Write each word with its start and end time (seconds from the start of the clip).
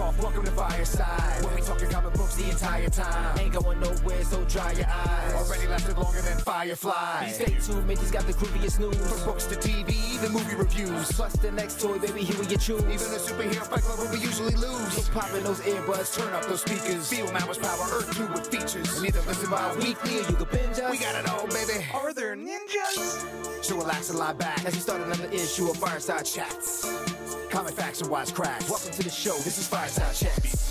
Off, 0.00 0.18
welcome 0.22 0.42
to 0.42 0.50
Fireside. 0.52 1.44
When 1.44 1.54
we 1.54 1.60
talking 1.60 1.90
comic 1.90 2.14
books 2.14 2.34
the 2.34 2.48
entire 2.48 2.88
time. 2.88 3.38
Ain't 3.38 3.52
going 3.52 3.80
nowhere, 3.80 4.24
so 4.24 4.42
dry 4.46 4.72
your 4.72 4.86
eyes. 4.86 5.34
Already 5.34 5.66
lasted 5.66 5.98
longer 5.98 6.22
than 6.22 6.38
Firefly. 6.38 7.28
Stay 7.28 7.56
tuned, 7.60 7.86
Mitch's 7.86 8.10
got 8.10 8.26
the 8.26 8.32
grooviest 8.32 8.80
news. 8.80 8.96
From 8.96 9.24
books 9.26 9.44
to 9.46 9.56
TV, 9.56 10.18
the 10.22 10.30
movie 10.30 10.56
reviews. 10.56 11.12
Plus 11.12 11.34
the 11.34 11.52
next 11.52 11.80
toy, 11.80 11.98
baby, 11.98 12.22
here 12.22 12.38
we 12.40 12.46
you 12.46 12.56
choose. 12.56 12.80
Even 12.80 13.10
the 13.12 13.20
superhero 13.20 13.66
fight 13.66 13.82
club 13.82 13.98
where 13.98 14.10
we 14.10 14.20
usually 14.20 14.54
lose. 14.54 14.92
So 14.94 15.12
pop 15.12 15.34
in 15.34 15.44
those 15.44 15.60
earbuds, 15.60 16.16
turn 16.16 16.32
up 16.32 16.46
those 16.46 16.62
speakers. 16.62 17.06
Feel 17.10 17.30
Mama's 17.32 17.58
power, 17.58 17.84
Earth 17.92 18.16
2 18.16 18.26
with 18.28 18.46
features. 18.46 18.96
And 18.96 19.06
either 19.06 19.20
listen 19.28 19.50
by 19.50 19.76
weekly 19.76 20.16
or 20.16 20.30
you 20.30 20.36
can 20.36 20.48
binge 20.50 20.78
us. 20.78 20.90
We 20.90 20.96
got 20.96 21.14
it 21.14 21.28
all, 21.28 21.46
baby. 21.48 21.84
Are 21.92 22.14
there 22.14 22.34
ninjas? 22.36 23.64
So 23.64 23.76
relax 23.76 24.08
and 24.08 24.18
lie 24.18 24.32
back 24.32 24.64
as 24.64 24.72
we 24.72 24.80
start 24.80 25.02
another 25.02 25.28
issue 25.30 25.68
of 25.68 25.76
Fireside 25.76 26.24
Chats. 26.24 27.09
Comic 27.50 27.74
facts 27.74 28.00
and 28.00 28.10
wise 28.10 28.30
cracks. 28.30 28.70
Welcome 28.70 28.92
to 28.92 29.02
the 29.02 29.10
show. 29.10 29.34
This 29.38 29.58
is 29.58 29.66
Fireside 29.66 30.14
Chats. 30.14 30.70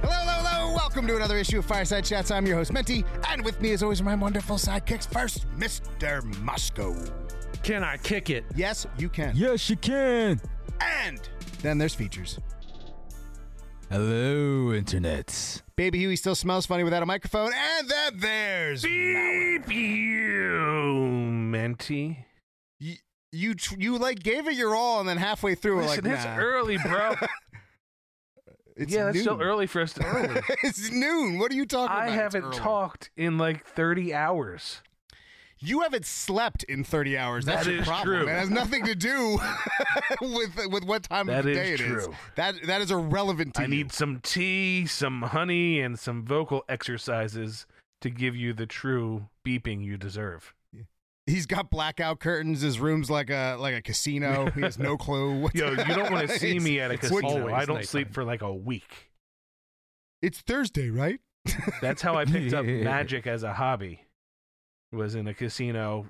Hello, 0.00 0.10
hello, 0.10 0.32
hello. 0.42 0.74
Welcome 0.74 1.06
to 1.06 1.14
another 1.16 1.36
issue 1.36 1.60
of 1.60 1.64
Fireside 1.64 2.04
Chats. 2.04 2.30
I'm 2.32 2.44
your 2.46 2.56
host, 2.56 2.72
Menti, 2.72 3.04
and 3.28 3.44
with 3.44 3.60
me, 3.60 3.72
as 3.72 3.82
always, 3.84 4.00
are 4.00 4.04
my 4.04 4.16
wonderful 4.16 4.56
sidekicks. 4.56 5.06
First, 5.12 5.46
Mr. 5.56 6.24
Moscow. 6.42 6.92
Can 7.62 7.84
I 7.84 7.96
kick 7.98 8.30
it? 8.30 8.44
Yes, 8.56 8.84
you 8.98 9.08
can. 9.08 9.32
Yes, 9.36 9.70
you 9.70 9.76
can. 9.76 10.40
And 10.80 11.20
then 11.60 11.78
there's 11.78 11.94
features. 11.94 12.40
Hello, 13.90 14.72
Internet. 14.72 15.62
Baby 15.76 15.98
Huey 16.00 16.16
still 16.16 16.34
smells 16.34 16.66
funny 16.66 16.82
without 16.82 17.04
a 17.04 17.06
microphone. 17.06 17.52
And 17.54 17.88
then 17.88 18.18
there's 18.18 18.82
Beep 18.82 19.70
you, 19.70 21.06
Menti. 21.30 22.26
you. 22.80 22.96
You, 23.32 23.54
tr- 23.54 23.74
you 23.78 23.96
like 23.98 24.22
gave 24.22 24.46
it 24.46 24.54
your 24.54 24.74
all, 24.76 25.00
and 25.00 25.08
then 25.08 25.16
halfway 25.16 25.54
through, 25.54 25.82
Listen, 25.82 26.04
like, 26.04 26.14
it's 26.14 26.24
nah, 26.24 26.36
early, 26.38 26.76
bro. 26.78 27.14
It's 28.74 28.90
yeah, 28.90 29.04
that's 29.04 29.16
noon. 29.16 29.22
still 29.24 29.42
early 29.42 29.66
for 29.66 29.82
us 29.82 29.92
to 29.94 30.04
early. 30.04 30.40
it's 30.62 30.90
noon. 30.90 31.38
What 31.38 31.52
are 31.52 31.54
you 31.54 31.66
talking 31.66 31.94
I 31.94 32.06
about? 32.06 32.24
It's 32.26 32.34
haven't 32.34 32.52
talked 32.54 33.10
in 33.18 33.36
like 33.36 33.66
30 33.66 34.14
hours. 34.14 34.80
You 35.58 35.80
haven't 35.82 36.06
slept 36.06 36.62
in 36.64 36.82
30 36.82 37.18
hours. 37.18 37.44
That's 37.44 37.66
That 37.66 37.70
your 37.70 37.82
is 37.82 37.86
problem. 37.86 38.20
true. 38.20 38.28
It 38.28 38.30
has 38.30 38.48
nothing 38.48 38.86
to 38.86 38.94
do 38.94 39.38
with 40.22 40.58
with 40.70 40.84
what 40.84 41.02
time 41.02 41.26
That 41.26 41.40
of 41.40 41.44
the 41.44 41.50
is 41.50 41.56
day 41.58 41.72
it 41.74 41.80
is. 41.82 42.08
That 42.36 42.54
that 42.66 42.80
is 42.80 42.90
irrelevant 42.90 43.54
to 43.56 43.60
I 43.60 43.64
you. 43.64 43.70
need 43.70 43.92
some 43.92 44.20
tea, 44.20 44.86
some 44.86 45.20
honey, 45.20 45.78
and 45.80 45.98
some 45.98 46.24
vocal 46.24 46.64
exercises 46.68 47.66
to 48.00 48.08
give 48.08 48.34
you 48.34 48.54
the 48.54 48.66
true 48.66 49.28
beeping 49.46 49.84
you 49.84 49.98
deserve. 49.98 50.54
He's 51.26 51.46
got 51.46 51.70
blackout 51.70 52.18
curtains. 52.18 52.62
His 52.62 52.80
room's 52.80 53.08
like 53.10 53.30
a 53.30 53.56
like 53.58 53.74
a 53.74 53.82
casino. 53.82 54.50
He 54.50 54.60
has 54.62 54.78
no 54.78 54.96
clue. 54.98 55.40
What's 55.40 55.54
Yo, 55.54 55.70
you 55.70 55.76
don't 55.94 56.10
want 56.12 56.28
to 56.28 56.38
see 56.38 56.58
me 56.58 56.80
at 56.80 56.90
a 56.90 56.98
casino. 56.98 57.46
I 57.54 57.64
don't 57.64 57.76
nighttime. 57.76 57.82
sleep 57.84 58.12
for 58.12 58.24
like 58.24 58.42
a 58.42 58.52
week. 58.52 59.10
It's 60.20 60.40
Thursday, 60.40 60.90
right? 60.90 61.20
That's 61.80 62.02
how 62.02 62.16
I 62.16 62.24
picked 62.24 62.52
up 62.54 62.64
magic 62.66 63.26
as 63.26 63.42
a 63.42 63.52
hobby. 63.52 64.06
Was 64.92 65.14
in 65.14 65.26
a 65.26 65.34
casino 65.34 66.06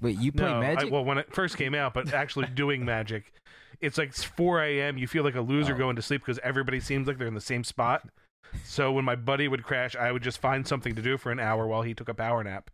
Wait, 0.00 0.18
you 0.18 0.32
play 0.32 0.50
no, 0.50 0.60
Magic? 0.60 0.88
I, 0.88 0.92
well, 0.92 1.04
when 1.04 1.18
it 1.18 1.32
first 1.34 1.56
came 1.56 1.74
out, 1.74 1.94
but 1.94 2.12
actually 2.12 2.46
doing 2.46 2.84
magic, 2.84 3.32
it's 3.80 3.96
like 3.96 4.12
4 4.12 4.62
a.m. 4.62 4.98
You 4.98 5.06
feel 5.06 5.24
like 5.24 5.34
a 5.34 5.40
loser 5.40 5.74
Oh. 5.74 5.78
going 5.78 5.96
to 5.96 6.02
sleep 6.02 6.20
because 6.20 6.38
everybody 6.42 6.78
seems 6.80 7.06
like 7.08 7.16
they're 7.16 7.26
in 7.28 7.34
the 7.34 7.40
same 7.40 7.64
spot. 7.64 8.06
So 8.64 8.92
when 8.92 9.04
my 9.04 9.14
buddy 9.16 9.48
would 9.48 9.62
crash, 9.62 9.96
I 9.96 10.12
would 10.12 10.22
just 10.22 10.38
find 10.38 10.66
something 10.66 10.94
to 10.94 11.02
do 11.02 11.16
for 11.16 11.32
an 11.32 11.40
hour 11.40 11.66
while 11.66 11.82
he 11.82 11.94
took 11.94 12.08
a 12.08 12.14
power 12.14 12.44
nap. 12.44 12.70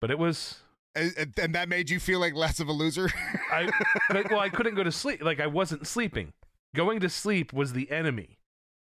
But 0.00 0.10
it 0.10 0.18
was, 0.18 0.63
And, 0.96 1.34
and 1.38 1.54
that 1.54 1.68
made 1.68 1.90
you 1.90 1.98
feel 1.98 2.20
like 2.20 2.34
less 2.34 2.60
of 2.60 2.68
a 2.68 2.72
loser. 2.72 3.10
I 3.52 3.68
but, 4.10 4.30
well, 4.30 4.40
I 4.40 4.48
couldn't 4.48 4.74
go 4.74 4.84
to 4.84 4.92
sleep. 4.92 5.22
Like 5.22 5.40
I 5.40 5.46
wasn't 5.46 5.86
sleeping. 5.86 6.32
Going 6.74 7.00
to 7.00 7.08
sleep 7.08 7.52
was 7.52 7.72
the 7.72 7.90
enemy. 7.90 8.38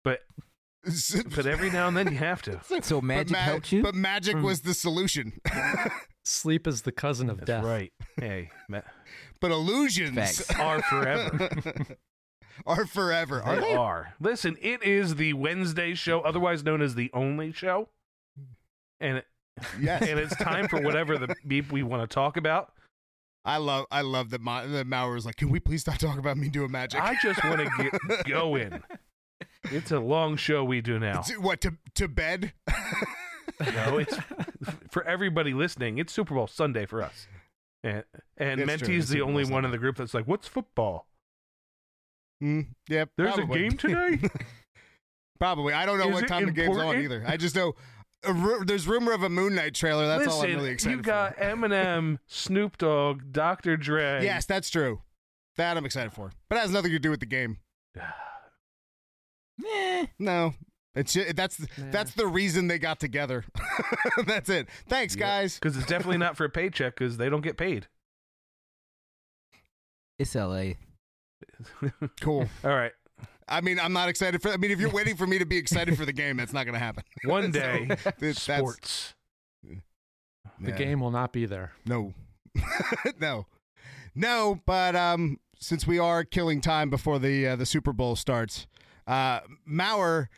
But 0.04 0.20
but 1.34 1.46
every 1.46 1.70
now 1.70 1.88
and 1.88 1.96
then 1.96 2.10
you 2.10 2.18
have 2.18 2.42
to. 2.42 2.60
so 2.82 3.00
Magic 3.00 3.28
but 3.28 3.32
ma- 3.32 3.38
helped 3.38 3.72
you? 3.72 3.82
But 3.82 3.94
magic 3.94 4.36
hmm. 4.36 4.42
was 4.42 4.62
the 4.62 4.74
solution. 4.74 5.40
Sleep 6.24 6.66
is 6.66 6.82
the 6.82 6.92
cousin 6.92 7.30
of 7.30 7.38
That's 7.38 7.46
death. 7.46 7.64
right. 7.64 7.92
Hey, 8.16 8.50
ma- 8.68 8.80
but 9.40 9.50
illusions 9.50 10.14
Facts. 10.14 10.50
are 10.58 10.82
forever. 10.82 11.48
are 12.66 12.86
forever. 12.86 13.42
Are 13.42 13.56
they 13.56 13.62
they? 13.62 13.74
are. 13.74 14.14
Listen, 14.20 14.56
it 14.60 14.82
is 14.84 15.16
the 15.16 15.32
Wednesday 15.32 15.94
show, 15.94 16.20
otherwise 16.20 16.64
known 16.64 16.80
as 16.80 16.94
the 16.94 17.10
only 17.12 17.52
show. 17.52 17.88
And 19.00 19.18
it, 19.18 19.26
Yes. 19.80 20.02
and 20.08 20.18
it's 20.18 20.34
time 20.36 20.68
for 20.68 20.80
whatever 20.80 21.18
the 21.18 21.34
beep 21.46 21.70
we 21.72 21.82
want 21.82 22.08
to 22.08 22.12
talk 22.12 22.36
about. 22.36 22.72
I 23.44 23.56
love 23.56 23.86
I 23.90 24.02
love 24.02 24.30
that 24.30 24.40
Ma- 24.40 24.64
that 24.66 24.86
Mauer 24.86 25.14
was 25.14 25.26
like, 25.26 25.36
can 25.36 25.50
we 25.50 25.60
please 25.60 25.80
stop 25.82 25.98
talking 25.98 26.18
about 26.20 26.36
me 26.36 26.48
doing 26.48 26.70
magic? 26.70 27.00
I 27.00 27.16
just 27.22 27.42
want 27.44 27.58
to 27.60 27.90
get 28.08 28.24
going. 28.26 28.82
It's 29.64 29.90
a 29.90 29.98
long 29.98 30.36
show 30.36 30.64
we 30.64 30.80
do 30.80 30.98
now. 30.98 31.22
To- 31.22 31.40
what 31.40 31.60
to 31.62 31.74
to 31.96 32.08
bed? 32.08 32.52
No, 33.74 33.98
it's 33.98 34.16
for 34.90 35.04
everybody 35.04 35.52
listening. 35.54 35.98
It's 35.98 36.12
Super 36.12 36.34
Bowl 36.34 36.48
Sunday 36.48 36.84
for 36.84 37.00
us, 37.00 37.28
and 37.84 38.02
and 38.36 38.58
That's 38.60 38.66
Menti's 38.66 39.08
the 39.08 39.20
only 39.22 39.44
one 39.44 39.64
in 39.64 39.70
the 39.70 39.78
group 39.78 39.96
that's 39.96 40.14
like, 40.14 40.26
"What's 40.26 40.48
football? 40.48 41.06
Mm, 42.42 42.68
yeah, 42.88 43.04
There's 43.16 43.34
probably. 43.34 43.66
a 43.66 43.68
game 43.68 43.76
today." 43.78 44.28
Probably. 45.38 45.74
I 45.74 45.86
don't 45.86 45.98
know 45.98 46.08
Is 46.08 46.14
what 46.14 46.28
time 46.28 46.46
the 46.46 46.52
game's 46.52 46.76
on 46.76 46.96
either. 46.96 47.22
I 47.26 47.36
just 47.36 47.54
know 47.54 47.74
ru- 48.28 48.64
there's 48.64 48.86
rumor 48.86 49.12
of 49.12 49.22
a 49.22 49.28
Moon 49.28 49.54
Knight 49.54 49.74
trailer. 49.74 50.06
That's 50.06 50.26
all 50.28 50.40
I'm 50.42 50.46
Listen, 50.46 50.56
really 50.60 50.70
excited 50.70 50.92
for. 50.92 50.96
you 50.98 51.02
got 51.02 51.36
for. 51.36 51.42
Eminem, 51.44 52.18
Snoop 52.26 52.78
Dogg, 52.78 53.32
Dr. 53.32 53.76
Dre. 53.76 54.20
Yes, 54.22 54.44
that's 54.46 54.70
true. 54.70 55.00
That 55.56 55.76
I'm 55.76 55.84
excited 55.84 56.12
for. 56.12 56.32
But 56.48 56.56
it 56.56 56.60
has 56.62 56.70
nothing 56.70 56.92
to 56.92 56.98
do 56.98 57.10
with 57.10 57.20
the 57.20 57.26
game. 57.26 57.58
Eh. 59.64 60.06
No. 60.18 60.54
It's 60.94 61.12
ju- 61.12 61.32
that's 61.34 61.56
that's 61.78 62.12
the 62.14 62.26
reason 62.26 62.66
they 62.68 62.78
got 62.78 62.98
together. 63.00 63.44
that's 64.26 64.48
it. 64.50 64.68
Thanks, 64.88 65.14
guys. 65.14 65.54
because 65.54 65.76
it's 65.76 65.86
definitely 65.86 66.18
not 66.18 66.36
for 66.36 66.44
a 66.44 66.50
paycheck 66.50 66.96
because 66.96 67.16
they 67.16 67.28
don't 67.30 67.40
get 67.42 67.56
paid. 67.56 67.86
It's 70.18 70.34
LA. 70.34 70.72
Cool. 72.20 72.48
All 72.64 72.70
right, 72.70 72.92
I 73.52 73.60
mean, 73.60 73.78
I'm 73.78 73.92
not 73.92 74.08
excited 74.08 74.40
for. 74.40 74.50
I 74.50 74.56
mean, 74.56 74.70
if 74.70 74.80
you're 74.80 74.90
waiting 74.90 75.14
for 75.14 75.26
me 75.26 75.38
to 75.38 75.44
be 75.44 75.58
excited 75.58 75.96
for 75.98 76.06
the 76.06 76.12
game, 76.12 76.38
that's 76.38 76.54
not 76.54 76.64
going 76.64 76.72
to 76.72 76.78
happen. 76.78 77.04
one 77.24 77.50
day, 77.50 77.86
that's- 78.04 78.42
sports. 78.42 79.14
The 80.60 80.70
yeah. 80.70 80.76
game 80.76 81.00
will 81.00 81.10
not 81.10 81.32
be 81.32 81.44
there. 81.44 81.72
No, 81.86 82.14
no, 83.20 83.46
no. 84.14 84.60
But 84.64 84.96
um, 84.96 85.38
since 85.58 85.86
we 85.86 85.98
are 85.98 86.24
killing 86.24 86.60
time 86.60 86.88
before 86.88 87.18
the 87.18 87.48
uh, 87.48 87.56
the 87.56 87.66
Super 87.66 87.92
Bowl 87.92 88.16
starts, 88.16 88.66
uh, 89.06 89.40
Maurer. 89.66 90.30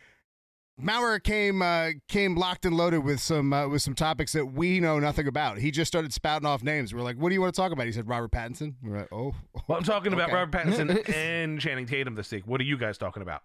Maurer 0.76 1.20
came 1.20 1.62
uh, 1.62 1.90
came 2.08 2.34
locked 2.36 2.64
and 2.64 2.76
loaded 2.76 2.98
with 2.98 3.20
some 3.20 3.52
uh, 3.52 3.68
with 3.68 3.82
some 3.82 3.94
topics 3.94 4.32
that 4.32 4.46
we 4.46 4.80
know 4.80 4.98
nothing 4.98 5.28
about. 5.28 5.58
He 5.58 5.70
just 5.70 5.88
started 5.88 6.12
spouting 6.12 6.46
off 6.46 6.64
names. 6.64 6.92
We're 6.92 7.02
like, 7.02 7.16
"What 7.16 7.28
do 7.28 7.34
you 7.34 7.40
want 7.40 7.54
to 7.54 7.60
talk 7.60 7.70
about?" 7.70 7.86
He 7.86 7.92
said, 7.92 8.08
"Robert 8.08 8.32
Pattinson." 8.32 8.74
We're 8.82 8.98
like, 8.98 9.12
"Oh, 9.12 9.34
Well, 9.68 9.78
I'm 9.78 9.84
talking 9.84 10.12
about 10.12 10.32
Robert 10.32 10.50
Pattinson 10.56 11.08
and 11.14 11.60
Channing 11.60 11.86
Tatum 11.86 12.16
this 12.16 12.30
week. 12.32 12.46
What 12.46 12.60
are 12.60 12.64
you 12.64 12.76
guys 12.76 12.98
talking 12.98 13.22
about? 13.22 13.42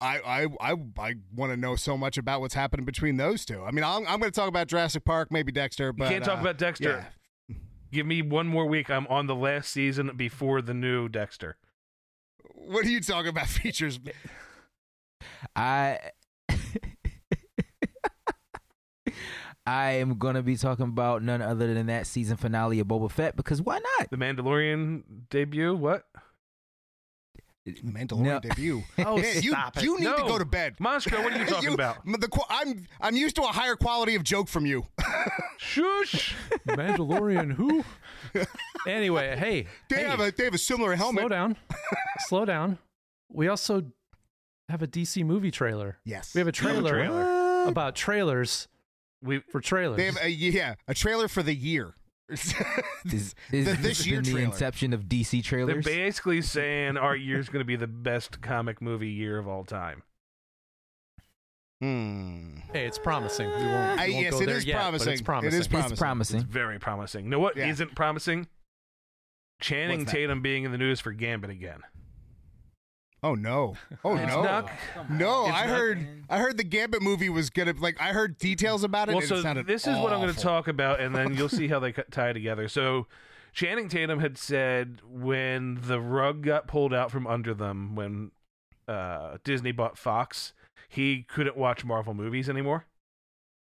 I 0.00 0.18
I 0.18 0.46
I, 0.60 0.74
I 0.98 1.14
want 1.34 1.52
to 1.52 1.56
know 1.56 1.74
so 1.74 1.96
much 1.96 2.18
about 2.18 2.40
what's 2.40 2.54
happening 2.54 2.86
between 2.86 3.16
those 3.16 3.44
two. 3.44 3.62
I 3.64 3.72
mean, 3.72 3.82
I'm, 3.82 4.06
I'm 4.06 4.20
going 4.20 4.30
to 4.30 4.40
talk 4.40 4.48
about 4.48 4.68
Jurassic 4.68 5.04
Park, 5.04 5.32
maybe 5.32 5.50
Dexter, 5.50 5.92
but 5.92 6.04
you 6.04 6.10
can't 6.10 6.24
talk 6.24 6.38
uh, 6.38 6.42
about 6.42 6.58
Dexter. 6.58 7.04
yeah. 7.48 7.56
Give 7.92 8.06
me 8.06 8.22
one 8.22 8.46
more 8.46 8.66
week. 8.66 8.90
I'm 8.90 9.06
on 9.06 9.26
the 9.26 9.34
last 9.34 9.70
season 9.70 10.12
before 10.16 10.60
the 10.60 10.74
new 10.74 11.08
Dexter. 11.08 11.56
What 12.54 12.84
are 12.84 12.88
you 12.88 13.00
talking 13.00 13.30
about? 13.30 13.46
Features? 13.48 13.98
I 15.54 15.98
I 19.66 19.92
am 19.92 20.18
gonna 20.18 20.42
be 20.42 20.56
talking 20.56 20.84
about 20.86 21.22
none 21.22 21.42
other 21.42 21.74
than 21.74 21.86
that 21.86 22.06
season 22.06 22.36
finale 22.36 22.78
of 22.80 22.86
Boba 22.86 23.10
Fett 23.10 23.36
because 23.36 23.60
why 23.60 23.78
not? 23.98 24.10
The 24.10 24.16
Mandalorian 24.16 25.02
debut. 25.28 25.74
What? 25.74 26.04
The 27.64 27.72
Mandalorian 27.72 28.22
No. 28.22 28.40
debut. 28.40 28.82
Oh, 28.98 29.16
Man, 29.18 29.42
you, 29.42 29.50
stop 29.50 29.76
it. 29.76 29.82
You 29.82 29.98
need 29.98 30.04
No. 30.04 30.16
to 30.18 30.22
go 30.22 30.38
to 30.38 30.44
bed. 30.44 30.76
Moscow, 30.78 31.20
what 31.20 31.32
are 31.32 31.38
you 31.38 31.46
talking 31.48 31.74
about? 31.74 32.04
The, 32.04 32.28
I'm 32.48 32.86
I'm 33.00 33.16
used 33.16 33.34
to 33.36 33.42
a 33.42 33.46
higher 33.48 33.74
quality 33.74 34.14
of 34.14 34.22
joke 34.22 34.46
from 34.48 34.66
you. 34.66 34.86
Shush. 35.58 36.36
Mandalorian, 36.68 37.50
who? 37.52 37.84
Anyway, 38.86 39.36
hey, 39.36 39.66
They 39.90 39.96
hey, 39.96 40.04
have 40.04 40.20
a 40.20 40.30
they 40.30 40.44
have 40.44 40.54
a 40.54 40.58
similar 40.58 40.94
helmet. 40.94 41.22
slow 41.22 41.28
down, 41.28 41.56
slow 42.28 42.44
down. 42.44 42.78
We 43.32 43.48
also 43.48 43.82
have 44.68 44.82
a 44.82 44.86
DC 44.86 45.24
movie 45.24 45.50
trailer. 45.50 45.98
Yes, 46.04 46.34
We 46.34 46.40
have 46.40 46.48
a 46.48 46.52
trailer, 46.52 46.90
trailer. 46.90 47.64
about 47.68 47.94
trailers 47.94 48.68
We 49.22 49.40
for 49.50 49.60
trailers. 49.60 49.96
They 49.98 50.06
have 50.06 50.18
a 50.22 50.28
yeah 50.28 50.74
a 50.88 50.94
trailer 50.94 51.28
for 51.28 51.42
the 51.42 51.54
year. 51.54 51.94
Is, 52.28 52.54
The- 53.50 53.62
this 53.62 53.78
this 53.78 54.06
year 54.06 54.20
been 54.20 54.34
the 54.34 54.40
inception 54.42 54.92
of 54.92 55.04
DC 55.04 55.44
trailers. 55.44 55.84
they're 55.84 55.94
basically 55.94 56.42
saying 56.42 56.96
our 56.96 57.14
year's 57.14 57.48
going 57.48 57.60
to 57.60 57.64
be 57.66 57.76
the 57.76 57.86
best 57.86 58.40
comic 58.42 58.82
movie 58.82 59.10
year 59.10 59.38
of 59.38 59.46
all 59.46 59.62
time. 59.64 60.02
Hmm. 61.80 62.56
Hey, 62.72 62.86
it's 62.86 62.98
promising. 62.98 63.48
We 63.48 63.54
won't, 63.54 63.62
we 63.64 63.68
I- 63.68 64.08
won't 64.10 64.22
yes, 64.24 64.30
go 64.32 64.40
it 64.40 64.46
there 64.46 64.56
is 64.56 64.64
yet, 64.64 64.76
promising. 64.76 65.12
It's 65.12 65.22
promising. 65.22 65.60
is 65.60 65.68
promising. 65.68 65.92
It's 65.92 66.00
promising. 66.00 66.40
It's 66.40 66.50
very 66.50 66.78
promising. 66.78 67.24
No, 67.28 67.36
know 67.36 67.40
what 67.42 67.56
Yeah. 67.56 67.70
not 67.72 67.94
promising? 67.94 68.48
Channing 69.60 70.04
Tatum 70.06 70.42
being 70.42 70.64
in 70.64 70.72
the 70.72 70.78
news 70.78 71.00
for 71.00 71.12
Gambit 71.12 71.50
again. 71.50 71.80
Oh 73.26 73.34
no! 73.34 73.74
Oh 74.04 74.14
no! 74.14 74.42
not- 74.42 74.70
no, 75.10 75.46
I 75.46 75.66
not- 75.66 75.68
heard. 75.68 76.06
I 76.30 76.38
heard 76.38 76.56
the 76.56 76.64
Gambit 76.64 77.02
movie 77.02 77.28
was 77.28 77.50
gonna 77.50 77.74
like. 77.80 78.00
I 78.00 78.12
heard 78.12 78.38
details 78.38 78.84
about 78.84 79.08
it. 79.08 79.12
well, 79.12 79.18
and 79.20 79.28
so 79.28 79.36
it 79.36 79.42
sounded 79.42 79.66
this 79.66 79.84
is 79.86 79.96
what 79.98 80.12
I'm 80.12 80.20
going 80.20 80.32
to 80.32 80.40
talk 80.40 80.68
about, 80.68 81.00
and 81.00 81.12
then 81.12 81.34
you'll 81.34 81.48
see 81.48 81.66
how 81.66 81.80
they 81.80 81.90
tie 82.12 82.32
together. 82.32 82.68
So, 82.68 83.08
Channing 83.52 83.88
Tatum 83.88 84.20
had 84.20 84.38
said 84.38 85.00
when 85.04 85.78
the 85.82 86.00
rug 86.00 86.42
got 86.42 86.68
pulled 86.68 86.94
out 86.94 87.10
from 87.10 87.26
under 87.26 87.52
them 87.52 87.96
when 87.96 88.30
uh, 88.86 89.38
Disney 89.42 89.72
bought 89.72 89.98
Fox, 89.98 90.52
he 90.88 91.22
couldn't 91.22 91.56
watch 91.56 91.84
Marvel 91.84 92.14
movies 92.14 92.48
anymore. 92.48 92.86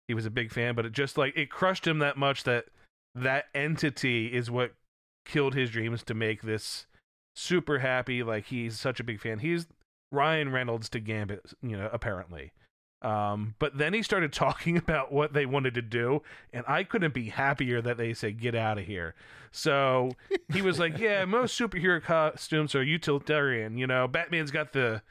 He 0.07 0.15
was 0.15 0.25
a 0.25 0.31
big 0.31 0.53
fan, 0.53 0.77
but 0.77 0.87
it 0.87 0.93
just 0.93 1.19
like 1.19 1.37
it 1.37 1.51
crushed 1.51 1.85
him 1.85 1.99
that 1.99 2.17
much 2.17 2.45
that 2.45 2.67
that 3.17 3.47
entity 3.57 4.29
is 4.29 4.51
what 4.53 4.75
killed 5.25 5.55
his 5.55 5.71
dreams 5.71 6.05
to 6.05 6.15
make 6.15 6.43
this 6.43 6.87
super 7.39 7.79
happy. 7.79 8.23
Like 8.23 8.47
he's 8.47 8.79
such 8.79 9.01
a 9.01 9.05
big 9.05 9.21
fan. 9.21 9.39
He's 9.39 9.67
Ryan 10.11 10.51
Reynolds 10.51 10.89
to 10.91 11.01
Gambit, 11.01 11.53
you 11.63 11.77
know, 11.77 11.89
apparently. 11.93 12.53
Um, 13.01 13.55
but 13.59 13.79
then 13.79 13.95
he 13.95 14.03
started 14.03 14.33
talking 14.33 14.77
about 14.77 15.13
what 15.13 15.33
they 15.33 15.47
wanted 15.47 15.75
to 15.75 15.83
do, 15.83 16.23
and 16.53 16.65
I 16.67 16.85
couldn't 16.85 17.15
be 17.15 17.29
happier 17.29 17.81
that 17.81 17.97
they 17.97 18.13
said, 18.15 18.41
get 18.41 18.55
out 18.55 18.79
of 18.79 18.85
here. 18.85 19.15
So 19.51 20.11
he 20.53 20.63
was 20.63 20.79
like, 20.79 20.99
yeah, 20.99 21.25
most 21.27 21.59
superhero 21.59 22.03
costumes 22.03 22.75
are 22.75 22.83
utilitarian. 22.83 23.79
You 23.79 23.87
know, 23.87 24.09
Batman's 24.09 24.51
got 24.51 24.73
the 24.73 25.03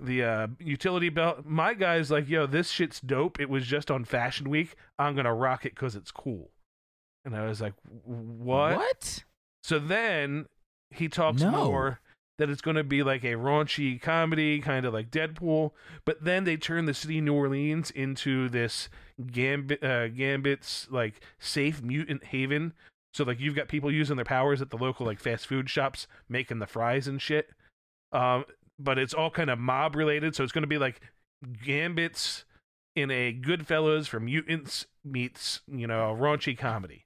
the 0.00 0.22
uh, 0.22 0.46
utility 0.60 1.08
belt. 1.08 1.44
My 1.44 1.74
guy's 1.74 2.08
like, 2.08 2.28
yo, 2.28 2.46
this 2.46 2.70
shit's 2.70 3.00
dope. 3.00 3.40
It 3.40 3.50
was 3.50 3.66
just 3.66 3.90
on 3.90 4.04
Fashion 4.04 4.48
Week. 4.48 4.76
I'm 4.96 5.14
going 5.14 5.24
to 5.24 5.32
rock 5.32 5.66
it 5.66 5.74
because 5.74 5.96
it's 5.96 6.12
cool. 6.12 6.52
And 7.24 7.34
I 7.34 7.46
was 7.46 7.60
like, 7.60 7.74
what? 8.04 8.76
What? 8.76 9.24
So 9.64 9.80
then 9.80 10.46
he 10.90 11.08
talks 11.08 11.42
No. 11.42 11.50
more 11.50 12.00
that 12.38 12.48
it's 12.48 12.60
going 12.62 12.76
to 12.76 12.84
be 12.84 13.02
like 13.02 13.24
a 13.24 13.34
raunchy 13.34 14.00
comedy, 14.00 14.60
kind 14.60 14.86
of 14.86 14.94
like 14.94 15.10
Deadpool. 15.10 15.72
But 16.04 16.22
then 16.22 16.44
they 16.44 16.56
turn 16.56 16.86
the 16.86 16.94
city 16.94 17.18
of 17.18 17.24
New 17.24 17.34
Orleans 17.34 17.90
into 17.90 18.48
this 18.48 18.88
Gambit, 19.32 19.82
uh, 19.82 20.08
Gambit's 20.08 20.86
like 20.90 21.20
safe 21.40 21.82
mutant 21.82 22.24
haven. 22.26 22.74
So 23.14 23.24
like 23.24 23.40
you've 23.40 23.56
got 23.56 23.66
people 23.68 23.90
using 23.90 24.16
their 24.16 24.24
powers 24.24 24.62
at 24.62 24.70
the 24.70 24.76
local 24.76 25.04
like 25.04 25.18
fast 25.18 25.46
food 25.48 25.68
shops, 25.68 26.06
making 26.28 26.60
the 26.60 26.66
fries 26.66 27.08
and 27.08 27.20
shit. 27.20 27.50
Um, 28.12 28.44
but 28.78 28.98
it's 28.98 29.14
all 29.14 29.30
kind 29.30 29.50
of 29.50 29.58
mob 29.58 29.96
related. 29.96 30.36
So 30.36 30.44
it's 30.44 30.52
going 30.52 30.62
to 30.62 30.68
be 30.68 30.78
like 30.78 31.00
Gambit's 31.64 32.44
in 32.94 33.10
a 33.10 33.32
Goodfellas 33.32 34.06
for 34.06 34.20
mutants 34.20 34.86
meets 35.04 35.60
you 35.66 35.86
know 35.86 36.10
a 36.10 36.16
raunchy 36.16 36.56
comedy. 36.56 37.04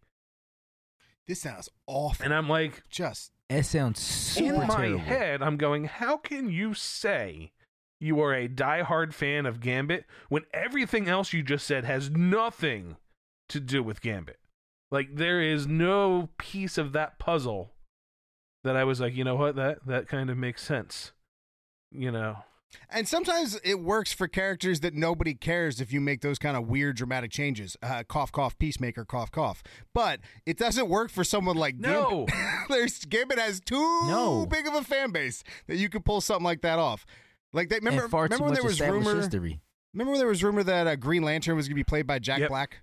This 1.26 1.40
sounds 1.40 1.68
awful. 1.86 2.24
And 2.24 2.34
I'm 2.34 2.48
like, 2.48 2.82
Just 2.90 3.30
It 3.52 3.64
sounds 3.64 4.00
super 4.00 4.62
in 4.62 4.66
my 4.68 4.76
terrible. 4.76 4.98
head, 5.00 5.42
I'm 5.42 5.56
going, 5.56 5.84
how 5.84 6.16
can 6.16 6.50
you 6.50 6.74
say 6.74 7.52
you 8.00 8.20
are 8.20 8.34
a 8.34 8.48
diehard 8.48 9.12
fan 9.12 9.46
of 9.46 9.60
Gambit 9.60 10.04
when 10.28 10.42
everything 10.52 11.08
else 11.08 11.32
you 11.32 11.42
just 11.42 11.66
said 11.66 11.84
has 11.84 12.10
nothing 12.10 12.96
to 13.48 13.60
do 13.60 13.82
with 13.82 14.00
Gambit? 14.00 14.38
Like 14.90 15.16
there 15.16 15.40
is 15.40 15.66
no 15.66 16.30
piece 16.38 16.78
of 16.78 16.92
that 16.92 17.18
puzzle 17.18 17.72
that 18.64 18.76
I 18.76 18.84
was 18.84 19.00
like, 19.00 19.14
you 19.14 19.24
know 19.24 19.36
what, 19.36 19.56
that 19.56 19.86
that 19.86 20.08
kind 20.08 20.30
of 20.30 20.36
makes 20.36 20.62
sense. 20.62 21.12
You 21.90 22.10
know. 22.10 22.36
And 22.90 23.06
sometimes 23.08 23.58
it 23.64 23.80
works 23.80 24.12
for 24.12 24.28
characters 24.28 24.80
that 24.80 24.94
nobody 24.94 25.34
cares 25.34 25.80
if 25.80 25.92
you 25.92 26.00
make 26.00 26.20
those 26.20 26.38
kind 26.38 26.56
of 26.56 26.66
weird 26.68 26.96
dramatic 26.96 27.30
changes. 27.30 27.76
Uh, 27.82 28.02
cough, 28.06 28.32
cough, 28.32 28.58
peacemaker, 28.58 29.04
cough, 29.04 29.30
cough. 29.30 29.62
But 29.94 30.20
it 30.46 30.56
doesn't 30.58 30.88
work 30.88 31.10
for 31.10 31.24
someone 31.24 31.56
like 31.56 31.76
No. 31.76 32.26
Gambit. 32.28 32.34
There's 32.68 32.98
Gambit 33.04 33.38
has 33.38 33.60
too 33.60 33.76
No. 34.06 34.46
big 34.46 34.66
of 34.66 34.74
a 34.74 34.82
fan 34.82 35.10
base 35.10 35.42
that 35.66 35.76
you 35.76 35.88
could 35.88 36.04
pull 36.04 36.20
something 36.20 36.44
like 36.44 36.62
that 36.62 36.78
off. 36.78 37.04
Like 37.52 37.68
they 37.68 37.76
remember, 37.76 38.06
remember 38.06 38.44
when 38.44 38.54
there 38.54 38.62
was 38.64 38.80
rumor. 38.80 39.16
history. 39.16 39.60
Remember 39.92 40.12
when 40.12 40.20
there 40.20 40.28
was 40.28 40.42
rumor 40.42 40.62
that 40.62 40.86
uh, 40.86 40.96
Green 40.96 41.22
Lantern 41.22 41.56
was 41.56 41.66
going 41.68 41.74
to 41.74 41.80
be 41.80 41.84
played 41.84 42.06
by 42.06 42.18
Jack 42.18 42.40
Yep. 42.40 42.48
Black? 42.48 42.78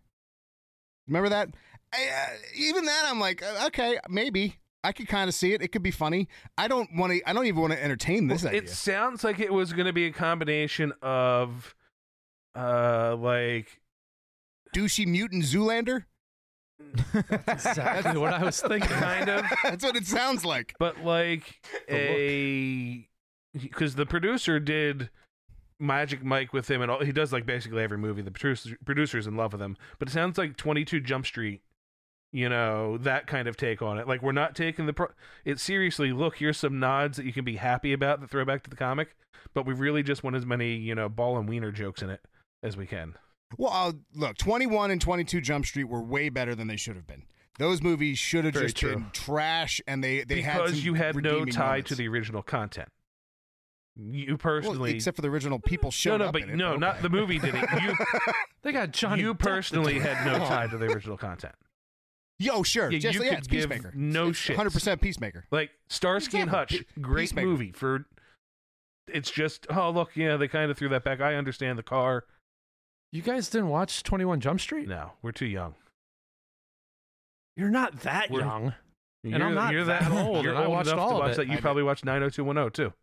Remember 1.08 1.30
that? 1.30 1.50
I, 1.92 1.98
uh, 2.08 2.36
even 2.56 2.86
that, 2.86 3.06
I'm 3.08 3.20
like, 3.20 3.42
uh, 3.42 3.66
okay, 3.68 3.98
maybe 4.08 4.58
I 4.84 4.92
could 4.94 5.08
kind 5.08 5.28
of 5.28 5.34
see 5.36 5.54
it. 5.54 5.62
It 5.62 5.70
could 5.74 5.84
be 5.84 5.92
funny. 5.92 6.28
I 6.58 6.68
don't 6.68 6.90
want 6.96 7.12
to. 7.14 7.22
I 7.30 7.34
don't 7.34 7.46
even 7.48 7.60
want 7.62 7.74
to 7.74 7.84
entertain 7.84 8.28
this 8.28 8.44
Well, 8.44 8.50
idea. 8.50 8.62
it 8.64 8.70
sounds 8.70 9.24
like 9.24 9.40
it 9.40 9.52
was 9.52 9.74
going 9.74 9.88
to 9.88 9.94
be 9.94 10.06
a 10.06 10.12
combination 10.12 10.94
of 11.02 11.76
uh 12.56 13.16
like 13.20 13.82
Douchey 14.76 15.06
mutant 15.06 15.44
Zoolander. 15.44 16.06
That's 17.46 17.66
exactly 17.66 18.18
what 18.18 18.34
I 18.34 18.44
was 18.44 18.62
thinking. 18.68 18.90
kind 18.90 19.30
of 19.30 19.46
That's 19.64 19.84
what 19.84 19.96
it 19.98 20.06
sounds 20.08 20.46
like. 20.46 20.74
but 20.80 21.04
like 21.04 21.60
a 21.90 23.08
because 23.54 23.96
the 23.96 24.06
producer 24.06 24.60
did 24.60 25.10
Magic 25.80 26.24
Mike 26.24 26.54
with 26.54 26.70
him, 26.70 26.82
and 26.82 26.90
all, 26.92 27.04
he 27.04 27.12
does 27.12 27.32
like 27.34 27.46
basically 27.46 27.84
every 27.84 27.98
movie. 27.98 28.22
The 28.22 28.32
producer 28.32 28.78
producer's 28.86 29.28
in 29.28 29.36
love 29.36 29.54
with 29.54 29.62
him, 29.62 29.76
but 29.98 30.08
it 30.08 30.12
sounds 30.12 30.38
like 30.38 30.56
Twenty 30.58 30.86
Two 30.86 31.00
Jump 31.00 31.26
Street. 31.26 31.62
You 32.32 32.48
know 32.50 32.98
that 33.00 33.26
kind 33.26 33.48
of 33.48 33.58
take 33.58 33.82
on 33.82 33.98
it. 33.98 34.08
Like 34.08 34.22
we're 34.22 34.32
not 34.32 34.56
taking 34.56 34.86
the 34.86 34.94
pro- 34.94 35.12
it 35.46 35.60
seriously. 35.60 36.12
Look, 36.12 36.38
here's 36.38 36.58
some 36.58 36.80
nods 36.80 37.18
that 37.18 37.26
you 37.26 37.34
can 37.34 37.44
be 37.44 37.56
happy 37.56 37.92
about 37.92 38.22
that 38.22 38.30
throwback 38.30 38.62
to 38.64 38.70
the 38.70 38.76
comic, 38.76 39.16
but 39.56 39.66
we 39.66 39.74
really 39.74 40.04
just 40.04 40.24
want 40.24 40.36
as 40.36 40.46
many 40.46 40.76
you 40.76 40.94
know 40.94 41.10
ball 41.10 41.38
and 41.40 41.50
wiener 41.50 41.72
jokes 41.72 42.02
in 42.04 42.10
it 42.12 42.22
as 42.62 42.78
we 42.78 42.86
can. 42.86 43.16
Well, 43.58 43.72
uh, 43.74 43.94
look, 44.14 44.38
21 44.38 44.92
and 44.92 45.02
22 45.02 45.42
Jump 45.42 45.66
Street 45.66 45.86
were 45.86 46.04
way 46.04 46.30
better 46.30 46.54
than 46.54 46.68
they 46.68 46.76
should 46.76 46.96
have 46.96 47.08
been. 47.08 47.24
Those 47.58 47.82
movies 47.82 48.20
should 48.20 48.46
have 48.46 48.54
Very 48.54 48.68
just 48.68 48.78
true. 48.78 48.94
been 48.94 49.08
trash, 49.12 49.82
and 49.88 50.04
they 50.04 50.24
they 50.24 50.42
had 50.42 50.58
because 50.60 50.76
some 50.76 50.86
you 50.86 50.94
had 50.94 51.16
no 51.16 51.46
tie 51.46 51.68
moments. 51.68 51.90
to 51.90 51.96
the 51.96 52.08
original 52.08 52.44
content. 52.44 52.90
You 53.98 54.28
Well, 54.28 54.38
personally, 54.38 54.96
except 54.96 55.16
for 55.16 55.22
the 55.22 55.28
original 55.30 55.60
people 55.60 55.92
showed 55.92 56.20
no, 56.20 56.26
no, 56.26 56.26
up 56.28 56.34
but 56.34 56.44
in 56.44 56.52
it, 56.52 56.56
no, 56.56 56.70
okay. 56.74 56.80
not 56.80 57.02
the 57.02 57.10
movie 57.10 57.38
did 57.40 57.56
it. 57.56 57.66
You 57.82 57.96
They 58.62 58.72
got 58.72 58.92
Johnny. 58.92 59.24
you 59.24 59.34
personally 59.34 60.00
had 60.00 60.26
no 60.26 60.38
tie 60.46 60.68
to 60.68 60.78
the 60.78 60.86
original 60.86 61.18
content. 61.18 61.56
Yo, 62.40 62.64
sure, 62.64 62.90
Yeah, 62.90 63.00
just 63.00 63.16
you 63.20 63.24
yeah, 63.26 63.30
could 63.32 63.38
it's 63.40 63.48
give 63.48 63.70
Peacemaker. 63.70 63.92
no 63.96 64.30
It's 64.30 64.40
shits. 64.40 64.56
100% 64.56 65.02
Peacemaker. 65.02 65.44
Like 65.52 65.72
Starsky 65.90 66.40
and 66.40 66.48
Exactly. 66.50 66.78
Hutch, 66.80 66.86
Pe- 66.96 67.02
great 67.02 67.22
Peacemaker. 67.24 67.48
movie 67.48 67.72
for. 67.74 68.06
It's 69.12 69.30
just 69.32 69.66
oh 69.72 69.90
look 69.90 70.12
yeah 70.16 70.38
they 70.38 70.48
kind 70.48 70.70
of 70.72 70.78
threw 70.78 70.88
that 70.90 71.04
back. 71.04 71.20
I 71.20 71.36
understand 71.36 71.78
the 71.78 71.84
car. 71.84 72.26
You 73.12 73.22
guys 73.24 73.50
didn't 73.50 73.70
watch 73.70 74.04
Twenty 74.04 74.24
One 74.24 74.40
Jump 74.40 74.62
Street? 74.62 74.88
No, 74.88 75.14
we're 75.22 75.32
too 75.32 75.48
young. 75.48 75.76
You're 77.58 77.70
not 77.72 78.02
that 78.02 78.30
We're- 78.30 78.46
young. 78.46 78.74
You're, 79.24 79.34
And 79.36 79.44
I'm 79.44 79.54
not 79.54 79.74
you're 79.74 79.84
that 79.84 80.10
old, 80.12 80.46
You're 80.46 80.54
and 80.54 80.62
I 80.62 80.66
old 80.66 80.72
watched 80.76 80.88
enough 80.88 81.00
all 81.02 81.10
to 81.10 81.16
of 81.16 81.20
watch 81.20 81.32
it. 81.34 81.38
that. 81.38 81.48
You 81.48 81.54
I 81.58 81.60
probably 81.60 81.84
watched 81.84 82.06
90210 82.06 82.72
too. 82.72 82.94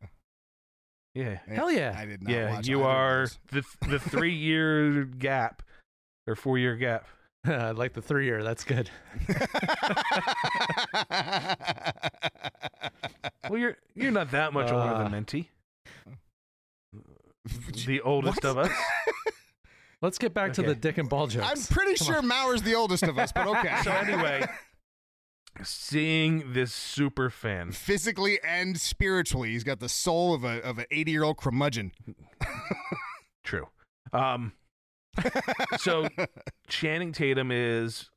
Yeah, 1.15 1.39
Hell 1.47 1.71
yeah. 1.71 1.95
I 1.99 2.07
did 2.07 2.23
not 2.23 2.33
yeah. 2.33 2.51
watch 2.55 2.67
You 2.67 2.77
either 2.79 2.85
of 2.85 2.91
are 2.97 3.27
those. 3.53 3.67
the 3.81 3.89
the 3.89 3.99
three 3.99 4.35
year 4.35 5.05
gap 5.05 5.63
or 6.27 6.35
four 6.35 6.57
year 6.57 6.75
gap. 6.77 7.07
I 7.47 7.71
like 7.77 7.93
the 7.95 8.03
three 8.03 8.25
year. 8.27 8.43
That's 8.43 8.65
good. 8.65 8.91
Well, 13.49 13.61
you're 13.61 13.77
you're 13.95 14.11
not 14.11 14.33
that 14.33 14.53
much 14.53 14.73
older 14.73 14.89
Uh, 14.95 15.03
than 15.05 15.13
Minty. 15.13 15.51
The 17.87 18.01
oldest 18.01 18.43
What? 18.43 18.51
of 18.51 18.59
us. 18.59 18.73
Let's 20.03 20.19
get 20.19 20.35
back 20.35 20.53
to 20.55 20.63
Okay. 20.63 20.71
the 20.71 20.75
dick 20.75 20.99
and 20.99 21.09
ball 21.09 21.29
jokes. 21.29 21.47
I'm 21.49 21.63
pretty 21.77 21.95
Come 21.97 22.07
sure 22.07 22.17
on. 22.19 22.27
Mauer's 22.27 22.63
the 22.63 22.75
oldest 22.75 23.05
of 23.05 23.19
us, 23.21 23.31
but 23.31 23.47
okay. 23.47 23.73
So 23.85 23.93
anyway, 23.93 24.45
seeing 25.63 26.53
this 26.55 26.73
super 26.75 27.31
fan 27.31 27.71
physically 27.71 28.41
and 28.43 28.81
spiritually, 28.81 29.51
he's 29.53 29.63
got 29.63 29.79
the 29.79 29.89
soul 29.89 30.35
of 30.35 30.43
a 30.43 30.61
of 30.65 30.79
an 30.79 30.87
80 30.91 31.11
year 31.13 31.23
old 31.23 31.37
curmudgeon. 31.39 31.93
True. 33.45 33.69
Um, 34.13 34.55
so 35.79 36.09
Channing 36.69 37.13
Tatum 37.13 37.51
is, 37.51 38.11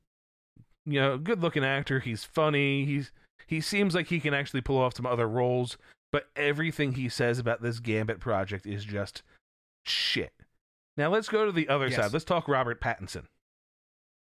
you 0.86 1.00
know, 1.00 1.13
a 1.13 1.18
good 1.18 1.41
looking 1.41 1.63
actor. 1.63 2.00
He's 2.00 2.24
funny. 2.24 2.86
He's 2.86 3.12
he 3.48 3.62
seems 3.62 3.96
like 3.96 4.08
he 4.08 4.20
can 4.20 4.34
actually 4.34 4.62
pull 4.62 4.77
off 4.77 4.96
some 4.96 5.06
other 5.06 5.27
roles, 5.27 5.77
but 6.12 6.29
everything 6.36 6.94
he 6.94 7.10
says 7.10 7.39
about 7.39 7.62
this 7.62 7.79
Gambit 7.79 8.20
project 8.20 8.65
is 8.68 8.86
just 8.86 9.24
shit. 9.86 10.34
Now 10.98 11.10
let's 11.10 11.29
go 11.29 11.46
to 11.46 11.51
the 11.51 11.68
other 11.70 11.88
Yes. 11.88 11.96
side. 11.96 12.13
Let's 12.13 12.25
talk 12.25 12.48
Robert 12.48 12.79
Pattinson. 12.82 13.24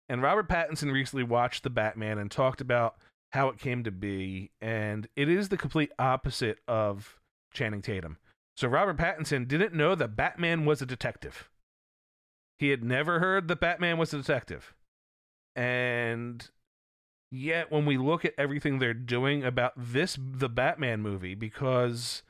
And 0.09 0.21
Robert 0.23 0.49
Pattinson 0.49 0.93
recently 0.93 1.25
watched 1.25 1.63
The 1.63 1.71
Batman 1.71 2.19
and 2.19 2.31
talked 2.31 2.61
about 2.61 2.97
how 3.33 3.49
it 3.49 3.59
came 3.59 3.83
to 3.85 3.91
be, 3.91 4.51
and 4.61 5.09
it 5.17 5.29
is 5.29 5.49
the 5.49 5.57
complete 5.57 5.93
opposite 5.99 6.59
of 6.69 7.19
Channing 7.53 7.83
Tatum. 7.83 8.19
So 8.57 8.69
Robert 8.69 8.97
Pattinson 8.97 9.49
didn't 9.49 9.75
know 9.75 9.95
that 9.95 10.15
Batman 10.17 10.65
was 10.65 10.81
a 10.83 10.87
detective. 10.87 11.49
He 12.59 12.71
had 12.71 12.85
never 12.85 13.19
heard 13.19 13.49
that 13.49 13.61
Batman 13.61 13.99
was 13.99 14.15
a 14.15 14.19
detective. 14.19 14.75
And 15.57 16.49
yet 17.31 17.71
when 17.71 17.85
we 17.85 17.99
look 17.99 18.25
at 18.25 18.35
everything 18.39 18.79
they're 18.79 18.95
doing 18.95 19.45
about 19.45 19.73
this 19.77 20.17
the 20.21 20.49
Batman 20.49 21.01
movie 21.01 21.35
because 21.35 22.23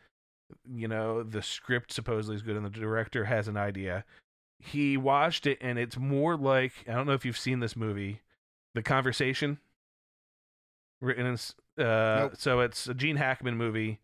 you 0.71 0.88
know 0.88 1.23
the 1.23 1.43
script 1.43 1.93
supposedly 1.93 2.37
is 2.37 2.40
good 2.43 2.57
and 2.57 2.64
the 2.64 2.71
director 2.71 3.26
has 3.26 3.47
an 3.47 3.57
idea 3.57 4.02
he 4.64 4.97
watched 4.97 5.47
it 5.47 5.59
and 5.61 5.78
it's 5.78 5.99
more 5.99 6.37
like 6.37 6.73
I 6.88 6.93
don't 6.93 7.07
know 7.07 7.12
if 7.12 7.25
you've 7.25 7.38
seen 7.38 7.61
this 7.61 7.76
movie, 7.76 8.23
The 8.75 8.83
Conversation. 8.83 9.59
Written 11.00 11.26
in, 11.26 11.35
uh, 11.85 12.21
Nope. 12.21 12.33
so 12.38 12.61
it's 12.61 12.87
a 12.88 12.95
Gene 12.95 13.16
Hackman 13.16 13.57
movie. 13.57 14.00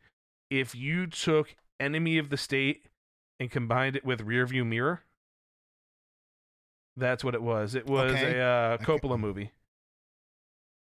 If 0.50 0.74
you 0.74 1.06
took 1.06 1.54
Enemy 1.78 2.18
of 2.18 2.28
the 2.28 2.36
State 2.36 2.86
and 3.38 3.50
combined 3.50 3.96
it 3.96 4.04
with 4.04 4.26
Rearview 4.26 4.66
Mirror, 4.66 5.02
that's 6.96 7.22
what 7.24 7.34
it 7.34 7.42
was. 7.42 7.74
It 7.74 7.86
was 7.86 8.12
Okay. 8.12 8.38
a 8.38 8.46
uh, 8.46 8.74
Okay. 8.74 8.84
Coppola 8.84 9.18
movie 9.18 9.52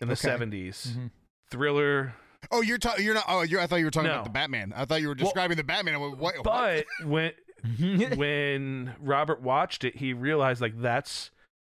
in 0.01 0.09
the 0.09 0.13
Okay. 0.15 0.29
Mm-hmm. 0.29 0.43
70s. 0.53 0.87
Mhm. 0.97 1.11
Thriller. 1.51 2.15
Oh, 2.51 2.61
you're 2.63 2.79
talking. 2.79 3.05
You're 3.05 3.15
not. 3.15 3.25
Oh, 3.29 3.43
you're, 3.43 3.61
I 3.61 3.67
thought 3.67 3.77
you 3.77 3.85
were 3.87 3.91
talking 3.91 4.09
No. 4.09 4.15
about 4.15 4.25
the 4.25 4.31
Batman. 4.31 4.73
I 4.77 4.85
thought 4.85 5.01
you 5.01 5.09
were 5.09 5.15
describing 5.15 5.57
the 5.57 5.65
Batman. 5.65 5.99
Went, 6.01 6.19
what, 6.19 6.35
what? 6.37 6.45
But 6.45 6.87
when 7.07 7.33
when 8.17 8.95
Robert 9.01 9.41
watched 9.41 9.85
it, 9.85 9.97
he 9.97 10.13
realized 10.13 10.61
like 10.61 10.81
that's 10.81 11.31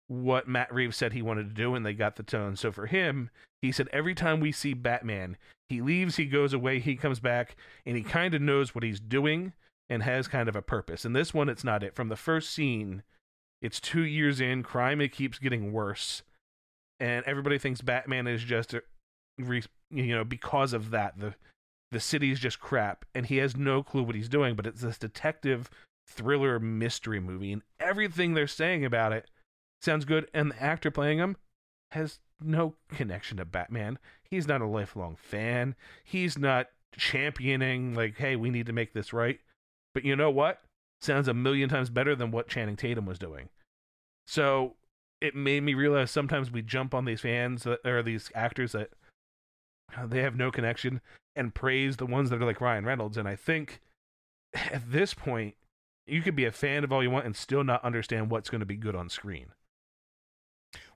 what 0.09 0.49
Matt 0.49 0.73
Reeves 0.73 0.97
said 0.97 1.12
he 1.12 1.23
wanted 1.23 1.49
to 1.49 1.54
do, 1.54 1.75
and 1.75 1.85
they 1.85 1.92
got 1.95 2.16
the 2.16 2.23
tone. 2.23 2.56
So 2.56 2.73
for 2.73 2.87
him, 2.87 3.30
he 3.62 3.73
said 3.73 3.88
every 3.92 4.14
time 4.14 4.40
we 4.40 4.52
see 4.52 4.73
Batman, 4.75 5.37
he 5.68 5.80
leaves, 5.80 6.16
he 6.16 6.26
goes 6.26 6.52
away, 6.52 6.78
he 6.78 6.97
comes 6.97 7.21
back, 7.21 7.56
and 7.85 7.97
he 7.97 8.02
kind 8.02 8.35
of 8.35 8.40
knows 8.42 8.75
what 8.75 8.85
he's 8.85 9.00
doing 9.00 9.52
and 9.88 10.02
has 10.02 10.26
kind 10.28 10.49
of 10.49 10.56
a 10.56 10.62
purpose. 10.62 11.04
And 11.04 11.14
this 11.14 11.33
one, 11.35 11.49
it's 11.49 11.64
not 11.64 11.83
it. 11.83 11.95
From 11.95 12.09
the 12.09 12.16
first 12.16 12.50
scene, 12.52 13.02
it's 13.66 13.80
two 13.80 14.04
years 14.04 14.40
in, 14.40 14.62
crime 14.62 15.00
it 15.00 15.12
keeps 15.12 15.38
getting 15.38 15.73
worse, 15.73 16.23
and 17.00 17.25
everybody 17.26 17.58
thinks 17.58 17.80
Batman 17.80 18.26
is 18.26 18.42
just 18.42 18.75
you 19.38 20.14
know 20.14 20.25
because 20.25 20.73
of 20.73 20.90
that 20.90 21.18
the 21.18 21.35
the 21.92 22.00
city's 22.00 22.40
just 22.40 22.58
crap 22.58 23.04
and 23.14 23.26
he 23.26 23.37
has 23.37 23.54
no 23.54 23.82
clue 23.82 24.02
what 24.02 24.14
he's 24.14 24.30
doing 24.30 24.56
but 24.56 24.66
it's 24.66 24.80
this 24.80 24.99
detective 24.99 25.68
thriller 26.08 26.58
mystery 26.58 27.20
movie 27.20 27.52
and 27.52 27.62
everything 27.78 28.32
they're 28.32 28.46
saying 28.46 28.85
about 28.85 29.12
it 29.12 29.28
sounds 29.82 30.06
good 30.06 30.26
and 30.32 30.50
the 30.50 30.62
actor 30.62 30.90
playing 30.90 31.18
him 31.18 31.37
has 31.92 32.18
no 32.40 32.75
connection 32.88 33.38
to 33.38 33.44
batman. 33.44 33.99
He's 34.28 34.49
not 34.49 34.61
a 34.61 34.66
lifelong 34.66 35.16
fan. 35.16 35.75
He's 36.04 36.37
not 36.37 36.68
championing 36.96 37.94
like 37.94 38.16
hey 38.16 38.37
we 38.37 38.50
need 38.50 38.66
to 38.66 38.73
make 38.73 38.92
this 38.92 39.12
right. 39.12 39.38
But 39.94 40.04
you 40.04 40.16
know 40.16 40.30
what? 40.30 40.62
Sounds 41.00 41.28
a 41.28 41.35
million 41.35 41.68
times 41.68 41.90
better 41.90 42.14
than 42.14 42.30
what 42.30 42.49
channing 42.49 42.76
tatum 42.76 43.06
was 43.06 43.18
doing 43.18 43.49
so 44.26 44.75
it 45.21 45.35
made 45.35 45.62
me 45.62 45.75
realize 45.75 46.11
sometimes 46.11 46.50
we 46.50 46.62
jump 46.62 46.95
on 46.95 47.04
these 47.04 47.21
fans 47.21 47.62
that, 47.64 47.85
or 47.87 48.02
these 48.02 48.30
actors 48.35 48.73
that 48.73 48.90
uh, 49.97 50.06
they 50.06 50.23
have 50.23 50.37
no 50.37 50.50
connection 50.50 51.00
and 51.35 51.54
praise 51.54 51.97
the 51.97 52.06
ones 52.06 52.30
that 52.30 52.42
are 52.42 52.47
like 52.47 52.61
Ryan 52.61 52.85
Reynolds. 52.85 53.16
And 53.16 53.28
I 53.28 53.37
think 53.37 53.80
at 54.54 54.90
this 54.90 55.14
point, 55.14 55.54
you 56.06 56.23
could 56.23 56.37
be 56.37 56.45
a 56.45 56.52
fan 56.52 56.85
of 56.85 56.92
all 56.92 57.02
you 57.02 57.11
want 57.11 57.26
and 57.26 57.35
still 57.35 57.64
not 57.64 57.85
understand 57.85 58.30
what's 58.30 58.50
going 58.50 58.61
to 58.61 58.66
be 58.66 58.76
good 58.76 58.95
on 58.95 59.09
screen. 59.09 59.49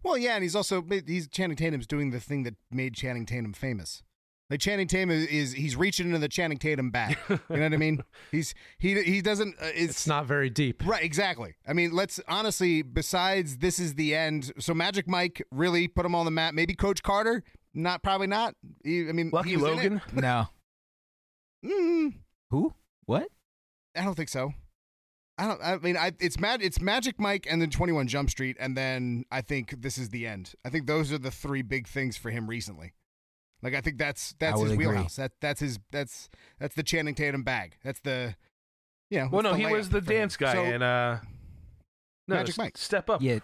Well, 0.03 0.17
yeah, 0.17 0.35
and 0.35 0.43
he's 0.43 0.57
also 0.57 0.85
he's 1.07 1.29
Channing 1.29 1.57
Tatum's 1.57 1.87
doing 1.87 2.11
the 2.11 2.21
thing 2.21 2.43
that 2.45 2.55
made 2.71 2.95
Channing 2.95 3.27
Tatum 3.27 3.53
famous. 3.53 4.03
Like 4.51 4.59
Channing 4.61 4.89
Tatum 4.89 5.11
is, 5.11 5.27
is 5.29 5.53
he's 5.53 5.77
reaching 5.77 6.07
into 6.09 6.19
the 6.19 6.29
Channing 6.29 6.59
Tatum 6.59 6.91
bag. 6.91 7.17
You 7.29 7.39
know 7.51 7.63
what 7.63 7.73
I 7.73 7.77
mean? 7.77 8.03
He's 8.33 8.53
he 8.81 9.01
he 9.03 9.21
doesn't. 9.23 9.55
Uh, 9.63 9.67
it's, 9.67 9.93
It's 9.93 10.07
not 10.09 10.27
very 10.27 10.51
deep. 10.51 10.83
right. 10.85 11.05
Exactly. 11.05 11.55
I 11.69 11.73
mean, 11.73 11.93
let's 11.93 12.19
honestly. 12.27 12.83
Besides, 12.83 13.59
this 13.59 13.79
is 13.79 13.95
the 13.95 14.13
end. 14.15 14.53
So 14.59 14.75
Magic 14.75 15.07
Mike 15.07 15.41
really 15.53 15.87
put 15.87 16.05
him 16.05 16.17
on 16.17 16.25
the 16.25 16.33
map. 16.33 16.53
Maybe 16.55 16.75
Coach 16.75 17.03
Carter. 17.05 17.45
Not 17.75 18.03
probably 18.03 18.27
not. 18.27 18.55
He- 18.85 19.09
I 19.09 19.13
mean, 19.13 19.31
Lucky 19.33 19.51
he 19.51 19.57
was 19.57 19.65
in 19.65 19.71
it. 19.71 19.77
Logan. 19.77 20.01
no. 20.15 20.47
Mm, 21.65 22.15
Who? 22.51 22.75
What? 23.07 23.29
I 23.97 24.03
don't 24.05 24.15
think 24.17 24.29
so. 24.29 24.53
I 25.39 25.47
don't. 25.47 25.61
I 25.63 25.77
mean, 25.79 25.97
I, 25.97 26.13
it's 26.21 26.39
mad. 26.39 26.61
It's 26.63 26.81
Magic 26.81 27.21
Mike 27.21 27.47
and 27.49 27.63
then 27.63 27.71
Twenty 27.71 27.93
One 27.93 28.07
Jump 28.09 28.31
Street, 28.31 28.57
and 28.61 28.77
then 28.77 29.25
I 29.31 29.41
think 29.43 29.81
this 29.83 29.97
is 29.97 30.11
the 30.11 30.27
end. 30.27 30.53
I 30.65 30.71
think 30.71 30.87
those 30.87 31.13
are 31.13 31.19
the 31.19 31.31
three 31.31 31.63
big 31.63 31.87
things 31.89 32.17
for 32.17 32.31
him 32.31 32.49
recently. 32.49 32.93
Like 33.63 33.75
I 33.75 33.81
think 33.81 33.99
that's 33.99 34.35
that's 34.39 34.61
his 34.61 34.73
agree. 34.73 34.87
wheelhouse. 34.87 35.17
That 35.17 35.33
that's 35.41 35.61
his 35.61 35.79
that's 35.91 36.29
that's 36.59 36.75
the 36.75 36.83
Channing 36.83 37.15
Tatum 37.15 37.43
bag. 37.43 37.77
That's 37.85 38.01
the 38.01 38.35
you 39.11 39.19
know. 39.21 39.29
Well, 39.31 39.43
no, 39.43 39.55
he 39.55 39.67
was 39.67 39.89
the 39.91 40.01
for 40.03 40.13
him. 40.13 40.19
dance 40.21 40.37
guy 40.37 40.53
So, 40.55 40.63
and 40.65 40.83
uh, 40.83 41.19
no, 42.29 42.37
Magic 42.37 42.57
Mike. 42.59 42.79
Step 42.79 43.11
Up. 43.11 43.21
Yeah. 43.23 43.41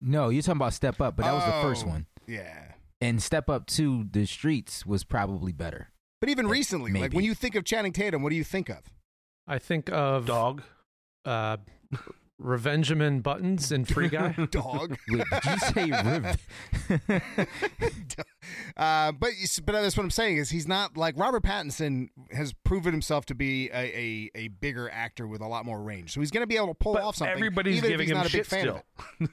No, 0.00 0.28
you're 0.30 0.42
talking 0.42 0.58
about 0.58 0.74
Step 0.74 1.00
Up, 1.00 1.16
but 1.16 1.22
that 1.24 1.32
was 1.32 1.44
the 1.44 1.62
first 1.62 1.84
Oh. 1.86 1.90
one. 1.90 2.06
yeah. 2.26 2.72
And 3.00 3.22
Step 3.22 3.48
Up 3.48 3.66
to 3.66 4.04
the 4.10 4.26
Streets 4.26 4.84
was 4.86 5.02
probably 5.04 5.52
better. 5.52 5.88
But 6.20 6.28
even 6.28 6.46
Uh, 6.46 6.50
recently, 6.50 6.92
like 6.92 7.12
when 7.12 7.24
you 7.24 7.34
think 7.34 7.54
of 7.54 7.64
Channing 7.64 7.92
Tatum, 7.92 8.22
what 8.22 8.30
do 8.30 8.36
you 8.36 8.44
think 8.44 8.68
of? 8.68 8.78
I 9.46 9.58
think 9.58 9.90
of 9.90 10.26
Dog. 10.26 10.62
uh, 11.24 11.56
Revengeman 12.42 13.22
Buttons 13.22 13.70
and 13.70 13.86
Free 13.88 14.08
Guy. 14.08 14.32
Dog. 14.50 14.96
Wait, 15.08 15.24
did 15.30 15.44
you 15.44 15.58
say 15.58 15.90
Riv? 15.90 17.36
uh, 18.76 19.12
but 19.12 19.30
you 19.38 19.46
but 19.64 19.72
that's 19.72 19.96
what 19.96 20.02
I'm 20.02 20.10
saying 20.10 20.38
is 20.38 20.50
he's 20.50 20.66
not 20.66 20.96
like 20.96 21.16
Robert 21.18 21.42
Pattinson 21.42 22.08
has 22.32 22.52
proven 22.64 22.92
himself 22.92 23.24
to 23.26 23.34
be 23.34 23.68
a, 23.70 23.76
a, 23.76 24.30
a 24.34 24.48
bigger 24.48 24.90
actor 24.90 25.26
with 25.26 25.40
a 25.40 25.46
lot 25.46 25.64
more 25.64 25.80
range, 25.80 26.12
so 26.12 26.20
he's 26.20 26.30
going 26.30 26.42
to 26.42 26.46
be 26.46 26.56
able 26.56 26.68
to 26.68 26.74
pull 26.74 26.94
But 26.94 27.02
off 27.02 27.16
something. 27.16 27.34
everybody's 27.36 27.76
even 27.78 27.92
if 27.92 27.98
giving 27.98 28.06
he's 28.08 28.12
him 28.12 28.18
not 28.18 28.26
a 28.26 28.32
big 28.32 28.44
shit 28.44 28.46
fan 28.46 28.68
of 28.68 28.82
still. 29.16 29.28
it. 29.28 29.30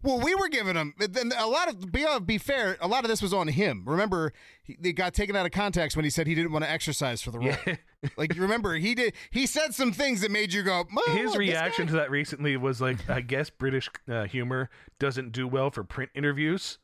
Well, 0.00 0.20
we 0.20 0.32
were 0.36 0.48
giving 0.48 0.76
him 0.76 0.94
then 0.98 1.32
a 1.36 1.46
lot 1.48 1.68
of 1.68 1.90
be 1.90 2.04
uh, 2.04 2.20
be 2.20 2.38
fair. 2.38 2.76
A 2.80 2.86
lot 2.86 3.02
of 3.04 3.10
this 3.10 3.20
was 3.20 3.34
on 3.34 3.48
him. 3.48 3.82
Remember, 3.84 4.32
he, 4.62 4.76
they 4.78 4.92
got 4.92 5.12
taken 5.12 5.34
out 5.34 5.44
of 5.44 5.50
context 5.50 5.96
when 5.96 6.04
he 6.04 6.10
said 6.10 6.28
he 6.28 6.36
didn't 6.36 6.52
want 6.52 6.64
to 6.64 6.70
exercise 6.70 7.20
for 7.20 7.32
the 7.32 7.40
role. 7.40 7.48
Yeah. 7.66 7.76
Like 8.16 8.34
you 8.34 8.42
remember, 8.42 8.74
he 8.76 8.94
did. 8.94 9.14
He 9.30 9.46
said 9.46 9.74
some 9.74 9.92
things 9.92 10.20
that 10.20 10.30
made 10.30 10.52
you 10.52 10.62
go. 10.62 10.84
"Oh, 10.96 11.12
His 11.16 11.36
reaction 11.36 11.86
to 11.88 11.94
that 11.94 12.10
recently 12.10 12.56
was 12.56 12.80
like, 12.80 13.08
I 13.10 13.20
guess 13.20 13.50
British 13.50 13.88
uh, 14.08 14.24
humor 14.24 14.70
doesn't 15.00 15.32
do 15.32 15.48
well 15.48 15.70
for 15.70 15.82
print 15.84 16.10
interviews. 16.14 16.78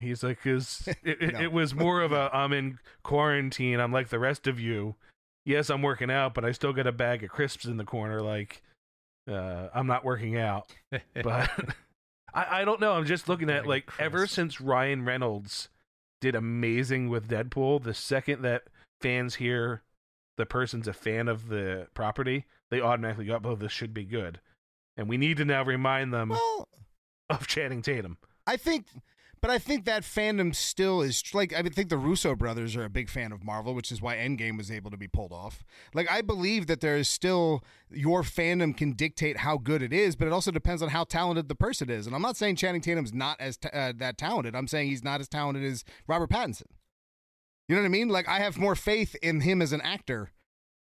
He's 0.00 0.22
like, 0.22 0.38
because 0.42 0.88
it, 1.02 1.20
No. 1.34 1.40
it 1.40 1.52
was 1.52 1.74
more 1.74 2.00
of 2.02 2.12
a, 2.12 2.30
I'm 2.32 2.52
in 2.52 2.78
quarantine. 3.02 3.80
I'm 3.80 3.92
like 3.92 4.08
the 4.08 4.18
rest 4.18 4.46
of 4.46 4.58
you. 4.60 4.94
Yes, 5.44 5.70
I'm 5.70 5.82
working 5.82 6.10
out, 6.10 6.34
but 6.34 6.44
I 6.44 6.52
still 6.52 6.72
got 6.72 6.86
a 6.86 6.92
bag 6.92 7.22
of 7.22 7.30
crisps 7.30 7.66
in 7.66 7.76
the 7.76 7.84
corner. 7.84 8.20
Like, 8.20 8.62
uh, 9.30 9.68
I'm 9.74 9.86
not 9.86 10.04
working 10.04 10.38
out. 10.38 10.72
But 11.22 11.50
I, 12.34 12.60
I 12.60 12.64
don't 12.64 12.80
know. 12.80 12.92
I'm 12.92 13.06
just 13.06 13.28
looking 13.28 13.48
at 13.50 13.66
like 13.66 13.88
ever 13.98 14.26
since 14.26 14.60
Ryan 14.60 15.04
Reynolds 15.04 15.68
did 16.20 16.34
amazing 16.34 17.08
with 17.08 17.28
Deadpool, 17.28 17.82
the 17.82 17.94
second 17.94 18.42
that 18.42 18.64
fans 19.00 19.36
hear 19.36 19.82
the 20.36 20.46
person's 20.46 20.88
a 20.88 20.92
fan 20.92 21.28
of 21.28 21.48
the 21.48 21.88
property, 21.94 22.44
they 22.70 22.80
automatically 22.80 23.26
go, 23.26 23.40
"Oh, 23.42 23.56
this 23.56 23.72
should 23.72 23.94
be 23.94 24.04
good," 24.04 24.40
and 24.96 25.08
we 25.08 25.16
need 25.16 25.36
to 25.38 25.44
now 25.44 25.62
remind 25.64 26.12
them 26.12 26.30
Well, 26.30 26.68
of 27.30 27.46
Channing 27.46 27.82
Tatum. 27.82 28.18
I 28.46 28.56
think, 28.56 28.86
but 29.40 29.50
I 29.50 29.58
think 29.58 29.84
that 29.84 30.02
fandom 30.02 30.54
still 30.54 31.02
is 31.02 31.22
like 31.34 31.52
I 31.52 31.62
think 31.62 31.88
the 31.88 31.98
Russo 31.98 32.34
brothers 32.34 32.76
are 32.76 32.84
a 32.84 32.90
big 32.90 33.08
fan 33.08 33.32
of 33.32 33.44
Marvel, 33.44 33.74
which 33.74 33.90
is 33.90 34.00
why 34.00 34.16
Endgame 34.16 34.56
was 34.56 34.70
able 34.70 34.90
to 34.90 34.96
be 34.96 35.08
pulled 35.08 35.32
off. 35.32 35.64
Like 35.94 36.10
I 36.10 36.22
believe 36.22 36.66
that 36.68 36.80
there 36.80 36.96
is 36.96 37.08
still 37.08 37.64
your 37.90 38.22
fandom 38.22 38.76
can 38.76 38.92
dictate 38.92 39.38
how 39.38 39.58
good 39.58 39.82
it 39.82 39.92
is, 39.92 40.16
but 40.16 40.26
it 40.26 40.32
also 40.32 40.50
depends 40.50 40.82
on 40.82 40.90
how 40.90 41.04
talented 41.04 41.48
the 41.48 41.54
person 41.54 41.90
is. 41.90 42.06
And 42.06 42.14
I'm 42.14 42.22
not 42.22 42.36
saying 42.36 42.56
Channing 42.56 42.80
Tatum's 42.80 43.12
not 43.12 43.40
as 43.40 43.56
ta- 43.56 43.70
uh, 43.72 43.92
that 43.96 44.18
talented. 44.18 44.54
I'm 44.54 44.68
saying 44.68 44.88
he's 44.88 45.04
not 45.04 45.20
as 45.20 45.28
talented 45.28 45.64
as 45.64 45.84
Robert 46.06 46.30
Pattinson. 46.30 46.66
You 47.68 47.76
know 47.76 47.82
what 47.82 47.86
I 47.86 47.90
mean? 47.90 48.08
Like 48.08 48.28
I 48.28 48.38
have 48.38 48.58
more 48.58 48.74
faith 48.74 49.16
in 49.22 49.40
him 49.40 49.60
as 49.60 49.72
an 49.72 49.80
actor 49.80 50.30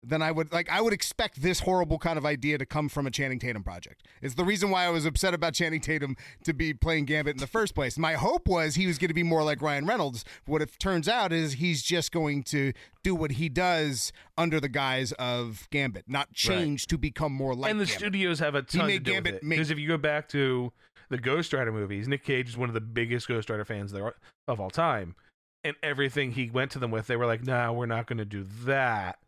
than 0.03 0.23
I 0.23 0.31
would 0.31 0.51
like 0.51 0.71
I 0.71 0.81
would 0.81 0.93
expect 0.93 1.43
this 1.43 1.61
horrible 1.61 1.99
kind 1.99 2.17
of 2.17 2.25
idea 2.25 2.57
to 2.59 2.65
come 2.65 2.89
from 2.89 3.07
a 3.07 3.11
Channing 3.11 3.39
Tatum 3.39 3.63
project. 3.63 4.03
It's 4.23 4.35
the 4.35 4.45
reason 4.45 4.71
why 4.71 4.87
I 4.87 4.89
was 4.89 5.05
upset 5.05 5.35
about 5.35 5.53
Channing 5.61 5.81
Tatum 5.81 6.17
to 6.45 6.55
be 6.55 6.73
playing 6.73 7.05
Gambit 7.05 7.37
in 7.37 7.41
the 7.41 7.47
first 7.47 7.75
place. 7.75 7.99
My 7.99 8.15
hope 8.15 8.49
was 8.49 8.77
he 8.77 8.87
was 8.87 8.99
going 8.99 9.09
to 9.09 9.15
be 9.15 9.23
more 9.23 9.43
like 9.43 9.61
Ryan 9.61 9.87
Reynolds. 9.87 10.25
What 10.47 10.63
it 10.63 10.71
turns 10.79 11.09
out 11.09 11.33
is 11.33 11.55
he's 11.55 11.83
just 11.83 12.13
going 12.13 12.45
to 12.45 12.73
do 13.03 13.15
what 13.15 13.33
he 13.33 13.49
does 13.49 14.13
under 14.39 14.59
the 14.59 14.69
guise 14.69 15.13
of 15.13 15.69
Gambit, 15.71 16.05
not 16.09 16.33
change 16.33 16.87
to 16.87 16.97
become 16.97 17.33
more 17.33 17.55
like 17.55 17.71
and 17.71 17.81
the 17.81 17.85
Gambit. 17.85 17.99
studios 17.99 18.39
have 18.39 18.55
a 18.55 18.63
ton 18.63 18.83
to 18.83 18.87
made 18.87 19.03
do 19.03 19.13
Gambit 19.13 19.35
with 19.35 19.43
it. 19.43 19.49
Because 19.49 19.71
if 19.71 19.79
you 19.79 19.89
go 19.89 19.99
back 19.99 20.29
to 20.31 20.73
the 21.11 21.19
Ghost 21.19 21.53
Rider 21.53 21.73
movies, 21.73 22.09
Nick 22.09 22.25
Cage 22.25 22.49
is 22.49 22.57
one 22.57 22.71
of 22.71 22.75
the 22.75 22.81
biggest 22.81 23.29
Ghost 23.29 23.51
Rider 23.51 23.65
fans 23.67 23.93
there 23.93 24.15
of 24.49 24.61
all 24.61 24.71
time, 24.71 25.15
and 25.65 25.77
everything 25.83 26.33
he 26.33 26.51
went 26.51 26.71
to 26.73 26.79
them 26.79 26.91
with, 26.91 27.07
they 27.07 27.17
were 27.17 27.27
like, 27.27 27.45
"Nah, 27.45 27.73
we're 27.73 27.87
not 27.87 28.07
going 28.07 28.19
to 28.19 28.25
do 28.25 28.45
that, 28.65 29.19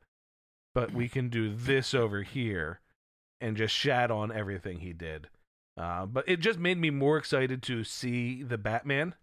but 0.74 0.92
we 0.92 1.08
can 1.08 1.28
do 1.28 1.54
this 1.54 1.94
over 1.94 2.22
here," 2.22 2.80
and 3.40 3.56
just 3.56 3.74
shat 3.74 4.10
on 4.10 4.32
everything 4.32 4.80
he 4.80 4.92
did. 4.92 5.28
Uh, 5.76 6.06
but 6.06 6.28
it 6.28 6.40
just 6.40 6.58
made 6.58 6.78
me 6.78 6.90
more 6.90 7.16
excited 7.16 7.62
to 7.64 7.84
see 7.84 8.42
the 8.42 8.58
Batman. 8.58 9.14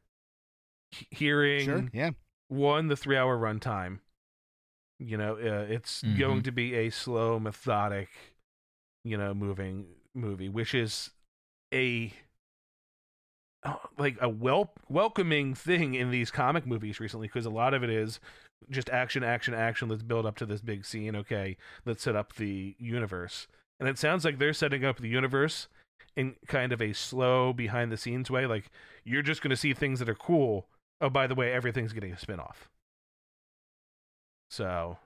Hearing 1.12 1.66
Sure, 1.66 1.90
yeah. 1.94 2.12
one 2.48 2.88
the 2.88 2.96
three 2.98 3.16
hour 3.16 3.38
runtime 3.38 4.00
you 4.98 5.16
know 5.16 5.36
uh, 5.36 5.66
it's 5.72 6.02
Mhm. 6.02 6.18
going 6.18 6.44
to 6.44 6.52
be 6.52 6.74
a 6.74 6.90
slow 6.90 7.40
methodic 7.40 8.10
you 9.04 9.16
know 9.18 9.34
moving 9.34 9.86
movie 10.16 10.50
which 10.50 10.74
is 10.74 11.12
a 11.74 12.12
Uh, 13.64 13.76
like 13.98 14.16
a 14.22 14.30
wel- 14.30 14.72
welcoming 14.88 15.54
thing 15.54 15.94
in 15.94 16.12
these 16.12 16.32
comic 16.32 16.66
movies 16.66 17.02
recently 17.02 17.28
because 17.28 17.46
a 17.46 17.50
lot 17.50 17.74
of 17.74 17.84
it 17.84 17.90
is 17.90 18.22
just 18.70 18.90
action 18.90 19.22
action 19.22 19.54
action 19.54 19.90
let's 19.90 20.02
build 20.02 20.26
up 20.26 20.38
to 20.38 20.46
this 20.46 20.62
big 20.62 20.86
scene 20.86 21.14
okay 21.14 21.58
let's 21.86 22.02
set 22.02 22.16
up 22.16 22.36
the 22.36 22.74
universe 22.80 23.48
and 23.80 23.88
it 23.90 23.98
sounds 23.98 24.26
like 24.26 24.40
they're 24.40 24.54
setting 24.54 24.84
up 24.84 25.00
the 25.00 25.10
universe 25.10 25.68
in 26.16 26.36
kind 26.48 26.74
of 26.74 26.82
a 26.82 26.94
slow 26.94 27.54
behind 27.54 27.92
the 27.92 27.98
scenes 27.98 28.30
way. 28.30 28.46
Like 28.46 28.70
you're 29.04 29.22
just 29.22 29.42
going 29.42 29.52
to 29.52 29.58
see 29.58 29.74
things 29.74 30.00
that 30.00 30.10
are 30.10 30.16
cool. 30.16 30.68
Oh, 31.02 31.10
by 31.10 31.28
the 31.28 31.36
way, 31.36 31.54
everything's 31.54 31.94
getting 31.94 32.12
a 32.12 32.20
spin-off. 32.20 32.70
So 34.50 34.98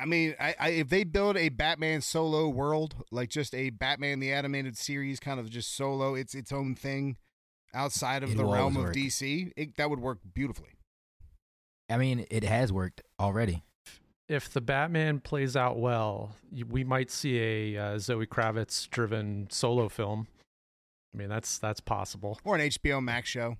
I 0.00 0.06
mean, 0.06 0.34
I, 0.40 0.56
I, 0.58 0.68
if 0.70 0.88
they 0.88 1.04
build 1.04 1.36
a 1.36 1.50
Batman 1.50 2.00
solo 2.00 2.48
world, 2.48 2.96
like 3.12 3.28
just 3.28 3.54
a 3.54 3.70
Batman 3.70 4.18
the 4.18 4.32
animated 4.32 4.76
series, 4.76 5.20
kind 5.20 5.38
of 5.38 5.50
just 5.50 5.76
solo, 5.76 6.16
it's 6.16 6.34
its 6.34 6.50
own 6.50 6.74
thing 6.74 7.16
outside 7.74 8.22
of 8.22 8.32
It 8.32 8.36
the 8.36 8.44
realm 8.44 8.76
of 8.76 8.84
work. 8.84 8.94
DC, 8.94 9.52
it, 9.56 9.76
that 9.76 9.90
would 9.90 10.00
work 10.00 10.18
beautifully. 10.34 10.70
I 11.90 11.96
mean, 11.96 12.26
it 12.30 12.44
has 12.44 12.72
worked 12.72 13.02
already. 13.18 13.64
If 14.28 14.52
the 14.52 14.60
Batman 14.60 15.20
plays 15.20 15.56
out 15.56 15.78
well, 15.78 16.36
we 16.68 16.84
might 16.84 17.10
see 17.10 17.38
a 17.74 17.76
uh, 17.94 17.98
Zoe 17.98 18.26
Kravitz 18.26 18.88
driven 18.90 19.48
solo 19.50 19.88
film. 19.88 20.26
I 21.14 21.18
mean, 21.18 21.28
that's 21.30 21.56
that's 21.58 21.80
possible. 21.80 22.38
Or 22.44 22.54
an 22.54 22.60
HBO 22.60 23.02
Max 23.02 23.28
show. 23.30 23.56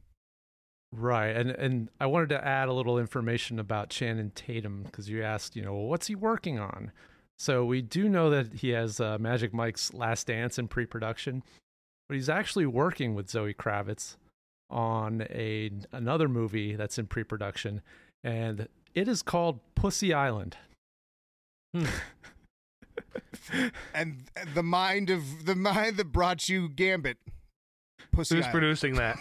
Right, 0.92 1.28
and 1.28 1.50
and 1.50 1.90
I 2.00 2.06
wanted 2.06 2.28
to 2.30 2.46
add 2.46 2.68
a 2.68 2.72
little 2.72 2.98
information 2.98 3.58
about 3.58 3.88
Channing 3.88 4.30
Tatum 4.34 4.82
because 4.84 5.08
you 5.08 5.22
asked, 5.22 5.56
you 5.56 5.62
know, 5.62 5.74
what's 5.74 6.06
he 6.06 6.14
working 6.14 6.58
on? 6.58 6.92
So 7.38 7.64
we 7.64 7.82
do 7.82 8.08
know 8.08 8.30
that 8.30 8.52
he 8.54 8.70
has 8.70 9.00
uh, 9.00 9.16
Magic 9.18 9.54
Mike's 9.54 9.94
Last 9.94 10.26
Dance 10.26 10.58
in 10.58 10.66
pre-production, 10.66 11.42
but 12.08 12.14
he's 12.14 12.28
actually 12.28 12.66
working 12.66 13.14
with 13.14 13.28
Zoe 13.30 13.54
Kravitz 13.54 14.16
on 14.70 15.22
a 15.30 15.70
another 15.92 16.28
movie 16.28 16.74
that's 16.76 16.98
in 16.98 17.06
pre-production, 17.06 17.80
and 18.24 18.68
it 18.94 19.08
is 19.08 19.22
called 19.22 19.60
Pussy 19.74 20.12
Island. 20.12 20.56
And 23.94 24.24
the 24.54 24.62
mind 24.62 25.08
of 25.10 25.46
the 25.46 25.54
mind 25.54 25.96
that 25.96 26.12
brought 26.12 26.48
you 26.48 26.68
Gambit. 26.68 27.16
Pussy 28.12 28.36
who's 28.36 28.46
Island. 28.46 28.52
producing 28.52 28.94
that? 28.94 29.16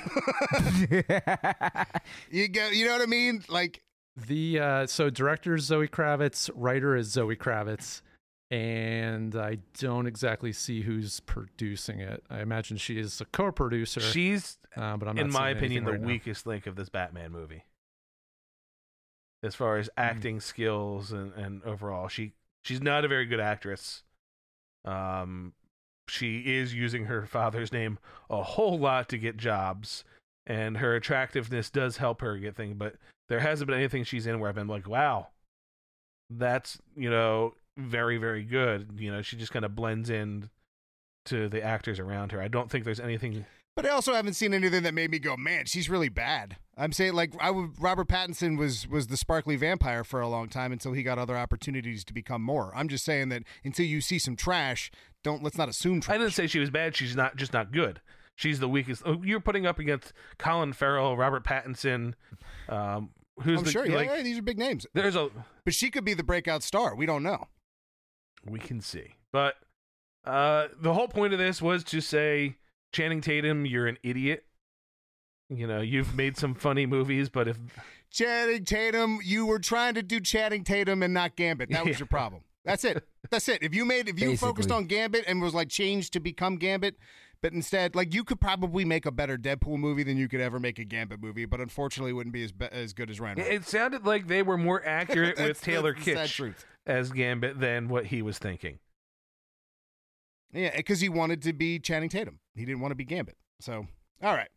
You 2.31 2.47
go, 2.47 2.67
you 2.69 2.85
know 2.85 2.93
what 2.93 3.01
I 3.01 3.05
mean? 3.05 3.43
Like 3.47 3.81
The 4.27 4.59
uh, 4.59 4.87
so 4.87 5.09
director 5.09 5.55
is 5.55 5.65
Zoe 5.65 5.87
Kravitz, 5.87 6.49
writer 6.55 6.95
is 6.95 7.07
Zoe 7.11 7.35
Kravitz, 7.35 8.01
and 8.49 9.35
I 9.35 9.57
don't 9.77 10.07
exactly 10.07 10.53
see 10.53 10.81
who's 10.81 11.19
producing 11.21 11.99
it. 11.99 12.23
I 12.29 12.39
imagine 12.41 12.77
she 12.77 12.97
is 12.99 13.19
a 13.21 13.25
co-producer. 13.25 13.99
She's, 13.99 14.57
uh, 14.75 14.97
but 14.97 15.07
I'm 15.09 15.17
in 15.17 15.31
my 15.31 15.49
opinion, 15.49 15.83
the 15.83 15.91
right 15.93 16.01
now. 16.01 16.07
weakest 16.07 16.45
link 16.47 16.65
of 16.67 16.75
this 16.75 16.89
Batman 16.89 17.31
movie. 17.31 17.63
As 19.43 19.53
far 19.55 19.75
Hmm. 19.75 19.81
as 19.81 19.89
acting 19.97 20.39
skills 20.39 21.11
and, 21.11 21.33
and 21.33 21.63
overall, 21.63 22.07
she 22.07 22.33
she's 22.63 22.81
not 22.81 23.05
a 23.05 23.07
very 23.07 23.25
good 23.25 23.39
actress. 23.39 24.03
Um, 24.85 25.53
she 26.09 26.39
is 26.55 26.73
using 26.73 27.05
her 27.05 27.25
father's 27.25 27.71
name 27.71 27.99
a 28.29 28.41
whole 28.41 28.79
lot 28.79 29.09
to 29.09 29.17
get 29.17 29.37
jobs, 29.37 30.03
and 30.45 30.77
her 30.77 30.95
attractiveness 30.95 31.69
does 31.69 31.97
help 31.97 32.21
her 32.21 32.37
get 32.37 32.55
things. 32.55 32.75
But 32.77 32.95
there 33.29 33.41
hasn't 33.41 33.67
been 33.67 33.77
anything 33.77 34.05
she's 34.05 34.25
in 34.25 34.39
where 34.39 34.49
I've 34.49 34.55
been 34.55 34.67
like, 34.67 34.87
wow, 34.87 35.27
that's 36.29 36.79
you 36.95 37.09
know 37.09 37.53
very 37.77 38.17
very 38.17 38.43
good. 38.43 38.97
You 38.97 39.11
know, 39.11 39.21
she 39.21 39.37
just 39.37 39.51
kind 39.51 39.65
of 39.65 39.75
blends 39.75 40.09
in 40.09 40.49
to 41.25 41.47
the 41.49 41.61
actors 41.63 41.99
around 41.99 42.31
her. 42.31 42.41
I 42.41 42.47
don't 42.47 42.69
think 42.71 42.85
there's 42.85 42.99
anything 42.99 43.45
But 43.75 43.85
I 43.85 43.89
also 43.89 44.13
haven't 44.13 44.33
seen 44.33 44.53
anything 44.53 44.83
that 44.83 44.93
made 44.93 45.11
me 45.11 45.19
go, 45.19 45.35
man, 45.37 45.65
she's 45.65 45.89
really 45.89 46.09
bad. 46.09 46.57
I'm 46.77 46.91
saying 46.91 47.13
like 47.13 47.33
I 47.39 47.51
would, 47.51 47.71
Robert 47.79 48.07
Pattinson 48.07 48.57
was 48.57 48.87
was 48.87 49.07
the 49.07 49.17
sparkly 49.17 49.55
vampire 49.55 50.03
for 50.03 50.21
a 50.21 50.27
long 50.27 50.47
time 50.47 50.71
until 50.71 50.93
he 50.93 51.03
got 51.03 51.17
other 51.17 51.37
opportunities 51.37 52.03
to 52.05 52.13
become 52.13 52.41
more. 52.41 52.71
I'm 52.75 52.87
just 52.87 53.03
saying 53.03 53.29
that 53.29 53.43
until 53.63 53.85
you 53.85 53.99
see 54.01 54.19
some 54.19 54.35
trash, 54.35 54.91
don't 55.23 55.43
let's 55.43 55.57
not 55.57 55.69
assume 55.69 56.01
trash. 56.01 56.15
I 56.15 56.17
didn't 56.19 56.33
say 56.33 56.47
she 56.47 56.59
was 56.59 56.69
bad. 56.69 56.95
She's 56.95 57.15
not 57.15 57.35
just 57.35 57.53
not 57.53 57.71
good. 57.71 58.01
She's 58.35 58.59
the 58.59 58.69
weakest. 58.69 59.01
Oh, 59.05 59.21
You're 59.23 59.39
putting 59.39 59.65
up 59.65 59.79
against 59.79 60.13
Colin 60.37 60.71
Farrell, 60.71 61.17
Robert 61.17 61.43
Pattinson. 61.43 62.13
Um, 62.69 63.09
who's 63.41 63.57
I'm 63.59 63.65
the, 63.65 63.71
sure, 63.71 63.85
yeah, 63.87 63.95
like? 63.95 64.09
yeah, 64.09 64.21
these 64.21 64.37
are 64.37 64.43
big 64.43 64.59
names. 64.59 64.85
There's 64.93 65.15
a 65.15 65.29
But 65.65 65.73
she 65.73 65.89
could 65.89 66.05
be 66.05 66.13
the 66.13 66.23
breakout 66.23 66.61
star. 66.61 66.95
We 66.95 67.07
don't 67.07 67.23
know. 67.23 67.47
We 68.45 68.59
can 68.59 68.81
see, 68.81 69.15
but 69.31 69.55
uh, 70.25 70.67
the 70.81 70.93
whole 70.93 71.07
point 71.07 71.33
of 71.33 71.39
this 71.39 71.61
was 71.61 71.83
to 71.85 72.01
say, 72.01 72.57
Channing 72.91 73.21
Tatum, 73.21 73.65
you're 73.65 73.87
an 73.87 73.97
idiot. 74.03 74.43
You 75.49 75.65
know, 75.67 75.79
you've 75.79 76.13
made 76.15 76.35
some 76.37 76.53
funny 76.53 76.85
movies, 76.85 77.29
but 77.29 77.47
if 77.47 77.57
Channing 78.11 78.65
Tatum, 78.65 79.19
you 79.23 79.45
were 79.45 79.59
trying 79.59 79.93
to 79.93 80.03
do 80.03 80.19
Channing 80.19 80.63
Tatum 80.65 81.01
and 81.03 81.13
not 81.13 81.35
Gambit. 81.37 81.69
That 81.71 81.85
was 81.85 81.91
Yeah. 81.95 81.99
your 81.99 82.07
problem. 82.07 82.43
That's 82.65 82.83
it. 82.83 83.07
That's 83.29 83.47
it. 83.47 83.63
If 83.63 83.73
you 83.73 83.85
made 83.85 84.09
if 84.09 84.19
you 84.19 84.35
focused 84.35 84.71
on 84.71 84.85
Gambit 84.87 85.23
and 85.25 85.41
was 85.41 85.53
like 85.53 85.69
changed 85.69 86.11
to 86.13 86.19
become 86.19 86.57
Gambit, 86.57 86.95
but 87.41 87.53
instead 87.53 87.95
like 87.95 88.13
you 88.13 88.25
could 88.25 88.41
probably 88.41 88.83
make 88.83 89.05
a 89.05 89.11
better 89.11 89.37
Deadpool 89.37 89.77
movie 89.77 90.03
than 90.03 90.17
you 90.17 90.27
could 90.27 90.41
ever 90.41 90.59
make 90.59 90.77
a 90.77 90.83
Gambit 90.83 91.21
movie, 91.21 91.45
but 91.45 91.61
unfortunately 91.61 92.11
it 92.11 92.15
wouldn't 92.15 92.33
be 92.33 92.43
as 92.43 92.51
be- 92.51 92.65
as 92.69 92.91
good 92.91 93.09
as 93.09 93.21
Ryan. 93.21 93.39
It 93.39 93.65
sounded 93.65 94.05
like 94.05 94.27
they 94.27 94.43
were 94.43 94.57
more 94.57 94.83
accurate 94.85 95.37
with 95.39 95.61
Taylor 95.61 95.93
that's 95.93 96.05
Kitsch. 96.05 96.55
As 96.87 97.11
Gambit 97.11 97.59
than 97.59 97.89
what 97.89 98.07
he 98.07 98.21
was 98.21 98.39
thinking. 98.39 98.79
Yeah, 100.53 100.75
because 100.75 101.01
he 101.01 101.09
wanted 101.09 101.41
to 101.43 101.53
be 101.53 101.77
Channing 101.77 102.09
Tatum. 102.09 102.39
He 102.55 102.65
didn't 102.65 102.79
want 102.79 102.91
to 102.91 102.95
be 102.95 103.05
Gambit. 103.05 103.35
So, 103.59 103.85
all 104.23 104.33
right. 104.33 104.49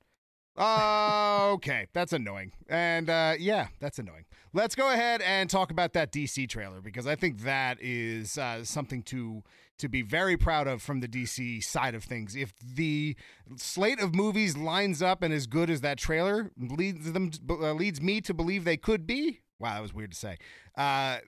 Uh, 0.57 1.53
okay, 1.53 1.87
that's 1.93 2.13
annoying. 2.13 2.53
And 2.69 3.09
uh, 3.09 3.35
yeah, 3.39 3.69
that's 3.81 3.99
annoying. 3.99 4.25
Let's 4.53 4.75
go 4.75 4.93
ahead 4.93 5.23
and 5.23 5.49
talk 5.49 5.71
about 5.71 5.93
that 5.95 6.13
DC 6.13 6.49
trailer 6.49 6.81
because 6.81 7.07
I 7.07 7.15
think 7.15 7.41
that 7.43 7.79
is 7.81 8.37
uh, 8.37 8.65
something 8.65 9.03
to 9.05 9.43
to 9.79 9.89
be 9.89 10.03
very 10.03 10.37
proud 10.37 10.67
of 10.67 10.83
from 10.83 11.01
the 11.01 11.09
DC 11.09 11.65
side 11.65 11.95
of 11.95 12.05
things. 12.05 12.37
If 12.37 12.53
the 12.59 13.17
slate 13.57 14.01
of 14.01 14.15
movies 14.15 14.57
lines 14.57 15.01
up 15.01 15.23
and 15.23 15.33
as 15.33 15.47
good 15.47 15.71
as 15.71 15.81
that 15.81 15.99
trailer 15.99 16.51
leads 16.59 17.13
them 17.13 17.31
uh, 17.49 17.73
leads 17.73 18.01
me 18.01 18.21
to 18.23 18.35
believe 18.35 18.65
they 18.65 18.77
could 18.77 19.07
be. 19.07 19.41
Wow, 19.61 19.75
that 19.75 19.83
was 19.83 19.95
weird 19.95 20.11
to 20.11 20.17
say. 20.17 20.39
Uh, 20.77 21.19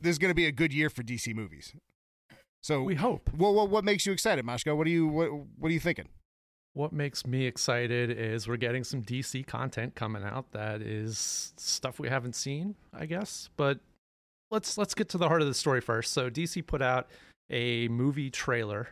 there's 0.00 0.18
going 0.18 0.30
to 0.30 0.34
be 0.34 0.46
a 0.46 0.52
good 0.52 0.72
year 0.72 0.90
for 0.90 1.02
DC 1.02 1.34
movies. 1.34 1.72
So 2.62 2.82
We 2.82 2.96
hope. 2.96 3.30
well, 3.36 3.54
what, 3.54 3.70
what 3.70 3.84
makes 3.84 4.04
you 4.06 4.12
excited, 4.12 4.44
Mashko? 4.44 4.76
What 4.76 4.88
are 4.88 4.90
you 4.90 5.06
what 5.06 5.30
What 5.58 5.68
are 5.68 5.72
you 5.72 5.80
thinking? 5.80 6.08
What 6.74 6.92
makes 6.92 7.24
me 7.26 7.46
excited 7.46 8.10
is 8.10 8.48
we're 8.48 8.58
getting 8.58 8.84
some 8.84 9.02
DC 9.02 9.46
content 9.46 9.94
coming 9.94 10.24
out 10.24 10.50
that 10.52 10.82
is 10.82 11.54
stuff 11.56 11.98
we 11.98 12.08
haven't 12.08 12.34
seen, 12.34 12.74
I 12.92 13.06
guess. 13.06 13.48
But 13.56 13.78
let's 14.50 14.76
let's 14.76 14.94
get 14.94 15.08
to 15.10 15.18
the 15.18 15.28
heart 15.28 15.42
of 15.42 15.48
the 15.48 15.54
story 15.54 15.80
first. 15.80 16.12
So 16.12 16.28
DC 16.28 16.66
put 16.66 16.82
out 16.82 17.08
a 17.50 17.88
movie 17.88 18.30
trailer, 18.30 18.88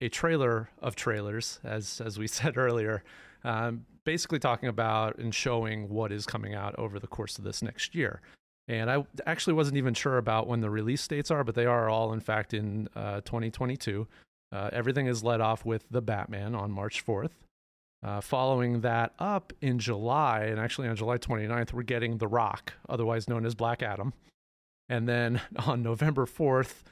a 0.00 0.08
trailer 0.08 0.68
of 0.82 0.96
trailers, 0.96 1.60
as 1.62 2.00
as 2.00 2.18
we 2.18 2.26
said 2.38 2.58
earlier, 2.58 3.04
um, 3.44 3.84
basically 4.04 4.38
talking 4.38 4.68
about 4.68 5.18
and 5.18 5.34
showing 5.34 5.88
what 5.88 6.12
is 6.12 6.26
coming 6.26 6.54
out 6.54 6.74
over 6.78 6.98
the 6.98 7.06
course 7.06 7.38
of 7.38 7.44
this 7.44 7.62
next 7.62 7.94
year. 7.94 8.20
And 8.68 8.90
I 8.90 9.04
actually 9.26 9.54
wasn't 9.54 9.78
even 9.78 9.94
sure 9.94 10.18
about 10.18 10.46
when 10.46 10.60
the 10.60 10.70
release 10.70 11.06
dates 11.06 11.30
are, 11.30 11.42
but 11.42 11.54
they 11.54 11.66
are 11.66 11.88
all 11.88 12.12
in 12.12 12.20
fact 12.20 12.54
in 12.54 12.88
uh, 12.94 13.20
2022. 13.22 14.06
Uh, 14.52 14.70
everything 14.72 15.06
is 15.06 15.22
led 15.24 15.40
off 15.40 15.64
with 15.64 15.84
The 15.90 16.02
Batman 16.02 16.54
on 16.54 16.70
March 16.70 17.04
4th. 17.04 17.30
Uh, 18.02 18.20
following 18.20 18.80
that 18.80 19.12
up 19.18 19.52
in 19.60 19.78
July, 19.78 20.44
and 20.44 20.58
actually 20.58 20.88
on 20.88 20.96
July 20.96 21.18
29th, 21.18 21.72
we're 21.72 21.82
getting 21.82 22.18
The 22.18 22.28
Rock, 22.28 22.72
otherwise 22.88 23.28
known 23.28 23.44
as 23.44 23.54
Black 23.54 23.82
Adam. 23.82 24.14
And 24.88 25.08
then 25.08 25.40
on 25.66 25.82
November 25.82 26.24
4th, 26.24 26.82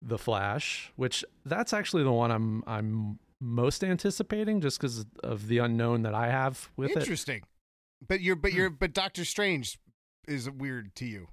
The 0.00 0.18
Flash, 0.18 0.92
which 0.96 1.24
that's 1.44 1.72
actually 1.72 2.04
the 2.04 2.12
one 2.12 2.30
I'm 2.30 2.62
I'm 2.66 3.18
most 3.42 3.82
anticipating 3.82 4.60
just 4.60 4.78
because 4.80 5.04
of 5.22 5.48
the 5.48 5.58
unknown 5.58 6.02
that 6.02 6.14
I 6.14 6.28
have 6.28 6.70
with 6.76 6.92
it. 6.92 6.98
Interesting, 6.98 7.42
but 8.06 8.20
you're 8.20 8.36
but 8.36 8.52
you're 8.52 8.70
but 8.70 8.92
Doctor 8.94 9.24
Strange 9.24 9.78
is 10.28 10.48
weird 10.48 10.94
to 10.94 11.04
you 11.04 11.26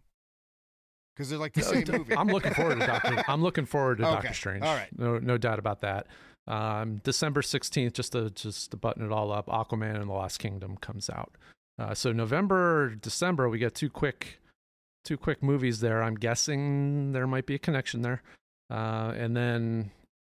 because 1.16 1.30
they're 1.30 1.40
like 1.40 1.54
the 1.54 1.62
same 1.64 1.86
movie. 1.90 2.16
I'm 2.16 2.28
looking 2.28 2.54
forward 2.54 2.80
to 2.80 2.88
Doctor. 2.88 3.24
I'm 3.28 3.42
looking 3.44 3.66
forward 3.66 4.00
to 4.00 4.06
Okay. 4.06 4.14
Doctor 4.16 4.34
Strange. 4.34 4.64
All 4.64 4.76
right. 4.76 4.90
no 4.98 5.20
no 5.20 5.38
doubt 5.38 5.60
about 5.60 5.82
that. 5.82 6.08
Um, 6.48 7.00
December 7.04 7.42
16th, 7.42 7.94
just 7.94 8.14
to 8.14 8.32
just 8.32 8.72
to 8.72 8.78
button 8.78 9.06
it 9.06 9.12
all 9.12 9.32
up, 9.32 9.46
Aquaman 9.48 9.96
and 10.00 10.10
the 10.10 10.14
Lost 10.14 10.40
Kingdom 10.40 10.78
comes 10.78 11.10
out. 11.10 11.36
Uh, 11.78 11.94
so 11.94 12.12
November, 12.12 12.96
December, 12.96 13.48
we 13.48 13.60
get 13.60 13.76
two 13.76 13.90
quick, 13.90 14.40
two 15.06 15.16
quick 15.16 15.44
movies 15.44 15.80
there. 15.80 16.02
I'm 16.02 16.16
guessing 16.16 17.12
there 17.12 17.28
might 17.28 17.46
be 17.46 17.56
a 17.56 17.60
connection 17.60 18.02
there, 18.02 18.24
uh, 18.72 19.14
and 19.16 19.38
then 19.38 19.92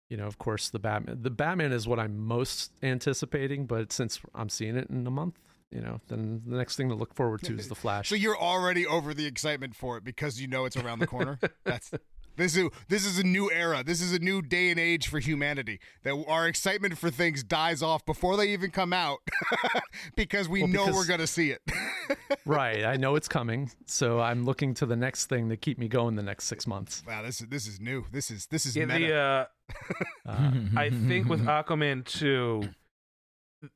you 0.09 0.17
know, 0.17 0.27
of 0.27 0.39
course, 0.39 0.69
the 0.69 0.79
Batman. 0.79 1.19
The 1.23 1.31
Batman 1.31 1.73
is 1.73 1.89
what 1.89 1.99
I'm 1.99 2.19
most 2.19 2.73
anticipating, 2.83 3.67
but 3.67 3.93
since 3.93 4.21
I'm 4.35 4.49
seeing 4.49 4.77
it 4.77 4.89
in 4.89 5.07
a 5.07 5.11
month, 5.11 5.39
you 5.71 5.81
know, 5.81 6.01
then 6.09 6.43
the 6.47 6.57
next 6.57 6.77
thing 6.77 6.89
to 6.91 6.95
look 6.95 7.15
forward 7.15 7.43
to 7.43 7.55
is 7.57 7.69
the 7.69 7.75
Flash. 7.87 8.09
so 8.09 8.15
you're 8.15 8.39
already 8.39 8.87
over 8.87 9.13
the 9.13 9.27
excitement 9.27 9.75
for 9.75 9.97
it 9.97 10.05
because 10.05 10.41
you 10.41 10.47
know 10.47 10.65
it's 10.65 10.77
around 10.77 11.01
the 11.01 11.07
corner. 11.07 11.39
That's 11.65 11.91
this 12.37 12.57
is 12.57 12.69
this 12.89 13.05
is 13.05 13.19
a 13.19 13.23
new 13.25 13.51
era. 13.51 13.83
This 13.85 14.01
is 14.01 14.13
a 14.13 14.19
new 14.19 14.43
day 14.43 14.71
and 14.71 14.79
age 14.81 15.09
for 15.09 15.19
humanity. 15.19 15.81
That 16.05 16.25
our 16.29 16.47
excitement 16.49 16.97
for 16.99 17.11
things 17.11 17.43
dies 17.43 17.83
off 17.83 18.05
before 18.07 18.37
they 18.37 18.49
even 18.53 18.71
come 18.71 18.93
out 18.93 19.19
because 20.17 20.49
we 20.49 20.63
Well, 20.63 20.69
know 20.69 20.85
because- 20.87 20.95
we're 20.97 21.07
gonna 21.07 21.27
see 21.27 21.51
it. 21.51 21.61
right. 22.47 22.85
I 22.85 22.97
know 22.97 23.17
it's 23.17 23.29
coming, 23.29 23.71
so 23.87 24.21
I'm 24.21 24.45
looking 24.45 24.75
to 24.75 24.87
the 24.87 24.97
next 24.97 25.27
thing 25.27 25.49
to 25.49 25.57
keep 25.57 25.79
me 25.79 25.89
going 25.89 26.17
the 26.17 26.23
next 26.23 26.45
six 26.45 26.67
months. 26.67 27.03
Wow, 27.07 27.23
this 27.23 27.41
is 27.41 27.49
this 27.49 27.67
is 27.67 27.81
new. 27.81 28.05
This 28.13 28.31
is 28.31 28.47
this 28.47 28.67
is 28.67 28.77
Yeah, 28.77 28.85
meta. 28.87 29.07
the, 29.07 29.15
uh, 29.15 29.45
Uh, 30.29 30.53
I 30.77 30.91
think 30.91 31.29
with 31.29 31.45
Aquaman 31.47 32.05
2, 32.05 32.63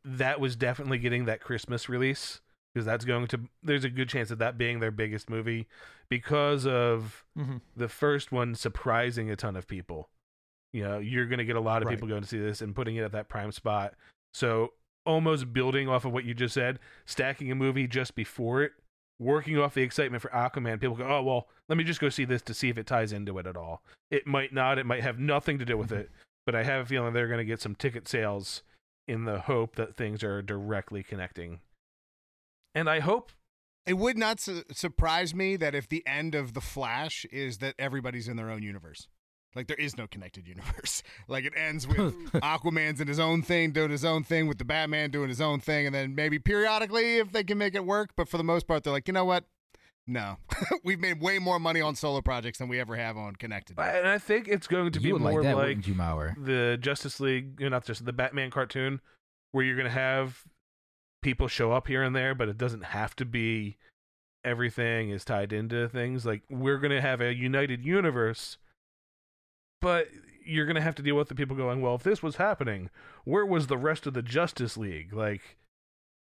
that 0.05 0.41
was 0.41 0.57
definitely 0.57 0.99
getting 0.99 1.25
that 1.27 1.41
Christmas 1.41 1.89
release 1.89 2.41
because 2.75 2.87
that's 2.87 3.05
going 3.05 3.27
to. 3.29 3.41
There's 3.63 3.85
a 3.85 3.91
good 3.91 4.09
chance 4.09 4.31
of 4.31 4.39
that 4.39 4.59
being 4.59 4.81
their 4.81 4.91
biggest 4.91 5.29
movie 5.29 5.67
because 6.09 6.67
of 6.67 7.25
mhm. 7.39 7.61
the 7.77 7.89
first 7.89 8.33
one 8.33 8.55
surprising 8.55 9.31
a 9.31 9.37
ton 9.37 9.57
of 9.57 9.67
people. 9.67 10.09
You 10.73 10.85
know, 10.85 10.99
you're 10.99 11.27
going 11.27 11.39
to 11.39 11.45
get 11.45 11.57
a 11.57 11.61
lot 11.61 11.83
of 11.83 11.89
Right. 11.89 11.97
people 11.97 12.09
going 12.09 12.23
to 12.23 12.29
see 12.29 12.39
this 12.39 12.61
and 12.61 12.75
putting 12.75 12.97
it 12.97 13.03
at 13.03 13.13
that 13.13 13.29
prime 13.29 13.51
spot. 13.53 13.95
So, 14.33 14.75
almost 15.05 15.53
building 15.53 15.89
off 15.89 16.05
of 16.05 16.13
what 16.13 16.25
you 16.25 16.35
just 16.35 16.55
said, 16.55 16.79
stacking 17.07 17.51
a 17.51 17.55
movie 17.55 17.89
just 17.89 18.15
before 18.15 18.63
it, 18.63 18.73
working 19.19 19.59
off 19.59 19.75
the 19.75 19.83
excitement 19.83 20.23
for 20.23 20.31
Aquaman, 20.31 20.81
people 20.81 20.97
go, 20.97 21.07
oh, 21.07 21.23
well, 21.23 21.49
let 21.69 21.77
me 21.77 21.85
just 21.85 22.01
go 22.01 22.09
see 22.09 22.25
this 22.25 22.43
to 22.43 22.55
see 22.55 22.69
if 22.69 22.79
it 22.79 22.87
ties 22.87 23.13
into 23.13 23.39
it 23.39 23.47
at 23.47 23.57
all. 23.57 23.83
It 24.11 24.27
might 24.27 24.53
not, 24.53 24.79
it 24.79 24.87
might 24.87 25.03
have 25.03 25.19
nothing 25.19 25.59
to 25.59 25.65
do 25.65 25.77
with 25.77 25.91
it, 25.93 26.11
but 26.47 26.55
I 26.55 26.63
have 26.63 26.83
a 26.83 26.87
feeling 26.87 27.13
they're 27.13 27.27
going 27.29 27.39
to 27.39 27.45
get 27.45 27.61
some 27.61 27.75
ticket 27.75 28.07
sales 28.07 28.63
in 29.09 29.25
the 29.25 29.41
hope 29.41 29.75
that 29.77 29.97
things 29.97 30.23
are 30.23 30.41
directly 30.41 31.03
connecting. 31.03 31.61
And 32.75 32.89
I 32.89 33.01
hope 33.01 33.33
It 33.87 33.95
would 33.95 34.19
not 34.19 34.39
su- 34.41 34.63
surprise 34.73 35.35
me 35.35 35.57
that 35.57 35.75
if 35.75 35.89
the 35.89 36.07
end 36.07 36.35
of 36.35 36.53
the 36.55 36.61
Flash 36.61 37.25
is 37.33 37.59
that 37.59 37.75
everybody's 37.79 38.29
in 38.29 38.37
their 38.37 38.51
own 38.51 38.63
universe. 38.63 39.09
Like 39.57 39.67
there 39.67 39.77
is 39.77 39.97
no 39.97 40.07
connected 40.07 40.47
universe. 40.47 41.03
Like 41.29 41.45
it 41.45 41.53
ends 41.57 41.87
with 41.87 42.15
Aquaman's 42.35 43.01
in 43.01 43.09
his 43.09 43.19
own 43.21 43.43
thing, 43.43 43.73
doing 43.73 43.91
his 43.91 44.05
own 44.05 44.23
thing, 44.25 44.47
with 44.49 44.59
the 44.59 44.65
Batman 44.65 45.11
doing 45.11 45.29
his 45.29 45.41
own 45.41 45.61
thing, 45.61 45.87
and 45.87 45.95
then 45.95 46.15
maybe 46.15 46.39
periodically 46.39 47.19
if 47.19 47.33
they 47.33 47.45
can 47.45 47.57
make 47.59 47.75
it 47.75 47.85
work. 47.85 48.11
But 48.17 48.29
for 48.29 48.37
the 48.37 48.45
most 48.45 48.67
part, 48.67 48.85
they're 48.85 48.93
like, 48.93 49.09
you 49.09 49.15
know 49.15 49.25
what? 49.25 49.45
No, 50.07 50.39
we've 50.85 50.99
made 50.99 51.21
way 51.21 51.39
more 51.39 51.61
money 51.61 51.81
on 51.81 51.95
solo 51.95 52.21
projects 52.21 52.59
than 52.59 52.69
we 52.69 52.81
ever 52.81 52.97
have 52.97 53.17
on 53.17 53.37
connected. 53.37 53.79
and 53.79 54.09
I 54.09 54.19
think 54.19 54.49
it's 54.49 54.67
going 54.67 54.91
to 54.91 54.99
be 55.01 55.09
you 55.09 55.15
would 55.15 55.23
more 55.23 55.41
like 55.41 55.43
that, 55.43 55.57
like 55.57 55.69
you, 55.87 55.95
the 56.37 56.77
Justice 56.81 57.21
League, 57.21 57.61
you 57.61 57.67
know, 57.67 57.77
not 57.77 57.85
just 57.85 58.05
the 58.05 58.13
Batman 58.13 58.51
cartoon, 58.51 59.01
where 59.53 59.65
you're 59.65 59.77
going 59.77 59.87
to 59.87 59.93
have 59.93 60.43
people 61.23 61.49
show 61.49 61.73
up 61.73 61.87
here 61.87 62.03
and 62.03 62.15
there, 62.15 62.35
but 62.35 62.49
it 62.49 62.59
doesn't 62.59 62.85
have 62.85 63.15
to 63.17 63.25
be 63.25 63.77
everything 64.45 65.11
is 65.11 65.25
tied 65.25 65.53
into 65.53 65.89
things. 65.89 66.25
Like 66.25 66.43
we're 66.49 66.79
going 66.79 66.93
to 66.93 67.01
have 67.01 67.21
a 67.21 67.35
united 67.35 67.85
universe, 67.85 68.57
but 69.81 70.09
you're 70.45 70.67
going 70.67 70.77
to 70.77 70.83
have 70.83 70.95
to 70.97 71.03
deal 71.03 71.17
with 71.17 71.29
the 71.29 71.35
people 71.35 71.57
going, 71.57 71.81
well, 71.81 71.95
if 71.95 72.03
this 72.03 72.23
was 72.23 72.37
happening, 72.37 72.91
where 73.25 73.45
was 73.45 73.67
the 73.67 73.79
rest 73.79 74.07
of 74.07 74.15
the 74.15 74.23
Justice 74.23 74.77
League? 74.77 75.13
Like, 75.13 75.57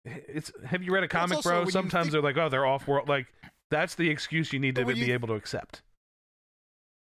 it's 0.05 0.51
have 0.65 0.83
you 0.83 0.93
read 0.93 1.03
a 1.03 1.07
comic, 1.07 1.37
also 1.37 1.49
bro? 1.49 1.69
Sometimes 1.69 2.05
think- 2.07 2.11
they're 2.11 2.21
like, 2.21 2.37
oh, 2.37 2.49
they're 2.49 2.65
off 2.65 2.87
world. 2.87 3.07
Like 3.07 3.27
that's 3.71 3.95
the 3.95 4.09
excuse 4.09 4.51
you 4.51 4.59
need 4.59 4.75
to 4.75 4.85
be 4.85 4.99
you- 4.99 5.13
able 5.13 5.29
to 5.29 5.35
accept. 5.35 5.81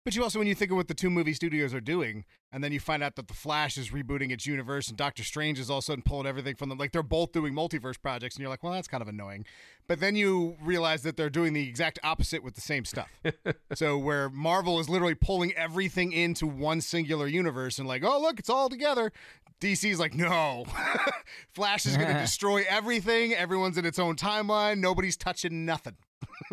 But 0.05 0.17
you 0.17 0.25
also, 0.25 0.41
when 0.41 0.49
you 0.49 0.55
think 0.57 0.73
of 0.73 0.77
what 0.77 0.89
the 0.89 0.95
two 0.95 1.11
movie 1.11 1.33
studios 1.33 1.73
are 1.73 1.81
doing, 1.81 2.25
and 2.51 2.63
then 2.63 2.73
you 2.73 2.81
find 2.81 3.05
out 3.05 3.15
that 3.15 3.29
the 3.29 3.35
Flash 3.35 3.79
is 3.79 3.91
rebooting 3.91 4.33
its 4.33 4.47
universe, 4.47 4.89
and 4.89 4.97
Doctor 4.97 5.23
Strange 5.23 5.61
is 5.61 5.71
all 5.71 5.79
of 5.79 5.83
a 5.83 5.85
sudden 5.85 6.03
pulling 6.03 6.27
everything 6.27 6.57
from 6.57 6.69
them, 6.71 6.79
like 6.79 6.91
they're 6.91 7.05
both 7.05 7.31
doing 7.31 7.55
multiverse 7.55 8.01
projects, 8.03 8.35
and 8.35 8.41
you're 8.41 8.51
like, 8.51 8.65
well, 8.65 8.73
that's 8.73 8.89
kind 8.89 9.01
of 9.01 9.07
annoying. 9.07 9.47
But 9.87 10.01
then 10.01 10.17
you 10.17 10.57
realize 10.61 11.03
that 11.03 11.17
they're 11.17 11.31
doing 11.31 11.53
the 11.53 11.69
exact 11.69 12.01
opposite 12.03 12.43
with 12.43 12.55
the 12.55 12.61
same 12.61 12.85
stuff. 12.85 13.09
so 13.75 13.97
where 13.97 14.29
Marvel 14.29 14.81
is 14.81 14.89
literally 14.89 15.15
pulling 15.15 15.53
everything 15.53 16.11
into 16.11 16.49
one 16.49 16.81
singular 16.81 17.29
universe, 17.29 17.79
and 17.79 17.87
like, 17.87 18.03
oh 18.03 18.21
look, 18.21 18.41
it's 18.41 18.51
all 18.51 18.69
together. 18.69 19.13
DC's 19.61 20.01
like, 20.01 20.15
no, 20.15 20.65
Flash 21.55 21.87
is 21.87 21.97
going 21.97 22.09
to 22.13 22.21
destroy 22.21 22.65
everything. 22.69 23.35
Everyone's 23.35 23.79
in 23.79 23.85
its 23.85 24.01
own 24.01 24.17
timeline. 24.17 24.79
Nobody's 24.79 25.17
touching 25.17 25.65
nothing. 25.65 25.95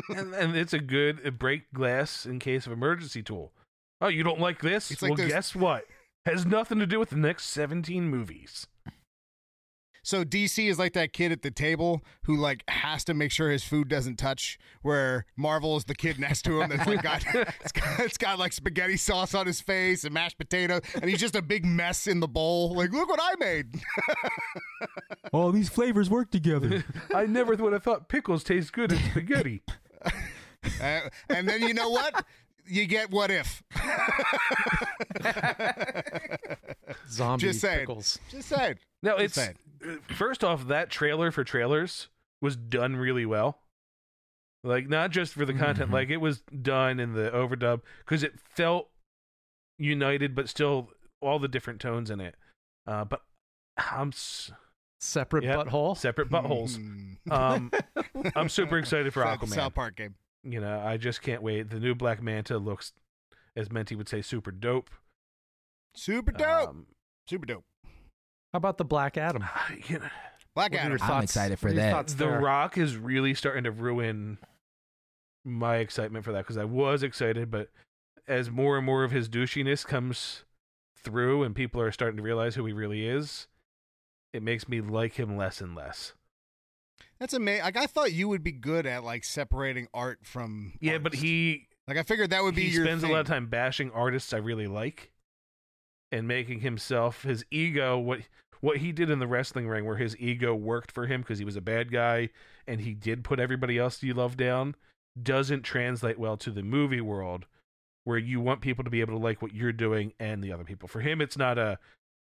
And, 0.10 0.34
and 0.34 0.56
it's 0.56 0.74
a 0.74 0.80
good 0.80 1.38
break 1.40 1.72
glass 1.74 2.26
in 2.26 2.40
case 2.40 2.66
of 2.66 2.72
emergency 2.72 3.22
tool. 3.24 3.52
Oh, 4.02 4.08
you 4.08 4.24
don't 4.24 4.40
like 4.40 4.62
this? 4.62 5.02
Like 5.02 5.18
well, 5.18 5.28
guess 5.28 5.56
what? 5.56 5.86
Has 6.26 6.46
nothing 6.46 6.80
to 6.80 6.86
do 6.86 7.00
with 7.00 7.10
the 7.10 7.18
next 7.18 7.46
17 7.46 8.08
movies. 8.08 8.68
So 10.04 10.24
DC 10.24 10.70
is 10.70 10.80
like 10.80 10.94
that 10.94 11.14
kid 11.14 11.32
at 11.32 11.42
the 11.42 11.52
table 11.52 12.04
who 12.24 12.36
like 12.36 12.64
has 12.70 13.04
to 13.06 13.14
make 13.14 13.32
sure 13.32 13.50
his 13.52 13.64
food 13.64 13.88
doesn't 13.90 14.18
touch. 14.18 14.58
Where 14.82 15.26
Marvel 15.36 15.76
is 15.78 15.84
the 15.86 15.96
kid 15.96 16.20
next 16.20 16.44
to 16.44 16.62
him 16.62 16.70
that's 16.70 16.88
like 16.88 17.04
got 17.04 17.24
it's 17.34 17.72
got, 17.72 18.00
it's 18.00 18.18
got 18.18 18.40
like 18.40 18.54
spaghetti 18.54 18.98
sauce 18.98 19.34
on 19.36 19.46
his 19.46 19.62
face 19.62 20.04
and 20.04 20.14
mashed 20.14 20.38
potato, 20.38 20.80
and 20.96 21.10
he's 21.10 21.20
just 21.20 21.36
a 21.36 21.42
big 21.42 21.66
mess 21.66 22.08
in 22.08 22.20
the 22.20 22.28
bowl. 22.28 22.74
Like, 22.76 22.92
look 22.92 23.10
what 23.10 23.20
I 23.22 23.36
made. 23.40 23.76
All 25.34 25.52
these 25.52 25.70
flavors 25.70 26.10
work 26.10 26.32
together. 26.32 26.84
I 27.14 27.26
never 27.26 27.56
would 27.56 27.74
have 27.74 27.84
thought 27.84 28.08
pickles 28.10 28.44
taste 28.44 28.74
good 28.74 28.92
in 28.92 29.00
spaghetti. 29.12 29.62
Uh, 30.82 31.02
and 31.30 31.48
then 31.48 31.62
you 31.62 31.74
know 31.74 31.90
what? 31.90 32.26
You 32.66 32.86
get 32.86 33.10
what 33.12 33.32
if. 33.32 33.64
Zombie 37.10 37.42
Just 37.42 37.62
saying. 37.62 37.80
pickles. 37.80 38.20
Just 38.30 38.50
saying. 38.50 38.76
No, 39.02 39.14
Just 39.14 39.24
it's 39.26 39.34
saying. 39.36 39.56
First 40.16 40.44
off 40.44 40.68
that 40.68 40.90
trailer 40.90 41.32
for 41.32 41.44
trailers 41.44 42.10
was 42.42 42.56
done 42.56 42.96
really 42.96 43.26
well. 43.26 43.60
Like 44.64 44.90
not 44.90 45.12
just 45.12 45.34
for 45.34 45.46
the 45.46 45.54
content, 45.54 45.90
Mhm. 45.90 45.94
like 45.94 46.10
it 46.10 46.18
was 46.18 46.42
done 46.42 47.00
in 47.00 47.14
the 47.14 47.30
overdub 47.32 47.82
because 48.00 48.24
it 48.24 48.40
felt 48.40 48.90
united, 49.78 50.36
but 50.36 50.50
still 50.50 50.90
all 51.22 51.40
the 51.40 51.48
different 51.48 51.80
tones 51.80 52.10
in 52.10 52.20
it. 52.20 52.36
Uh, 52.86 53.06
but 53.06 53.24
I'm 53.78 54.10
s- 54.10 54.52
Separate 55.02 55.46
Yep. 55.46 55.68
butthole. 55.68 55.96
separate 55.98 56.30
buttholes. 56.30 56.76
Hmm. 56.76 57.32
Um, 57.32 57.72
I'm 58.36 58.50
super 58.50 58.78
excited 58.78 59.14
for 59.14 59.24
Aquaman. 59.24 59.48
South 59.48 59.74
Park 59.74 59.96
game. 59.96 60.16
you 60.44 60.60
know, 60.60 60.80
I 60.80 60.98
just 60.98 61.22
can't 61.22 61.42
wait. 61.42 61.70
The 61.70 61.80
new 61.80 61.96
Black 61.96 62.22
Manta 62.22 62.58
looks, 62.58 62.92
as 63.56 63.72
Menti 63.72 63.96
would 63.96 64.10
say, 64.10 64.22
super 64.22 64.52
dope. 64.52 64.90
Super 65.96 66.32
dope. 66.34 66.70
Um, 66.70 66.88
Super 67.30 67.46
dope. 67.46 67.66
How 68.54 68.58
about 68.58 68.78
the 68.78 68.86
Black 68.86 69.18
Adam? 69.18 69.44
you 69.88 70.00
know, 70.00 70.06
Black 70.56 70.72
What 70.72 70.74
are 70.74 70.78
Adam. 70.80 70.92
your 70.94 71.02
I'm 71.02 71.08
thoughts- 71.08 71.24
excited 71.26 71.60
for 71.60 71.68
what 71.68 71.72
are 71.72 71.76
your 71.76 71.84
that. 71.86 71.92
thoughts 71.92 72.14
the 72.14 72.26
there? 72.26 72.40
Rock 72.42 72.78
is 72.78 72.98
really 72.98 73.34
starting 73.34 73.64
to 73.66 73.72
ruin 73.72 74.38
my 75.46 75.78
excitement 75.78 76.26
for 76.26 76.32
that 76.34 76.40
because 76.40 76.58
I 76.58 76.66
was 76.66 77.04
excited, 77.04 77.50
but 77.52 77.70
as 78.28 78.50
more 78.50 78.78
and 78.78 78.86
more 78.86 79.04
of 79.04 79.12
his 79.12 79.30
douchiness 79.30 79.86
comes 79.86 80.44
through 81.04 81.44
and 81.44 81.56
people 81.56 81.82
are 81.82 81.92
starting 81.92 82.18
to 82.18 82.24
realize 82.24 82.56
who 82.56 82.66
he 82.66 82.74
really 82.74 83.08
is, 83.08 83.48
it 84.34 84.44
makes 84.44 84.68
me 84.68 84.82
like 84.82 85.14
him 85.14 85.38
less 85.38 85.62
and 85.62 85.76
less. 85.76 86.14
That's 87.20 87.34
amazing. 87.34 87.64
Like 87.64 87.78
I 87.78 87.86
thought 87.88 88.12
you 88.14 88.28
would 88.30 88.44
be 88.44 88.52
good 88.52 88.86
at 88.86 89.04
like 89.04 89.24
separating 89.24 89.88
art 89.94 90.20
from. 90.24 90.74
Yeah, 90.80 90.98
but 91.00 91.12
artist. 91.12 91.24
he 91.24 91.68
like 91.88 91.98
I 91.98 92.04
figured 92.04 92.30
that 92.32 92.44
would 92.44 92.56
be 92.56 92.64
he 92.66 92.76
your. 92.76 92.86
spends 92.86 93.02
thing. 93.02 93.10
a 93.12 93.14
lot 93.14 93.22
of 93.22 93.28
time 93.28 93.48
bashing 93.48 93.92
artists 93.92 94.34
I 94.34 94.38
really 94.38 94.68
like 94.68 95.12
and 96.12 96.28
making 96.28 96.62
himself 96.62 97.24
his 97.24 97.46
ego 97.52 97.98
what 97.98 98.22
what 98.62 98.78
he 98.78 98.92
did 98.92 99.10
in 99.10 99.20
the 99.20 99.28
wrestling 99.28 99.68
ring 99.68 99.86
where 99.86 99.98
his 99.98 100.18
ego 100.18 100.54
worked 100.54 100.92
for 100.92 101.06
him 101.06 101.22
because 101.22 101.40
he 101.40 101.46
was 101.46 101.56
a 101.56 101.62
bad 101.62 101.92
guy 101.92 102.30
and 102.68 102.82
he 102.82 102.94
did 102.94 103.24
put 103.24 103.40
everybody 103.40 103.78
else 103.78 104.04
you 104.04 104.14
love 104.14 104.36
down 104.36 104.76
doesn't 105.22 105.64
translate 105.64 106.20
well 106.20 106.38
to 106.38 106.52
the 106.52 106.64
movie 106.64 107.02
world 107.02 107.46
where 108.04 108.18
you 108.18 108.40
want 108.42 108.62
people 108.62 108.84
to 108.84 108.90
be 108.90 109.02
able 109.02 109.14
to 109.14 109.24
like 109.24 109.42
what 109.42 109.54
you're 109.54 109.72
doing 109.72 110.14
and 110.20 110.44
the 110.44 110.52
other 110.52 110.64
people. 110.64 110.88
For 110.88 111.02
him 111.02 111.22
it's 111.22 111.38
not 111.38 111.58
a 111.58 111.78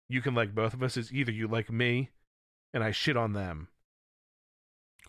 you 0.09 0.21
can 0.21 0.35
like 0.35 0.55
both 0.55 0.75
of 0.75 0.83
us 0.83 0.97
it's 0.97 1.13
either 1.13 1.33
you 1.33 1.49
like 1.49 1.71
me 1.71 2.11
and 2.73 2.83
I 2.85 2.91
shit 2.91 3.17
on 3.17 3.33
them. 3.33 3.69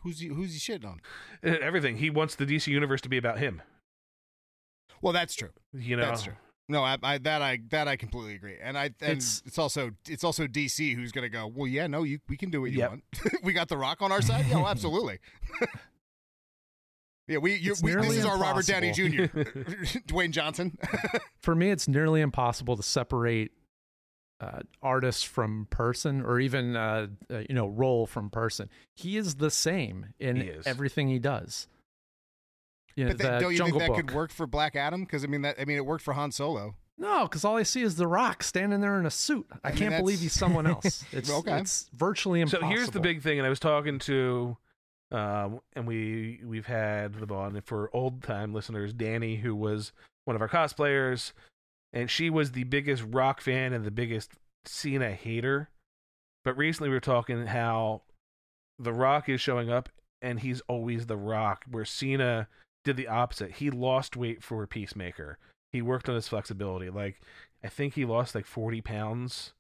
Who's 0.02 0.20
he, 0.20 0.28
who's 0.28 0.54
he 0.54 0.60
shitting 0.60 0.86
on? 0.86 1.02
Uh, 1.46 1.56
Everything. 1.62 1.98
He 1.98 2.10
wants 2.10 2.36
the 2.36 2.46
DC 2.46 2.68
universe 2.68 3.02
to 3.02 3.10
be 3.10 3.18
about 3.18 3.40
him. 3.40 3.62
Well, 5.02 5.14
that's 5.14 5.34
true. 5.34 5.52
You 5.74 5.96
know. 5.96 6.06
That's 6.06 6.24
true. 6.24 6.34
No, 6.74 6.84
I, 6.84 6.98
I 7.04 7.18
that 7.20 7.42
I 7.44 7.60
that 7.70 7.88
I 7.88 7.96
completely 7.98 8.34
agree, 8.34 8.58
and 8.62 8.76
I 8.78 8.86
and 9.00 9.18
it's, 9.18 9.40
It's- 9.42 9.60
also 9.60 9.92
it's 10.10 10.24
also 10.24 10.48
DC 10.48 10.96
who's 10.96 11.12
going 11.12 11.24
to 11.24 11.30
go. 11.30 11.46
Well, 11.46 11.68
yeah, 11.68 11.86
no, 11.88 12.02
you 12.04 12.18
we 12.28 12.36
can 12.36 12.50
do 12.50 12.62
what 12.62 12.72
you 12.72 12.80
Yep. 12.80 12.90
want. 12.90 13.04
we 13.44 13.54
got 13.54 13.70
the 13.70 13.78
Rock 13.78 14.02
on 14.02 14.12
our 14.12 14.24
side. 14.24 14.46
Yeah, 14.50 14.56
well, 14.56 14.68
absolutely. 14.70 15.20
yeah, 17.28 17.38
we, 17.38 17.56
you, 17.56 17.76
we 17.82 17.94
this 17.96 18.18
is 18.18 18.26
our 18.26 18.38
Robert 18.40 18.66
Downey 18.66 18.92
Jr. 18.92 19.04
Dwayne 20.08 20.32
Johnson. 20.32 20.78
For 21.38 21.56
me, 21.56 21.70
it's 21.70 21.88
nearly 21.88 22.22
impossible 22.22 22.76
to 22.76 22.84
separate 22.84 23.52
uh, 24.42 24.62
artist 24.82 25.28
from 25.28 25.68
person, 25.70 26.22
or 26.22 26.40
even 26.40 26.76
uh, 26.76 27.08
uh, 27.32 27.40
you 27.48 27.56
know 27.56 27.68
role 27.68 28.06
from 28.08 28.30
person. 28.30 28.68
He 28.96 29.16
is 29.18 29.36
the 29.36 29.52
same 29.52 30.08
in 30.20 30.38
He 30.38 30.52
everything 30.66 31.08
he 31.08 31.20
does. 31.20 31.68
You 32.96 33.06
know, 33.06 33.10
but 33.12 33.18
then, 33.20 33.34
the 33.34 33.40
don't 33.40 33.52
you 33.54 33.58
think 33.64 33.78
that 33.80 33.88
Book. 33.88 33.96
could 33.98 34.12
work 34.12 34.32
for 34.32 34.46
Black 34.48 34.76
Adam? 34.76 35.04
Because 35.04 35.24
I 35.24 35.28
mean 35.28 35.42
that 35.42 35.56
I 35.60 35.66
mean 35.66 35.78
it 35.78 35.86
worked 35.86 36.04
for 36.04 36.14
Han 36.14 36.32
Solo. 36.32 36.76
No, 36.98 37.24
because 37.24 37.44
all 37.44 37.58
I 37.58 37.64
see 37.64 37.82
is 37.82 37.96
The 37.96 38.08
Rock 38.08 38.44
standing 38.44 38.80
there 38.82 39.00
in 39.00 39.06
a 39.08 39.12
suit. 39.12 39.48
I, 39.64 39.70
I 39.70 39.72
mean, 39.72 39.80
can't 39.80 39.98
believe 39.98 40.20
he's 40.20 40.34
someone 40.34 40.68
else. 40.68 41.04
It's, 41.12 41.30
Okay. 41.30 41.58
it's 41.60 41.90
virtually 41.96 42.40
impossible. 42.42 42.70
So 42.70 42.76
here's 42.76 42.92
the 42.92 43.00
big 43.00 43.24
thing, 43.24 43.40
and 43.40 43.46
I 43.48 43.50
was 43.50 43.60
talking 43.60 43.98
to, 44.00 44.56
um, 45.12 45.60
and 45.76 45.88
we 45.88 46.40
we've 46.46 46.68
had 46.68 47.16
the 47.16 47.26
bond 47.26 47.60
for 47.66 47.90
old 47.96 48.22
time 48.22 48.54
listeners, 48.54 48.94
Danny, 48.94 49.38
who 49.38 49.56
was 49.56 49.92
one 50.26 50.36
of 50.36 50.42
our 50.42 50.48
cosplayers, 50.48 51.34
and 51.94 52.12
she 52.12 52.30
was 52.30 52.52
the 52.52 52.64
biggest 52.64 53.04
rock 53.10 53.42
fan 53.42 53.74
and 53.74 53.84
the 53.86 53.92
biggest 53.92 54.34
Cena 54.66 55.12
hater. 55.14 55.70
But 56.46 56.56
recently 56.58 56.90
we 56.90 56.96
were 56.96 57.00
talking 57.02 57.48
how 57.48 58.04
the 58.78 58.94
Rock 58.94 59.30
is 59.30 59.42
showing 59.42 59.72
up, 59.72 59.90
and 60.22 60.40
he's 60.42 60.62
always 60.68 61.08
the 61.08 61.18
Rock. 61.18 61.66
Where 61.70 61.86
Cena 61.86 62.48
did 62.84 62.98
the 62.98 63.08
opposite. 63.08 63.54
He 63.54 63.70
lost 63.70 64.16
weight 64.16 64.44
for 64.44 64.66
Peacemaker. 64.68 65.38
He 65.72 65.82
worked 65.82 66.10
on 66.10 66.16
his 66.16 66.28
flexibility. 66.28 66.90
Like 66.90 67.22
I 67.64 67.70
think 67.70 67.94
he 67.94 68.06
lost 68.06 68.36
like 68.36 68.46
forty 68.46 68.82
pounds 68.82 69.54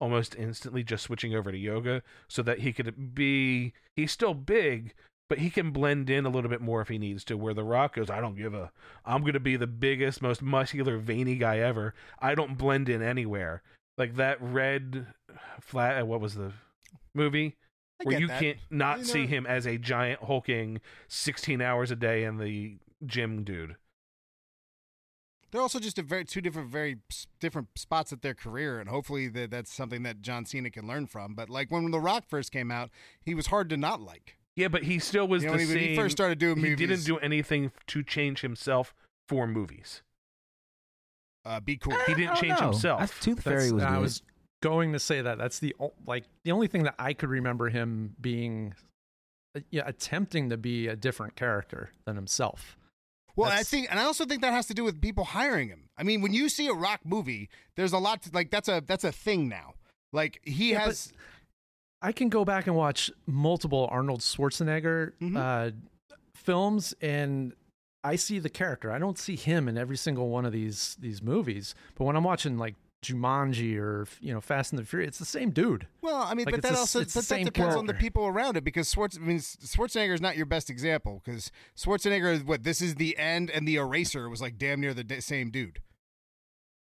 almost 0.00 0.34
instantly 0.36 0.82
just 0.82 1.04
switching 1.04 1.34
over 1.34 1.52
to 1.52 1.58
yoga 1.58 2.02
so 2.26 2.42
that 2.42 2.60
he 2.60 2.72
could 2.72 3.14
be 3.14 3.72
he's 3.94 4.10
still 4.10 4.34
big 4.34 4.94
but 5.28 5.38
he 5.38 5.50
can 5.50 5.70
blend 5.70 6.08
in 6.10 6.24
a 6.24 6.28
little 6.28 6.50
bit 6.50 6.62
more 6.62 6.80
if 6.80 6.88
he 6.88 6.98
needs 6.98 7.22
to 7.22 7.36
where 7.36 7.54
the 7.54 7.62
rock 7.62 7.94
goes 7.94 8.08
i 8.08 8.20
don't 8.20 8.36
give 8.36 8.54
a 8.54 8.72
i'm 9.04 9.20
going 9.20 9.34
to 9.34 9.40
be 9.40 9.56
the 9.56 9.66
biggest 9.66 10.22
most 10.22 10.40
muscular 10.40 10.96
veiny 10.96 11.36
guy 11.36 11.58
ever 11.58 11.94
i 12.18 12.34
don't 12.34 12.56
blend 12.56 12.88
in 12.88 13.02
anywhere 13.02 13.62
like 13.98 14.16
that 14.16 14.40
red 14.40 15.06
flat 15.60 16.00
uh, 16.00 16.06
what 16.06 16.20
was 16.20 16.34
the 16.34 16.52
movie 17.14 17.56
I 18.00 18.04
where 18.04 18.18
you 18.20 18.28
that. 18.28 18.40
can't 18.40 18.58
not 18.70 18.98
You 19.00 19.04
see 19.04 19.26
him 19.26 19.46
as 19.46 19.66
a 19.66 19.76
giant 19.78 20.22
hulking 20.24 20.80
16 21.08 21.60
hours 21.60 21.90
a 21.90 21.96
day 21.96 22.24
in 22.24 22.38
the 22.38 22.78
gym 23.04 23.44
dude 23.44 23.76
They're 25.50 25.60
also 25.60 25.78
just 25.80 25.98
a 25.98 26.02
very 26.02 26.24
two 26.24 26.40
different, 26.40 26.70
very 26.70 26.98
different 27.40 27.68
spots 27.76 28.12
at 28.12 28.22
their 28.22 28.34
career, 28.34 28.78
and 28.78 28.88
hopefully 28.88 29.26
that 29.28 29.50
that's 29.50 29.72
something 29.72 30.02
that 30.04 30.22
John 30.22 30.44
Cena 30.44 30.70
can 30.70 30.86
learn 30.86 31.06
from. 31.06 31.34
But 31.34 31.50
like 31.50 31.70
when 31.70 31.90
The 31.90 31.98
Rock 32.00 32.24
first 32.28 32.52
came 32.52 32.70
out, 32.70 32.90
he 33.22 33.34
was 33.34 33.48
hard 33.48 33.68
to 33.70 33.76
not 33.76 34.00
like. 34.00 34.36
yeah 34.56 34.68
but 34.68 34.84
he 34.84 34.98
still 34.98 35.26
was 35.26 35.42
You 35.42 35.50
know, 35.50 35.56
the 35.56 35.64
when 35.64 35.68
he- 35.68 35.74
when 35.74 35.88
he 35.90 35.96
first 35.96 36.16
started 36.16 36.38
doing 36.38 36.56
he 36.58 36.74
didn't 36.76 37.04
do 37.04 37.18
anything 37.18 37.72
to 37.88 38.02
change 38.02 38.40
himself 38.42 38.94
for 39.28 39.46
movies 39.46 40.02
Uh, 41.44 41.58
be 41.60 41.76
cool. 41.78 41.96
He 42.06 42.14
didn't 42.14 42.36
change 42.36 42.60
know. 42.60 42.70
himself. 42.70 43.00
I- 43.02 43.06
Tooth 43.24 43.42
Fairy 43.42 43.72
was 43.72 43.82
I 43.82 43.98
was 43.98 44.22
going 44.62 44.92
to 44.92 44.98
say 44.98 45.20
that. 45.22 45.38
That's 45.38 45.58
the 45.58 45.74
like 46.06 46.24
the 46.44 46.52
only 46.52 46.66
thing 46.66 46.82
that 46.84 46.94
I 46.98 47.12
could 47.12 47.28
remember 47.28 47.68
him 47.68 48.14
being, 48.20 48.74
yeah, 49.70 49.82
attempting 49.86 50.50
to 50.50 50.56
be 50.56 50.86
a 50.88 50.96
different 50.96 51.36
character 51.36 51.90
than 52.04 52.16
himself. 52.16 52.76
Well, 53.36 53.50
I 53.50 53.62
think, 53.62 53.88
and 53.90 53.98
I 53.98 54.04
also 54.04 54.26
think 54.26 54.42
that 54.42 54.52
has 54.52 54.66
to 54.66 54.74
do 54.74 54.84
with 54.84 55.00
people 55.00 55.24
hiring 55.24 55.68
him. 55.68 55.88
I 55.96 56.02
mean, 56.02 56.20
when 56.20 56.34
you 56.34 56.48
see 56.48 56.66
a 56.66 56.72
Rock 56.74 57.00
movie, 57.04 57.48
there's 57.76 57.92
a 57.92 57.98
lot 57.98 58.22
to, 58.24 58.30
like 58.34 58.50
that's 58.50 58.68
a 58.68 58.82
that's 58.86 59.04
a 59.04 59.12
thing 59.12 59.48
now. 59.48 59.74
Like 60.12 60.40
he 60.44 60.72
Yeah, 60.72 60.80
has. 60.80 61.12
I 62.02 62.12
can 62.12 62.28
go 62.28 62.44
back 62.44 62.66
and 62.66 62.74
watch 62.76 63.10
multiple 63.26 63.88
Arnold 63.90 64.20
Schwarzenegger 64.20 65.12
Mhm. 65.20 65.36
uh, 65.36 65.70
films, 66.34 66.94
and 67.00 67.54
I 68.02 68.16
see 68.16 68.38
the 68.38 68.48
character. 68.50 68.90
I 68.90 68.98
don't 68.98 69.18
see 69.18 69.36
him 69.36 69.68
in 69.68 69.76
every 69.78 69.96
single 69.96 70.28
one 70.28 70.44
of 70.44 70.52
these 70.52 70.96
these 71.00 71.22
movies. 71.22 71.74
But 71.94 72.04
when 72.04 72.16
I'm 72.16 72.24
watching 72.24 72.58
like 72.58 72.74
Jumanji 73.02 73.76
or 73.78 74.06
you 74.20 74.32
know 74.32 74.40
Fast 74.40 74.72
and 74.72 74.78
the 74.78 74.84
Furious, 74.84 75.08
it's 75.08 75.18
the 75.18 75.24
same 75.24 75.50
dude. 75.50 75.86
Well, 76.02 76.16
I 76.22 76.34
mean, 76.34 76.44
Like, 76.46 76.56
but 76.56 76.62
that 76.62 76.72
the- 76.72 76.78
also 76.78 77.00
but 77.00 77.08
that 77.08 77.22
same 77.22 77.44
depends 77.46 77.74
on 77.74 77.86
the 77.86 77.94
people 77.94 78.26
around 78.26 78.56
it 78.56 78.64
because 78.64 78.90
Schwarz, 78.92 79.16
I 79.16 79.20
mean, 79.20 79.38
Schwarzenegger 79.38 80.12
is 80.14 80.20
not 80.20 80.36
your 80.36 80.46
best 80.46 80.68
example 80.70 81.22
because 81.24 81.50
Schwarzenegger 81.76 82.32
is 82.32 82.44
what 82.44 82.62
this 82.62 82.82
is 82.82 82.96
the 82.96 83.16
end 83.16 83.50
and 83.50 83.66
the 83.66 83.76
Eraser 83.76 84.28
was 84.28 84.40
like 84.42 84.58
damn 84.58 84.80
near 84.80 84.92
the 84.92 85.04
d- 85.04 85.20
same 85.20 85.50
dude. 85.50 85.80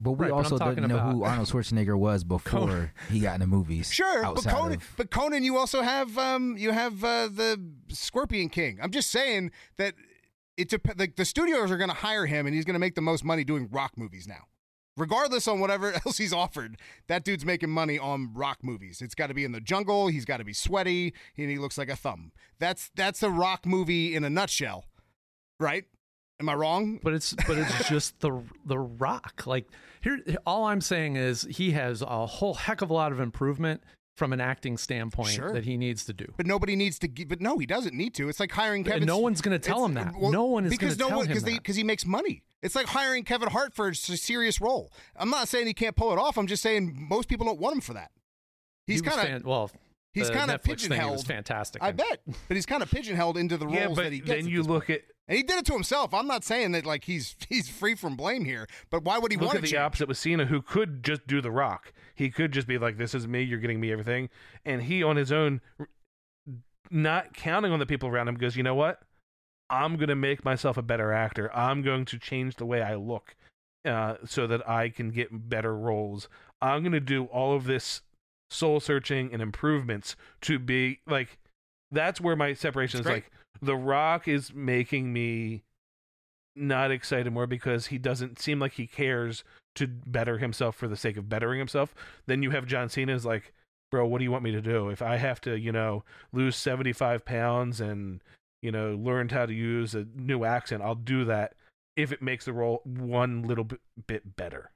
but 0.01 0.13
we 0.13 0.25
Right, 0.27 0.33
also 0.33 0.59
talking 0.59 0.77
didn't 0.83 0.89
know 0.89 0.99
who 0.99 1.23
Arnold 1.25 1.49
Schwarzenegger 1.49 1.97
was 1.97 2.25
before 2.35 2.61
Conan. 2.61 2.91
he 3.11 3.21
got 3.21 3.35
in 3.35 3.41
the 3.41 3.47
movies. 3.47 3.93
Sure, 3.93 4.23
but 4.23 4.45
Conan, 4.45 4.75
of- 4.79 4.95
but 4.97 5.11
Conan, 5.13 5.45
you 5.45 5.57
also 5.57 5.83
have 5.83 6.19
um, 6.19 6.57
you 6.59 6.73
have 6.73 7.05
uh, 7.05 7.29
the 7.29 7.61
Scorpion 7.89 8.49
King. 8.49 8.79
I'm 8.83 8.91
just 8.91 9.11
saying 9.11 9.53
that 9.77 9.95
it's 10.57 10.73
a 10.75 10.81
like 10.97 11.15
the 11.15 11.25
studios 11.25 11.71
are 11.71 11.77
going 11.77 11.91
to 11.91 11.97
hire 11.97 12.27
him, 12.27 12.47
and 12.47 12.55
he's 12.57 12.65
going 12.65 12.75
to 12.75 12.81
make 12.81 12.97
the 12.97 13.01
most 13.03 13.25
money 13.25 13.45
doing 13.45 13.69
rock 13.71 13.93
movies 13.97 14.27
now. 14.27 14.47
Regardless 14.99 15.47
on 15.49 15.61
whatever 15.61 15.93
else 16.07 16.19
he's 16.19 16.33
offered, 16.33 16.77
that 17.07 17.25
dude's 17.25 17.45
making 17.45 17.71
money 17.71 17.99
on 17.99 18.33
rock 18.35 18.59
movies. 18.63 19.01
It's 19.01 19.15
got 19.15 19.29
to 19.29 19.35
be 19.35 19.45
in 19.45 19.53
the 19.53 19.61
jungle. 19.61 20.09
He's 20.09 20.25
got 20.25 20.39
to 20.39 20.45
be 20.45 20.53
sweaty, 20.53 21.15
and 21.37 21.49
he 21.51 21.57
looks 21.59 21.79
like 21.79 21.89
a 21.89 21.97
thumb. 21.97 22.33
That's 22.59 22.91
that's 22.95 23.23
a 23.23 23.31
rock 23.31 23.65
movie 23.65 24.15
in 24.15 24.25
a 24.25 24.31
nutshell, 24.31 24.85
right? 25.61 25.85
Am 26.41 26.49
I 26.49 26.55
wrong? 26.55 27.01
But 27.03 27.15
it's 27.15 27.33
but 27.47 27.59
it's 27.59 27.89
just 27.89 28.21
the 28.21 28.43
the 28.65 28.79
Rock. 28.79 29.47
Like 29.47 29.67
here, 30.01 30.19
all 30.47 30.65
I'm 30.67 30.81
saying 30.81 31.17
is 31.17 31.43
he 31.51 31.73
has 31.73 32.03
a 32.03 32.27
whole 32.27 32.55
heck 32.55 32.83
of 32.83 32.91
a 32.91 32.95
lot 32.95 33.13
of 33.13 33.21
improvement 33.21 33.83
from 34.17 34.33
an 34.33 34.41
acting 34.41 34.77
standpoint 34.77 35.31
Sure. 35.31 35.53
that 35.53 35.65
he 35.65 35.77
needs 35.77 36.05
to 36.07 36.13
do. 36.13 36.27
But 36.37 36.47
nobody 36.47 36.75
needs 36.77 36.99
to. 37.01 37.09
Give, 37.09 37.29
but 37.29 37.41
no, 37.41 37.59
he 37.59 37.67
doesn't 37.67 37.95
need 37.95 38.15
to. 38.15 38.29
It's 38.29 38.41
like 38.41 38.51
hiring 38.51 38.85
Kevin. 38.85 39.05
no 39.07 39.19
one's 39.19 39.41
gonna 39.41 39.59
tell 39.59 39.85
him 39.85 39.95
that. 39.95 40.13
No 40.21 40.45
one 40.45 40.65
is 40.65 40.71
because 40.71 40.97
gonna 40.97 41.07
no 41.07 41.09
tell 41.09 41.19
one 41.19 41.27
him 41.27 41.35
because 41.35 41.45
because 41.59 41.77
he 41.77 41.85
makes 41.85 42.05
money. 42.05 42.43
It's 42.63 42.75
like 42.75 42.87
hiring 42.87 43.23
Kevin 43.25 43.51
Hart 43.51 43.73
for 43.75 43.89
a 43.89 43.95
serious 43.95 44.61
role. 44.61 44.91
I'm 45.17 45.31
not 45.31 45.49
saying 45.49 45.67
he 45.69 45.75
can't 45.75 45.95
pull 45.95 46.13
it 46.13 46.19
off. 46.19 46.37
I'm 46.37 46.47
just 46.49 46.63
saying 46.63 47.07
most 47.09 47.29
people 47.29 47.47
don't 47.47 47.61
want 47.61 47.77
him 47.77 47.81
for 47.81 47.95
that. 47.95 48.11
He's 48.87 49.01
He 49.01 49.07
kind 49.07 49.33
of 49.35 49.45
well. 49.45 49.71
he's 50.13 50.31
kind 50.31 50.51
of 50.51 50.63
pigeonholed. 50.63 51.25
fantastic. 51.27 51.83
I 51.83 51.93
bet, 51.93 52.21
but 52.49 52.57
he's 52.57 52.67
kind 52.67 52.83
of 52.83 52.91
pigeonholed 52.91 53.37
into 53.37 53.57
the 53.57 53.67
roles 53.67 53.77
yeah, 53.79 53.89
but 53.89 54.05
that 54.05 54.13
he 54.13 54.19
gets. 54.21 54.43
then 54.43 54.49
you 54.51 54.63
look 54.63 54.87
point. 54.87 55.01
at 55.01 55.05
and 55.29 55.37
he 55.37 55.43
did 55.43 55.59
it 55.59 55.67
to 55.67 55.75
himself. 55.75 56.15
I'm 56.15 56.27
not 56.27 56.43
saying 56.43 56.73
that 56.73 56.87
like 56.87 57.05
he's 57.05 57.37
he's 57.49 57.69
free 57.69 57.95
from 57.95 58.17
blame 58.17 58.45
here, 58.45 58.67
but 58.91 59.05
why 59.05 59.19
would 59.19 59.31
he 59.31 59.37
look 59.37 59.49
want 59.49 59.57
at 59.59 59.61
to 59.61 59.63
the 59.63 59.69
change? 59.73 59.81
opposite 59.81 60.09
with 60.09 60.17
Cena, 60.19 60.47
who 60.47 60.61
could 60.63 61.05
just 61.05 61.27
do 61.27 61.41
the 61.41 61.51
Rock. 61.51 61.93
He 62.15 62.31
could 62.31 62.51
just 62.53 62.67
be 62.67 62.79
like, 62.79 62.97
"This 62.97 63.15
is 63.15 63.29
me. 63.29 63.43
You're 63.43 63.61
getting 63.61 63.79
me 63.79 63.93
everything," 63.93 64.31
and 64.65 64.83
he 64.83 65.03
on 65.05 65.17
his 65.17 65.31
own, 65.31 65.61
not 66.91 67.35
counting 67.35 67.71
on 67.73 67.79
the 67.79 67.87
people 67.87 68.09
around 68.09 68.29
him, 68.29 68.35
goes, 68.37 68.57
"You 68.57 68.63
know 68.63 68.75
what? 68.75 69.01
I'm 69.71 69.97
going 69.97 70.09
to 70.09 70.17
make 70.17 70.45
myself 70.45 70.77
a 70.77 70.83
better 70.83 71.13
actor. 71.13 71.55
I'm 71.55 71.83
going 71.83 72.05
to 72.07 72.19
change 72.19 72.57
the 72.57 72.67
way 72.67 72.83
I 72.83 72.95
look, 72.95 73.37
uh, 73.85 74.17
so 74.25 74.47
that 74.47 74.69
I 74.69 74.89
can 74.89 75.11
get 75.11 75.49
better 75.49 75.77
roles. 75.77 76.29
I'm 76.61 76.83
going 76.83 76.93
to 76.93 77.01
do 77.01 77.25
all 77.27 77.55
of 77.55 77.65
this 77.65 78.03
soul 78.51 78.81
searching 78.81 79.33
and 79.33 79.43
improvements 79.43 80.17
to 80.43 80.59
be 80.59 81.01
like." 81.07 81.39
That's 81.91 82.21
where 82.21 82.37
my 82.37 82.53
separation 82.53 83.01
It's 83.01 83.07
is 83.07 83.11
great. 83.11 83.25
like 83.25 83.33
the 83.63 83.77
rock 83.77 84.29
is 84.29 84.53
making 84.53 85.13
me 85.13 85.63
not 86.55 86.91
excited 86.91 87.33
more 87.33 87.47
because 87.47 87.87
he 87.87 87.99
doesn't 87.99 88.39
seem 88.39 88.59
like 88.59 88.73
he 88.73 88.87
cares 88.87 89.45
to 89.77 89.87
better 89.87 90.39
himself 90.39 90.77
for 90.77 90.89
the 90.89 90.97
sake 90.97 91.17
of 91.17 91.29
bettering 91.29 91.59
himself. 91.59 91.95
Then 92.27 92.43
you 92.43 92.51
have 92.51 92.67
John 92.67 92.89
Cena 92.89 93.15
is 93.15 93.25
like, 93.25 93.53
bro, 93.91 94.07
what 94.07 94.19
do 94.19 94.25
you 94.25 94.31
want 94.31 94.45
me 94.45 94.51
to 94.53 94.61
do? 94.61 94.89
If 94.89 95.01
I 95.01 95.17
have 95.17 95.41
to, 95.43 95.59
you 95.59 95.73
know, 95.73 96.05
lose 96.33 96.57
75 96.57 97.25
pounds 97.25 97.81
and, 97.81 98.21
you 98.63 98.73
know, 98.73 98.95
learned 98.95 99.33
how 99.33 99.47
to 99.47 99.53
use 99.53 99.95
a 99.95 100.07
new 100.15 100.45
accent, 100.45 100.83
I'll 100.83 100.95
do 100.95 101.25
that 101.27 101.55
if 101.97 102.13
it 102.13 102.23
makes 102.23 102.45
the 102.45 102.53
role 102.53 102.81
one 102.85 103.43
little 103.43 103.65
bit, 103.65 103.81
bit 104.07 104.37
better. 104.37 104.71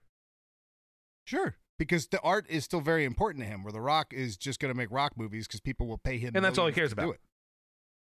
Sure. 1.26 1.56
Because 1.78 2.08
the 2.08 2.20
art 2.20 2.46
is 2.48 2.64
still 2.64 2.80
very 2.80 3.04
important 3.04 3.44
to 3.44 3.50
him, 3.50 3.62
where 3.64 3.72
The 3.72 3.80
Rock 3.80 4.12
is 4.12 4.36
just 4.36 4.60
going 4.60 4.72
to 4.72 4.76
make 4.76 4.90
rock 4.90 5.12
movies 5.16 5.46
because 5.46 5.60
people 5.60 5.86
will 5.86 5.98
pay 5.98 6.18
him. 6.18 6.32
And 6.34 6.44
that's 6.44 6.58
all 6.58 6.66
he 6.66 6.72
cares 6.72 6.92
about. 6.92 7.14
it. 7.14 7.20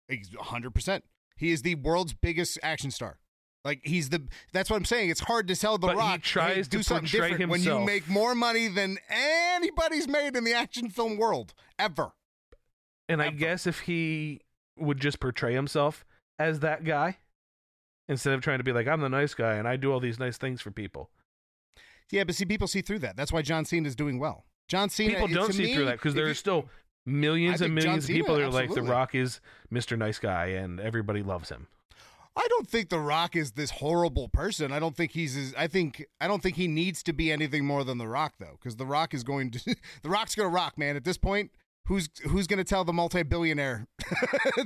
He's 0.09 0.31
100%. 0.31 1.03
He 1.37 1.51
is 1.51 1.63
the 1.63 1.75
world's 1.77 2.15
biggest 2.15 2.59
action 2.63 2.91
star. 2.91 3.19
Like 3.65 3.81
he's 3.83 4.11
the. 4.11 4.29
That's 4.53 4.69
what 4.69 4.77
I'm 4.77 4.85
saying. 4.85 5.09
It's 5.09 5.21
hard 5.21 5.49
to 5.49 5.57
sell 5.57 5.79
The 5.79 5.89
rock 5.89 5.97
But 5.97 6.13
he 6.13 6.19
tries 6.19 6.69
to 6.69 6.77
do 6.77 6.83
something 6.83 7.09
different 7.09 7.49
when 7.49 7.63
you 7.63 7.81
make 7.81 8.07
more 8.09 8.35
money 8.35 8.69
than 8.69 8.99
anybody's 9.09 10.07
made 10.07 10.37
in 10.37 10.45
the 10.45 10.53
action 10.53 10.91
film 10.91 11.17
world 11.17 11.55
ever. 11.79 12.13
And 13.09 13.23
I 13.23 13.31
guess 13.31 13.67
if 13.67 13.81
he 13.81 14.43
would 14.77 15.01
just 15.01 15.21
portray 15.21 15.55
himself 15.55 16.05
as 16.39 16.61
that 16.61 16.85
guy 16.85 17.19
instead 18.09 18.35
of 18.35 18.41
trying 18.41 18.59
to 18.59 18.65
be 18.65 18.73
like, 18.73 18.87
I'm 18.89 19.01
the 19.01 19.09
nice 19.09 19.35
guy 19.35 19.55
and 19.55 19.67
I 19.69 19.77
do 19.77 19.93
all 19.93 20.01
these 20.01 20.19
nice 20.19 20.37
things 20.37 20.61
for 20.61 20.71
people. 20.71 21.11
Yeah, 22.11 22.25
but 22.25 22.35
see, 22.35 22.45
people 22.45 22.67
see 22.69 22.83
through 22.83 22.99
that. 23.01 23.17
That's 23.17 23.33
why 23.33 23.43
John 23.43 23.65
Cena 23.65 23.89
is 23.89 23.97
doing 23.97 24.19
well. 24.19 24.45
John 24.69 24.91
Cena. 24.91 25.15
people 25.15 25.29
don't 25.29 25.53
see 25.53 25.65
me, 25.65 25.75
through 25.75 25.87
that 25.87 25.97
because 25.97 26.15
there 26.15 26.27
you- 26.27 26.33
are 26.33 26.35
still 26.35 26.67
millions 27.07 27.61
and 27.61 27.75
millions 27.75 28.05
of 28.05 28.09
people 28.11 28.35
Cena, 28.37 28.51
that 28.51 28.57
are 28.57 28.61
like, 28.67 28.75
The. 28.75 28.83
Rock 28.83 29.15
is 29.15 29.41
Mr. 29.73 29.97
Nice 29.97 30.19
Guy 30.19 30.47
and 30.47 30.81
everybody 30.81 31.23
loves 31.23 31.49
him. 31.51 31.67
I 32.37 32.47
don't 32.49 32.69
think 32.69 32.89
The 32.89 32.99
Rock 32.99 33.37
is 33.37 33.53
this 33.53 33.71
horrible 33.71 34.29
person. 34.29 34.73
I 34.73 34.81
don't 34.81 34.97
think 34.97 35.13
he's. 35.13 35.37
As, 35.37 35.55
I 35.57 35.69
think. 35.69 36.05
I 36.21 36.27
don't 36.27 36.43
think 36.43 36.57
he 36.57 36.67
needs 36.67 37.03
to 37.05 37.13
be 37.13 37.31
anything 37.31 37.65
more 37.65 37.85
than 37.85 37.99
The 37.99 38.09
Rock, 38.09 38.35
though, 38.41 38.57
because 38.59 38.75
The 38.77 38.87
Rock 38.87 39.15
is 39.15 39.23
going 39.23 39.53
to. 39.53 39.77
the 40.03 40.11
Rock's 40.11 40.35
going 40.35 40.49
to 40.49 40.53
rock, 40.55 40.77
man. 40.77 40.97
At 40.97 41.05
this 41.05 41.17
point, 41.17 41.53
who's 41.87 42.09
who's 42.29 42.47
going 42.47 42.59
to 42.59 42.65
tell 42.65 42.85
the 42.85 42.93
multi-billionaire 42.93 43.87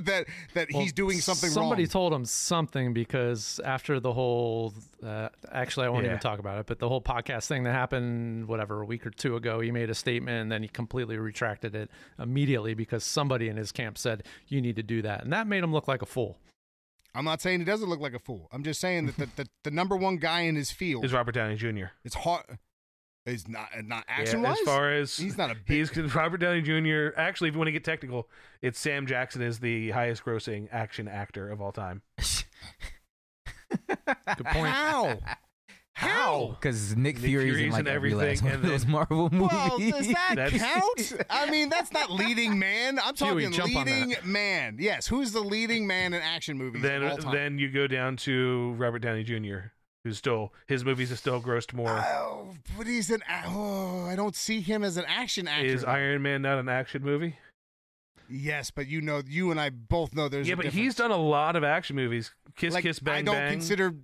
that 0.03 0.25
that 0.53 0.67
Well, 0.73 0.81
he's 0.83 0.93
doing 0.93 1.19
something 1.19 1.49
wrong? 1.49 1.53
Somebody 1.53 1.83
wrong? 1.83 1.89
told 1.89 2.13
him 2.13 2.25
something 2.25 2.93
because 2.93 3.59
after 3.65 3.99
the 3.99 4.13
whole, 4.13 4.73
uh, 5.05 5.29
actually, 5.51 5.85
I 5.87 5.89
won't 5.89 6.05
Yeah. 6.05 6.11
even 6.11 6.19
talk 6.21 6.39
about 6.39 6.59
it, 6.59 6.65
but 6.65 6.79
the 6.79 6.87
whole 6.89 7.01
podcast 7.01 7.47
thing 7.47 7.63
that 7.63 7.73
happened, 7.73 8.47
whatever, 8.47 8.81
a 8.81 8.85
week 8.85 9.05
or 9.05 9.09
two 9.11 9.35
ago, 9.35 9.59
he 9.59 9.71
made 9.71 9.89
a 9.89 9.95
statement 9.95 10.41
and 10.43 10.51
then 10.51 10.61
he 10.61 10.67
completely 10.69 11.17
retracted 11.17 11.75
it 11.75 11.89
immediately 12.17 12.73
because 12.73 13.03
somebody 13.03 13.49
in 13.49 13.57
his 13.57 13.71
camp 13.71 13.97
said, 13.97 14.23
you 14.47 14.61
need 14.61 14.75
to 14.77 14.83
do 14.83 15.01
that. 15.01 15.23
And 15.23 15.33
that 15.33 15.47
made 15.47 15.63
him 15.63 15.73
look 15.73 15.87
like 15.87 16.01
a 16.01 16.05
fool. 16.05 16.37
I'm 17.15 17.25
not 17.25 17.41
saying 17.41 17.59
he 17.59 17.65
doesn't 17.65 17.89
look 17.89 17.99
like 17.99 18.13
a 18.13 18.19
fool. 18.19 18.47
I'm 18.51 18.63
just 18.63 18.79
saying 18.79 19.07
that 19.07 19.17
the, 19.17 19.27
the, 19.35 19.49
the 19.63 19.71
number 19.71 19.95
one 19.97 20.17
guy 20.17 20.41
in 20.41 20.55
his 20.55 20.69
field 20.71 21.03
Is 21.03 21.11
Robert 21.11 21.33
Downey 21.33 21.55
Jr. 21.55 21.87
it's 22.05 22.15
hard. 22.15 22.43
Is 23.33 23.47
not 23.47 23.69
not 23.85 24.05
action 24.07 24.41
wise. 24.41 24.57
as 24.59 24.65
far 24.65 24.91
as 24.93 25.17
he's 25.17 25.37
not 25.37 25.51
a 25.51 25.55
big. 25.55 25.89
he's 25.89 26.15
Robert 26.15 26.37
Downey 26.37 26.61
Jr. 26.61 27.09
Actually, 27.19 27.49
if 27.49 27.55
you 27.55 27.59
want 27.59 27.67
to 27.67 27.71
get 27.71 27.83
technical, 27.83 28.27
it's 28.61 28.79
Sam 28.79 29.05
Jackson 29.05 29.41
is 29.41 29.59
the 29.59 29.91
highest 29.91 30.25
grossing 30.25 30.67
action 30.71 31.07
actor 31.07 31.49
of 31.49 31.61
all 31.61 31.71
time. 31.71 32.01
Good 33.87 34.45
point. 34.45 34.73
How? 34.73 35.19
How? 35.93 36.55
Because 36.59 36.95
Nick, 36.95 37.15
Nick 37.15 37.25
Fury's 37.25 37.55
Fury's 37.55 37.65
in 37.65 37.71
like 37.71 37.79
in 37.81 37.87
every 37.87 38.13
everything, 38.13 38.35
last 38.35 38.43
one 38.43 38.51
and 38.53 38.63
of 38.63 38.69
those 38.69 38.85
Marvel 38.85 39.29
movies. 39.31 39.49
Well, 39.51 39.79
does 39.79 40.07
that 40.07 40.49
count? 40.51 41.21
I 41.29 41.49
mean, 41.51 41.67
that's 41.67 41.91
not 41.91 42.09
leading 42.09 42.57
man. 42.57 42.99
I'm 43.03 43.15
talking 43.15 43.51
jump 43.51 43.75
leading 43.75 44.15
man. 44.23 44.77
Yes, 44.79 45.07
who's 45.07 45.33
the 45.33 45.41
leading 45.41 45.85
man 45.85 46.13
in 46.13 46.21
action 46.21 46.57
movies 46.57 46.81
then 46.81 47.03
of 47.03 47.11
all 47.11 47.17
time? 47.17 47.33
then 47.33 47.59
you 47.59 47.69
go 47.69 47.85
down 47.85 48.15
to 48.17 48.73
Robert 48.77 48.99
Downey 48.99 49.25
Jr., 49.25 49.71
who's 50.03 50.17
still 50.17 50.53
his 50.67 50.83
movies 50.85 51.09
have 51.09 51.19
still 51.19 51.41
grossed 51.41 51.73
more. 51.73 51.89
Oh, 51.89 52.55
but 52.77 52.87
he's 52.87 53.09
an. 53.09 53.21
Oh, 53.47 54.05
I 54.05 54.15
don't 54.15 54.35
see 54.35 54.61
him 54.61 54.83
as 54.83 54.97
an 54.97 55.05
action 55.07 55.47
actor. 55.47 55.65
Is 55.65 55.83
Iron 55.83 56.21
Man 56.21 56.41
not 56.41 56.59
an 56.59 56.69
action 56.69 57.03
movie? 57.03 57.35
Yes, 58.29 58.69
but 58.69 58.87
you 58.87 59.01
know, 59.01 59.21
you 59.27 59.51
and 59.51 59.59
I 59.59 59.69
both 59.71 60.13
know 60.13 60.29
there's. 60.29 60.47
yeah, 60.47 60.53
a 60.53 60.57
but 60.57 60.63
difference. 60.63 60.83
he's 60.83 60.95
done 60.95 61.11
a 61.11 61.17
lot 61.17 61.55
of 61.55 61.63
action 61.63 61.95
movies. 61.95 62.31
Kiss 62.55 62.73
like, 62.73 62.83
Kiss 62.83 62.99
Bang 62.99 63.15
I 63.15 63.21
don't 63.23 63.35
Bang. 63.35 63.51
consider. 63.53 63.95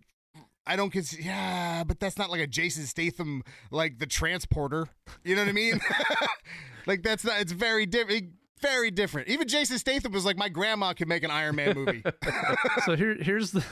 I 0.66 0.76
don't 0.76 0.90
consider. 0.90 1.22
Yeah, 1.22 1.84
but 1.84 2.00
that's 2.00 2.18
not 2.18 2.32
like 2.32 2.42
a 2.42 2.48
Jason 2.48 2.86
Statham, 2.86 3.44
like 3.70 4.00
the 4.00 4.08
transporter. 4.08 4.88
You 5.24 5.36
know 5.36 5.44
what 5.44 5.50
I 5.50 5.54
mean? 5.54 5.80
like 6.88 7.04
that's 7.04 7.24
not. 7.24 7.40
It's 7.40 7.52
very 7.52 7.86
different. 7.86 8.32
Very 8.62 8.90
different. 8.90 9.28
Even 9.28 9.48
Jason 9.48 9.78
Statham 9.78 10.12
was 10.12 10.26
like, 10.26 10.38
my 10.38 10.50
grandma 10.50 10.94
could 10.94 11.08
make 11.08 11.24
an 11.24 11.30
Iron 11.30 11.58
Man 11.58 11.76
movie. 11.76 12.02
so 12.86 12.96
here 12.96 13.16
here's 13.20 13.52
the 13.52 13.64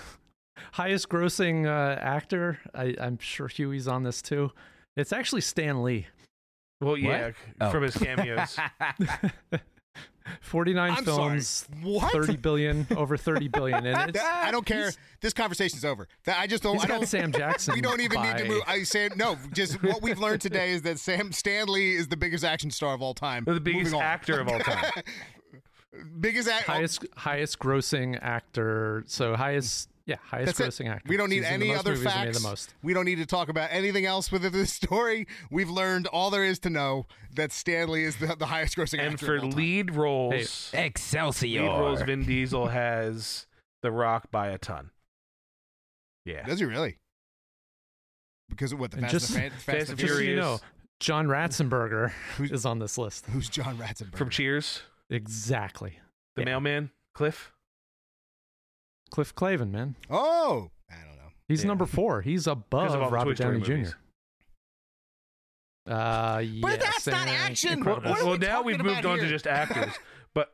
highest 0.73 1.09
grossing 1.09 1.65
uh, 1.65 1.99
actor. 1.99 2.59
I, 2.73 2.95
I'm 2.99 3.17
sure 3.19 3.47
Huey's 3.47 3.87
on 3.87 4.03
this 4.03 4.21
too. 4.21 4.51
It's 4.95 5.11
actually 5.13 5.41
Stan 5.41 5.83
Lee. 5.83 6.07
well, 6.81 6.97
yeah, 6.97 7.31
Oh. 7.61 7.69
from 7.71 7.83
his 7.83 7.95
cameos. 7.95 8.57
49 10.41 10.91
I'm 10.91 11.03
films. 11.03 11.67
What? 11.81 12.13
30 12.13 12.37
billion, 12.37 12.87
over 12.95 13.17
30 13.17 13.49
billion. 13.49 13.85
And 13.85 14.09
it's, 14.09 14.19
That- 14.19 14.45
I 14.47 14.51
don't 14.51 14.65
care. 14.65 14.83
he's- 14.83 14.97
This 15.21 15.33
conversation's 15.33 15.83
over. 15.83 16.07
I 16.27 16.47
just 16.47 16.63
don't. 16.63 16.75
he's 16.75 16.85
I 16.85 16.87
don't. 16.87 17.05
Sam 17.07 17.31
Jackson. 17.31 17.73
we 17.75 17.81
don't 17.81 17.99
even 17.99 18.21
need 18.21 18.37
to 18.37 18.45
move. 18.45 18.61
I 18.65 18.83
say 18.83 19.09
no. 19.17 19.37
Just 19.53 19.83
what 19.83 20.01
we've 20.01 20.19
learned 20.19 20.41
today 20.41 20.71
is 20.71 20.81
that 20.83 20.99
Sam 20.99 21.31
Stanley 21.33 21.93
is 21.95 22.07
the 22.07 22.17
biggest 22.17 22.43
action 22.45 22.71
star 22.71 22.93
of 22.93 23.01
all 23.01 23.13
time. 23.13 23.43
the 23.45 23.59
biggest 23.59 23.93
actor 23.93 24.39
of 24.39 24.47
all 24.47 24.59
time. 24.59 24.91
biggest 26.19 26.47
actor. 26.47 26.71
highest 26.71 27.05
highest 27.17 27.59
grossing 27.59 28.17
actor. 28.21 29.03
So 29.07 29.35
highest 29.35 29.89
yeah, 30.05 30.17
highest 30.21 30.57
That's 30.57 30.79
it. 30.79 30.83
grossing 30.83 30.89
actor. 30.89 31.07
We 31.09 31.15
don't 31.17 31.29
need 31.29 31.43
He's 31.43 31.45
any 31.45 31.73
other 31.73 31.91
movies 31.91 32.03
facts. 32.11 32.41
The 32.41 32.47
most. 32.49 32.73
We 32.83 32.93
don't 32.93 33.05
need 33.05 33.19
to 33.19 33.25
talk 33.25 33.47
about 33.49 33.69
anything 33.71 34.05
else 34.05 34.31
with 34.31 34.41
this 34.51 34.73
story. 34.81 35.27
We've 35.49 35.69
learned 35.69 36.07
all 36.07 36.29
there 36.29 36.43
is 36.43 36.59
to 36.59 36.69
know 36.69 37.05
that 37.35 37.51
Stan 37.51 37.89
Lee 37.89 38.03
is 38.03 38.17
the, 38.17 38.35
the 38.37 38.47
highest 38.47 38.75
grossing 38.75 38.99
and 38.99 39.13
actor. 39.13 39.13
And 39.13 39.19
for 39.19 39.35
of 39.37 39.43
all 39.45 39.49
time. 39.51 39.57
lead 39.57 39.95
roles, 39.95 40.71
Excelsior. 40.73 41.61
lead 41.61 41.67
roles, 41.69 42.01
Vin 42.01 42.25
Diesel 42.25 42.67
has 42.67 43.47
The 43.81 43.91
Rock 43.91 44.29
by 44.31 44.47
a 44.49 44.57
ton. 44.57 44.89
Yeah, 46.25 46.45
does 46.45 46.59
he 46.59 46.65
really? 46.65 46.97
Because 48.49 48.71
of 48.73 48.79
what 48.79 48.91
the 48.91 48.97
And 48.97 49.05
Fast, 49.05 49.13
just- 49.13 49.35
and, 49.37 49.45
the 49.45 49.49
Fast, 49.51 49.65
Fast 49.65 49.89
and 49.89 49.89
and 49.91 49.99
Just 49.99 50.13
so 50.15 50.19
you 50.19 50.35
know, 50.35 50.59
John 50.99 51.27
Ratzenberger 51.27 52.11
Who's- 52.37 52.51
is 52.51 52.65
on 52.65 52.79
this 52.79 52.97
list. 52.97 53.25
Who's 53.27 53.49
John 53.49 53.77
Ratzenberger? 53.77 54.17
from 54.17 54.29
Cheers, 54.29 54.81
Exactly. 55.09 55.99
the 56.35 56.41
Yeah. 56.41 56.45
mailman, 56.45 56.91
Cliff. 57.13 57.51
Cliff 59.13 59.35
Clavin, 59.35 59.69
man. 59.69 59.95
oh, 60.09 60.71
I 60.89 60.95
don't 60.95 61.15
know. 61.17 61.31
He's 61.47 61.61
Yeah. 61.63 61.67
number 61.67 61.85
four. 61.85 62.23
He's 62.23 62.47
above 62.47 62.95
of 62.99 63.11
Robert 63.11 63.37
Downey 63.37 63.61
Jr. 63.61 63.71
movies. 63.73 63.95
Uh, 65.85 66.41
But 66.61 66.79
that's 66.79 67.05
not 67.05 67.27
action. 67.27 67.83
Well, 67.83 67.97
What 67.97 68.05
are 68.07 68.15
Incredibles. 68.15 68.31
we 68.31 68.37
now 68.47 68.61
we've 68.63 68.77
moved 68.83 68.99
about 69.01 69.11
on 69.11 69.17
to 69.19 69.27
just 69.29 69.45
actors, 69.45 69.93
but 70.33 70.51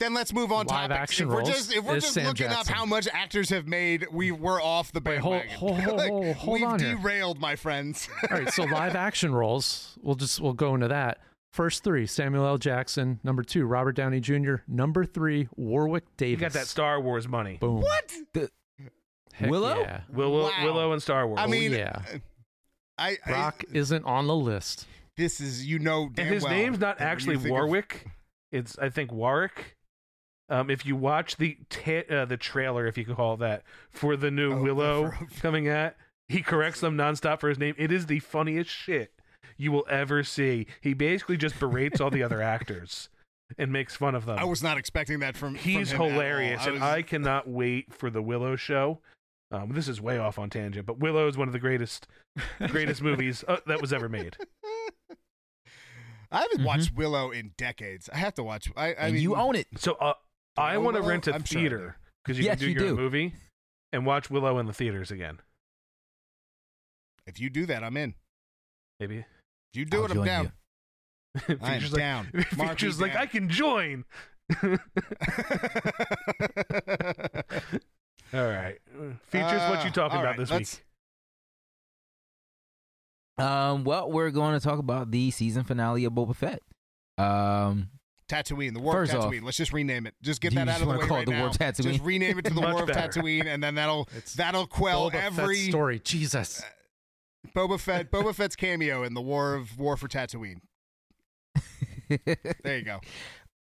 Then 0.00 0.12
let's 0.14 0.32
move 0.32 0.50
on. 0.50 0.66
To 0.66 0.74
live 0.74 0.88
topics. 0.90 1.02
action 1.12 1.26
if 1.28 1.32
we're 1.34 1.38
roles 1.40 1.48
just 1.50 1.72
if 1.72 1.84
we're 1.84 2.00
just 2.00 2.12
Sam 2.14 2.26
looking 2.26 2.48
Jackson. 2.48 2.72
up 2.72 2.78
how 2.78 2.84
much 2.86 3.06
actors 3.12 3.50
have 3.50 3.68
made, 3.68 4.06
we 4.10 4.32
we're 4.32 4.60
off 4.60 4.90
the 4.90 5.00
Wait, 5.04 5.18
hold- 5.18 5.42
bandwagon. 5.42 5.58
hold- 5.58 5.80
hold- 5.80 5.96
Like, 5.98 6.10
hold- 6.10 6.36
hold 6.36 6.58
we've 6.60 6.68
on 6.68 6.80
here. 6.80 6.96
derailed, 6.96 7.38
my 7.38 7.54
friends. 7.56 8.08
All 8.28 8.38
right, 8.38 8.52
so 8.52 8.64
live 8.64 8.96
action 8.96 9.32
roles. 9.32 9.96
We'll 10.02 10.16
just 10.16 10.40
we'll 10.40 10.54
go 10.54 10.74
into 10.74 10.88
that. 10.88 11.20
First 11.52 11.82
three: 11.82 12.06
Samuel 12.06 12.46
L. 12.46 12.58
Jackson. 12.58 13.18
Number 13.24 13.42
two: 13.42 13.64
Robert 13.66 13.92
Downey 13.92 14.20
Jr. 14.20 14.56
Number 14.68 15.04
three: 15.04 15.48
Warwick 15.56 16.04
Davis. 16.16 16.30
you 16.32 16.36
got 16.46 16.52
that 16.52 16.66
Star 16.66 17.00
Wars 17.00 17.26
money. 17.26 17.56
Boom. 17.60 17.80
what? 17.80 18.12
Heck 19.32 19.50
Willow? 19.50 19.80
Yeah. 19.80 20.00
Willow, 20.12 20.44
Wow. 20.44 20.64
Willow, 20.64 20.92
and 20.92 21.02
Star 21.02 21.26
Wars. 21.26 21.40
I 21.40 21.46
mean, 21.46 21.72
yeah. 21.72 22.02
I, 22.98 23.16
I 23.26 23.30
Rock 23.32 23.64
isn't 23.72 24.04
on 24.04 24.26
the 24.26 24.34
list. 24.36 24.86
this 25.16 25.40
is 25.40 25.66
you 25.66 25.78
know 25.78 26.08
damn 26.12 26.26
and 26.26 26.34
his 26.34 26.44
well 26.44 26.52
name's 26.52 26.78
not 26.78 26.98
that 26.98 27.04
when 27.04 27.06
you 27.08 27.12
actually 27.12 27.36
think 27.36 27.46
of- 27.46 27.50
Warwick. 27.52 28.06
It's 28.52 28.78
I 28.78 28.90
think 28.90 29.12
Warwick. 29.12 29.76
Um, 30.48 30.68
if 30.68 30.84
you 30.84 30.96
watch 30.96 31.36
the 31.36 31.56
ta- 31.68 32.02
uh, 32.10 32.24
the 32.24 32.36
trailer, 32.36 32.86
if 32.86 32.98
you 32.98 33.04
could 33.04 33.14
call 33.16 33.34
it 33.34 33.40
that, 33.40 33.62
for 33.90 34.16
the 34.16 34.30
new 34.32 34.52
Oh, 34.52 34.62
Willow 34.62 35.10
for- 35.18 35.40
coming 35.40 35.68
at, 35.68 35.96
he 36.28 36.42
corrects 36.42 36.80
them 36.80 36.96
nonstop 36.96 37.38
for 37.40 37.48
his 37.48 37.58
name. 37.58 37.74
It 37.78 37.92
is 37.92 38.06
the 38.06 38.18
funniest 38.18 38.68
shit 38.70 39.12
you 39.60 39.70
will 39.72 39.86
ever 39.90 40.24
see. 40.24 40.66
He 40.80 40.94
basically 40.94 41.36
just 41.36 41.58
berates 41.60 42.00
all 42.00 42.10
the 42.10 42.22
other 42.22 42.40
actors 42.40 43.08
and 43.58 43.70
makes 43.72 43.94
fun 43.94 44.14
of 44.14 44.24
them. 44.24 44.38
I 44.38 44.44
was 44.44 44.62
not 44.62 44.78
expecting 44.78 45.18
that 45.20 45.36
from. 45.36 45.54
He's 45.54 45.90
from 45.92 45.96
him 45.96 46.00
at 46.00 46.00
all. 46.00 46.10
hilarious, 46.12 46.64
and 46.66 46.74
was- 46.74 46.82
I 46.82 47.02
cannot 47.02 47.46
wait 47.48 47.92
for 47.92 48.10
the 48.10 48.22
Willow 48.22 48.56
show. 48.56 49.00
Um, 49.52 49.72
this 49.72 49.88
is 49.88 50.00
way 50.00 50.16
off 50.16 50.38
on 50.38 50.48
tangent, 50.48 50.86
but 50.86 50.98
Willow 51.00 51.26
is 51.26 51.36
one 51.36 51.48
of 51.48 51.52
the 51.52 51.58
greatest, 51.58 52.06
greatest 52.68 53.02
movies 53.02 53.44
uh, 53.48 53.56
that 53.66 53.80
was 53.80 53.92
ever 53.92 54.08
made. 54.08 54.36
I 56.32 56.42
haven't 56.42 56.60
Mhm. 56.60 56.64
watched 56.66 56.94
Willow 56.94 57.32
in 57.32 57.52
decades. 57.58 58.08
I 58.12 58.18
have 58.18 58.34
to 58.34 58.44
watch. 58.44 58.70
I, 58.76 58.86
I 58.86 58.90
and 58.92 59.14
mean, 59.14 59.22
you 59.22 59.34
own 59.34 59.56
it. 59.56 59.66
So 59.76 59.94
uh, 59.94 60.14
I 60.56 60.78
want 60.78 60.96
to 60.96 61.02
rent 61.02 61.26
a 61.26 61.34
I'm 61.34 61.42
theater 61.42 61.96
because 62.24 62.38
you 62.38 62.44
Yes, 62.44 62.58
can 62.58 62.66
do 62.66 62.72
you 62.72 62.78
your 62.78 62.88
do. 62.90 62.96
movie 62.96 63.34
and 63.92 64.06
watch 64.06 64.30
Willow 64.30 64.58
in 64.60 64.66
the 64.66 64.72
theaters 64.72 65.10
again. 65.10 65.40
If 67.26 67.40
you 67.40 67.50
do 67.50 67.66
that, 67.66 67.82
I'm 67.82 67.96
in. 67.96 68.14
Maybe 69.00 69.18
If 69.18 69.24
you 69.74 69.84
do 69.84 69.98
I'll 69.98 70.04
it, 70.06 70.10
I'm 70.12 70.24
down. 70.24 70.52
I 71.48 71.52
am 71.52 71.58
Features 71.58 71.92
like, 71.92 71.98
down. 72.00 72.28
Mark 72.56 72.70
Features 72.70 73.00
like 73.00 73.12
down. 73.12 73.22
I 73.22 73.26
can 73.26 73.48
join. 73.48 74.04
All 78.32 78.46
right, 78.46 78.78
features. 79.28 79.60
what 79.68 79.82
you 79.84 79.90
Uh, 79.90 79.92
talking 79.92 80.18
about 80.20 80.24
right, 80.24 80.36
this 80.38 80.50
week? 80.52 80.84
Um, 83.38 83.84
well, 83.84 84.10
we're 84.10 84.30
going 84.30 84.58
to 84.58 84.60
talk 84.64 84.78
about 84.78 85.10
the 85.10 85.30
season 85.32 85.64
finale 85.64 86.04
of 86.04 86.12
Boba 86.12 86.36
Fett. 86.36 86.60
Um, 87.18 87.88
Tatooine, 88.28 88.74
the 88.74 88.80
War 88.80 88.92
First 88.92 89.14
of 89.14 89.20
off- 89.24 89.32
Tatooine. 89.32 89.42
Let's 89.42 89.56
just 89.56 89.72
rename 89.72 90.06
it. 90.06 90.14
Just 90.22 90.40
get 90.40 90.54
that 90.54 90.68
out 90.68 90.80
of 90.80 90.86
the 90.88 90.92
way 90.98 91.06
call 91.06 91.16
it 91.16 91.20
right 91.20 91.26
the 91.26 91.32
War 91.32 91.40
now. 91.40 91.46
of 91.46 91.58
Tatooine? 91.58 91.92
Just 91.92 92.04
rename 92.04 92.38
it 92.38 92.44
to 92.44 92.54
the 92.54 92.60
War 92.60 92.82
of 92.82 92.86
better. 92.88 93.20
Tatooine, 93.20 93.46
and 93.46 93.62
then 93.62 93.74
that'll 93.74 94.08
It's 94.16 94.34
that'll 94.34 94.66
quell 94.68 95.10
Boba 95.10 95.14
every 95.14 95.56
Fett's 95.56 95.68
story. 95.70 95.98
Jesus. 96.00 96.62
Boba 97.54 97.78
Fett 97.80 98.10
Boba 98.10 98.34
Fett's 98.34 98.56
cameo 98.56 99.02
in 99.02 99.14
the 99.14 99.20
War 99.22 99.54
of 99.54 99.78
War 99.78 99.96
for 99.96 100.08
Tatooine. 100.08 100.60
There 102.08 102.78
you 102.78 102.82
go. 102.84 103.00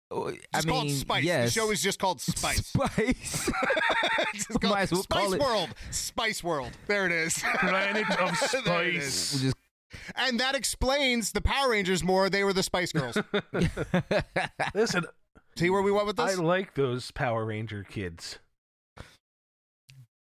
Oh, 0.08 0.28
I 0.28 0.34
It's 0.54 0.64
mean, 0.66 0.72
called 0.76 0.90
Spice. 0.92 1.24
yes. 1.24 1.52
The 1.52 1.60
show 1.60 1.70
is 1.72 1.82
just 1.82 1.98
called 1.98 2.20
Spice. 2.20 2.64
Spice. 2.64 3.50
it's 4.34 4.46
called 4.46 4.62
Might 4.72 4.82
as 4.82 4.92
well 4.92 5.02
Spice 5.02 5.20
call 5.24 5.32
it- 5.34 5.40
World. 5.40 5.68
Spice 5.90 6.44
World. 6.44 6.70
There 6.86 7.06
it 7.06 7.10
is. 7.12 7.42
Planet 7.58 8.08
of 8.20 8.36
Spice. 8.36 9.32
We'll 9.34 9.42
just 9.42 9.56
And 10.14 10.38
that 10.38 10.54
explains 10.54 11.32
the 11.32 11.40
Power 11.40 11.70
Rangers 11.70 12.04
more. 12.04 12.30
They 12.30 12.44
were 12.44 12.52
the 12.52 12.62
Spice 12.62 12.92
Girls. 12.92 13.18
Listen, 14.76 15.06
See 15.56 15.70
where 15.70 15.82
we 15.82 15.90
went 15.90 16.06
with 16.06 16.18
this? 16.18 16.38
I 16.38 16.40
like 16.40 16.74
those 16.74 17.10
Power 17.10 17.44
Ranger 17.44 17.82
kids. 17.82 18.38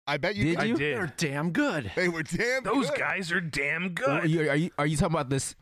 I, 0.07 0.17
bet 0.17 0.35
you 0.37 0.45
Did 0.45 0.59
I 0.59 0.65
you? 0.65 0.77
did. 0.77 0.97
They're 0.99 1.12
damn 1.17 1.51
good. 1.53 1.93
They 1.95 2.09
were 2.09 2.23
damn 2.23 2.65
Those 2.65 2.91
good. 2.91 2.99
guys 2.99 3.31
are 3.33 3.41
damn 3.41 3.85
Are 3.87 3.88
good. 3.88 4.31
you, 4.31 4.49
are 4.51 4.57
you 4.57 4.71
are 4.79 4.87
you 4.87 4.97
talking 4.97 5.15
about 5.15 5.31
this 5.31 5.55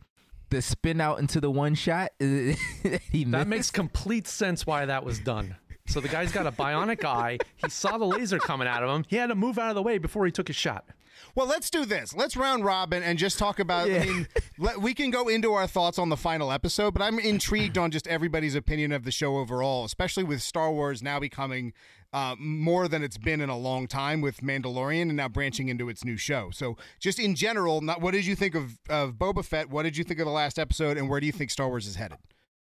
the 0.49 0.61
spin 0.61 0.99
out 0.99 1.19
into 1.19 1.39
the 1.39 1.51
one 1.51 1.75
shot? 1.75 2.11
he 2.19 3.23
That 3.25 3.47
makes 3.47 3.69
complete 3.71 4.27
sense 4.27 4.65
why 4.65 4.85
that 4.85 5.05
was 5.05 5.19
done. 5.19 5.55
So 5.87 5.99
the 5.99 6.07
guy's 6.07 6.31
got 6.31 6.47
a 6.47 6.51
bionic 6.51 7.03
eye. 7.03 7.37
He 7.57 7.69
saw 7.69 7.97
the 7.97 8.05
laser 8.05 8.39
coming 8.39 8.67
out 8.67 8.83
of 8.83 8.89
him. 8.95 9.05
He 9.07 9.15
had 9.17 9.27
to 9.27 9.35
move 9.35 9.57
out 9.59 9.69
of 9.69 9.75
the 9.75 9.81
way 9.83 9.97
before 9.97 10.25
he 10.25 10.31
took 10.31 10.47
his 10.47 10.55
shot. 10.55 10.85
Well, 11.35 11.47
let's 11.47 11.69
do 11.69 11.85
this. 11.85 12.13
Let's 12.15 12.35
round 12.35 12.65
robin 12.65 13.03
and 13.03 13.17
just 13.17 13.39
talk 13.39 13.59
about. 13.59 13.89
I 13.89 14.05
mean, 14.05 14.27
let, 14.57 14.81
we 14.81 14.93
can 14.93 15.11
go 15.11 15.27
into 15.27 15.53
our 15.53 15.67
thoughts 15.67 15.97
on 15.97 16.09
the 16.09 16.17
final 16.17 16.51
episode, 16.51 16.93
but 16.93 17.01
I'm 17.01 17.19
intrigued 17.19 17.77
on 17.77 17.91
just 17.91 18.07
everybody's 18.07 18.55
opinion 18.55 18.91
of 18.91 19.03
the 19.03 19.11
show 19.11 19.37
overall, 19.37 19.85
especially 19.85 20.23
with 20.23 20.41
Star 20.41 20.71
Wars 20.71 21.01
now 21.01 21.19
becoming 21.19 21.73
uh, 22.13 22.35
more 22.37 22.87
than 22.87 23.03
it's 23.03 23.17
been 23.17 23.39
in 23.39 23.49
a 23.49 23.57
long 23.57 23.87
time 23.87 24.19
with 24.21 24.41
Mandalorian 24.41 25.03
and 25.03 25.15
now 25.15 25.29
branching 25.29 25.69
into 25.69 25.87
its 25.89 26.03
new 26.03 26.17
show. 26.17 26.49
So, 26.51 26.75
just 26.99 27.19
in 27.19 27.35
general, 27.35 27.81
not, 27.81 28.01
what 28.01 28.11
did 28.11 28.25
you 28.25 28.35
think 28.35 28.55
of, 28.55 28.79
of 28.89 29.13
Boba 29.13 29.45
Fett? 29.45 29.69
What 29.69 29.83
did 29.83 29.95
you 29.97 30.03
think 30.03 30.19
of 30.19 30.25
the 30.25 30.31
last 30.31 30.59
episode, 30.59 30.97
and 30.97 31.09
where 31.09 31.19
do 31.19 31.25
you 31.25 31.31
think 31.31 31.51
Star 31.51 31.69
Wars 31.69 31.87
is 31.87 31.95
headed? 31.95 32.17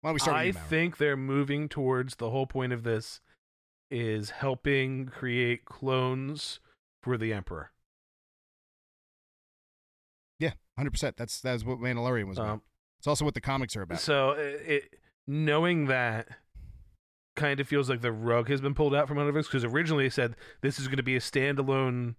Why 0.00 0.08
don't 0.08 0.14
we 0.14 0.20
start 0.20 0.36
I 0.36 0.46
with 0.46 0.56
you, 0.56 0.62
think 0.68 0.96
they're 0.96 1.16
moving 1.16 1.68
towards 1.68 2.16
the 2.16 2.30
whole 2.30 2.46
point 2.46 2.72
of 2.72 2.82
this 2.82 3.20
is 3.90 4.30
helping 4.30 5.06
create 5.06 5.64
clones 5.64 6.60
for 7.02 7.16
the 7.16 7.32
Emperor. 7.32 7.70
Hundred 10.78 10.92
percent. 10.92 11.16
That's 11.16 11.40
that's 11.40 11.64
what 11.64 11.78
Mandalorian 11.78 12.26
was 12.26 12.38
about. 12.38 12.50
Um, 12.50 12.62
it's 12.98 13.06
also 13.06 13.24
what 13.24 13.34
the 13.34 13.40
comics 13.40 13.76
are 13.76 13.82
about. 13.82 14.00
so 14.00 14.30
it, 14.30 14.62
it 14.66 14.94
knowing 15.26 15.86
that 15.86 16.28
kind 17.36 17.60
of 17.60 17.68
feels 17.68 17.88
like 17.88 18.00
the 18.00 18.10
rug 18.10 18.48
has 18.48 18.60
been 18.60 18.74
pulled 18.74 18.94
out 18.94 19.06
from 19.06 19.18
under 19.18 19.38
us 19.38 19.46
because 19.46 19.64
originally 19.64 20.04
they 20.04 20.10
said 20.10 20.34
this 20.60 20.78
is 20.80 20.88
going 20.88 20.96
to 20.96 21.02
be 21.04 21.14
a 21.14 21.20
standalone 21.20 22.14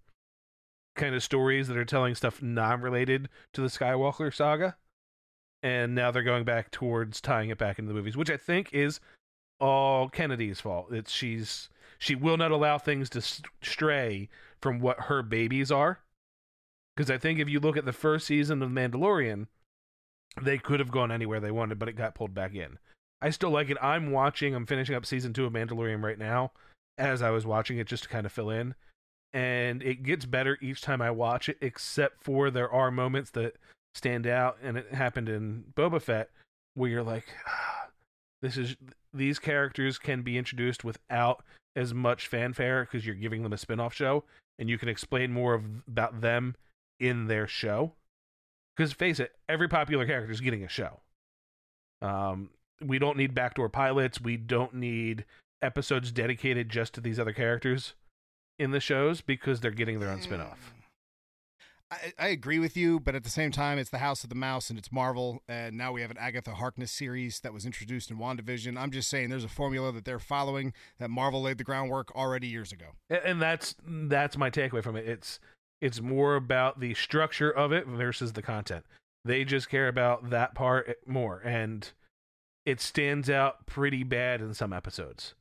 kind 0.96 1.14
of 1.16 1.24
stories 1.24 1.68
that 1.68 1.76
are 1.78 1.84
telling 1.86 2.16
stuff 2.16 2.42
non-related 2.42 3.28
to 3.54 3.62
the 3.62 3.68
Skywalker 3.68 4.34
saga, 4.34 4.76
and 5.64 5.96
now 5.96 6.12
they're 6.12 6.24
going 6.24 6.44
back 6.46 6.72
towards 6.72 7.20
tying 7.20 7.50
it 7.50 7.58
back 7.58 7.80
into 7.80 7.90
the 7.90 7.94
movies, 7.96 8.16
which 8.16 8.30
I 8.30 8.38
think 8.38 8.70
is 8.74 9.00
all 9.60 10.08
Kennedy's 10.10 10.62
fault. 10.62 10.94
It's 10.94 11.12
she's 11.12 11.70
she 11.98 12.16
will 12.16 12.38
not 12.38 12.52
allow 12.52 12.78
things 12.78 13.10
to 13.10 13.22
st- 13.22 13.48
stray 13.62 14.30
from 14.62 14.80
what 14.80 15.02
her 15.02 15.22
babies 15.22 15.72
are. 15.72 16.00
Because 17.00 17.10
I 17.10 17.18
think 17.18 17.40
if 17.40 17.48
you 17.48 17.62
look 17.62 17.78
at 17.78 17.86
the 17.86 17.94
first 17.94 18.28
season 18.28 18.62
of 18.62 18.72
Mandalorian, 18.72 19.48
they 20.42 20.58
could 20.58 20.82
have 20.82 20.92
gone 20.92 21.14
anywhere 21.14 21.40
they 21.40 21.50
wanted, 21.50 21.80
but 21.80 21.88
it 21.88 21.96
got 21.96 22.14
pulled 22.14 22.34
back 22.34 22.54
in. 22.54 22.78
I 23.22 23.30
still 23.30 23.52
like 23.52 23.70
it. 23.70 23.78
I'm 23.82 24.12
watching. 24.12 24.54
I'm 24.54 24.66
finishing 24.66 24.96
up 24.96 25.06
season 25.06 25.32
two 25.32 25.46
of 25.46 25.54
Mandalorian 25.54 26.04
right 26.04 26.20
now. 26.20 26.52
As 26.98 27.22
I 27.22 27.30
was 27.30 27.46
watching 27.46 27.78
it, 27.78 27.88
just 27.88 28.04
to 28.04 28.10
kind 28.10 28.26
of 28.26 28.34
fill 28.34 28.50
in, 28.50 28.76
and 29.32 29.82
it 29.82 30.04
gets 30.04 30.26
better 30.26 30.58
each 30.60 30.82
time 30.82 31.02
I 31.02 31.10
watch 31.10 31.48
it. 31.48 31.58
Except 31.62 32.22
for 32.22 32.52
there 32.52 32.70
are 32.70 32.92
moments 32.92 33.30
that 33.30 33.56
stand 33.96 34.28
out, 34.28 34.58
and 34.62 34.76
it 34.76 34.94
happened 34.94 35.30
in 35.30 35.64
Boba 35.78 36.02
Fett 36.02 36.30
where 36.74 36.90
you're 36.90 37.02
like, 37.02 37.28
this 38.42 38.58
is 38.58 38.76
these 39.14 39.40
characters 39.40 39.98
can 39.98 40.22
be 40.22 40.38
introduced 40.38 40.84
without 40.84 41.46
as 41.78 41.94
much 41.94 42.28
fanfare 42.28 42.84
because 42.84 43.06
you're 43.06 43.16
giving 43.16 43.44
them 43.44 43.54
a 43.54 43.58
spin-off 43.58 43.94
show 43.94 44.26
and 44.58 44.70
you 44.70 44.78
can 44.78 44.90
explain 44.90 45.32
more 45.32 45.54
of 45.54 45.64
about 45.88 46.20
them 46.20 46.56
in 47.00 47.28
their 47.28 47.48
show. 47.48 47.94
Because 48.76 48.94
face 48.94 49.20
it 49.20 49.34
every 49.48 49.68
popular 49.68 50.06
character 50.06 50.32
is 50.32 50.42
getting 50.42 50.64
a 50.64 50.70
show. 50.70 51.02
Um 52.02 52.50
we 52.82 52.98
don't 52.98 53.18
need 53.18 53.36
backdoor 53.36 53.70
pilots. 53.70 54.22
We 54.22 54.38
don't 54.38 54.74
need 54.74 55.26
episodes 55.62 56.12
dedicated 56.12 56.70
just 56.70 56.94
to 56.94 57.02
these 57.02 57.20
other 57.20 57.34
characters 57.34 57.94
in 58.58 58.72
the 58.72 58.80
shows 58.80 59.20
because 59.22 59.60
they're 59.60 59.72
getting 59.72 60.00
their 60.00 60.10
own 60.10 60.22
spin-off. 60.22 60.74
I, 61.92 62.14
I 62.20 62.28
agree 62.28 62.60
with 62.60 62.78
you, 62.78 63.00
but 63.00 63.16
at 63.16 63.24
the 63.24 63.30
same 63.30 63.52
time, 63.52 63.80
it's 63.80 63.90
the 63.90 63.98
House 63.98 64.24
of 64.24 64.30
the 64.30 64.36
Mouse 64.36 64.70
and 64.70 64.78
it's 64.78 64.92
Marvel, 64.92 65.42
and 65.48 65.76
now 65.76 65.92
we 65.92 66.02
have 66.02 66.12
an 66.12 66.18
Agatha 66.20 66.54
Harkness 66.54 66.92
series 66.92 67.40
that 67.40 67.52
was 67.52 67.66
introduced 67.66 68.12
in 68.12 68.18
WandaVision. 68.18 68.78
I'm 68.78 68.92
just 68.92 69.10
saying, 69.10 69.30
there's 69.30 69.44
a 69.44 69.50
formula 69.50 69.92
that 69.94 70.06
they're 70.06 70.20
following 70.20 70.74
that 71.00 71.10
Marvel 71.10 71.42
laid 71.42 71.58
the 71.58 71.64
groundwork 71.64 72.16
already 72.16 72.48
years 72.48 72.72
ago. 72.72 72.86
A- 73.10 73.26
and 73.28 73.42
that's 73.42 73.76
that's 73.84 74.38
my 74.38 74.50
takeaway 74.50 74.84
from 74.84 74.96
it. 74.96 75.08
It's 75.08 75.40
it's 75.82 76.02
more 76.02 76.36
about 76.36 76.80
the 76.80 76.94
structure 76.94 77.52
of 77.52 77.72
it 77.72 77.88
versus 77.88 78.34
the 78.34 78.42
content. 78.42 78.86
They 79.26 79.44
just 79.44 79.70
care 79.70 79.88
about 79.88 80.30
that 80.30 80.56
part 80.56 80.98
more 81.06 81.40
and 81.40 81.92
it 82.66 82.80
stands 82.82 83.30
out 83.30 83.66
pretty 83.66 84.04
bad 84.04 84.42
in 84.42 84.54
some 84.54 84.74
episodes. 84.74 85.34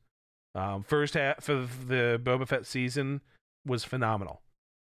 Um, 0.55 0.83
first 0.83 1.13
half 1.13 1.47
of 1.49 1.87
the 1.87 2.19
boba 2.21 2.47
fett 2.47 2.65
season 2.65 3.21
was 3.65 3.83
phenomenal. 3.83 4.41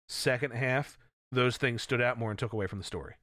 Second 0.09 0.53
half 0.53 0.99
those 1.33 1.57
things 1.57 1.83
stood 1.83 2.01
out 2.01 2.19
more 2.19 2.31
and 2.31 2.39
took 2.39 2.53
away 2.53 2.67
from 2.67 2.79
the 2.79 2.85
story. 2.85 3.15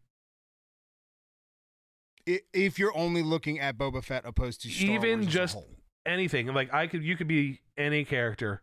If 2.26 2.80
you're 2.80 2.96
only 2.96 3.22
looking 3.22 3.60
at 3.60 3.78
Boba 3.78 4.02
Fett 4.04 4.24
opposed 4.26 4.62
to 4.62 4.70
Star 4.70 4.90
Even 4.90 5.22
Wars 5.22 5.34
just- 5.34 5.58
anything 6.06 6.48
like 6.48 6.74
i 6.74 6.86
could 6.86 7.02
you 7.04 7.16
could 7.16 7.28
be 7.28 7.62
any 7.78 8.04
character 8.04 8.62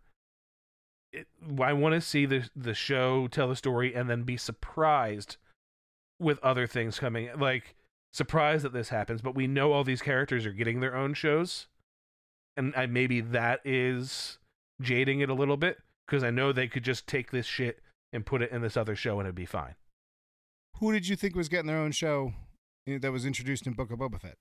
it, 1.12 1.26
i 1.60 1.72
want 1.72 1.94
to 1.94 2.00
see 2.00 2.26
the 2.26 2.48
the 2.54 2.74
show 2.74 3.26
tell 3.28 3.48
the 3.48 3.56
story 3.56 3.94
and 3.94 4.08
then 4.08 4.22
be 4.22 4.36
surprised 4.36 5.36
with 6.18 6.38
other 6.40 6.66
things 6.66 6.98
coming 6.98 7.28
like 7.38 7.74
surprised 8.12 8.64
that 8.64 8.72
this 8.72 8.88
happens 8.88 9.22
but 9.22 9.34
we 9.34 9.46
know 9.46 9.72
all 9.72 9.84
these 9.84 10.02
characters 10.02 10.44
are 10.46 10.52
getting 10.52 10.80
their 10.80 10.96
own 10.96 11.14
shows 11.14 11.66
and 12.56 12.74
I, 12.76 12.86
maybe 12.86 13.20
that 13.20 13.60
is 13.64 14.38
jading 14.82 15.20
it 15.20 15.30
a 15.30 15.34
little 15.34 15.56
bit 15.56 15.78
because 16.06 16.24
i 16.24 16.30
know 16.30 16.52
they 16.52 16.68
could 16.68 16.84
just 16.84 17.06
take 17.06 17.30
this 17.30 17.46
shit 17.46 17.80
and 18.12 18.26
put 18.26 18.42
it 18.42 18.50
in 18.50 18.62
this 18.62 18.76
other 18.76 18.96
show 18.96 19.18
and 19.20 19.26
it'd 19.26 19.34
be 19.34 19.46
fine 19.46 19.74
Who 20.78 20.92
did 20.92 21.06
you 21.08 21.16
think 21.16 21.36
was 21.36 21.48
getting 21.48 21.66
their 21.66 21.78
own 21.78 21.92
show 21.92 22.32
eh, 22.86 22.98
that 23.00 23.12
was 23.12 23.24
introduced 23.24 23.66
in 23.66 23.74
Book 23.74 23.90
of 23.90 23.98
Boba 23.98 24.20
Fett? 24.20 24.38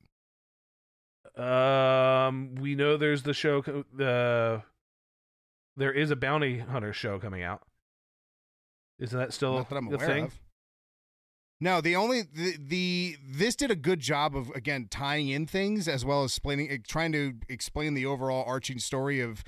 Um, 1.37 2.55
we 2.55 2.75
know 2.75 2.97
there's 2.97 3.23
the 3.23 3.33
show. 3.33 3.61
The 3.61 4.63
there 5.79 5.93
is 5.93 6.11
a 6.11 6.15
bounty 6.15 6.59
hunter 6.59 6.93
show 6.93 7.19
coming 7.19 7.41
out. 7.41 7.61
Isn't 8.99 9.17
that 9.17 9.33
still 9.33 9.55
Not 9.55 9.69
that 9.69 9.77
I'm 9.77 9.89
the 9.89 9.95
aware 9.95 10.07
thing? 10.07 10.23
of. 10.25 10.39
No, 11.61 11.81
the 11.81 11.95
only 11.95 12.21
the, 12.21 12.55
the 12.57 13.17
this 13.27 13.55
did 13.55 13.69
a 13.71 13.75
good 13.75 13.99
job 13.99 14.35
of 14.35 14.49
again 14.51 14.87
tying 14.89 15.29
in 15.29 15.45
things 15.45 15.87
as 15.87 16.05
well 16.05 16.23
as 16.23 16.31
explaining, 16.31 16.69
eh, 16.71 16.77
trying 16.87 17.11
to 17.13 17.33
explain 17.49 17.93
the 17.95 18.05
overall 18.05 18.45
arching 18.47 18.79
story 18.79 19.19
of 19.19 19.43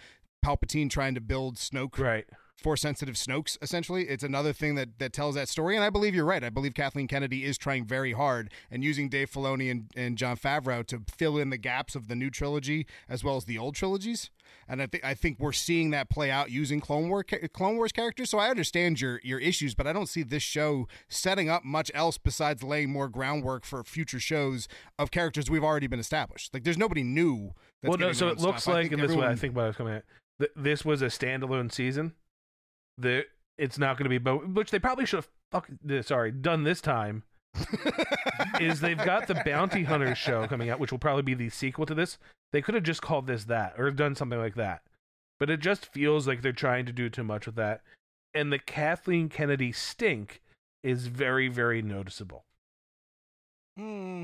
Palpatine 0.46 0.90
trying 0.90 1.16
to 1.16 1.22
build 1.22 1.56
Snoke 1.56 1.98
Right. 2.00 2.26
Force 2.62 2.82
sensitive 2.82 3.16
Snokes. 3.16 3.58
Essentially, 3.62 4.04
it's 4.08 4.24
another 4.24 4.54
thing 4.54 4.76
that 4.76 5.00
that 5.00 5.14
tells 5.14 5.36
that 5.36 5.50
story. 5.50 5.76
And 5.76 5.84
I 5.84 5.90
believe 5.90 6.14
you're 6.16 6.26
right. 6.26 6.44
I 6.44 6.50
believe 6.50 6.74
Kathleen 6.74 7.08
Kennedy 7.08 7.44
is 7.44 7.58
trying 7.58 7.86
very 7.86 8.14
hard 8.14 8.52
and 8.70 8.84
using 8.84 9.10
Dave 9.10 9.32
Filoni 9.32 9.72
and, 9.72 9.90
and 9.96 10.18
Jon 10.18 10.38
Favreau 10.38 10.86
to 10.88 11.02
fill 11.10 11.38
in 11.38 11.50
the 11.50 11.58
gaps 11.58 11.96
of 11.96 12.08
the 12.08 12.16
new 12.16 12.30
trilogy 12.30 12.86
as 13.10 13.24
well 13.24 13.36
as 13.36 13.46
the 13.46 13.58
old 13.58 13.76
trilogies. 13.76 14.30
And 14.68 14.82
I 14.82 14.86
think 14.86 15.04
I 15.04 15.14
think 15.14 15.40
we're 15.40 15.52
seeing 15.52 15.92
that 15.92 16.10
play 16.10 16.30
out 16.30 16.52
using 16.52 16.80
Clone 16.80 17.10
War 17.10 17.24
Clone 17.24 17.78
Wars 17.78 17.92
characters. 17.92 18.30
So 18.30 18.38
I 18.38 18.50
understand 18.50 19.02
your 19.02 19.20
your 19.24 19.40
issues, 19.40 19.76
but 19.76 19.88
I 19.88 19.94
don't 19.94 20.08
see 20.08 20.24
this 20.24 20.44
show 20.44 20.88
setting 21.10 21.50
up 21.50 21.64
much 21.64 21.92
else 21.94 22.18
besides 22.18 22.64
laying 22.64 22.92
more 22.92 23.10
groundwork 23.10 23.66
for 23.66 23.84
future 23.84 24.20
shows 24.20 24.68
of 25.00 25.12
characters 25.12 25.50
we've 25.50 25.64
already 25.64 25.88
been 25.88 26.00
established. 26.00 26.54
Like 26.54 26.64
there's 26.64 26.78
nobody 26.78 27.04
new. 27.04 27.54
That's 27.82 27.90
well, 27.90 27.98
no. 27.98 28.14
So 28.14 28.28
it 28.28 28.40
looks 28.40 28.64
stuff. 28.64 28.76
Like, 28.76 28.92
and 28.92 29.02
this 29.02 29.12
is 29.12 29.18
what 29.18 29.28
I 29.28 29.36
think 29.36 29.56
what 29.56 29.64
I 29.64 29.68
was 29.68 29.76
coming 29.76 29.96
at. 29.96 30.04
Th- 30.40 30.52
this 30.56 30.86
was 30.86 31.02
a 31.02 31.08
standalone 31.08 31.72
season. 31.72 32.14
The 33.02 33.26
it's 33.58 33.78
not 33.78 33.98
going 33.98 34.06
to 34.06 34.10
be, 34.10 34.18
Bo- 34.18 34.40
which 34.40 34.72
they 34.72 34.80
probably 34.80 35.06
should 35.06 35.18
have 35.18 35.30
fuck, 35.52 35.70
uh, 35.90 36.02
sorry 36.02 36.32
done 36.32 36.64
this 36.64 36.82
time. 36.82 37.24
is 38.62 38.80
they've 38.80 38.98
got 38.98 39.28
the 39.28 39.42
bounty 39.46 39.84
Hunters 39.84 40.18
show 40.18 40.48
coming 40.48 40.70
out, 40.70 40.80
which 40.80 40.92
will 40.92 41.00
probably 41.00 41.24
be 41.24 41.34
the 41.34 41.50
sequel 41.50 41.86
to 41.86 41.94
this. 41.94 42.18
They 42.54 42.62
could 42.62 42.76
have 42.76 42.84
just 42.84 43.02
called 43.02 43.28
this 43.28 43.46
that 43.46 43.76
or 43.78 43.92
done 43.92 44.16
something 44.16 44.40
like 44.40 44.56
that, 44.56 44.84
but 45.40 45.50
it 45.50 45.60
just 45.60 45.86
feels 45.86 46.28
like 46.28 46.42
they're 46.42 46.54
trying 46.54 46.86
to 46.86 46.94
do 46.94 47.10
too 47.10 47.24
much 47.24 47.46
with 47.46 47.56
that. 47.56 47.82
And 48.34 48.52
the 48.54 48.60
Kathleen 48.60 49.28
Kennedy 49.28 49.74
stink 49.74 50.42
is 50.84 51.08
very, 51.08 51.50
very 51.50 51.82
noticeable. 51.82 52.46
Hmm. 53.78 54.24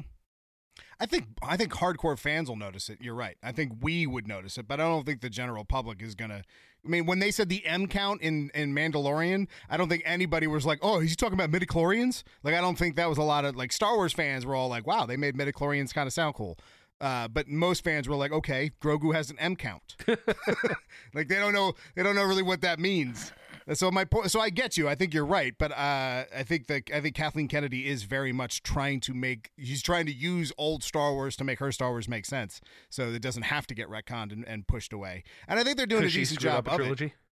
I 0.99 1.05
think 1.05 1.25
I 1.41 1.57
think 1.57 1.73
hardcore 1.73 2.17
fans 2.17 2.49
will 2.49 2.55
notice 2.55 2.89
it. 2.89 2.99
You're 3.01 3.15
right. 3.15 3.37
I 3.43 3.51
think 3.51 3.73
we 3.81 4.07
would 4.07 4.27
notice 4.27 4.57
it, 4.57 4.67
but 4.67 4.79
I 4.79 4.83
don't 4.83 5.05
think 5.05 5.21
the 5.21 5.29
general 5.29 5.65
public 5.65 6.01
is 6.01 6.15
gonna. 6.15 6.43
I 6.85 6.89
mean, 6.89 7.05
when 7.05 7.19
they 7.19 7.31
said 7.31 7.49
the 7.49 7.65
M 7.65 7.87
count 7.87 8.21
in 8.21 8.49
in 8.53 8.73
Mandalorian, 8.73 9.47
I 9.69 9.77
don't 9.77 9.89
think 9.89 10.03
anybody 10.05 10.47
was 10.47 10.65
like, 10.65 10.79
"Oh, 10.81 10.99
he's 10.99 11.15
talking 11.15 11.39
about 11.39 11.51
midichlorians." 11.51 12.23
Like, 12.43 12.55
I 12.55 12.61
don't 12.61 12.77
think 12.77 12.95
that 12.95 13.09
was 13.09 13.17
a 13.17 13.23
lot 13.23 13.45
of 13.45 13.55
like 13.55 13.71
Star 13.71 13.95
Wars 13.95 14.13
fans 14.13 14.45
were 14.45 14.55
all 14.55 14.69
like, 14.69 14.87
"Wow, 14.87 15.05
they 15.05 15.17
made 15.17 15.35
midichlorians 15.35 15.93
kind 15.93 16.07
of 16.07 16.13
sound 16.13 16.35
cool." 16.35 16.57
Uh, 16.99 17.27
but 17.27 17.47
most 17.47 17.83
fans 17.83 18.09
were 18.09 18.15
like, 18.15 18.31
"Okay, 18.31 18.71
Grogu 18.81 19.13
has 19.13 19.29
an 19.29 19.37
M 19.39 19.55
count." 19.55 19.95
like 21.13 21.27
they 21.27 21.35
don't 21.35 21.53
know 21.53 21.73
they 21.95 22.03
don't 22.03 22.15
know 22.15 22.23
really 22.23 22.43
what 22.43 22.61
that 22.61 22.79
means. 22.79 23.31
So 23.73 23.91
my 23.91 24.05
point. 24.05 24.31
So 24.31 24.39
I 24.39 24.49
get 24.49 24.77
you. 24.77 24.87
I 24.87 24.95
think 24.95 25.13
you're 25.13 25.25
right, 25.25 25.53
but 25.57 25.71
uh, 25.71 26.23
I 26.35 26.43
think 26.43 26.67
that 26.67 26.83
I 26.93 27.01
think 27.01 27.15
Kathleen 27.15 27.47
Kennedy 27.47 27.87
is 27.87 28.03
very 28.03 28.31
much 28.31 28.63
trying 28.63 29.01
to 29.01 29.13
make. 29.13 29.51
She's 29.59 29.81
trying 29.81 30.05
to 30.05 30.13
use 30.13 30.53
old 30.57 30.83
Star 30.83 31.13
Wars 31.13 31.35
to 31.37 31.43
make 31.43 31.59
her 31.59 31.71
Star 31.71 31.89
Wars 31.89 32.07
make 32.07 32.25
sense, 32.25 32.61
so 32.89 33.09
it 33.09 33.21
doesn't 33.21 33.43
have 33.43 33.67
to 33.67 33.75
get 33.75 33.89
retconned 33.89 34.31
and, 34.31 34.47
and 34.47 34.67
pushed 34.67 34.93
away. 34.93 35.23
And 35.47 35.59
I 35.59 35.63
think 35.63 35.77
they're 35.77 35.85
doing 35.85 36.05
a 36.05 36.09
decent 36.09 36.39
job 36.39 36.67
of 36.67 36.73
it. 36.73 36.77
trilogy. 36.77 37.13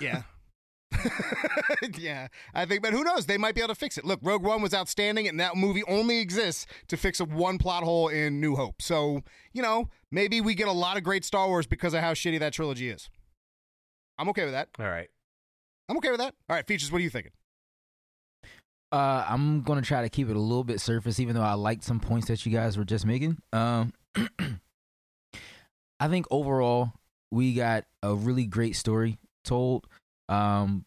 Yeah. 0.00 0.22
yeah, 1.98 2.28
I 2.54 2.64
think, 2.64 2.82
but 2.82 2.92
who 2.92 3.02
knows? 3.02 3.26
They 3.26 3.38
might 3.38 3.54
be 3.54 3.60
able 3.60 3.74
to 3.74 3.74
fix 3.74 3.98
it. 3.98 4.04
Look, 4.04 4.20
Rogue 4.22 4.44
One 4.44 4.62
was 4.62 4.74
outstanding, 4.74 5.26
and 5.26 5.38
that 5.40 5.56
movie 5.56 5.82
only 5.88 6.18
exists 6.18 6.66
to 6.88 6.96
fix 6.96 7.20
a 7.20 7.24
one 7.24 7.58
plot 7.58 7.82
hole 7.82 8.08
in 8.08 8.40
New 8.40 8.56
Hope. 8.56 8.82
So, 8.82 9.22
you 9.52 9.62
know, 9.62 9.88
maybe 10.10 10.40
we 10.40 10.54
get 10.54 10.68
a 10.68 10.72
lot 10.72 10.96
of 10.96 11.02
great 11.02 11.24
Star 11.24 11.48
Wars 11.48 11.66
because 11.66 11.94
of 11.94 12.00
how 12.00 12.12
shitty 12.12 12.38
that 12.40 12.52
trilogy 12.52 12.88
is. 12.88 13.08
I'm 14.20 14.28
okay 14.28 14.44
with 14.44 14.52
that. 14.52 14.68
All 14.78 14.86
right. 14.86 15.08
I'm 15.88 15.96
okay 15.96 16.10
with 16.10 16.20
that. 16.20 16.34
All 16.48 16.54
right, 16.54 16.66
features. 16.66 16.92
What 16.92 16.98
are 16.98 17.04
you 17.04 17.08
thinking? 17.08 17.32
Uh, 18.92 19.24
I'm 19.26 19.62
gonna 19.62 19.80
try 19.80 20.02
to 20.02 20.10
keep 20.10 20.28
it 20.28 20.36
a 20.36 20.40
little 20.40 20.62
bit 20.62 20.78
surface, 20.78 21.18
even 21.20 21.34
though 21.34 21.42
I 21.42 21.54
liked 21.54 21.84
some 21.84 22.00
points 22.00 22.28
that 22.28 22.44
you 22.44 22.52
guys 22.52 22.76
were 22.76 22.84
just 22.84 23.06
making. 23.06 23.38
Um, 23.54 23.94
I 26.00 26.08
think 26.08 26.26
overall 26.30 26.92
we 27.30 27.54
got 27.54 27.86
a 28.02 28.14
really 28.14 28.44
great 28.44 28.76
story 28.76 29.18
told. 29.42 29.86
Um, 30.28 30.84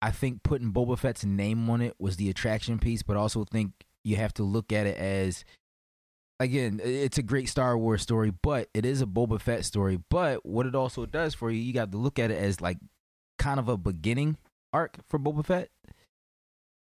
I 0.00 0.12
think 0.12 0.44
putting 0.44 0.72
Boba 0.72 0.96
Fett's 0.96 1.24
name 1.24 1.68
on 1.68 1.80
it 1.80 1.94
was 1.98 2.16
the 2.16 2.30
attraction 2.30 2.78
piece, 2.78 3.02
but 3.02 3.16
also 3.16 3.44
think 3.44 3.72
you 4.04 4.16
have 4.16 4.34
to 4.34 4.44
look 4.44 4.72
at 4.72 4.86
it 4.86 4.98
as 4.98 5.44
again, 6.40 6.80
it's 6.82 7.18
a 7.18 7.22
great 7.22 7.48
Star 7.48 7.76
Wars 7.78 8.02
story, 8.02 8.32
but 8.42 8.68
it 8.74 8.84
is 8.84 9.00
a 9.02 9.06
Boba 9.06 9.40
Fett 9.40 9.64
story. 9.64 9.98
But 10.10 10.44
what 10.44 10.66
it 10.66 10.74
also 10.74 11.06
does 11.06 11.34
for 11.34 11.50
you, 11.50 11.58
you 11.60 11.72
got 11.72 11.92
to 11.92 11.98
look 11.98 12.18
at 12.18 12.30
it 12.30 12.38
as 12.38 12.60
like 12.60 12.78
kind 13.38 13.58
of 13.60 13.68
a 13.68 13.76
beginning 13.76 14.36
arc 14.72 14.96
for 15.08 15.18
Boba 15.18 15.44
Fett. 15.44 15.68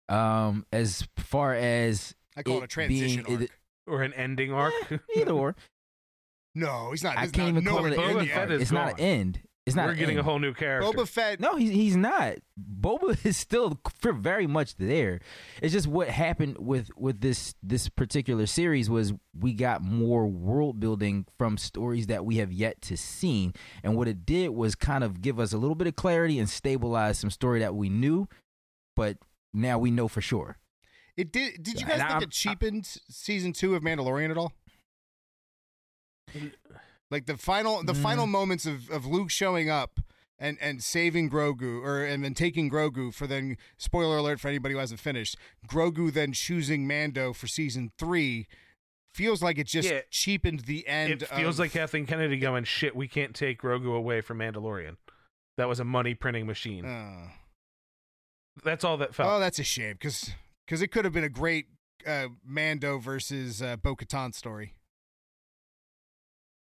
Um, 0.09 0.67
as 0.73 1.07
far 1.17 1.55
as 1.55 2.15
I 2.37 2.43
call 2.43 2.59
it, 2.59 2.61
a 2.61 2.65
It 2.65 2.71
transition 2.71 3.25
being- 3.25 3.39
arc. 3.39 3.45
it- 3.45 3.51
Or 3.87 4.03
an 4.03 4.13
ending 4.15 4.53
arc. 4.53 4.73
either 5.17 5.33
or, 5.33 5.57
no, 6.55 6.91
he's 6.91 7.03
not. 7.03 7.17
I 7.17 7.23
can't 7.29 7.37
not- 7.37 7.49
even 7.49 7.65
no 7.65 7.71
call 7.77 7.87
it 7.87 7.93
an 7.95 8.01
ending 8.01 8.29
Fett 8.29 8.39
arc. 8.39 8.51
is 8.51 8.63
It's 8.63 8.73
not 8.73 8.93
an 8.95 9.01
end. 9.01 9.41
It's 9.65 9.77
not 9.77 9.87
We're 9.87 9.95
getting 9.95 10.19
a 10.19 10.25
whole 10.25 10.41
new 10.41 10.55
character. 10.55 10.91
Boba 10.91 11.07
Fett. 11.07 11.39
No, 11.39 11.55
he's 11.55 11.71
he's 11.71 11.95
not. 11.97 12.35
Boba 12.81 13.17
is 13.25 13.37
still 13.37 13.79
very 14.03 14.49
much 14.49 14.75
there. 14.77 15.21
It's 15.63 15.73
just 15.73 15.87
what 15.87 16.09
happened 16.09 16.57
with 16.59 16.91
with 16.97 17.21
this 17.21 17.55
this 17.63 17.89
particular 17.89 18.47
series 18.47 18.91
was 18.91 19.13
we 19.39 19.53
got 19.53 19.81
more 19.81 20.27
world 20.27 20.81
building 20.81 21.27
from 21.39 21.57
stories 21.59 22.09
that 22.09 22.25
we 22.25 22.39
have 22.39 22.51
yet 22.53 22.83
to 22.83 22.97
see, 22.97 23.53
and 23.85 23.97
what 23.97 24.09
it 24.09 24.27
did 24.27 24.49
was 24.51 24.75
kind 24.75 25.05
of 25.05 25.23
give 25.23 25.39
us 25.39 25.53
a 25.53 25.59
little 25.59 25.77
bit 25.77 25.87
of 25.87 25.95
clarity 25.95 26.41
and 26.41 26.51
stabilize 26.51 27.19
some 27.21 27.31
story 27.31 27.61
that 27.61 27.77
we 27.77 27.89
knew, 27.89 28.27
but 28.97 29.17
now 29.55 29.79
we 29.79 29.93
know 29.93 30.09
for 30.09 30.21
sure. 30.21 30.57
It 31.17 31.31
did. 31.33 31.63
Did 31.63 31.75
you 31.81 31.87
And 31.87 31.89
guys 31.91 31.99
think 32.01 32.11
I'm- 32.11 32.23
it 32.25 32.31
cheapened 32.31 32.87
season 33.09 33.53
two 33.53 33.77
of 33.77 33.85
Mandalorian 33.85 34.31
at 34.33 34.39
all? 34.39 34.53
Mm. 36.35 36.51
Like 37.13 37.27
the 37.27 37.37
final, 37.37 37.85
the 37.85 37.93
Mm. 37.93 38.03
final 38.03 38.27
moments 38.27 38.67
of, 38.67 38.91
of 38.91 39.07
Luke 39.07 39.31
showing 39.31 39.69
up 39.71 40.01
and, 40.39 40.57
and 40.61 40.83
saving 40.83 41.31
Grogu, 41.31 41.81
or 41.85 42.03
and 42.05 42.25
then 42.25 42.35
taking 42.35 42.69
Grogu 42.71 43.13
for 43.15 43.27
then. 43.29 43.57
Spoiler 43.79 44.17
alert 44.17 44.41
for 44.41 44.49
anybody 44.49 44.73
who 44.75 44.81
hasn't 44.81 44.99
finished. 44.99 45.37
Grogu 45.69 46.13
then 46.13 46.33
choosing 46.33 46.87
Mando 46.89 47.33
for 47.33 47.47
season 47.47 47.93
three 47.99 48.47
feels 49.15 49.43
like 49.43 49.59
it 49.59 49.67
just 49.67 49.89
Yeah. 49.91 50.01
cheapened 50.11 50.61
the 50.61 50.89
end. 50.89 51.23
it 51.23 51.29
feels 51.29 51.57
of- 51.57 51.59
like 51.61 51.73
Kathleen 51.73 52.07
Kennedy 52.07 52.39
going, 52.39 52.65
shit, 52.65 52.97
we 52.97 53.07
can't 53.07 53.37
take 53.37 53.61
Grogu 53.61 53.95
away 53.95 54.23
from 54.23 54.39
Mandalorian. 54.39 54.97
That 55.59 55.69
was 55.69 55.79
a 55.79 55.85
money 55.85 56.15
printing 56.15 56.47
machine. 56.47 56.87
Uh, 56.87 57.29
That's 58.65 58.85
all 58.85 58.97
that 58.97 59.15
felt. 59.15 59.29
oh, 59.31 59.39
that's 59.39 59.59
a 59.59 59.65
shame 59.65 59.93
because 59.95 60.31
because 60.67 60.81
it 60.83 60.89
could 60.89 61.05
have 61.05 61.13
been 61.13 61.25
a 61.25 61.29
great 61.29 61.67
uh, 62.07 62.29
Mando 62.45 62.99
versus 62.99 63.61
uh, 63.63 63.77
Bo 63.77 63.95
Katan 63.97 64.35
story. 64.35 64.75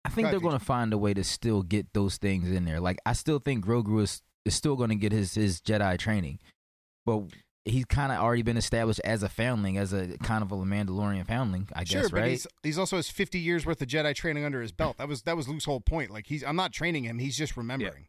I 0.05 0.09
think 0.09 0.29
they're 0.29 0.39
going 0.39 0.57
to 0.57 0.63
find 0.63 0.91
a 0.93 0.97
way 0.97 1.13
to 1.13 1.23
still 1.23 1.61
get 1.63 1.93
those 1.93 2.17
things 2.17 2.51
in 2.51 2.65
there. 2.65 2.79
Like 2.79 2.99
I 3.05 3.13
still 3.13 3.39
think 3.39 3.65
Grogu 3.65 4.01
is 4.01 4.21
is 4.45 4.53
still 4.55 4.75
going 4.75 4.89
to 4.89 4.95
get 4.95 5.11
his 5.11 5.33
his 5.35 5.61
Jedi 5.61 5.97
training, 5.97 6.39
but 7.05 7.23
he's 7.65 7.85
kind 7.85 8.11
of 8.11 8.17
already 8.19 8.41
been 8.41 8.57
established 8.57 8.99
as 9.05 9.23
a 9.23 9.29
foundling, 9.29 9.77
as 9.77 9.93
a 9.93 10.17
kind 10.17 10.43
of 10.43 10.51
a 10.51 10.55
Mandalorian 10.57 11.25
foundling, 11.25 11.69
I 11.73 11.85
Sure, 11.85 12.01
guess, 12.01 12.11
but 12.11 12.19
right? 12.19 12.29
he's 12.31 12.47
he's 12.63 12.77
also 12.77 12.97
has 12.97 13.09
fifty 13.09 13.39
years 13.39 13.65
worth 13.65 13.81
of 13.81 13.87
Jedi 13.87 14.13
training 14.13 14.43
under 14.43 14.61
his 14.61 14.71
belt. 14.73 14.97
That 14.97 15.07
was 15.07 15.21
that 15.23 15.37
was 15.37 15.47
Luke's 15.47 15.65
whole 15.65 15.79
point. 15.79 16.11
Like 16.11 16.27
he's 16.27 16.43
I'm 16.43 16.57
not 16.57 16.73
training 16.73 17.05
him; 17.05 17.19
he's 17.19 17.37
just 17.37 17.55
remembering. 17.55 18.07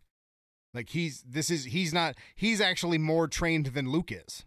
Like 0.74 0.88
he's 0.88 1.22
this 1.22 1.50
is 1.50 1.66
he's 1.66 1.94
not 1.94 2.16
he's 2.34 2.60
actually 2.60 2.98
more 2.98 3.28
trained 3.28 3.66
than 3.66 3.90
Luke 3.90 4.10
is. 4.10 4.44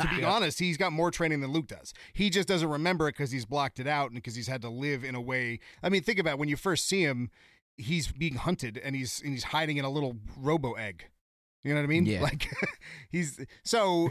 To 0.00 0.08
be 0.08 0.24
honest, 0.24 0.58
he's 0.58 0.76
got 0.76 0.92
more 0.92 1.10
training 1.10 1.40
than 1.40 1.52
Luke 1.52 1.68
does. 1.68 1.92
He 2.12 2.30
just 2.30 2.48
doesn't 2.48 2.68
remember 2.68 3.08
it 3.08 3.12
because 3.12 3.30
he's 3.30 3.44
blocked 3.44 3.80
it 3.80 3.86
out 3.86 4.06
and 4.06 4.16
because 4.16 4.34
he's 4.34 4.48
had 4.48 4.62
to 4.62 4.70
live 4.70 5.04
in 5.04 5.14
a 5.14 5.20
way. 5.20 5.60
I 5.82 5.88
mean, 5.88 6.02
think 6.02 6.18
about 6.18 6.32
it. 6.32 6.38
when 6.38 6.48
you 6.48 6.56
first 6.56 6.86
see 6.86 7.02
him, 7.02 7.30
he's 7.76 8.12
being 8.12 8.34
hunted 8.34 8.78
and 8.78 8.94
he's 8.94 9.20
and 9.22 9.32
he's 9.32 9.44
hiding 9.44 9.76
in 9.76 9.84
a 9.84 9.90
little 9.90 10.16
robo 10.38 10.72
egg. 10.72 11.06
You 11.64 11.74
know 11.74 11.80
what 11.80 11.84
I 11.84 11.88
mean? 11.88 12.06
Yeah. 12.06 12.22
Like 12.22 12.48
he's 13.10 13.38
so. 13.64 14.10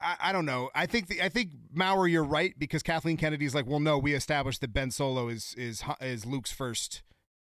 I, 0.00 0.16
I 0.20 0.32
don't 0.32 0.44
know. 0.44 0.70
I 0.74 0.86
think 0.86 1.06
the, 1.06 1.22
I 1.22 1.28
think 1.28 1.50
Maurer, 1.72 2.08
you're 2.08 2.24
right 2.24 2.52
because 2.58 2.82
Kathleen 2.82 3.16
Kennedy's 3.16 3.54
like, 3.54 3.66
well, 3.66 3.80
no, 3.80 3.96
we 3.96 4.12
established 4.12 4.60
that 4.60 4.72
Ben 4.72 4.90
Solo 4.90 5.28
is 5.28 5.54
is 5.56 5.82
is 6.00 6.26
Luke's 6.26 6.52
first, 6.52 7.02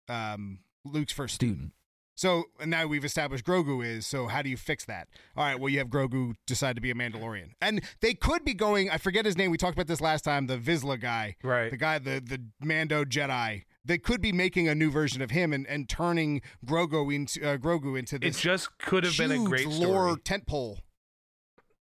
um, 0.08 0.58
Luke's 0.84 1.12
first 1.12 1.36
student. 1.36 1.72
So 2.20 2.44
and 2.60 2.70
now 2.70 2.86
we've 2.86 3.04
established 3.04 3.46
Grogu 3.46 3.82
is. 3.82 4.06
So 4.06 4.26
how 4.26 4.42
do 4.42 4.50
you 4.50 4.58
fix 4.58 4.84
that? 4.84 5.08
All 5.38 5.42
right. 5.42 5.58
Well, 5.58 5.70
you 5.70 5.78
have 5.78 5.88
Grogu 5.88 6.34
decide 6.46 6.76
to 6.76 6.82
be 6.82 6.90
a 6.90 6.94
Mandalorian, 6.94 7.52
and 7.62 7.80
they 8.02 8.12
could 8.12 8.44
be 8.44 8.52
going. 8.52 8.90
I 8.90 8.98
forget 8.98 9.24
his 9.24 9.38
name. 9.38 9.50
We 9.50 9.56
talked 9.56 9.72
about 9.72 9.86
this 9.86 10.02
last 10.02 10.22
time. 10.22 10.46
The 10.46 10.58
Vizsla 10.58 11.00
guy, 11.00 11.36
Right. 11.42 11.70
The 11.70 11.78
guy, 11.78 11.98
the 11.98 12.20
the 12.20 12.42
Mando 12.62 13.06
Jedi. 13.06 13.62
They 13.86 13.96
could 13.96 14.20
be 14.20 14.32
making 14.32 14.68
a 14.68 14.74
new 14.74 14.90
version 14.90 15.22
of 15.22 15.30
him 15.30 15.54
and, 15.54 15.66
and 15.66 15.88
turning 15.88 16.42
Grogu 16.66 17.14
into 17.14 17.42
uh, 17.42 17.56
Grogu 17.56 17.98
into 17.98 18.16
it 18.20 18.36
just 18.36 18.76
could 18.76 19.04
have 19.04 19.16
been 19.16 19.32
a 19.32 19.42
great 19.42 19.66
lore 19.66 20.10
story. 20.10 20.20
tent 20.22 20.46
pole. 20.46 20.78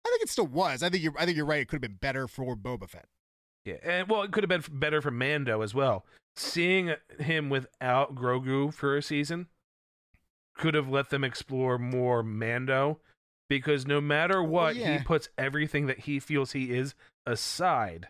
I 0.05 0.09
think 0.09 0.23
it 0.23 0.29
still 0.29 0.47
was. 0.47 0.83
I 0.83 0.89
think 0.89 1.03
you're. 1.03 1.13
I 1.17 1.23
think 1.23 1.37
you're 1.37 1.45
right. 1.45 1.61
It 1.61 1.69
could 1.69 1.81
have 1.81 1.89
been 1.89 1.99
better 2.01 2.27
for 2.27 2.57
Boba 2.57 2.89
Fett. 2.89 3.05
Yeah, 3.63 3.75
and 3.81 4.09
well, 4.09 4.23
it 4.23 4.33
could 4.33 4.43
have 4.43 4.49
been 4.49 4.77
better 4.77 5.01
for 5.01 5.11
Mando 5.11 5.61
as 5.61 5.73
well. 5.73 6.05
Seeing 6.35 6.95
him 7.17 7.49
without 7.49 8.13
Grogu 8.13 8.73
for 8.73 8.97
a 8.97 9.01
season 9.01 9.47
could 10.57 10.73
have 10.73 10.89
let 10.89 11.09
them 11.09 11.23
explore 11.23 11.77
more 11.77 12.23
Mando, 12.23 12.99
because 13.49 13.85
no 13.87 14.01
matter 14.01 14.39
oh, 14.39 14.43
what, 14.43 14.75
yeah. 14.75 14.97
he 14.97 15.03
puts 15.03 15.29
everything 15.37 15.85
that 15.87 15.99
he 16.01 16.19
feels 16.19 16.51
he 16.51 16.71
is 16.75 16.95
aside 17.25 18.07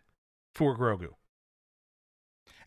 for 0.55 0.77
Grogu. 0.77 1.13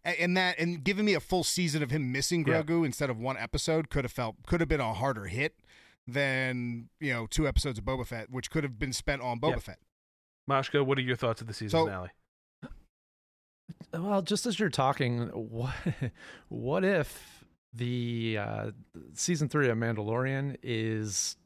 A- 0.05 0.21
and 0.23 0.37
that 0.37 0.59
and 0.59 0.83
giving 0.85 1.05
me 1.05 1.15
a 1.15 1.21
full 1.21 1.45
season 1.45 1.83
of 1.83 1.91
him 1.91 2.11
missing 2.13 2.47
Yeah. 2.47 2.63
Grogu 2.63 2.85
instead 2.87 3.11
of 3.11 3.19
one 3.19 3.37
episode 3.37 3.91
could 3.91 4.05
have 4.05 4.13
felt 4.13 4.37
could 4.47 4.61
have 4.61 4.69
been 4.69 4.81
a 4.81 4.95
harder 4.95 5.25
hit 5.27 5.57
than 6.07 6.89
you 7.01 7.13
know 7.13 7.27
two 7.27 7.47
episodes 7.47 7.79
of 7.79 7.85
Boba 7.85 8.07
Fett, 8.07 8.31
which 8.31 8.51
could 8.51 8.65
have 8.65 8.79
been 8.79 8.93
spent 8.93 9.21
on 9.23 9.39
Boba 9.41 9.51
Yeah. 9.53 9.59
Fett. 9.59 9.79
Mashka, 10.49 10.85
what 10.85 10.97
are 10.99 11.03
your 11.03 11.17
thoughts 11.17 11.41
of 11.41 11.47
the 11.47 11.55
season 11.55 11.71
So- 11.71 11.85
finale? 11.87 12.11
Well, 13.93 14.23
just 14.23 14.47
as 14.47 14.59
you're 14.59 14.69
talking, 14.69 15.27
what 15.29 15.75
what 16.49 16.85
if 16.85 17.40
the 17.73 18.39
uh, 18.41 18.71
season 19.15 19.49
three 19.49 19.69
of 19.69 19.79
Mandalorian 19.79 20.57
is 20.63 21.37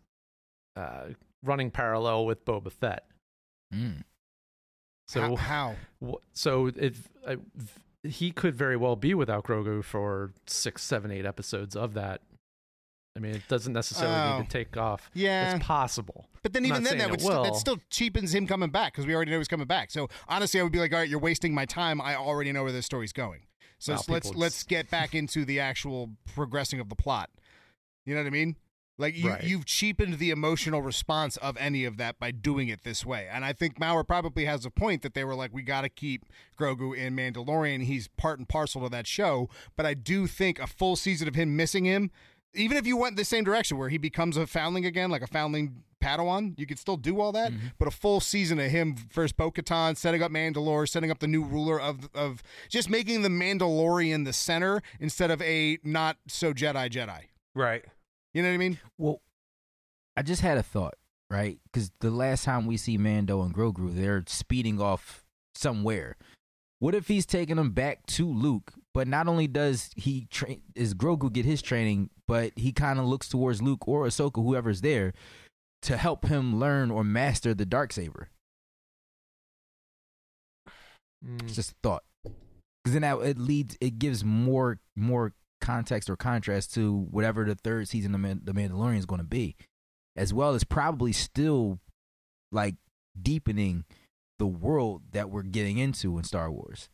uh, 0.76 1.08
running 1.42 1.70
parallel 1.70 2.26
with 2.26 2.44
Boba 2.44 2.72
Fett? 2.72 3.04
Mm. 3.74 4.02
So 5.08 5.36
how, 5.36 5.76
how? 6.02 6.18
So 6.32 6.70
if 6.74 7.08
v- 7.54 8.08
he 8.08 8.30
could 8.30 8.54
very 8.54 8.76
well 8.76 8.96
be 8.96 9.14
without 9.14 9.44
Grogu 9.44 9.82
for 9.84 10.32
six, 10.46 10.82
seven, 10.82 11.10
eight 11.10 11.26
episodes 11.26 11.74
of 11.76 11.94
that. 11.94 12.20
I 13.16 13.20
mean, 13.20 13.34
it 13.36 13.42
doesn't 13.48 13.72
necessarily 13.72 14.16
Oh. 14.16 14.38
need 14.38 14.50
to 14.50 14.50
take 14.50 14.76
off. 14.76 15.08
Yeah. 15.14 15.54
It's 15.54 15.64
possible. 15.64 16.26
But 16.42 16.52
then 16.52 16.64
I'm 16.64 16.70
even 16.72 16.82
then, 16.82 16.98
that 16.98 17.10
would 17.10 17.20
still, 17.20 17.44
that 17.44 17.54
still 17.54 17.78
cheapens 17.88 18.34
him 18.34 18.46
coming 18.46 18.70
back 18.70 18.92
because 18.92 19.06
we 19.06 19.14
already 19.14 19.30
know 19.30 19.38
he's 19.38 19.46
coming 19.46 19.66
back. 19.68 19.90
So 19.92 20.08
honestly, 20.26 20.58
I 20.58 20.64
would 20.64 20.72
be 20.72 20.80
like, 20.80 20.92
all 20.92 20.98
right, 20.98 21.08
you're 21.08 21.20
wasting 21.20 21.54
my 21.54 21.64
time. 21.64 22.00
I 22.00 22.16
already 22.16 22.50
know 22.50 22.64
where 22.64 22.72
this 22.72 22.86
story's 22.86 23.12
going. 23.12 23.42
So 23.78 23.94
s- 23.94 24.08
let's 24.08 24.28
people 24.28 24.40
let's 24.40 24.62
get 24.62 24.90
back 24.90 25.14
into 25.20 25.44
the 25.44 25.60
actual 25.60 26.10
progressing 26.34 26.80
of 26.80 26.88
the 26.88 26.96
plot. 26.96 27.30
You 28.06 28.14
know 28.14 28.20
what 28.20 28.26
I 28.26 28.30
mean? 28.30 28.56
Like 28.96 29.16
you, 29.16 29.30
Right. 29.30 29.42
you've 29.42 29.64
cheapened 29.64 30.18
the 30.18 30.30
emotional 30.30 30.80
response 30.80 31.36
of 31.38 31.56
any 31.56 31.84
of 31.84 31.96
that 31.96 32.20
by 32.20 32.30
doing 32.30 32.68
it 32.68 32.84
this 32.84 33.04
way. 33.04 33.26
And 33.28 33.44
I 33.44 33.52
think 33.52 33.80
Maurer 33.80 34.04
probably 34.04 34.44
has 34.44 34.64
a 34.64 34.70
point 34.70 35.02
that 35.02 35.14
they 35.14 35.24
were 35.24 35.34
like, 35.34 35.52
we 35.52 35.62
got 35.62 35.80
to 35.80 35.88
keep 35.88 36.24
Grogu 36.56 36.96
in 36.96 37.16
Mandalorian. 37.16 37.82
He's 37.82 38.06
part 38.06 38.38
and 38.38 38.48
parcel 38.48 38.82
to 38.82 38.88
that 38.90 39.08
show. 39.08 39.48
But 39.76 39.84
I 39.84 39.94
do 39.94 40.28
think 40.28 40.60
a 40.60 40.68
full 40.68 40.94
season 40.94 41.26
of 41.26 41.34
him 41.34 41.56
missing 41.56 41.84
him, 41.84 42.12
even 42.54 42.76
if 42.76 42.86
you 42.86 42.96
went 42.96 43.16
the 43.16 43.24
same 43.24 43.44
direction 43.44 43.78
where 43.78 43.88
he 43.88 43.98
becomes 43.98 44.36
a 44.36 44.46
foundling 44.46 44.86
again, 44.86 45.10
like 45.10 45.22
a 45.22 45.26
foundling 45.26 45.82
Padawan, 46.02 46.58
you 46.58 46.66
could 46.66 46.78
still 46.78 46.96
do 46.96 47.20
all 47.20 47.32
that. 47.32 47.52
Mm-hmm. 47.52 47.68
But 47.78 47.88
a 47.88 47.90
full 47.90 48.20
season 48.20 48.60
of 48.60 48.70
him 48.70 48.94
first 49.08 49.36
Bo 49.36 49.50
Katan, 49.50 49.96
setting 49.96 50.22
up 50.22 50.30
Mandalore, 50.30 50.88
setting 50.88 51.10
up 51.10 51.18
the 51.18 51.26
new 51.26 51.42
ruler 51.42 51.80
of 51.80 52.08
of 52.14 52.42
just 52.68 52.90
making 52.90 53.22
the 53.22 53.28
Mandalorian 53.28 54.24
the 54.24 54.32
center 54.32 54.82
instead 55.00 55.30
of 55.30 55.40
a 55.42 55.78
not 55.82 56.18
so 56.28 56.52
Jedi 56.52 56.90
Jedi. 56.90 57.22
Right. 57.54 57.84
You 58.34 58.42
know 58.42 58.48
what 58.48 58.54
I 58.54 58.58
mean? 58.58 58.78
Well, 58.98 59.22
I 60.16 60.22
just 60.22 60.42
had 60.42 60.58
a 60.58 60.62
thought, 60.62 60.94
right? 61.30 61.58
Because 61.64 61.90
the 62.00 62.10
last 62.10 62.44
time 62.44 62.66
we 62.66 62.76
see 62.76 62.98
Mando 62.98 63.42
and 63.42 63.54
Grogu, 63.54 63.94
they're 63.94 64.24
speeding 64.26 64.80
off 64.80 65.24
somewhere. 65.54 66.16
What 66.80 66.94
if 66.94 67.08
he's 67.08 67.26
taking 67.26 67.56
them 67.56 67.70
back 67.70 68.04
to 68.06 68.26
Luke? 68.26 68.74
But 68.94 69.08
not 69.08 69.26
only 69.26 69.48
does 69.48 69.90
he 69.96 70.26
train, 70.30 70.62
is 70.76 70.94
Grogu 70.94 71.32
get 71.32 71.44
his 71.44 71.60
training, 71.60 72.10
but 72.28 72.52
he 72.54 72.72
kind 72.72 73.00
of 73.00 73.06
looks 73.06 73.28
towards 73.28 73.60
Luke 73.60 73.88
or 73.88 74.06
Ahsoka, 74.06 74.42
whoever's 74.42 74.82
there, 74.82 75.12
to 75.82 75.96
help 75.96 76.26
him 76.26 76.60
learn 76.60 76.92
or 76.92 77.02
master 77.02 77.54
the 77.54 77.66
dark 77.66 77.92
saber. 77.92 78.28
Mm. 81.26 81.42
It's 81.42 81.56
just 81.56 81.72
a 81.72 81.74
thought. 81.82 82.04
Because 82.22 82.92
then 82.92 83.02
that, 83.02 83.18
it 83.18 83.38
leads, 83.38 83.76
it 83.80 83.98
gives 83.98 84.24
more 84.24 84.78
more 84.94 85.32
context 85.60 86.10
or 86.10 86.16
contrast 86.16 86.74
to 86.74 87.06
whatever 87.10 87.44
the 87.44 87.54
third 87.54 87.88
season 87.88 88.14
of 88.14 88.20
Man, 88.20 88.42
the 88.44 88.52
Mandalorian 88.52 88.98
is 88.98 89.06
going 89.06 89.20
to 89.20 89.26
be, 89.26 89.56
as 90.14 90.32
well 90.32 90.54
as 90.54 90.62
probably 90.62 91.12
still 91.12 91.80
like 92.52 92.76
deepening 93.20 93.84
the 94.38 94.46
world 94.46 95.02
that 95.12 95.30
we're 95.30 95.42
getting 95.42 95.78
into 95.78 96.18
in 96.18 96.24
Star 96.24 96.50
Wars. 96.50 96.88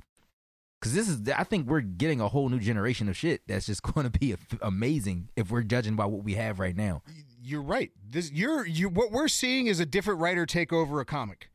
Because 0.81 0.95
this 0.95 1.09
is, 1.09 1.29
I 1.29 1.45
think 1.45 1.69
we're 1.69 1.83
getting 1.83 2.21
a 2.21 2.29
whole 2.29 2.49
new 2.49 2.59
generation 2.59 3.09
of 3.09 3.17
shit 3.17 3.43
that's 3.47 3.67
just 3.67 3.83
going 3.95 4.11
to 4.11 4.19
be 4.19 4.35
amazing 4.63 5.29
if 5.37 5.51
we're 5.51 5.63
judging 5.63 5.97
by 5.97 6.07
what 6.07 6.25
we 6.25 6.35
have 6.35 6.59
right 6.59 6.77
now. 6.77 7.03
You're 7.43 7.63
right. 7.63 7.91
This 8.09 8.31
you're 8.33 8.67
you 8.67 8.89
what 8.89 9.11
we're 9.11 9.29
seeing 9.29 9.67
is 9.67 9.81
a 9.81 9.87
different 9.87 10.21
writer 10.21 10.45
take 10.45 10.73
over 10.73 11.01
a 11.01 11.05
comic. 11.05 11.51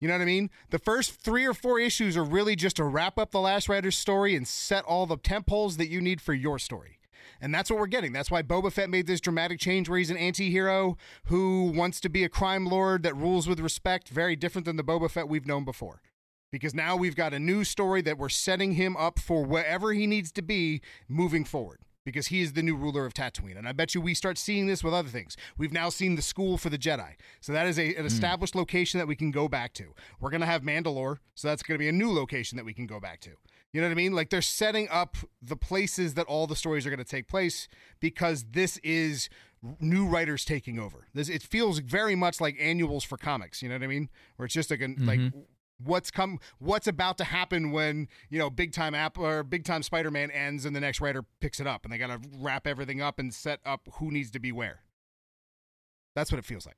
You 0.00 0.06
know 0.06 0.14
what 0.14 0.22
I 0.22 0.26
mean? 0.26 0.50
The 0.70 0.78
first 0.78 1.20
three 1.20 1.44
or 1.44 1.54
four 1.54 1.80
issues 1.80 2.16
are 2.16 2.22
really 2.22 2.54
just 2.54 2.76
to 2.76 2.84
wrap 2.84 3.18
up 3.18 3.32
the 3.32 3.40
last 3.40 3.68
writer's 3.68 3.98
story 3.98 4.36
and 4.36 4.46
set 4.46 4.84
all 4.84 5.06
the 5.06 5.16
temp 5.16 5.50
holes 5.50 5.76
that 5.76 5.88
you 5.88 6.00
need 6.00 6.20
for 6.20 6.34
your 6.34 6.60
story. 6.60 6.98
And 7.40 7.52
that's 7.52 7.68
what 7.68 7.80
we're 7.80 7.86
getting. 7.86 8.12
That's 8.12 8.30
why 8.30 8.42
Boba 8.42 8.72
Fett 8.72 8.90
made 8.90 9.06
this 9.06 9.20
dramatic 9.20 9.58
change 9.58 9.88
where 9.88 9.98
he's 9.98 10.10
an 10.10 10.16
anti 10.16 10.50
hero 10.50 10.96
who 11.24 11.72
wants 11.74 12.00
to 12.00 12.08
be 12.08 12.22
a 12.22 12.28
crime 12.28 12.66
lord 12.66 13.02
that 13.02 13.16
rules 13.16 13.48
with 13.48 13.60
respect, 13.60 14.08
very 14.08 14.36
different 14.36 14.64
than 14.64 14.76
the 14.76 14.84
Boba 14.84 15.10
Fett 15.10 15.28
we've 15.28 15.46
known 15.46 15.64
before. 15.64 16.00
Because 16.50 16.74
now 16.74 16.96
we've 16.96 17.16
got 17.16 17.34
a 17.34 17.38
new 17.38 17.64
story 17.64 18.00
that 18.02 18.18
we're 18.18 18.28
setting 18.28 18.72
him 18.72 18.96
up 18.96 19.18
for 19.18 19.44
wherever 19.44 19.92
he 19.92 20.06
needs 20.06 20.32
to 20.32 20.42
be 20.42 20.80
moving 21.08 21.44
forward. 21.44 21.80
because 22.04 22.28
he 22.28 22.40
is 22.40 22.54
the 22.54 22.62
new 22.62 22.74
ruler 22.74 23.04
of 23.04 23.12
Tatooine. 23.12 23.58
And 23.58 23.68
I 23.68 23.72
bet 23.72 23.94
you 23.94 24.00
we 24.00 24.14
start 24.14 24.38
seeing 24.38 24.66
this 24.66 24.82
with 24.82 24.94
other 24.94 25.10
things. 25.10 25.36
We've 25.58 25.74
now 25.74 25.90
seen 25.90 26.14
the 26.14 26.22
school 26.22 26.56
for 26.56 26.70
the 26.70 26.78
Jedi. 26.78 27.16
So 27.42 27.52
that 27.52 27.66
is 27.66 27.78
a, 27.78 27.94
an 27.96 28.00
hmm. 28.00 28.06
established 28.06 28.54
location 28.54 28.96
that 28.96 29.06
we 29.06 29.14
can 29.14 29.30
go 29.30 29.46
back 29.46 29.74
to. 29.74 29.92
We're 30.18 30.30
going 30.30 30.40
to 30.40 30.46
have 30.46 30.62
Mandalore. 30.62 31.18
So 31.34 31.48
that's 31.48 31.62
going 31.62 31.74
to 31.74 31.78
be 31.78 31.88
a 31.88 31.92
new 31.92 32.10
location 32.10 32.56
that 32.56 32.64
we 32.64 32.72
can 32.72 32.86
go 32.86 32.98
back 32.98 33.20
to. 33.20 33.32
You 33.72 33.82
know 33.82 33.88
what 33.88 33.92
I 33.92 33.96
mean? 33.96 34.14
Like 34.14 34.30
they're 34.30 34.40
setting 34.40 34.88
up 34.90 35.18
the 35.42 35.56
places 35.56 36.14
that 36.14 36.26
all 36.26 36.46
the 36.46 36.56
stories 36.56 36.86
are 36.86 36.90
going 36.90 36.98
to 36.98 37.04
take 37.04 37.28
place 37.28 37.68
because 38.00 38.46
this 38.52 38.78
is 38.78 39.28
new 39.80 40.06
writers 40.06 40.44
taking 40.44 40.78
over. 40.78 41.08
This 41.12 41.28
it 41.28 41.42
feels 41.42 41.80
very 41.80 42.14
much 42.14 42.40
like 42.40 42.56
annuals 42.58 43.04
for 43.04 43.18
comics. 43.18 43.62
You 43.62 43.68
know 43.68 43.74
what 43.74 43.82
I 43.82 43.88
mean? 43.88 44.08
Where 44.36 44.46
it's 44.46 44.54
just 44.54 44.70
like 44.70 44.80
a, 44.80 44.88
like 44.98 45.20
mm-hmm. 45.20 45.40
What's 45.82 46.10
come 46.10 46.38
what's 46.58 46.86
about 46.86 47.16
to 47.18 47.24
happen 47.24 47.70
when 47.70 48.08
you 48.30 48.38
know 48.38 48.50
big 48.50 48.72
time 48.72 48.94
app 48.94 49.16
or 49.18 49.42
big 49.42 49.64
time 49.64 49.82
spider-man 49.82 50.30
ends 50.30 50.64
and 50.64 50.74
the 50.74 50.80
next 50.80 51.00
writer 51.00 51.24
picks 51.40 51.60
it 51.60 51.66
up 51.66 51.84
and 51.84 51.92
they 51.92 51.98
gotta 51.98 52.20
wrap 52.38 52.66
everything 52.66 53.00
up 53.00 53.18
and 53.18 53.32
set 53.32 53.60
up 53.64 53.88
who 53.94 54.10
needs 54.10 54.30
to 54.30 54.38
be 54.38 54.52
where. 54.52 54.82
That's 56.14 56.32
what 56.32 56.38
it 56.38 56.44
feels 56.44 56.66
like. 56.66 56.76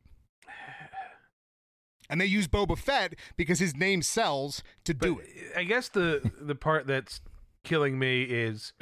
And 2.10 2.20
they 2.20 2.26
use 2.26 2.48
boba 2.48 2.76
fett 2.76 3.14
because 3.36 3.60
his 3.60 3.76
name 3.76 4.02
sells 4.02 4.64
to 4.84 4.92
do 4.92 5.20
it. 5.20 5.28
I 5.56 5.62
guess 5.62 5.88
the 5.88 6.30
the 6.40 6.56
part 6.56 6.86
that's 6.86 7.20
killing 7.62 7.98
me 7.98 8.22
is 8.22 8.72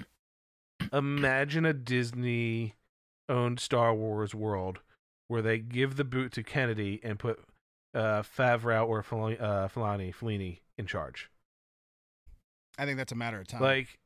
imagine 0.92 1.66
a 1.66 1.74
Disney 1.74 2.74
owned 3.28 3.60
Star 3.60 3.94
Wars 3.94 4.34
world 4.34 4.80
where 5.28 5.42
they 5.42 5.58
give 5.58 5.96
the 5.96 6.04
boot 6.04 6.32
to 6.32 6.42
Kennedy 6.42 7.00
and 7.04 7.18
put 7.18 7.38
uh, 7.94 8.22
Favreau 8.22 8.86
or 8.86 9.02
Filoni, 9.02 9.40
uh, 9.40 9.68
Filani, 9.68 10.14
Fellini 10.14 10.60
in 10.76 10.86
charge. 10.86 11.30
i 12.78 12.84
think 12.84 12.96
that's 12.98 13.12
a 13.12 13.16
matter 13.16 13.40
of 13.40 13.46
time 13.48 13.60
Like, 13.62 13.98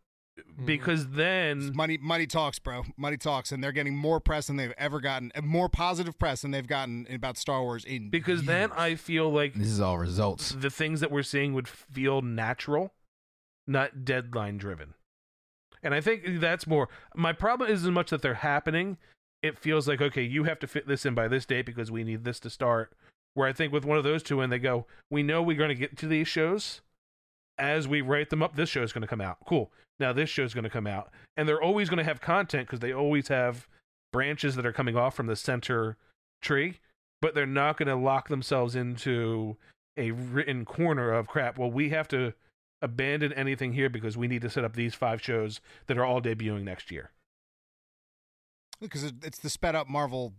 because 0.64 1.02
It's 1.02 1.10
then 1.16 1.72
money 1.74 1.98
money 2.00 2.26
talks 2.26 2.58
bro 2.58 2.84
money 2.96 3.18
talks 3.18 3.52
and 3.52 3.62
they're 3.62 3.70
getting 3.72 3.94
more 3.96 4.18
press 4.20 4.46
than 4.46 4.56
they've 4.56 4.72
ever 4.78 4.98
gotten 5.00 5.30
more 5.42 5.68
positive 5.68 6.18
press 6.18 6.40
than 6.42 6.50
they've 6.52 6.66
gotten 6.66 7.06
about 7.12 7.36
star 7.36 7.62
wars 7.62 7.84
in 7.84 8.08
because 8.08 8.44
then. 8.44 8.70
I 8.72 8.94
feel 8.94 9.30
like 9.30 9.54
This 9.54 9.68
is 9.68 9.80
all 9.80 9.98
results. 9.98 10.52
the 10.52 10.70
things 10.70 11.00
that 11.00 11.10
we're 11.10 11.22
seeing 11.22 11.52
would 11.52 11.68
feel 11.68 12.22
natural, 12.22 12.94
not 13.66 14.04
deadline 14.06 14.56
driven. 14.56 14.94
And 15.82 15.92
I 15.94 16.00
think 16.00 16.40
that's 16.40 16.66
more 16.66 16.88
my 17.14 17.34
problem 17.34 17.70
is 17.70 17.84
as 17.84 17.90
much 17.90 18.08
that 18.10 18.22
they're 18.22 18.34
happening, 18.34 18.96
it 19.42 19.58
feels 19.58 19.86
like 19.86 20.00
okay, 20.00 20.22
you 20.22 20.44
have 20.44 20.58
to 20.60 20.66
fit 20.66 20.86
this 20.88 21.04
in 21.04 21.14
by 21.14 21.28
this 21.28 21.44
date 21.44 21.66
because 21.66 21.90
we 21.90 22.04
need 22.04 22.24
this 22.24 22.40
to 22.40 22.48
start. 22.50 22.92
Where 23.34 23.48
I 23.48 23.52
think 23.52 23.72
with 23.72 23.84
one 23.84 23.98
of 23.98 24.04
those 24.04 24.22
two, 24.22 24.40
and 24.40 24.52
they 24.52 24.58
go, 24.58 24.86
we 25.10 25.22
know 25.22 25.42
we're 25.42 25.56
going 25.56 25.68
to 25.70 25.74
get 25.74 25.96
to 25.98 26.06
these 26.06 26.28
shows 26.28 26.82
as 27.58 27.88
we 27.88 28.00
write 28.00 28.30
them 28.30 28.42
up. 28.42 28.56
This 28.56 28.68
show 28.68 28.82
is 28.82 28.92
going 28.92 29.02
to 29.02 29.08
come 29.08 29.20
out. 29.20 29.38
Cool. 29.46 29.72
Now 29.98 30.12
this 30.12 30.28
show 30.28 30.42
is 30.42 30.54
going 30.54 30.64
to 30.64 30.70
come 30.70 30.86
out, 30.86 31.10
and 31.36 31.48
they're 31.48 31.62
always 31.62 31.88
going 31.88 31.98
to 31.98 32.04
have 32.04 32.20
content 32.20 32.66
because 32.66 32.80
they 32.80 32.92
always 32.92 33.28
have 33.28 33.68
branches 34.12 34.56
that 34.56 34.66
are 34.66 34.72
coming 34.72 34.96
off 34.96 35.14
from 35.14 35.26
the 35.26 35.36
center 35.36 35.96
tree, 36.42 36.80
but 37.20 37.34
they're 37.34 37.46
not 37.46 37.76
going 37.78 37.88
to 37.88 37.96
lock 37.96 38.28
themselves 38.28 38.74
into 38.74 39.56
a 39.96 40.10
written 40.10 40.64
corner 40.64 41.12
of 41.12 41.28
crap. 41.28 41.56
Well, 41.58 41.70
we 41.70 41.90
have 41.90 42.08
to 42.08 42.32
abandon 42.82 43.32
anything 43.34 43.74
here 43.74 43.88
because 43.88 44.16
we 44.16 44.26
need 44.26 44.42
to 44.42 44.50
set 44.50 44.64
up 44.64 44.74
these 44.74 44.94
five 44.94 45.22
shows 45.22 45.60
that 45.86 45.96
are 45.96 46.04
all 46.04 46.20
debuting 46.20 46.64
next 46.64 46.90
year. 46.90 47.12
because 48.80 49.04
it's 49.22 49.38
the 49.38 49.48
sped 49.50 49.74
up 49.74 49.88
Marvel 49.88 50.32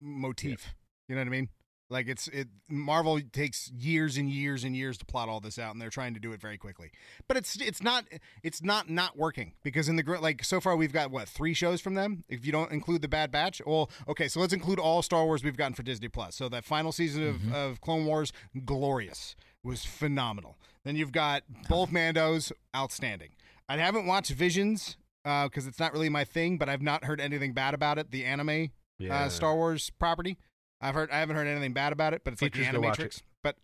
motif. 0.00 0.74
You 1.08 1.14
know 1.14 1.20
what 1.20 1.28
I 1.28 1.30
mean? 1.30 1.48
Like 1.88 2.08
it's 2.08 2.26
it 2.28 2.48
Marvel 2.68 3.20
takes 3.32 3.70
years 3.70 4.16
and 4.16 4.28
years 4.28 4.64
and 4.64 4.74
years 4.74 4.98
to 4.98 5.04
plot 5.04 5.28
all 5.28 5.40
this 5.40 5.58
out, 5.58 5.72
and 5.72 5.80
they're 5.80 5.90
trying 5.90 6.14
to 6.14 6.20
do 6.20 6.32
it 6.32 6.40
very 6.40 6.58
quickly. 6.58 6.90
But 7.28 7.36
it's 7.36 7.56
it's 7.60 7.82
not 7.82 8.04
it's 8.42 8.62
not 8.62 8.90
not 8.90 9.16
working 9.16 9.52
because 9.62 9.88
in 9.88 9.94
the 9.94 10.18
like 10.20 10.42
so 10.42 10.60
far 10.60 10.76
we've 10.76 10.92
got 10.92 11.12
what 11.12 11.28
three 11.28 11.54
shows 11.54 11.80
from 11.80 11.94
them 11.94 12.24
if 12.28 12.44
you 12.44 12.50
don't 12.50 12.72
include 12.72 13.02
the 13.02 13.08
Bad 13.08 13.30
Batch. 13.30 13.62
Well, 13.64 13.90
okay, 14.08 14.26
so 14.26 14.40
let's 14.40 14.52
include 14.52 14.80
all 14.80 15.00
Star 15.02 15.24
Wars 15.24 15.44
we've 15.44 15.56
gotten 15.56 15.74
for 15.74 15.84
Disney 15.84 16.08
Plus. 16.08 16.34
So 16.34 16.48
that 16.48 16.64
final 16.64 16.90
season 16.90 17.26
of, 17.26 17.54
of 17.54 17.80
Clone 17.80 18.04
Wars, 18.04 18.32
glorious, 18.64 19.36
was 19.62 19.84
phenomenal. 19.84 20.56
Then 20.84 20.96
you've 20.96 21.12
got 21.12 21.42
both 21.68 21.90
Mandos, 21.90 22.50
outstanding. 22.74 23.30
I 23.68 23.76
haven't 23.76 24.06
watched 24.06 24.30
Visions 24.32 24.96
uh, 25.24 25.44
because 25.44 25.66
it's 25.66 25.78
not 25.80 25.92
really 25.92 26.08
my 26.08 26.24
thing, 26.24 26.58
but 26.58 26.68
I've 26.68 26.82
not 26.82 27.04
heard 27.04 27.20
anything 27.20 27.52
bad 27.52 27.74
about 27.74 27.98
it. 27.98 28.10
The 28.10 28.24
anime 28.24 28.70
uh, 29.10 29.28
Star 29.28 29.54
Wars 29.54 29.90
property. 29.98 30.38
I've 30.80 30.94
heard 30.94 31.10
I 31.10 31.18
haven't 31.20 31.36
heard 31.36 31.46
anything 31.46 31.72
bad 31.72 31.92
about 31.92 32.14
it, 32.14 32.22
but 32.24 32.32
it's 32.32 32.40
Features, 32.40 32.64
like 32.66 32.72
the 32.72 32.80
watch 32.80 32.98
Animatrix. 32.98 33.22
But 33.42 33.56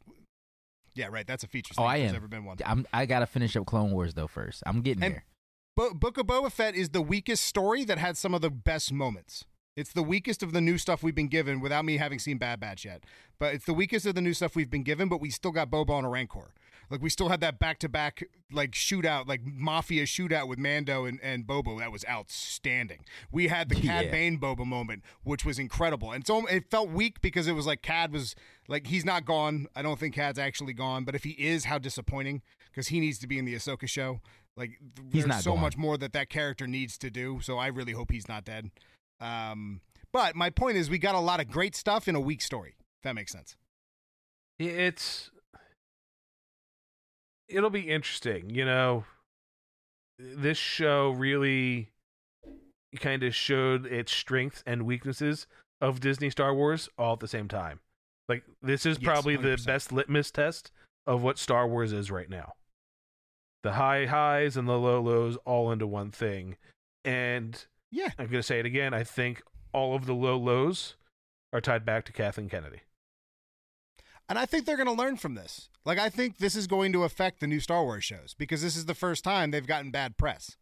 yeah, 0.94 1.08
right, 1.10 1.26
that's 1.26 1.44
a 1.44 1.48
feature. 1.48 1.74
Oh, 1.78 1.84
I 1.84 1.98
am. 1.98 2.14
Ever 2.14 2.28
been 2.28 2.44
one? 2.44 2.58
I'm, 2.64 2.86
I 2.92 3.06
gotta 3.06 3.26
finish 3.26 3.56
up 3.56 3.66
Clone 3.66 3.92
Wars 3.92 4.14
though 4.14 4.26
first. 4.26 4.62
I'm 4.66 4.82
getting 4.82 5.02
And- 5.02 5.14
there. 5.14 5.24
Bo- 5.74 5.94
Book 5.94 6.18
of 6.18 6.26
Boba 6.26 6.52
Fett 6.52 6.74
is 6.74 6.90
the 6.90 7.00
weakest 7.00 7.44
story 7.44 7.82
that 7.84 7.96
had 7.96 8.18
some 8.18 8.34
of 8.34 8.42
the 8.42 8.50
best 8.50 8.92
moments. 8.92 9.46
It's 9.74 9.90
the 9.94 10.02
weakest 10.02 10.42
of 10.42 10.52
the 10.52 10.60
new 10.60 10.76
stuff 10.76 11.02
we've 11.02 11.14
been 11.14 11.28
given 11.28 11.60
without 11.60 11.86
me 11.86 11.96
having 11.96 12.18
seen 12.18 12.36
Bad 12.36 12.60
Batch 12.60 12.84
yet. 12.84 13.04
But 13.38 13.54
it's 13.54 13.64
the 13.64 13.72
weakest 13.72 14.04
of 14.04 14.14
the 14.14 14.20
new 14.20 14.34
stuff 14.34 14.54
we've 14.54 14.68
been 14.68 14.82
given, 14.82 15.08
but 15.08 15.18
we 15.18 15.30
still 15.30 15.50
got 15.50 15.70
Boba 15.70 15.88
on 15.90 16.04
a 16.04 16.10
Rancor. 16.10 16.52
Like 16.92 17.00
we 17.02 17.08
still 17.08 17.30
had 17.30 17.40
that 17.40 17.58
back 17.58 17.78
to 17.78 17.88
back 17.88 18.22
like 18.52 18.72
shootout, 18.72 19.26
like 19.26 19.40
mafia 19.44 20.04
shootout 20.04 20.46
with 20.46 20.58
Mando 20.58 21.06
and, 21.06 21.18
and 21.22 21.46
Bobo. 21.46 21.78
That 21.78 21.90
was 21.90 22.04
outstanding. 22.08 23.06
We 23.32 23.48
had 23.48 23.70
the 23.70 23.74
Cad 23.80 24.04
Yeah. 24.04 24.10
Bane 24.10 24.38
Boba 24.38 24.66
moment, 24.66 25.02
which 25.24 25.42
was 25.42 25.58
incredible. 25.58 26.12
And 26.12 26.26
so 26.26 26.44
it 26.46 26.70
felt 26.70 26.90
weak 26.90 27.22
because 27.22 27.48
it 27.48 27.52
was 27.52 27.66
like 27.66 27.80
Cad 27.80 28.12
was 28.12 28.36
like 28.68 28.88
he's 28.88 29.06
not 29.06 29.24
gone. 29.24 29.68
I 29.74 29.80
don't 29.80 29.98
think 29.98 30.14
Cad's 30.14 30.38
actually 30.38 30.74
gone, 30.74 31.04
but 31.04 31.14
if 31.14 31.24
he 31.24 31.30
is, 31.30 31.64
how 31.64 31.78
disappointing 31.78 32.42
because 32.70 32.88
he 32.88 33.00
needs 33.00 33.18
to 33.20 33.26
be 33.26 33.38
in 33.38 33.46
the 33.46 33.54
Ahsoka 33.54 33.88
show. 33.88 34.20
Like 34.54 34.72
He's 35.10 35.22
there's 35.22 35.26
not 35.28 35.42
so 35.42 35.52
gone. 35.52 35.62
much 35.62 35.78
more 35.78 35.96
that 35.96 36.12
that 36.12 36.28
character 36.28 36.66
needs 36.66 36.98
to 36.98 37.10
do. 37.10 37.40
So 37.42 37.56
I 37.56 37.68
really 37.68 37.92
hope 37.92 38.10
he's 38.12 38.28
not 38.28 38.44
dead. 38.44 38.70
Um, 39.18 39.80
but 40.12 40.36
my 40.36 40.50
point 40.50 40.76
is, 40.76 40.90
we 40.90 40.98
got 40.98 41.14
a 41.14 41.20
lot 41.20 41.40
of 41.40 41.48
great 41.48 41.74
stuff 41.74 42.06
in 42.06 42.14
a 42.14 42.20
weak 42.20 42.42
story. 42.42 42.74
If 42.98 43.04
that 43.04 43.14
makes 43.14 43.32
sense. 43.32 43.56
it's 44.58 45.30
it'll 47.52 47.70
be 47.70 47.88
interesting 47.90 48.50
you 48.50 48.64
know? 48.64 49.04
This 50.18 50.58
show 50.58 51.10
really 51.10 51.90
kind 53.00 53.22
of 53.22 53.34
showed 53.34 53.86
its 53.86 54.12
strengths 54.12 54.62
and 54.66 54.82
weaknesses 54.84 55.46
of 55.80 55.98
disney 56.00 56.30
star 56.30 56.54
wars 56.54 56.88
all 56.98 57.14
at 57.14 57.20
the 57.20 57.28
same 57.28 57.48
time. 57.48 57.80
Like 58.28 58.44
this 58.62 58.86
is 58.86 58.98
Yes, 59.00 59.04
probably 59.08 59.36
the 59.36 59.56
100%. 59.56 59.66
best 59.66 59.92
litmus 59.92 60.30
test 60.30 60.70
of 61.06 61.22
what 61.22 61.38
star 61.38 61.66
wars 61.66 61.92
is 61.92 62.10
right 62.10 62.28
now. 62.30 62.52
The 63.62 63.72
high 63.72 64.06
highs 64.06 64.56
and 64.56 64.68
the 64.68 64.78
low 64.78 65.00
lows 65.00 65.36
all 65.44 65.72
into 65.72 65.86
one 65.86 66.10
thing. 66.10 66.56
And 67.04 67.64
Yeah. 67.90 68.10
i'm 68.18 68.26
going 68.26 68.38
to 68.40 68.42
say 68.42 68.60
it 68.60 68.66
again 68.66 68.94
i 68.94 69.02
think 69.04 69.42
all 69.72 69.94
of 69.96 70.06
the 70.06 70.14
low 70.14 70.36
lows 70.38 70.96
are 71.52 71.60
tied 71.60 71.84
back 71.84 72.04
to 72.04 72.12
kathleen 72.12 72.48
kennedy 72.48 72.80
And 74.32 74.38
I 74.38 74.46
think 74.46 74.64
they're 74.64 74.78
going 74.78 74.86
to 74.86 74.94
learn 74.94 75.18
from 75.18 75.34
this. 75.34 75.68
Like, 75.84 75.98
I 75.98 76.08
think 76.08 76.38
this 76.38 76.56
is 76.56 76.66
going 76.66 76.90
to 76.94 77.04
affect 77.04 77.40
the 77.40 77.46
new 77.46 77.60
Star 77.60 77.84
Wars 77.84 78.02
shows 78.02 78.34
because 78.38 78.62
this 78.62 78.76
is 78.76 78.86
the 78.86 78.94
first 78.94 79.22
time 79.24 79.50
they've 79.50 79.66
gotten 79.66 79.90
bad 79.90 80.16
press. 80.16 80.56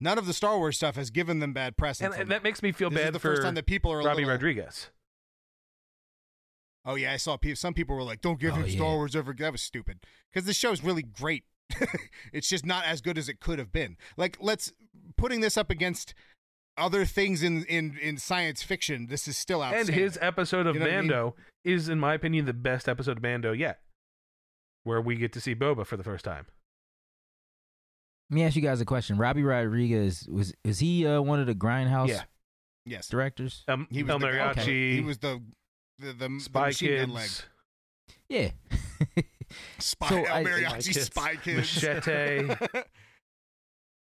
None 0.00 0.16
of 0.16 0.24
the 0.26 0.32
Star 0.32 0.56
Wars 0.56 0.76
stuff 0.78 0.96
has 0.96 1.10
given 1.10 1.40
them 1.40 1.52
bad 1.52 1.76
press. 1.76 2.00
and, 2.00 2.14
and 2.14 2.30
that 2.30 2.42
makes 2.42 2.62
me 2.62 2.72
feel 2.72 2.88
This 2.88 3.00
is 3.00 3.04
bad 3.04 3.12
the 3.12 3.18
for 3.18 3.32
first 3.34 3.42
time 3.42 3.54
that 3.56 3.66
people 3.66 3.92
are 3.92 4.00
a 4.00 4.04
robbie 4.04 4.22
little, 4.22 4.30
uh, 4.30 4.32
rodriguez 4.32 4.88
Oh 6.86 6.94
yeah, 6.94 7.12
I 7.12 7.18
saw 7.18 7.36
people. 7.36 7.56
Some 7.56 7.74
people 7.74 7.96
were 7.96 8.02
like, 8.02 8.22
"Don't 8.22 8.40
give 8.40 8.54
Oh, 8.54 8.56
him 8.56 8.70
Star. 8.70 8.94
Wars 8.94 9.14
ever." 9.14 9.34
That 9.34 9.52
was 9.52 9.60
stupid 9.62 10.00
because 10.32 10.46
the 10.46 10.54
show's 10.54 10.82
really 10.82 11.02
great. 11.02 11.44
it's 12.32 12.48
just 12.48 12.64
not 12.64 12.86
as 12.86 13.02
good 13.02 13.18
as 13.18 13.28
it 13.28 13.40
could 13.40 13.58
have 13.58 13.72
been. 13.72 13.98
Like, 14.16 14.38
let's 14.40 14.72
putting 15.18 15.40
this 15.40 15.58
up 15.58 15.70
against 15.70 16.14
other 16.76 17.04
things 17.04 17.42
in 17.42 17.64
in 17.64 17.96
in 18.00 18.16
science 18.18 18.62
fiction. 18.62 19.06
This 19.06 19.28
is 19.28 19.36
still 19.36 19.62
out. 19.62 19.74
and 19.74 19.88
his 19.88 20.18
episode 20.20 20.66
of 20.66 20.74
You 20.74 20.80
know 20.80 20.86
what 20.86 20.94
I 20.94 21.00
mean? 21.00 21.06
Mando 21.10 21.34
is, 21.64 21.88
in 21.88 21.98
my 22.00 22.14
opinion, 22.14 22.44
the 22.46 22.52
best 22.52 22.88
episode 22.88 23.16
of 23.18 23.22
Mando 23.22 23.52
yet, 23.52 23.80
where 24.82 25.00
we 25.00 25.16
get 25.16 25.32
to 25.34 25.40
see 25.40 25.54
Boba 25.54 25.86
for 25.86 25.96
the 25.96 26.04
first 26.04 26.24
time. 26.24 26.46
Let 28.30 28.34
me 28.36 28.44
ask 28.44 28.56
you 28.56 28.62
guys 28.62 28.80
a 28.80 28.84
question. 28.84 29.18
Robbie 29.18 29.42
Rodriguez 29.42 30.26
was 30.30 30.52
is 30.64 30.78
he 30.80 31.06
uh, 31.06 31.20
one 31.20 31.40
of 31.40 31.46
the 31.46 31.54
Grindhouse 31.54 32.08
Yeah. 32.08 32.22
yes, 32.86 33.08
directors? 33.08 33.64
Um, 33.68 33.86
he 33.90 34.02
was 34.02 34.10
El 34.10 34.18
the, 34.18 34.26
Mariachi, 34.26 34.58
okay. 34.58 34.94
He 34.96 35.00
was 35.02 35.18
the 35.18 35.40
the 35.98 36.12
the, 36.12 36.28
the 36.28 36.40
Spy 36.40 36.66
machine 36.68 36.96
gun 36.98 37.10
leg. 37.10 37.22
Kids, 37.28 37.44
Yeah. 38.28 38.50
Spy 39.78 40.08
So 40.08 40.24
El 40.24 40.44
Mariachi 40.44 40.92
Kids. 40.94 41.02
Spy 41.04 41.36
Kids. 41.36 41.56
Machete. 41.82 42.56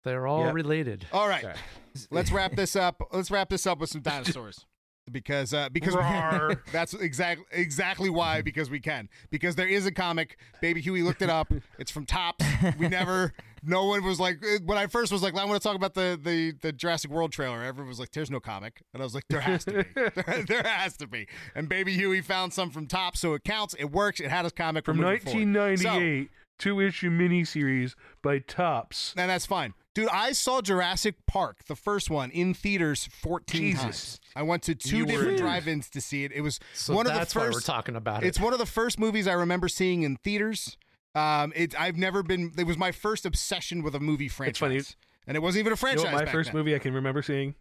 They're 0.06 0.26
all 0.28 0.46
Yep. 0.46 0.54
related. 0.54 1.06
All 1.12 1.28
right, 1.28 1.42
Sorry. 1.42 1.56
let's 2.12 2.32
wrap 2.32 2.56
this 2.56 2.76
up. 2.78 3.02
Let's 3.12 3.30
wrap 3.30 3.50
this 3.50 3.68
up 3.68 3.80
with 3.80 3.90
some 3.90 4.02
dinosaurs. 4.02 4.66
Because 5.12 5.54
uh, 5.54 5.70
because 5.70 5.94
Roar. 5.96 6.64
that's 6.72 6.96
exactly 6.96 7.46
exactly 7.52 8.10
why 8.10 8.42
because 8.42 8.72
we 8.72 8.80
can 8.80 9.08
because 9.30 9.54
there 9.56 9.68
is 9.68 9.86
a 9.86 9.92
comic 9.92 10.40
baby 10.62 10.82
Huey 10.82 11.04
looked 11.04 11.22
it 11.22 11.30
up 11.30 11.54
it's 11.78 11.92
from 11.92 12.08
Topps 12.08 12.44
we 12.80 12.88
never 12.88 13.32
no 13.62 13.86
one 13.86 14.04
was 14.04 14.20
like 14.20 14.44
uh, 14.44 14.58
when 14.66 14.80
I 14.80 14.88
first 14.88 15.12
was 15.12 15.22
like 15.22 15.38
I 15.38 15.46
want 15.46 15.62
to 15.62 15.68
talk 15.68 15.76
about 15.76 15.94
the 15.94 16.20
the 16.20 16.54
the 16.60 16.72
Jurassic 16.72 17.12
World 17.12 17.32
trailer 17.32 17.62
everyone 17.62 17.88
was 17.90 18.00
like 18.00 18.14
there's 18.14 18.32
no 18.32 18.40
comic 18.40 18.82
and 18.96 19.04
I 19.04 19.06
was 19.06 19.14
like 19.14 19.26
there 19.30 19.42
has 19.42 19.64
to 19.66 19.84
be 19.84 19.84
there, 19.94 20.44
there 20.48 20.64
has 20.64 20.98
to 20.98 21.06
be 21.06 21.28
and 21.54 21.70
baby 21.70 21.94
Huey 21.94 22.22
found 22.22 22.52
some 22.54 22.72
from 22.72 22.88
Topps 22.88 23.20
so 23.20 23.36
it 23.36 23.44
counts 23.44 23.76
it 23.76 23.92
works 23.92 24.20
it 24.20 24.32
had 24.32 24.48
a 24.48 24.50
comic 24.50 24.86
from 24.86 24.98
we're 24.98 25.04
moving 25.06 25.20
forward. 25.20 25.56
1998, 25.56 26.30
two 26.58 26.80
issue 26.80 27.12
miniseries 27.12 27.94
by 28.24 28.40
Topps. 28.40 29.14
So, 29.16 29.22
and 29.22 29.30
that's 29.30 29.46
fine 29.46 29.76
Dude, 29.96 30.10
I 30.10 30.34
saw 30.34 30.62
Jurassic 30.62 31.16
Park, 31.26 31.64
the 31.68 31.76
first 31.76 32.10
one, 32.10 32.30
in 32.30 32.54
theaters 32.54 33.08
14 33.22 33.62
Jesus. 33.62 33.82
times. 33.82 34.20
I 34.36 34.44
went 34.44 34.62
to 34.64 34.76
two 34.76 34.98
You 34.98 35.06
were- 35.06 35.12
different 35.12 35.38
drive-ins 35.38 35.90
to 35.92 36.02
see 36.02 36.26
it. 36.26 36.32
It 36.34 36.42
was 36.42 36.60
So 36.74 36.94
one 36.94 37.08
of 37.08 37.14
the 37.14 37.20
that's 37.20 37.32
first. 37.34 37.46
why 37.46 37.52
we're 37.54 37.62
talking 37.62 37.96
about 37.96 38.24
it. 38.24 38.28
It's 38.28 38.40
one 38.40 38.52
of 38.54 38.60
the 38.60 38.66
first 38.66 39.00
movies 39.00 39.26
I 39.28 39.34
remember 39.34 39.68
seeing 39.70 40.04
in 40.04 40.18
theaters. 40.18 40.78
Um, 41.16 41.54
it 41.56 41.80
I've 41.80 41.96
never 41.96 42.22
been. 42.24 42.52
It 42.58 42.68
was 42.68 42.78
my 42.78 42.92
first 42.92 43.26
obsession 43.26 43.82
with 43.84 43.96
a 43.96 44.02
movie 44.02 44.28
franchise, 44.28 44.60
funny. 44.60 44.82
and 45.28 45.38
it 45.38 45.40
wasn't 45.40 45.62
even 45.62 45.72
a 45.72 45.72
You 45.72 45.76
know 45.76 45.78
franchise. 45.78 46.04
what 46.04 46.12
my 46.14 46.26
back 46.26 46.34
first 46.34 46.48
then. 46.52 46.58
movie 46.58 46.76
I 46.76 46.80
can 46.80 46.94
remember 46.94 47.22
seeing? 47.22 47.56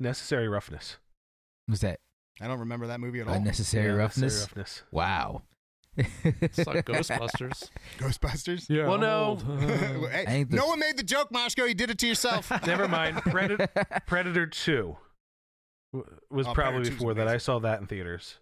Necessary 0.00 0.48
Roughness. 0.48 0.96
Was 1.68 1.80
that 1.80 2.00
I 2.40 2.46
don't 2.46 2.60
remember 2.60 2.86
that 2.86 2.98
movie 3.00 3.20
at 3.20 3.28
all. 3.28 3.34
unnecessary 3.34 3.88
Yeah, 3.88 3.92
roughness? 3.92 4.22
Necessary 4.22 4.48
Roughness. 4.62 4.82
Wow. 4.90 5.42
It's 6.24 6.66
like 6.66 6.84
Ghostbusters. 6.86 7.70
Ghostbusters. 7.98 8.68
Yeah. 8.70 8.86
Well, 8.88 8.98
no. 8.98 9.36
Hey, 10.10 10.24
Ain't 10.28 10.50
the- 10.50 10.56
no 10.56 10.66
one 10.66 10.78
made 10.78 10.96
the 10.96 11.02
joke, 11.02 11.30
Moshko. 11.30 11.66
You 11.68 11.74
did 11.74 11.90
it 11.90 11.98
to 11.98 12.06
yourself. 12.06 12.50
Never 12.66 12.86
mind. 12.88 13.16
Predator, 13.22 13.68
Predator 14.06 14.46
2 14.46 14.96
was 15.92 16.46
Oh, 16.46 16.52
probably 16.54 16.80
Predator 16.80 16.90
before 16.96 17.14
that. 17.14 17.28
I 17.28 17.38
saw 17.38 17.58
that 17.60 17.80
in 17.80 17.86
theaters. 17.86 18.36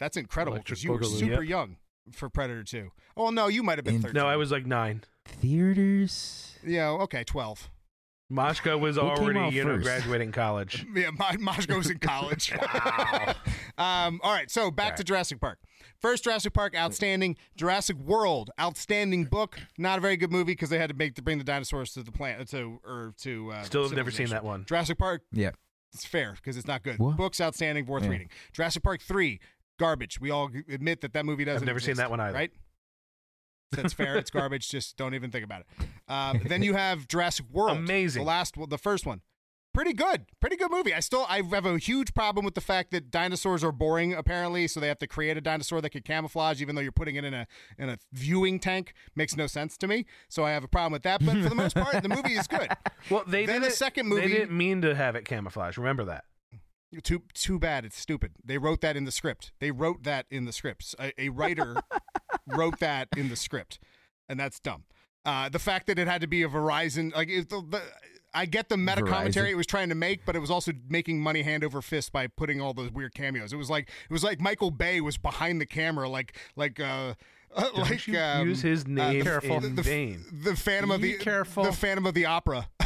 That's 0.00 0.16
incredible 0.16 0.58
because 0.58 0.82
you 0.82 0.92
were 0.92 0.98
Boogaloo. 0.98 1.18
super 1.18 1.42
Yep. 1.42 1.48
young 1.48 1.76
for 2.12 2.28
Predator 2.28 2.64
2. 2.64 2.90
Oh 3.16 3.30
no, 3.30 3.46
you 3.48 3.62
might 3.62 3.78
have 3.78 3.84
been 3.84 3.96
In- 3.96 4.02
13. 4.02 4.14
No, 4.20 4.26
I 4.26 4.36
was 4.36 4.50
like 4.50 4.66
nine. 4.66 5.02
Theaters. 5.24 6.56
Yeah, 6.66 6.88
okay, 6.90 7.22
12. 7.24 7.70
Moshko 8.32 8.80
was 8.80 8.96
What 8.96 9.18
already, 9.18 9.54
you 9.54 9.62
know, 9.64 9.78
graduating 9.78 10.32
college. 10.32 10.86
Yeah, 10.94 11.10
my, 11.10 11.36
Moshko's 11.36 11.90
in 11.90 11.98
college. 11.98 12.50
um, 13.78 14.20
all 14.24 14.32
right, 14.32 14.50
so 14.50 14.70
back 14.70 14.96
to 14.96 15.04
Jurassic 15.04 15.38
Park. 15.40 15.58
First 16.02 16.24
Jurassic 16.24 16.52
Park, 16.52 16.74
outstanding. 16.76 17.36
Jurassic 17.56 17.96
World, 17.96 18.50
outstanding 18.60 19.24
book. 19.24 19.58
Not 19.78 19.98
a 19.98 20.00
very 20.00 20.16
good 20.16 20.32
movie 20.32 20.52
because 20.52 20.68
they 20.68 20.78
had 20.78 20.90
to 20.90 20.96
make 20.96 21.14
to 21.14 21.22
bring 21.22 21.38
the 21.38 21.44
dinosaurs 21.44 21.92
to 21.94 22.02
the 22.02 22.10
plant 22.12 22.48
to 22.48 22.80
or 22.84 23.14
to. 23.20 23.52
Uh, 23.52 23.62
Still 23.62 23.84
have 23.84 23.92
never 23.92 24.10
seen 24.10 24.28
that 24.30 24.44
one. 24.44 24.64
Jurassic 24.64 24.98
Park, 24.98 25.22
Yeah. 25.32 25.50
it's 25.94 26.04
fair 26.04 26.32
because 26.32 26.56
it's 26.56 26.66
not 26.66 26.82
good. 26.82 26.98
What? 26.98 27.16
Book's 27.16 27.40
outstanding, 27.40 27.86
worth 27.86 28.02
Yeah. 28.02 28.10
reading. 28.10 28.30
Jurassic 28.52 28.82
Park 28.82 29.00
three, 29.00 29.38
garbage. 29.78 30.20
We 30.20 30.30
all 30.30 30.50
admit 30.68 31.00
that 31.02 31.12
that 31.12 31.24
movie 31.24 31.44
doesn't. 31.44 31.62
I've 31.62 31.66
never 31.66 31.78
seen 31.80 31.90
exist, 31.90 31.98
that 32.02 32.10
one 32.10 32.20
either. 32.20 32.34
Right. 32.36 32.50
That's 33.70 33.94
fair. 33.94 34.16
It's 34.18 34.30
garbage. 34.30 34.68
Just 34.68 34.96
don't 34.98 35.14
even 35.14 35.30
think 35.30 35.44
about 35.44 35.62
it. 35.62 35.86
Um, 36.08 36.40
then 36.46 36.62
you 36.62 36.74
have 36.74 37.08
Jurassic 37.08 37.46
World. 37.50 37.78
Amazing. 37.78 38.22
The 38.22 38.26
last, 38.28 38.56
one- 38.56 38.68
the 38.68 38.76
first 38.76 39.06
one. 39.06 39.22
Pretty 39.74 39.94
good. 39.94 40.26
Pretty 40.40 40.56
good 40.56 40.70
movie. 40.70 40.92
I 40.92 41.00
still, 41.00 41.24
I 41.30 41.40
have 41.40 41.64
a 41.64 41.78
huge 41.78 42.12
problem 42.14 42.44
with 42.44 42.54
the 42.54 42.60
fact 42.60 42.90
that 42.90 43.10
dinosaurs 43.10 43.64
are 43.64 43.72
boring. 43.72 44.12
Apparently, 44.12 44.68
so 44.68 44.80
they 44.80 44.88
have 44.88 44.98
to 44.98 45.06
create 45.06 45.36
a 45.38 45.40
dinosaur 45.40 45.80
that 45.80 45.90
could 45.90 46.04
camouflage, 46.04 46.60
even 46.60 46.74
though 46.74 46.82
you're 46.82 46.92
putting 46.92 47.16
it 47.16 47.24
in 47.24 47.32
a 47.32 47.46
in 47.78 47.88
a 47.88 47.96
viewing 48.12 48.60
tank. 48.60 48.92
Makes 49.16 49.34
no 49.36 49.46
sense 49.46 49.78
to 49.78 49.88
me. 49.88 50.04
So 50.28 50.44
I 50.44 50.50
have 50.50 50.62
a 50.62 50.68
problem 50.68 50.92
with 50.92 51.04
that. 51.04 51.24
But 51.24 51.36
for 51.42 51.48
the 51.48 51.54
most 51.54 51.74
part, 51.74 52.02
the 52.02 52.08
movie 52.08 52.34
is 52.34 52.46
good. 52.46 52.68
Well, 53.10 53.24
they 53.26 53.46
Then 53.46 53.56
didn't. 53.62 53.70
the 53.70 53.76
second 53.76 54.10
They 54.10 54.14
movie- 54.16 54.28
didn't 54.28 54.56
mean 54.56 54.80
to 54.82 54.94
have 54.94 55.16
it 55.16 55.24
camouflage. 55.24 55.76
Remember 55.76 56.04
that. 56.04 56.24
Too 57.02 57.22
too 57.32 57.58
bad. 57.58 57.84
It's 57.86 57.98
stupid. 57.98 58.32
They 58.44 58.58
wrote 58.58 58.82
that 58.82 58.96
in 58.96 59.04
the 59.04 59.10
script. 59.10 59.52
They 59.60 59.70
wrote 59.70 60.02
that 60.04 60.26
in 60.30 60.44
the 60.44 60.52
scripts. 60.52 60.94
A, 61.00 61.12
a 61.20 61.30
writer 61.30 61.76
wrote 62.46 62.78
that 62.80 63.08
in 63.16 63.28
the 63.30 63.36
script, 63.36 63.78
and 64.28 64.38
that's 64.38 64.60
dumb. 64.60 64.84
Uh, 65.24 65.48
the 65.48 65.58
fact 65.58 65.86
that 65.86 65.98
it 65.98 66.06
had 66.06 66.20
to 66.20 66.26
be 66.26 66.42
a 66.42 66.48
Verizon, 66.48 67.14
like 67.14 67.28
it, 67.30 67.48
the, 67.48 67.62
the, 67.62 67.82
I 68.34 68.46
get 68.46 68.68
the 68.68 68.76
meta 68.76 69.02
commentary 69.02 69.50
it 69.50 69.56
was 69.56 69.66
trying 69.66 69.88
to 69.90 69.94
make, 69.94 70.24
but 70.24 70.34
it 70.36 70.38
was 70.38 70.50
also 70.50 70.72
making 70.88 71.20
money 71.20 71.42
hand 71.42 71.64
over 71.64 71.82
fist 71.82 72.12
by 72.12 72.26
putting 72.26 72.60
all 72.60 72.72
those 72.72 72.90
weird 72.90 73.14
cameos. 73.14 73.52
It 73.52 73.56
was 73.56 73.70
like 73.70 73.88
it 73.88 74.12
was 74.12 74.24
like 74.24 74.40
Michael 74.40 74.70
Bay 74.70 75.00
was 75.00 75.18
behind 75.18 75.60
the 75.60 75.66
camera, 75.66 76.08
like 76.08 76.36
like 76.56 76.80
uh, 76.80 77.14
uh, 77.54 77.68
like 77.74 78.06
you 78.06 78.18
um, 78.18 78.48
use 78.48 78.62
his 78.62 78.86
name 78.86 79.22
careful. 79.22 79.62
in 79.62 79.74
the, 79.74 79.82
vain. 79.82 80.24
the 80.32 80.56
Phantom 80.56 80.90
of 80.90 81.02
the 81.02 81.14
careful. 81.18 81.64
the 81.64 81.72
Phantom 81.72 82.06
of 82.06 82.14
the 82.14 82.24
Opera. 82.24 82.68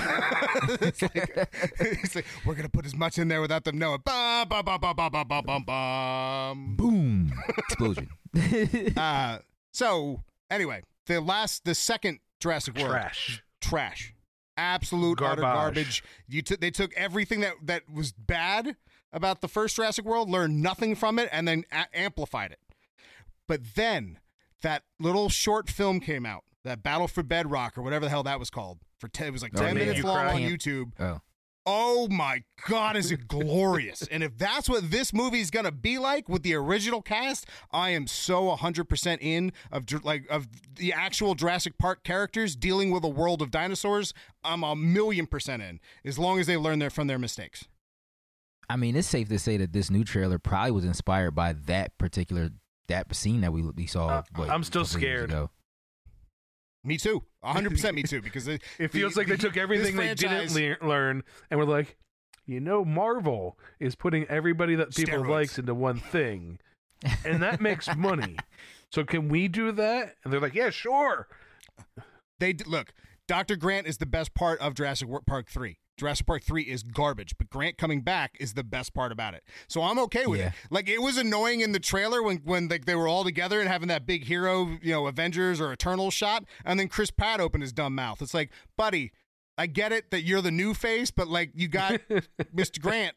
it's 0.80 1.03
like, 1.03 1.49
it's 1.78 2.14
like 2.16 2.26
we're 2.44 2.55
gonna 2.55 2.68
put 2.68 2.84
as 2.84 2.94
much 2.94 3.18
in 3.18 3.28
there 3.28 3.40
without 3.40 3.64
them 3.64 3.78
knowing. 3.78 4.01
Ba, 4.05 4.44
ba, 4.49 4.62
ba, 4.64 4.78
ba, 4.78 4.92
ba, 4.92 5.09
ba, 5.09 5.24
ba, 5.24 5.42
bum, 5.42 5.62
bum. 5.62 6.76
Boom. 6.76 7.32
Explosion. 7.59 8.09
Uh, 8.97 9.38
so 9.72 10.22
anyway, 10.51 10.82
the 11.07 11.20
last, 11.20 11.64
the 11.64 11.74
second 11.74 12.18
Jurassic 12.40 12.76
World, 12.76 12.90
Trash. 12.90 13.42
trash, 13.62 14.14
absolute 14.57 15.21
utter 15.23 15.41
Garbage. 15.43 15.43
garbage. 15.43 16.05
You 16.29 16.43
took 16.43 16.61
they 16.61 16.71
took 16.71 16.93
everything 16.95 17.41
that 17.41 17.55
that 17.63 17.83
was 17.93 18.13
bad 18.13 18.77
about 19.13 19.41
the 19.41 19.49
first 19.49 19.77
Jurassic 19.77 20.05
World, 20.05 20.29
learned 20.29 20.63
nothing 20.63 20.95
from 20.95 21.19
it, 21.19 21.29
and 21.33 21.47
then 21.47 21.65
a- 21.73 21.87
amplified 21.97 22.53
it. 22.53 22.59
But 23.49 23.61
then 23.75 24.19
that 24.63 24.83
little 24.99 25.29
short 25.29 25.69
film 25.71 26.01
came 26.01 26.27
out, 26.27 26.45
that 26.65 26.83
Battle 26.83 27.07
for 27.09 27.23
Bedrock 27.23 27.79
or 27.79 27.83
whatever 27.83 28.05
the 28.07 28.11
hell 28.11 28.23
that 28.25 28.39
was 28.39 28.51
called. 28.51 28.79
For 28.99 29.09
ten, 29.09 29.29
it 29.29 29.33
was 29.33 29.43
like 29.43 29.53
Oh, 29.57 29.61
ten 29.63 29.75
minutes 29.77 30.03
long 30.03 30.17
cry. 30.27 30.35
on 30.35 30.41
YouTube. 30.41 30.93
Oh. 30.99 31.21
Oh 31.67 32.07
my 32.09 32.45
God, 32.69 32.97
is 32.97 33.11
it 33.11 33.27
glorious? 33.27 34.03
and 34.11 34.23
if 34.23 34.39
that's 34.39 34.69
what 34.69 34.91
this 34.91 35.12
movie 35.12 35.41
is 35.41 35.51
gonna 35.51 35.73
be 35.73 35.99
like 35.99 36.29
with 36.29 36.45
the 36.45 36.55
original 36.55 37.03
cast, 37.03 37.47
I 37.73 37.91
am 37.91 38.07
so 38.07 38.51
hundred 38.51 38.85
percent 38.85 39.21
in 39.21 39.53
of 39.73 39.85
like 40.05 40.27
of 40.31 40.47
the 40.77 40.93
actual 40.93 41.35
Jurassic 41.35 41.77
Park 41.79 42.05
characters 42.05 42.55
dealing 42.55 42.91
with 42.91 43.03
a 43.05 43.09
world 43.09 43.43
of 43.43 43.51
dinosaurs. 43.51 44.14
I'm 44.45 44.62
a 44.62 44.77
million 44.77 45.27
percent 45.27 45.62
in, 45.62 45.81
as 46.05 46.19
long 46.19 46.39
as 46.39 46.47
they 46.47 46.57
learn 46.57 46.79
their 46.79 46.91
from 46.91 47.09
their 47.09 47.19
mistakes. 47.19 47.67
I 48.69 48.77
mean, 48.77 48.97
it's 48.97 49.09
safe 49.09 49.29
to 49.29 49.39
say 49.39 49.57
that 49.59 49.73
this 49.73 49.91
new 49.91 50.05
trailer 50.05 50.39
probably 50.39 50.73
was 50.73 50.85
inspired 50.85 51.33
by 51.33 51.53
that 51.67 51.97
particular 51.99 52.51
that 52.89 53.14
scene 53.14 53.41
that 53.41 53.53
we 53.53 53.62
we 53.62 53.87
saw. 53.87 54.09
Uh, 54.09 54.23
what, 54.37 54.51
I'm 54.51 54.62
still 54.62 54.83
a 54.83 54.85
couple 54.85 55.01
years 55.01 55.29
scared. 55.29 55.49
Me 56.87 56.97
too, 56.97 57.22
hundred 57.43 57.70
percent 57.70 57.97
me 57.97 58.03
too, 58.05 58.22
because 58.22 58.47
it, 58.49 58.62
It 58.78 58.93
feels 58.93 59.16
like 59.16 59.26
they 59.26 59.37
took 59.37 59.57
everything 59.57 59.97
they 59.97 60.14
didn't 60.14 60.55
le- 60.55 60.87
learn 60.87 61.22
and 61.51 61.59
were 61.59 61.66
like, 61.66 61.97
you 62.47 62.61
know, 62.61 62.84
Marvel 62.84 63.59
is 63.80 63.95
putting 63.97 64.24
everybody 64.28 64.76
that 64.76 64.95
people 64.95 65.18
Steroids. 65.18 65.28
likes 65.28 65.59
into 65.59 65.74
one 65.74 65.99
thing, 65.99 66.59
and 67.24 67.43
that 67.43 67.61
makes 67.61 67.95
money. 67.97 68.37
So 68.93 69.03
can 69.03 69.28
we 69.28 69.49
do 69.49 69.72
that? 69.72 70.14
And 70.22 70.32
they're 70.32 70.41
like, 70.41 70.55
yeah, 70.55 70.70
sure. 70.70 71.26
They 72.39 72.53
d- 72.53 72.64
look. 72.66 72.95
Dr. 73.26 73.57
Grant 73.57 73.89
is 73.89 73.99
the 73.99 74.07
best 74.07 74.32
part 74.32 74.61
of 74.61 74.74
Jurassic 74.74 75.09
Park 75.26 75.49
3. 75.51 75.76
Jurassic 75.97 76.26
Park 76.26 76.42
3 76.42 76.62
is 76.62 76.82
garbage, 76.82 77.34
but 77.38 77.49
Grant 77.49 77.78
coming 77.78 78.03
back 78.03 78.36
is 78.38 78.53
the 78.55 78.62
best 78.64 78.92
part 78.92 79.12
about 79.12 79.34
it. 79.34 79.42
So 79.68 79.82
I'm 79.82 79.99
okay 80.01 80.26
with 80.26 80.40
Yeah. 80.40 80.49
it. 80.49 80.53
Like 80.70 80.88
it 80.88 81.01
was 81.01 81.16
annoying 81.16 81.61
in 81.61 81.72
the 81.72 81.80
trailer 81.80 82.22
when 82.22 82.38
when 82.38 82.68
like 82.68 82.84
they 82.84 82.94
were 82.94 83.09
all 83.09 83.24
together 83.24 83.61
and 83.61 83.68
having 83.68 83.88
that 83.88 84.07
big 84.07 84.24
hero, 84.24 84.78
you 84.82 84.92
know, 84.92 85.07
Avengers 85.07 85.61
or 85.61 85.72
Eternal 85.72 86.11
shot, 86.11 86.44
and 86.64 86.78
then 86.78 86.88
Chris 86.88 87.11
Pratt 87.11 87.40
opened 87.40 87.62
his 87.62 87.72
dumb 87.72 87.94
mouth. 87.94 88.20
It's 88.20 88.34
like, 88.34 88.51
buddy, 88.76 89.12
I 89.57 89.66
get 89.66 89.90
it 89.92 90.11
that 90.11 90.22
you're 90.22 90.42
the 90.42 90.51
new 90.51 90.74
face, 90.74 91.11
but 91.11 91.28
like 91.28 91.51
you 91.55 91.68
got 91.68 91.94
Mr. 92.55 92.80
Grant. 92.80 93.14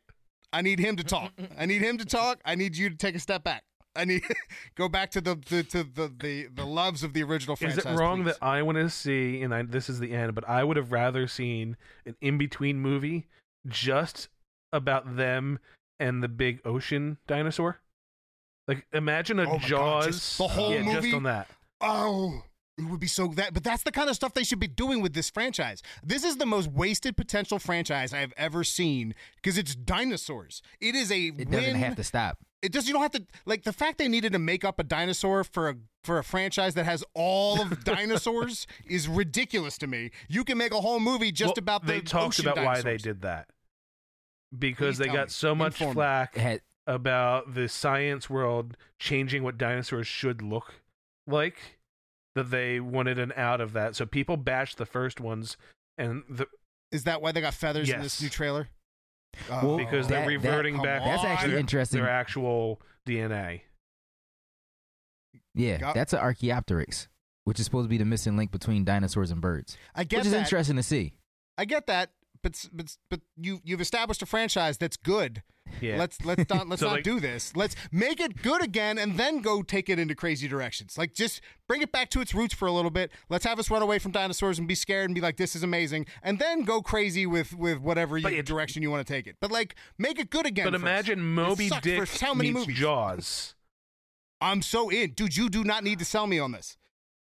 I 0.51 0.61
need 0.63 0.79
him 0.79 0.95
to 0.95 1.03
talk. 1.03 1.31
I 1.59 1.65
need 1.67 1.81
him 1.83 1.97
to 1.99 2.05
talk. 2.05 2.39
I 2.43 2.55
need 2.55 2.75
you 2.75 2.89
to 2.89 2.95
take 2.95 3.13
a 3.13 3.19
step 3.19 3.43
back. 3.43 3.63
I 3.95 4.05
need 4.05 4.23
go 4.75 4.87
back 4.89 5.11
to 5.11 5.21
the, 5.21 5.35
the 5.35 5.63
to 5.63 5.83
the, 5.83 6.13
the 6.19 6.47
the 6.53 6.65
loves 6.65 7.03
of 7.03 7.13
the 7.13 7.23
original 7.23 7.53
Is 7.53 7.59
franchise. 7.59 7.85
it 7.85 7.95
wrong 7.97 8.23
please. 8.23 8.33
that 8.33 8.43
I 8.45 8.61
want 8.61 8.77
to 8.77 8.89
see, 8.89 9.41
and 9.41 9.53
I, 9.53 9.63
this 9.63 9.89
is 9.89 9.99
the 9.99 10.13
end, 10.13 10.35
but 10.35 10.47
I 10.47 10.63
would 10.63 10.77
have 10.77 10.91
rather 10.91 11.27
seen 11.27 11.75
an 12.05 12.15
in 12.21 12.37
between 12.37 12.79
movie 12.79 13.27
just 13.67 14.29
about 14.71 15.15
them 15.17 15.59
and 15.99 16.23
the 16.23 16.27
big 16.27 16.61
ocean 16.65 17.17
dinosaur? 17.27 17.79
Like, 18.67 18.85
imagine 18.93 19.39
a 19.39 19.43
Oh 19.43 19.53
my 19.53 19.57
God, 19.57 19.61
Jaws. 19.61 20.05
just 20.07 20.37
the 20.37 20.47
whole 20.47 20.71
yeah, 20.73 20.83
movie? 20.83 21.01
just 21.09 21.15
on 21.15 21.23
that. 21.23 21.47
Oh, 21.81 22.43
it 22.77 22.83
would 22.85 22.99
be 22.99 23.07
so 23.07 23.27
that, 23.29 23.53
but 23.53 23.63
that's 23.63 23.83
the 23.83 23.91
kind 23.91 24.09
of 24.09 24.15
stuff 24.15 24.33
they 24.33 24.43
should 24.43 24.59
be 24.59 24.67
doing 24.67 25.01
with 25.01 25.13
this 25.13 25.29
franchise. 25.29 25.81
This 26.03 26.23
is 26.23 26.37
the 26.37 26.45
most 26.45 26.69
wasted 26.71 27.17
potential 27.17 27.59
franchise 27.59 28.13
I 28.13 28.19
have 28.19 28.33
ever 28.37 28.63
seen 28.63 29.15
because 29.35 29.57
it's 29.57 29.75
dinosaurs. 29.75 30.61
It 30.79 30.95
is 30.95 31.11
a 31.11 31.27
It 31.27 31.49
doesn't 31.49 31.75
have 31.75 31.95
to 31.95 32.03
stop. 32.03 32.37
It 32.61 32.73
just 32.73 32.87
you 32.87 32.93
don't 32.93 33.01
have 33.01 33.11
to 33.11 33.25
like 33.45 33.63
the 33.63 33.73
fact 33.73 33.97
they 33.97 34.07
needed 34.07 34.33
to 34.33 34.39
make 34.39 34.65
up 34.65 34.79
a 34.79 34.83
dinosaur 34.83 35.43
for 35.43 35.69
a 35.69 35.75
for 36.03 36.17
a 36.17 36.23
franchise 36.23 36.73
that 36.75 36.85
has 36.85 37.03
all 37.13 37.61
of 37.61 37.83
dinosaurs 37.85 38.67
is 38.85 39.07
ridiculous 39.07 39.77
to 39.77 39.87
me. 39.87 40.11
You 40.27 40.43
can 40.43 40.57
make 40.57 40.73
a 40.73 40.81
whole 40.81 40.99
movie 40.99 41.31
just 41.31 41.55
Well, 41.55 41.59
about 41.59 41.85
the 41.85 41.93
they 41.93 42.01
talked 42.01 42.39
ocean 42.39 42.47
about 42.47 42.65
why 42.65 42.81
they 42.81 42.97
did 42.97 43.21
that 43.21 43.49
because 44.57 44.97
Please 44.97 45.05
they 45.07 45.13
got 45.13 45.27
me. 45.27 45.31
so 45.31 45.55
much 45.55 45.79
Inform 45.79 45.93
flack 45.95 46.35
It 46.35 46.41
had 46.41 46.61
about 46.87 47.53
the 47.53 47.69
science 47.69 48.29
world 48.29 48.75
changing 48.97 49.43
what 49.43 49.57
dinosaurs 49.57 50.07
should 50.07 50.41
look 50.41 50.73
like 51.27 51.77
that 52.35 52.49
they 52.51 52.79
wanted 52.79 53.19
an 53.19 53.31
out 53.35 53.61
of 53.61 53.73
that. 53.73 53.95
So 53.95 54.05
people 54.05 54.37
bashed 54.37 54.77
the 54.77 54.85
first 54.85 55.19
ones 55.21 55.55
and 55.97 56.23
the 56.29 56.47
Is 56.91 57.03
that 57.03 57.21
why 57.21 57.31
they 57.31 57.41
got 57.41 57.53
feathers 57.53 57.89
in 57.89 58.01
this 58.01 58.21
new 58.21 58.29
trailer? 58.29 58.69
Uh, 59.49 59.59
well, 59.63 59.71
Oh, 59.71 59.77
because 59.77 60.07
that- 60.07 60.19
they're 60.19 60.27
reverting 60.27 60.75
come 60.75 60.83
back 60.83 61.03
That's 61.03 61.23
actually 61.23 61.51
their, 61.51 61.59
interesting. 61.59 61.99
their 62.01 62.09
actual 62.09 62.81
DNA. 63.05 63.61
Yeah, 65.55 65.77
Got- 65.77 65.95
that's 65.95 66.13
an 66.13 66.19
Archaeopteryx, 66.19 67.07
which 67.43 67.59
is 67.59 67.65
supposed 67.65 67.85
to 67.85 67.89
be 67.89 67.97
the 67.97 68.05
missing 68.05 68.37
link 68.37 68.51
between 68.51 68.85
dinosaurs 68.85 69.31
and 69.31 69.41
birds, 69.41 69.77
I 69.95 70.03
get 70.03 70.17
which 70.17 70.27
is 70.27 70.31
that. 70.33 70.39
interesting 70.41 70.75
to 70.77 70.83
see. 70.83 71.13
I 71.57 71.65
get 71.65 71.87
that, 71.87 72.11
but 72.43 72.65
but 72.71 72.95
but 73.09 73.19
you 73.37 73.59
you've 73.63 73.81
established 73.81 74.21
a 74.21 74.25
franchise 74.25 74.77
that's 74.77 74.97
good. 74.97 75.43
Yeah. 75.81 75.97
Let's 75.99 76.23
let's 76.25 76.49
not 76.49 76.67
let's 76.67 76.79
So, 76.81 76.87
not 76.87 76.93
like- 76.95 77.03
do 77.03 77.19
this. 77.19 77.55
Let's 77.55 77.75
make 77.91 78.19
it 78.19 78.41
good 78.41 78.63
again 78.63 78.97
and 78.97 79.17
then 79.19 79.41
go 79.41 79.61
take 79.61 79.87
it 79.87 79.99
into 79.99 80.15
crazy 80.15 80.47
directions. 80.47 80.97
Like 80.97 81.13
just 81.13 81.41
bring 81.67 81.81
it 81.83 81.91
back 81.91 82.09
to 82.11 82.21
its 82.21 82.33
roots 82.33 82.55
for 82.55 82.67
a 82.67 82.71
little 82.71 82.89
bit. 82.89 83.11
Let's 83.29 83.45
have 83.45 83.59
us 83.59 83.69
run 83.69 83.83
away 83.83 83.99
from 83.99 84.11
dinosaurs 84.11 84.57
and 84.57 84.67
be 84.67 84.73
scared 84.73 85.05
and 85.05 85.13
be 85.15 85.21
like 85.21 85.37
this 85.37 85.55
is 85.55 85.61
amazing 85.61 86.07
and 86.23 86.39
then 86.39 86.63
go 86.63 86.81
crazy 86.81 87.25
with 87.27 87.55
with 87.55 87.77
whatever 87.79 88.17
you, 88.17 88.27
it- 88.29 88.45
direction 88.47 88.81
you 88.81 88.89
want 88.89 89.05
to 89.05 89.13
take 89.13 89.27
it. 89.27 89.35
But 89.39 89.51
like 89.51 89.75
make 89.99 90.17
it 90.17 90.31
good 90.31 90.47
again. 90.47 90.65
But 90.65 90.73
first. 90.73 90.81
imagine 90.81 91.21
Moby 91.23 91.69
Dick 91.81 92.09
how 92.19 92.33
many 92.33 92.51
movies? 92.51 92.77
Jaws. 92.77 93.53
I'm 94.41 94.61
so 94.61 94.89
in. 94.89 95.11
Dude, 95.11 95.35
you 95.35 95.49
do 95.49 95.63
not 95.63 95.83
need 95.83 95.99
to 95.99 96.05
sell 96.05 96.25
me 96.25 96.39
on 96.39 96.53
this. 96.53 96.77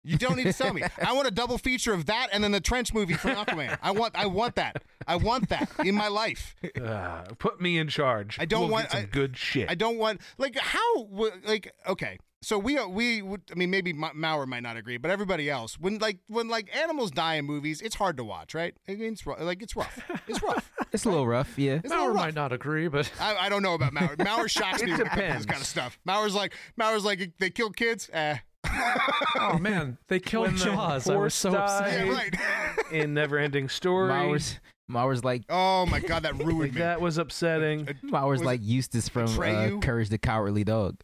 You 0.09 0.19
don't 0.19 0.37
need 0.37 0.45
to 0.45 0.53
sell 0.53 0.73
me. 0.73 0.83
I 1.03 1.13
want 1.13 1.29
a 1.29 1.31
double 1.31 1.59
feature 1.59 1.93
of 1.93 2.07
that 2.07 2.29
and 2.33 2.43
then 2.43 2.53
the 2.53 2.61
trench 2.61 2.93
movie 2.95 3.15
from 3.15 3.33
Aquaman. 3.37 3.79
I 3.83 3.91
want 3.93 4.17
I 4.17 4.27
want 4.27 4.55
that. 4.57 4.83
I 5.07 5.17
want 5.17 5.49
that 5.51 5.71
in 5.85 5.95
my 5.95 6.09
life. 6.09 6.55
Uh, 6.83 7.23
put 7.39 7.61
me 7.61 7.79
in 7.79 7.89
charge. 7.89 8.39
I 8.41 8.45
don't 8.45 8.63
We'll 8.63 8.71
want- 8.71 8.91
some 8.91 9.01
I- 9.03 9.05
good 9.05 9.37
shit. 9.37 9.71
I 9.71 9.75
don't 9.75 9.99
want 9.99 10.21
like 10.39 10.57
how 10.59 11.09
like 11.47 11.73
okay. 11.87 12.19
So 12.41 12.57
we 12.57 12.79
we 12.87 13.21
would 13.21 13.43
I 13.51 13.57
mean 13.57 13.69
maybe 13.71 13.93
Ma- 13.93 14.13
Maurer 14.15 14.47
might 14.47 14.63
not 14.63 14.77
agree, 14.77 14.97
but 14.97 15.11
everybody 15.11 15.51
else 15.51 15.79
when 15.79 15.99
like 15.99 16.19
when 16.29 16.47
like 16.49 16.75
animals 16.77 17.11
die 17.11 17.35
in 17.35 17.45
movies, 17.47 17.81
it's 17.81 17.97
hard 17.97 18.17
to 18.19 18.25
watch, 18.25 18.55
right? 18.55 18.75
I 18.89 18.95
mean, 18.95 19.13
it's 19.15 19.27
ru- 19.27 19.35
like 19.41 19.61
it's 19.61 19.75
rough. 19.77 19.99
It's 20.29 20.43
rough. 20.43 20.71
It's 20.91 21.05
a 21.05 21.11
little 21.11 21.27
rough, 21.27 21.59
yeah. 21.59 21.81
It's 21.85 21.91
Maurer 21.93 22.13
rough. 22.15 22.17
might 22.25 22.35
not 22.35 22.51
agree, 22.51 22.89
but 22.89 23.13
I, 23.21 23.37
I 23.37 23.49
don't 23.51 23.63
know 23.63 23.75
about 23.75 23.93
Maurer. 23.93 24.17
Maurer 24.25 24.49
shocks 24.59 24.83
me 24.83 24.91
It 24.93 24.97
when 24.99 25.01
it 25.03 25.09
comes 25.11 25.11
to 25.11 25.17
this 25.21 25.27
depends. 25.27 25.47
kind 25.47 25.61
of 25.61 25.67
stuff. 25.67 25.99
Maurer's 26.07 26.35
like 26.35 26.55
Maurer's 26.79 27.05
like 27.05 27.33
they 27.39 27.51
kill 27.51 27.71
kids. 27.71 28.09
Eh. 28.13 28.37
Oh 28.65 29.59
man, 29.61 29.99
they 30.09 30.21
killed 30.21 30.47
When 30.47 30.57
the 30.57 30.65
Jaws. 30.65 31.09
I 31.09 31.17
was 31.17 31.35
so 31.35 31.53
died- 31.53 31.61
upset. 31.63 32.07
Yeah, 32.07 32.13
right. 32.13 32.35
in 32.93 33.15
Neverending 33.15 33.71
Story. 33.71 34.13
Maurer's 34.13 34.59
Maurer's 34.89 35.25
like 35.25 35.43
oh 35.49 35.87
my 35.87 36.01
god, 36.01 36.23
that 36.25 36.37
ruined 36.37 36.59
Like, 36.61 36.75
me. 36.75 36.81
that 36.81 37.01
was 37.01 37.19
upsetting. 37.19 37.89
Maurer's 38.03 38.41
Was 38.41 38.47
like 38.47 38.61
Eustace 38.63 39.09
from 39.09 39.27
uh, 39.41 39.79
Courage 39.81 40.09
the 40.09 40.19
Cowardly 40.19 40.65
Dog. 40.65 40.97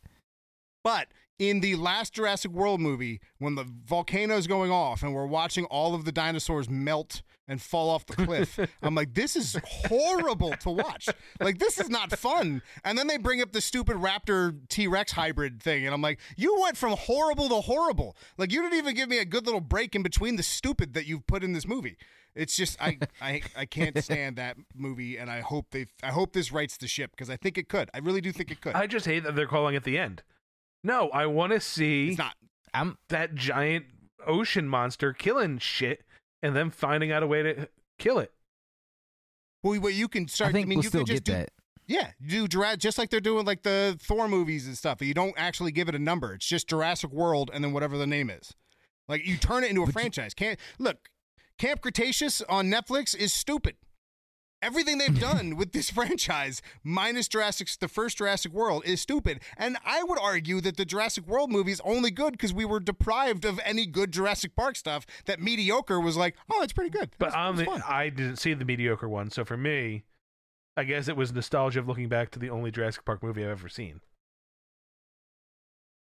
But 0.82 1.08
in 1.38 1.60
the 1.60 1.74
last 1.76 2.12
Jurassic 2.14 2.52
World 2.52 2.80
movie, 2.80 3.20
when 3.38 3.54
the 3.54 3.64
volcano 3.84 4.36
is 4.36 4.46
going 4.46 4.70
off 4.70 5.02
and 5.02 5.12
we're 5.12 5.26
watching 5.26 5.64
all 5.66 5.94
of 5.94 6.04
the 6.04 6.12
dinosaurs 6.12 6.70
melt 6.70 7.22
and 7.48 7.60
fall 7.60 7.90
off 7.90 8.06
the 8.06 8.14
cliff, 8.14 8.58
I'm 8.82 8.94
like, 8.94 9.14
this 9.14 9.34
is 9.34 9.56
horrible 9.64 10.52
to 10.60 10.70
watch. 10.70 11.08
Like, 11.40 11.58
this 11.58 11.80
is 11.80 11.90
not 11.90 12.16
fun. 12.18 12.62
And 12.84 12.96
then 12.96 13.08
they 13.08 13.18
bring 13.18 13.42
up 13.42 13.52
the 13.52 13.60
stupid 13.60 13.96
Raptor 13.96 14.56
T 14.68 14.86
Rex 14.86 15.12
hybrid 15.12 15.62
thing, 15.62 15.84
and 15.84 15.94
I'm 15.94 16.02
like, 16.02 16.20
you 16.36 16.58
went 16.62 16.76
from 16.76 16.92
horrible 16.92 17.48
to 17.48 17.56
horrible. 17.56 18.16
Like, 18.38 18.52
you 18.52 18.62
didn't 18.62 18.78
even 18.78 18.94
give 18.94 19.08
me 19.08 19.18
a 19.18 19.24
good 19.24 19.44
little 19.44 19.60
break 19.60 19.94
in 19.94 20.02
between 20.02 20.36
the 20.36 20.42
stupid 20.42 20.94
that 20.94 21.06
you've 21.06 21.26
put 21.26 21.42
in 21.42 21.52
this 21.52 21.66
movie. 21.66 21.96
It's 22.34 22.56
just 22.56 22.80
I, 22.82 22.98
I 23.22 23.42
I 23.56 23.64
can't 23.64 23.96
stand 24.02 24.36
that 24.36 24.56
movie, 24.74 25.16
and 25.18 25.30
I 25.30 25.40
hope 25.40 25.66
they 25.70 25.86
I 26.02 26.08
hope 26.08 26.32
this 26.32 26.50
rights 26.50 26.76
the 26.76 26.88
ship 26.88 27.12
because 27.12 27.30
I 27.30 27.36
think 27.36 27.56
it 27.58 27.68
could. 27.68 27.90
I 27.94 27.98
really 27.98 28.20
do 28.20 28.32
think 28.32 28.50
it 28.50 28.60
could. 28.60 28.74
I 28.74 28.88
just 28.88 29.06
hate 29.06 29.22
that 29.22 29.36
they're 29.36 29.46
calling 29.46 29.76
it 29.76 29.84
the 29.84 29.98
end. 29.98 30.24
No, 30.84 31.08
I 31.08 31.26
want 31.26 31.52
to 31.52 31.60
see 31.60 32.10
it's 32.10 32.18
not. 32.18 32.34
I'm 32.72 32.98
that 33.08 33.34
giant 33.34 33.86
ocean 34.26 34.68
monster 34.68 35.12
killing 35.12 35.58
shit 35.58 36.04
and 36.42 36.54
then 36.54 36.70
finding 36.70 37.10
out 37.10 37.22
a 37.22 37.26
way 37.26 37.42
to 37.42 37.68
kill 37.98 38.18
it. 38.18 38.32
Well, 39.62 39.80
well, 39.80 39.90
you 39.90 40.08
can 40.08 40.28
start. 40.28 40.50
I 40.50 40.52
think 40.52 40.68
mean, 40.68 40.78
we'll 40.78 40.84
you 40.84 40.88
still 40.90 41.00
can 41.00 41.06
just 41.06 41.24
get 41.24 41.32
do, 41.32 41.38
that. 41.38 41.50
Yeah, 41.86 42.10
do 42.26 42.46
Jurassic 42.46 42.80
just 42.80 42.98
like 42.98 43.10
they're 43.10 43.20
doing 43.20 43.46
like 43.46 43.62
the 43.62 43.98
Thor 44.00 44.28
movies 44.28 44.66
and 44.66 44.76
stuff. 44.76 45.00
You 45.00 45.14
don't 45.14 45.34
actually 45.38 45.72
give 45.72 45.88
it 45.88 45.94
a 45.94 45.98
number. 45.98 46.34
It's 46.34 46.46
just 46.46 46.68
Jurassic 46.68 47.10
World 47.10 47.50
and 47.52 47.64
then 47.64 47.72
whatever 47.72 47.96
the 47.96 48.06
name 48.06 48.28
is. 48.28 48.54
Like 49.08 49.26
you 49.26 49.38
turn 49.38 49.64
it 49.64 49.70
into 49.70 49.82
a 49.82 49.86
franchise. 49.86 50.34
Can't 50.34 50.58
look. 50.78 51.08
Camp 51.58 51.80
Cretaceous 51.80 52.42
on 52.42 52.70
Netflix 52.70 53.16
is 53.16 53.32
stupid. 53.32 53.76
Everything 54.64 54.96
they've 54.96 55.20
done 55.20 55.56
with 55.56 55.72
this 55.72 55.90
franchise, 55.98 56.62
minus 56.82 57.28
Jurassic, 57.28 57.68
the 57.78 57.86
first 57.86 58.16
Jurassic 58.16 58.50
World, 58.52 58.82
is 58.86 59.00
stupid. 59.00 59.40
And 59.58 59.76
I 59.84 60.02
would 60.02 60.18
argue 60.18 60.60
that 60.62 60.78
the 60.78 60.86
Jurassic 60.86 61.26
World 61.26 61.52
movie 61.52 61.70
is 61.72 61.82
only 61.84 62.10
good 62.10 62.32
because 62.32 62.54
we 62.54 62.64
were 62.64 62.80
deprived 62.80 63.44
of 63.44 63.60
any 63.64 63.84
good 63.84 64.10
Jurassic 64.10 64.56
Park 64.56 64.76
stuff. 64.76 65.04
That 65.26 65.38
mediocre 65.40 66.00
was 66.00 66.16
like, 66.16 66.34
oh, 66.50 66.62
it's 66.62 66.72
pretty 66.72 66.90
good. 66.90 67.10
But 67.18 67.26
That's- 67.32 67.34
on 67.46 67.56
that's. 67.56 67.82
I 67.86 68.08
didn't 68.08 68.36
see 68.36 68.54
the 68.54 68.64
mediocre 68.64 69.08
one, 69.08 69.30
so 69.30 69.44
for 69.44 69.56
me, 69.58 70.04
I 70.76 70.84
guess 70.84 71.08
it 71.08 71.16
was 71.16 71.32
nostalgia 71.32 71.80
of 71.80 71.86
looking 71.88 72.08
back 72.08 72.30
to 72.30 72.38
the 72.38 72.48
only 72.48 72.70
Jurassic 72.70 73.04
Park 73.04 73.22
movie 73.22 73.44
I've 73.44 73.50
ever 73.50 73.68
seen. 73.68 74.00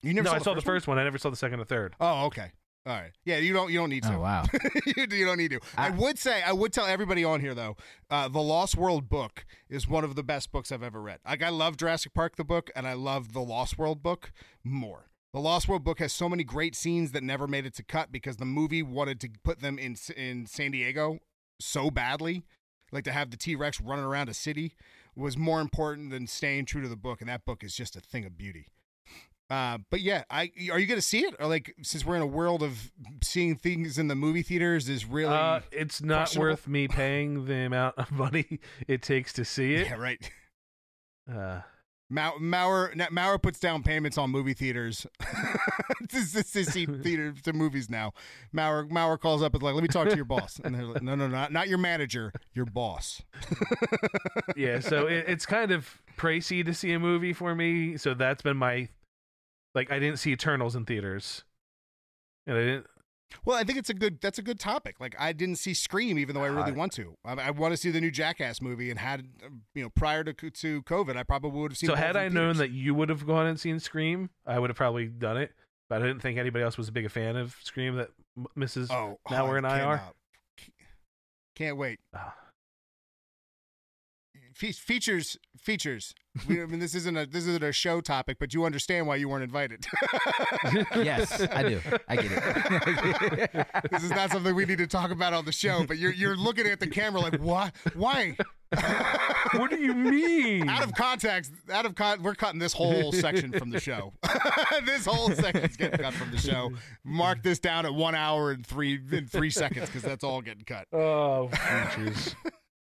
you 0.03 0.13
never 0.13 0.25
no, 0.25 0.31
saw 0.31 0.37
I 0.37 0.39
saw 0.39 0.45
first 0.55 0.65
the 0.65 0.71
one? 0.71 0.77
first 0.77 0.89
one. 0.89 0.99
I 0.99 1.05
never 1.05 1.19
saw 1.19 1.31
the 1.31 1.37
second 1.37 1.61
or 1.61 1.65
third. 1.65 1.95
Oh, 2.01 2.27
okay. 2.27 2.53
All 2.87 2.95
right. 2.95 3.13
Yeah, 3.25 3.37
you 3.39 3.53
don't 3.53 3.71
you 3.71 3.79
don't 3.79 3.91
need 3.91 4.05
to. 4.05 4.15
Oh 4.15 4.21
wow. 4.21 4.45
you, 4.87 5.07
you 5.11 5.27
don't 5.27 5.37
need 5.37 5.51
to. 5.51 5.61
I, 5.77 5.89
I- 5.89 5.91
would 5.91 6.19
say 6.19 6.43
I 6.43 6.53
would 6.53 6.73
tell 6.73 6.87
everybody 6.87 7.25
on 7.25 7.41
here 7.41 7.55
though, 7.55 7.77
uh, 8.11 8.29
the 8.29 8.41
Lost 8.41 8.77
World 8.77 9.09
book 9.09 9.45
is 9.69 9.87
one 9.87 10.03
of 10.05 10.15
the 10.15 10.23
best 10.23 10.51
books 10.51 10.73
I've 10.73 10.83
ever 10.83 11.01
read. 11.01 11.19
Like 11.27 11.43
I 11.43 11.51
love 11.51 11.77
Jurassic 11.77 12.15
Park 12.15 12.37
the 12.37 12.45
book, 12.45 12.71
and 12.75 12.87
I 12.87 12.95
love 12.95 13.33
the 13.35 13.41
Lost 13.43 13.77
World 13.79 14.03
book 14.03 14.33
more. 14.65 15.11
The 15.35 15.41
Lost 15.41 15.69
World 15.69 15.85
book 15.85 15.99
has 16.01 16.13
so 16.13 16.29
many 16.29 16.43
great 16.43 16.75
scenes 16.75 17.13
that 17.13 17.23
never 17.23 17.47
made 17.47 17.67
it 17.67 17.75
to 17.75 17.85
cut 17.85 18.11
because 18.11 18.39
the 18.39 18.45
movie 18.47 18.83
wanted 18.83 19.21
to 19.21 19.29
put 19.45 19.61
them 19.61 19.79
in 19.79 19.97
in 20.17 20.47
San 20.47 20.71
Diego 20.71 21.19
so 21.61 21.91
badly. 21.91 22.43
Like 22.93 23.05
to 23.05 23.13
have 23.13 23.31
the 23.31 23.37
T 23.37 23.55
Rex 23.55 23.81
running 23.81 24.05
around 24.07 24.29
a 24.31 24.35
city 24.35 24.75
was 25.15 25.37
more 25.37 25.61
important 25.61 26.11
than 26.11 26.27
staying 26.27 26.65
true 26.65 26.81
to 26.83 26.89
the 26.89 26.97
book, 26.97 27.21
and 27.21 27.29
that 27.29 27.45
book 27.45 27.63
is 27.63 27.77
just 27.77 27.95
a 27.95 28.01
thing 28.01 28.25
of 28.25 28.39
beauty. 28.39 28.69
Uh, 29.51 29.79
but 29.91 30.01
yeah, 30.01 30.23
I 30.31 30.53
are 30.71 30.79
you 30.79 30.87
gonna 30.87 31.01
see 31.01 31.25
it? 31.25 31.35
Or 31.41 31.47
like 31.49 31.75
since 31.83 32.05
we're 32.05 32.15
in 32.17 32.23
a 32.23 32.27
world 32.27 32.63
of 32.63 32.93
seeing 33.21 33.57
things 33.57 33.99
in 33.99 34.07
the 34.07 34.15
movie 34.15 34.43
theaters 34.43 34.89
is 34.89 35.05
really 35.05 35.35
Uh, 35.35 35.61
it's 35.73 36.01
not 36.01 36.35
worth 36.37 36.69
me 36.69 36.87
paying 36.87 37.47
the 37.47 37.55
amount 37.67 37.99
of 37.99 38.13
money 38.13 38.61
it 38.87 39.03
takes 39.03 39.33
to 39.35 39.45
see 39.45 39.75
it. 39.75 39.89
yeah 39.89 39.95
right. 39.97 40.31
Uh, 41.29 41.61
Mau- 42.13 42.39
Maurer 42.41 42.93
Maurer 43.11 43.39
puts 43.39 43.61
down 43.61 43.83
payments 43.85 44.19
on 44.19 44.31
movie 44.31 44.55
theaters 44.55 45.07
to, 46.09 46.33
to, 46.33 46.43
to 46.43 46.65
see 46.65 46.85
theater 47.03 47.33
to 47.45 47.53
movies 47.53 47.89
now. 47.89 48.13
Maurer 48.53 48.85
Maurer 48.91 49.17
calls 49.19 49.43
up 49.43 49.55
and 49.55 49.63
like, 49.63 49.75
let 49.75 49.83
me 49.83 49.89
talk 49.89 50.09
to 50.09 50.17
your 50.17 50.25
boss, 50.25 50.61
and 50.65 50.75
they're 50.75 50.85
like, 50.87 51.03
no, 51.03 51.15
no, 51.15 51.29
not 51.29 51.53
not 51.53 51.69
your 51.69 51.79
manager, 51.79 52.33
your 52.53 52.67
boss. 52.67 53.23
yeah, 54.57 54.81
so 54.81 55.07
it, 55.07 55.25
it's 55.29 55.47
kind 55.47 55.71
of 55.71 56.01
pricey 56.17 56.65
to 56.65 56.75
see 56.75 56.93
a 56.93 56.99
movie 56.99 57.33
for 57.33 57.55
me. 57.55 57.97
So 57.97 58.15
that's 58.15 58.43
been 58.43 58.57
my 58.57 58.89
like. 59.75 59.91
I 59.91 59.99
didn't 59.99 60.19
see 60.19 60.33
Eternals 60.33 60.75
in 60.77 60.85
theaters, 60.85 61.45
and 62.47 62.57
I 62.57 62.61
didn't. 62.61 62.87
Well, 63.45 63.57
I 63.57 63.63
think 63.63 63.79
it's 63.79 63.91
a 63.91 63.95
good. 63.95 64.21
That's 64.21 64.39
a 64.39 64.43
good 64.43 64.59
topic. 64.59 64.97
Like 65.01 65.15
I 65.19 65.33
didn't 65.33 65.57
see 65.57 65.73
Scream, 65.73 66.19
even 66.19 66.35
though 66.35 66.43
I 66.43 66.49
really 66.49 66.73
I- 66.73 66.75
want 66.75 66.93
to. 66.95 67.15
I, 67.25 67.35
I 67.35 67.51
want 67.51 67.73
to 67.73 67.77
see 67.77 67.91
the 67.91 68.01
new 68.01 68.11
Jackass 68.11 68.61
movie, 68.61 68.91
and 68.91 68.99
had 68.99 69.21
uh, 69.45 69.49
you 69.75 69.83
know 69.85 69.91
prior 69.91 70.25
to 70.25 70.33
to 70.33 70.83
COVID, 70.83 71.17
I 71.17 71.23
probably 71.23 71.51
would 71.61 71.71
have 71.71 71.79
seen. 71.79 71.89
So 71.89 71.95
had 71.95 72.17
in 72.17 72.23
I 72.23 72.29
known 72.29 72.57
that 72.57 72.71
you 72.73 72.95
would 72.95 73.09
have 73.09 73.27
gone 73.27 73.47
and 73.47 73.59
seen 73.61 73.79
Scream, 73.79 74.31
I 74.47 74.59
would 74.59 74.71
have 74.71 74.77
probably 74.77 75.07
done 75.07 75.37
it. 75.37 75.53
But 75.89 76.03
I 76.03 76.07
didn't 76.07 76.23
think 76.23 76.39
anybody 76.39 76.65
else 76.65 76.77
was 76.79 76.89
a 76.89 76.93
big 76.93 77.05
a 77.05 77.09
fan 77.09 77.37
of 77.37 77.57
Scream 77.63 77.97
that 77.97 78.11
M- 78.37 78.47
Mrs. 78.57 78.91
oh, 78.93 79.19
now 79.31 79.49
we're 79.49 79.59
in 79.59 79.65
IR. 79.65 79.71
cannot- 79.71 80.15
Can't 81.57 81.77
wait. 81.77 81.99
Fe- 84.61 84.73
features, 84.73 85.39
features. 85.57 86.15
We, 86.47 86.61
I 86.61 86.67
mean, 86.67 86.81
this 86.81 86.95
isn't 86.95 87.17
a 87.17 87.25
this 87.25 87.47
isn't 87.47 87.65
a 87.65 87.73
show 87.73 88.03
topic, 88.03 88.37
but 88.39 88.53
you 88.53 88.67
understand 88.67 89.07
why 89.07 89.17
you 89.17 89.27
weren't 89.27 89.43
invited. 89.43 89.87
yes, 90.97 91.41
I 91.51 91.63
do. 91.63 91.81
I 92.07 92.17
get 92.17 92.31
it. 92.31 93.67
this 93.91 94.03
is 94.03 94.11
not 94.11 94.31
something 94.31 94.55
we 94.55 94.67
need 94.67 94.77
to 94.77 94.87
talk 94.87 95.13
about 95.13 95.33
on 95.33 95.47
the 95.47 95.53
show. 95.53 95.87
But 95.87 95.97
you're 95.97 96.13
you're 96.13 96.37
looking 96.37 96.67
at 96.67 96.79
the 96.79 96.89
camera 96.89 97.23
like, 97.23 97.41
why? 97.41 97.73
Why? 97.95 98.37
what 99.57 99.71
do 99.71 99.81
you 99.81 99.95
mean? 99.95 100.69
out 100.69 100.85
of 100.85 100.93
context, 100.93 101.53
out 101.73 101.87
of 101.87 101.95
con, 101.95 102.23
we're 102.23 102.35
cutting 102.35 102.61
this 102.61 102.75
whole 102.75 103.13
section 103.13 103.53
from 103.53 103.71
the 103.71 103.81
show. 103.81 104.13
this 104.85 105.07
whole 105.07 105.31
section's 105.31 105.79
getting 105.79 106.01
cut 106.01 106.13
from 106.13 106.31
the 106.33 106.39
show. 106.39 106.71
Mark 107.03 107.43
this 107.43 107.61
down 107.61 107.87
at 107.87 107.95
one 107.95 108.15
hour 108.15 108.51
and 108.51 108.67
three 108.67 109.01
in 109.11 109.27
three 109.27 109.51
seconds 109.51 109.87
because 109.87 110.03
that's 110.03 110.23
all 110.23 110.43
getting 110.43 110.65
cut. 110.65 110.87
Oh, 110.93 111.49
features. 111.49 112.35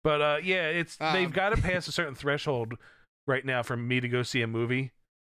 But 0.04 0.20
uh, 0.20 0.38
yeah, 0.42 0.68
it's 0.68 0.96
Um, 1.00 1.12
they've 1.14 1.32
got 1.32 1.50
to 1.54 1.60
pass 1.60 1.88
a 1.88 1.92
certain 1.92 2.14
threshold 2.14 2.74
right 3.26 3.44
now 3.44 3.62
for 3.62 3.76
me 3.76 4.00
to 4.00 4.08
go 4.08 4.22
see 4.22 4.42
a 4.42 4.46
movie. 4.46 4.92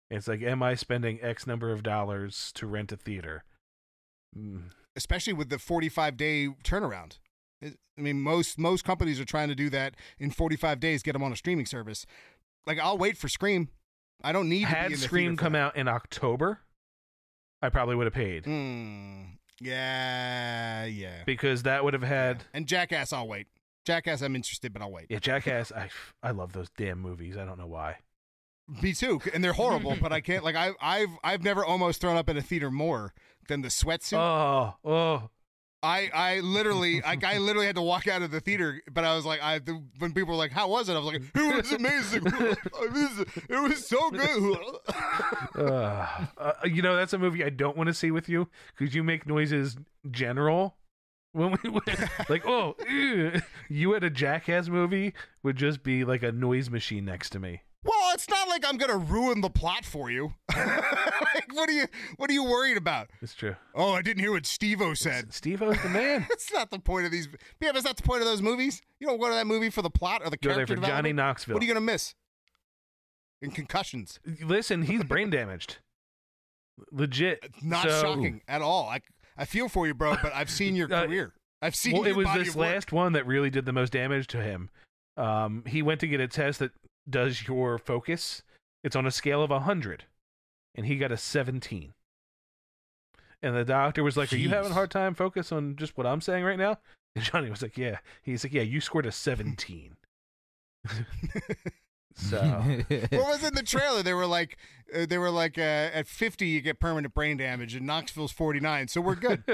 It's 0.10 0.28
like, 0.28 0.42
am 0.42 0.64
I 0.64 0.76
spending 0.76 1.20
X 1.22 1.46
number 1.46 1.72
of 1.72 1.84
dollars 1.84 2.52
to 2.56 2.66
rent 2.68 2.92
a 2.92 2.98
theater? 2.98 3.44
Mm. 4.38 4.72
especially 4.96 5.34
with 5.34 5.50
the 5.50 5.58
45 5.58 6.18
day 6.18 6.50
turnaround. 6.64 7.18
I 7.64 7.72
mean, 7.98 8.22
most 8.22 8.60
most 8.60 8.84
companies 8.84 9.20
are 9.20 9.26
trying 9.26 9.48
to 9.48 9.56
do 9.56 9.70
that 9.72 9.96
in 10.20 10.30
45 10.32 10.80
days, 10.80 11.02
get 11.02 11.14
them 11.14 11.24
on 11.24 11.32
a 11.32 11.36
streaming 11.36 11.66
service. 11.66 12.06
Like, 12.68 12.78
I'll 12.80 12.98
wait 12.98 13.18
for 13.18 13.28
Scream. 13.30 13.70
I 14.24 14.32
don't 14.32 14.50
need 14.50 14.62
to 14.62 14.68
be 14.68 14.74
Had 14.74 14.98
Scream 14.98 15.38
come 15.38 15.56
out 15.56 15.76
in 15.78 15.88
October, 15.88 16.60
I 17.62 17.70
probably 17.70 17.96
would 17.96 18.06
have 18.06 18.14
paid 18.14 18.46
Hmm. 18.46 19.22
Yeah, 19.60 20.86
yeah. 20.86 21.24
because 21.26 21.64
that 21.64 21.84
would 21.84 21.94
have 21.94 22.04
had. 22.04 22.44
And 22.54 22.68
Jackass, 22.68 23.12
I'll 23.14 23.28
wait. 23.28 23.48
Jackass, 23.88 24.22
I'm 24.22 24.36
interested, 24.36 24.74
but 24.74 24.82
I'll 24.82 24.92
wait. 24.92 25.06
Yeah, 25.10 25.20
Jackass. 25.20 25.72
I 25.72 25.88
I 26.22 26.32
love 26.32 26.52
those 26.52 26.70
damn 26.76 27.00
movies. 27.00 27.38
I 27.38 27.46
don't 27.46 27.58
know 27.58 27.68
why. 27.68 28.00
Me 28.84 28.94
too, 28.94 29.22
and 29.34 29.42
they're 29.42 29.54
horrible. 29.54 29.96
but 30.02 30.12
I 30.12 30.20
can't. 30.20 30.44
Like, 30.44 30.58
I, 30.58 30.74
I've 30.82 31.18
I've 31.24 31.42
never 31.42 31.64
almost 31.64 32.02
thrown 32.02 32.18
up 32.18 32.28
in 32.28 32.36
a 32.36 32.42
theater 32.42 32.70
more 32.70 33.14
than 33.48 33.62
the 33.62 33.70
sweatsuit. 33.70 34.18
Oh, 34.18 34.76
oh, 34.84 35.30
I 35.82 36.10
I 36.14 36.40
literally 36.42 37.02
I, 37.06 37.18
I 37.24 37.38
literally 37.38 37.66
had 37.66 37.78
to 37.78 37.82
walk 37.82 38.10
out 38.10 38.22
of 38.22 38.30
the 38.30 38.42
theater, 38.42 38.82
but 38.92 39.06
I 39.06 39.16
was 39.16 39.26
like, 39.26 39.42
I 39.42 39.62
when 40.00 40.12
people 40.12 40.34
were 40.34 40.38
like, 40.38 40.52
"How 40.52 40.68
was 40.68 40.90
it?" 40.90 40.94
I 40.96 41.00
was 41.00 41.06
like, 41.06 41.22
"It 41.34 41.56
was 41.56 41.72
amazing. 41.72 42.24
it 42.26 42.92
was 42.92 43.26
it 43.50 43.70
was 43.70 43.88
so 43.88 44.12
good." 44.12 44.60
uh, 45.56 46.26
uh, 46.38 46.52
you 46.66 46.82
know, 46.82 46.98
that's 46.98 47.14
a 47.14 47.18
movie 47.18 47.42
I 47.42 47.50
don't 47.50 47.78
want 47.78 47.88
to 47.88 47.94
see 47.94 48.12
with 48.12 48.28
you 48.28 48.50
because 48.78 48.94
you 48.94 49.02
make 49.02 49.26
noises 49.26 49.78
general. 50.12 50.76
When 51.34 51.56
we 51.64 51.70
went, 51.70 51.88
like, 52.30 52.48
oh, 52.48 52.76
ew. 52.90 53.42
you 53.70 53.96
at 53.96 54.04
a 54.04 54.10
Jackass 54.10 54.70
movie 54.70 55.14
would 55.44 55.56
just 55.56 55.84
be 55.84 56.04
like 56.04 56.24
a 56.24 56.32
noise 56.32 56.70
machine 56.70 57.06
next 57.06 57.30
to 57.32 57.40
me. 57.40 57.62
Well, 57.84 58.14
it's 58.14 58.28
not 58.30 58.50
like 58.50 58.66
I'm 58.68 58.78
gonna 58.78 58.98
ruin 58.98 59.42
the 59.42 59.50
plot 59.50 59.86
for 59.86 60.10
you. 60.10 60.34
like, 60.56 61.54
what 61.54 61.70
are 61.70 61.74
you 61.74 61.86
what 62.18 62.30
are 62.30 62.34
you 62.34 62.44
worried 62.44 62.76
about? 62.76 63.10
It's 63.22 63.34
true. 63.36 63.56
Oh, 63.76 63.94
I 63.94 64.02
didn't 64.02 64.20
hear 64.22 64.32
what 64.32 64.46
Steve-O 64.46 64.94
said. 64.94 65.32
Steve 65.34 65.62
O's 65.62 65.82
the 65.82 65.90
man. 65.90 66.26
That's 66.30 66.52
not 66.52 66.70
the 66.72 66.80
point 66.80 67.06
of 67.06 67.12
these. 67.12 67.30
Yeah, 67.62 67.72
that's 67.72 67.86
not 67.86 67.96
the 67.98 68.04
point 68.04 68.22
of 68.22 68.28
those 68.28 68.42
movies. 68.42 68.82
You 69.00 69.08
don't 69.08 69.20
go 69.20 69.28
to 69.30 69.36
that 69.36 69.48
movie 69.48 69.70
for 69.70 69.82
the 69.84 69.90
plot 69.90 70.22
or 70.24 70.30
the 70.30 70.38
Go 70.38 70.50
there 70.50 70.56
character 70.56 70.76
for 70.76 70.82
Johnny 70.82 70.88
development. 71.12 71.16
Knoxville. 71.18 71.54
What 71.54 71.64
are 71.64 71.66
you 71.66 71.74
gonna 71.74 71.86
miss? 71.86 72.16
In 73.42 73.52
concussions, 73.52 74.20
Listen, 74.44 74.82
he's 74.82 75.04
brain 75.04 75.30
damaged. 75.30 75.78
Legit. 76.92 77.52
Not 77.62 77.84
So- 77.84 78.02
shocking 78.02 78.42
at 78.48 78.62
all. 78.62 78.90
I 78.90 79.02
I 79.38 79.46
feel 79.46 79.70
for 79.70 79.88
you, 79.88 79.94
bro, 79.94 80.18
but 80.22 80.34
I've 80.34 80.50
seen 80.50 80.76
your 80.76 80.88
Uh, 80.94 81.06
career. 81.06 81.34
I've 81.62 81.76
seen. 81.76 81.94
Well, 81.94 82.06
it 82.06 82.16
was 82.16 82.28
this 82.36 82.56
last 82.56 82.92
one 82.92 83.14
that 83.14 83.26
really 83.26 83.50
did 83.50 83.66
the 83.66 83.74
most 83.74 83.92
damage 83.92 84.28
to 84.28 84.42
him. 84.42 84.70
Um, 85.16 85.64
he 85.66 85.82
went 85.82 86.00
to 86.02 86.08
get 86.08 86.20
a 86.20 86.28
test 86.28 86.60
that 86.60 86.72
does 87.10 87.48
your 87.48 87.78
focus. 87.78 88.44
It's 88.84 88.96
on 88.96 89.06
a 89.08 89.12
scale 89.12 89.42
of 89.42 89.50
100, 89.50 90.06
and 90.76 90.86
he 90.86 90.98
got 90.98 91.12
a 91.12 91.18
17. 91.18 91.94
And 93.42 93.56
the 93.56 93.66
doctor 93.66 94.04
was 94.04 94.18
like, 94.18 94.32
"Are 94.34 94.38
you 94.38 94.50
having 94.50 94.72
a 94.72 94.76
hard 94.76 94.92
time 94.92 95.14
focus 95.14 95.52
on 95.52 95.76
just 95.76 95.98
what 95.98 96.08
I'm 96.08 96.22
saying 96.22 96.44
right 96.44 96.58
now?" 96.58 96.80
And 97.16 97.24
Johnny 97.24 97.50
was 97.50 97.62
like, 97.62 97.78
"Yeah." 97.78 97.98
He's 98.22 98.44
like, 98.44 98.54
"Yeah, 98.54 98.62
you 98.64 98.82
scored 98.82 99.06
a 99.06 99.12
17." 99.12 99.96
so 102.18 102.40
what 102.88 103.12
was 103.12 103.44
in 103.44 103.54
the 103.54 103.64
trailer? 103.64 104.04
They 104.04 104.14
were 104.14 104.26
like, 104.26 104.58
uh, 104.94 105.06
they 105.06 105.18
were 105.18 105.30
like, 105.32 105.58
uh, 105.58 105.62
at 105.62 106.08
50 106.08 106.46
you 106.48 106.62
get 106.62 106.80
permanent 106.80 107.14
brain 107.14 107.38
damage, 107.38 107.76
and 107.76 107.86
Knoxville's 107.86 108.32
49, 108.32 108.88
so 108.88 109.02
we're 109.02 109.16
good. 109.16 109.44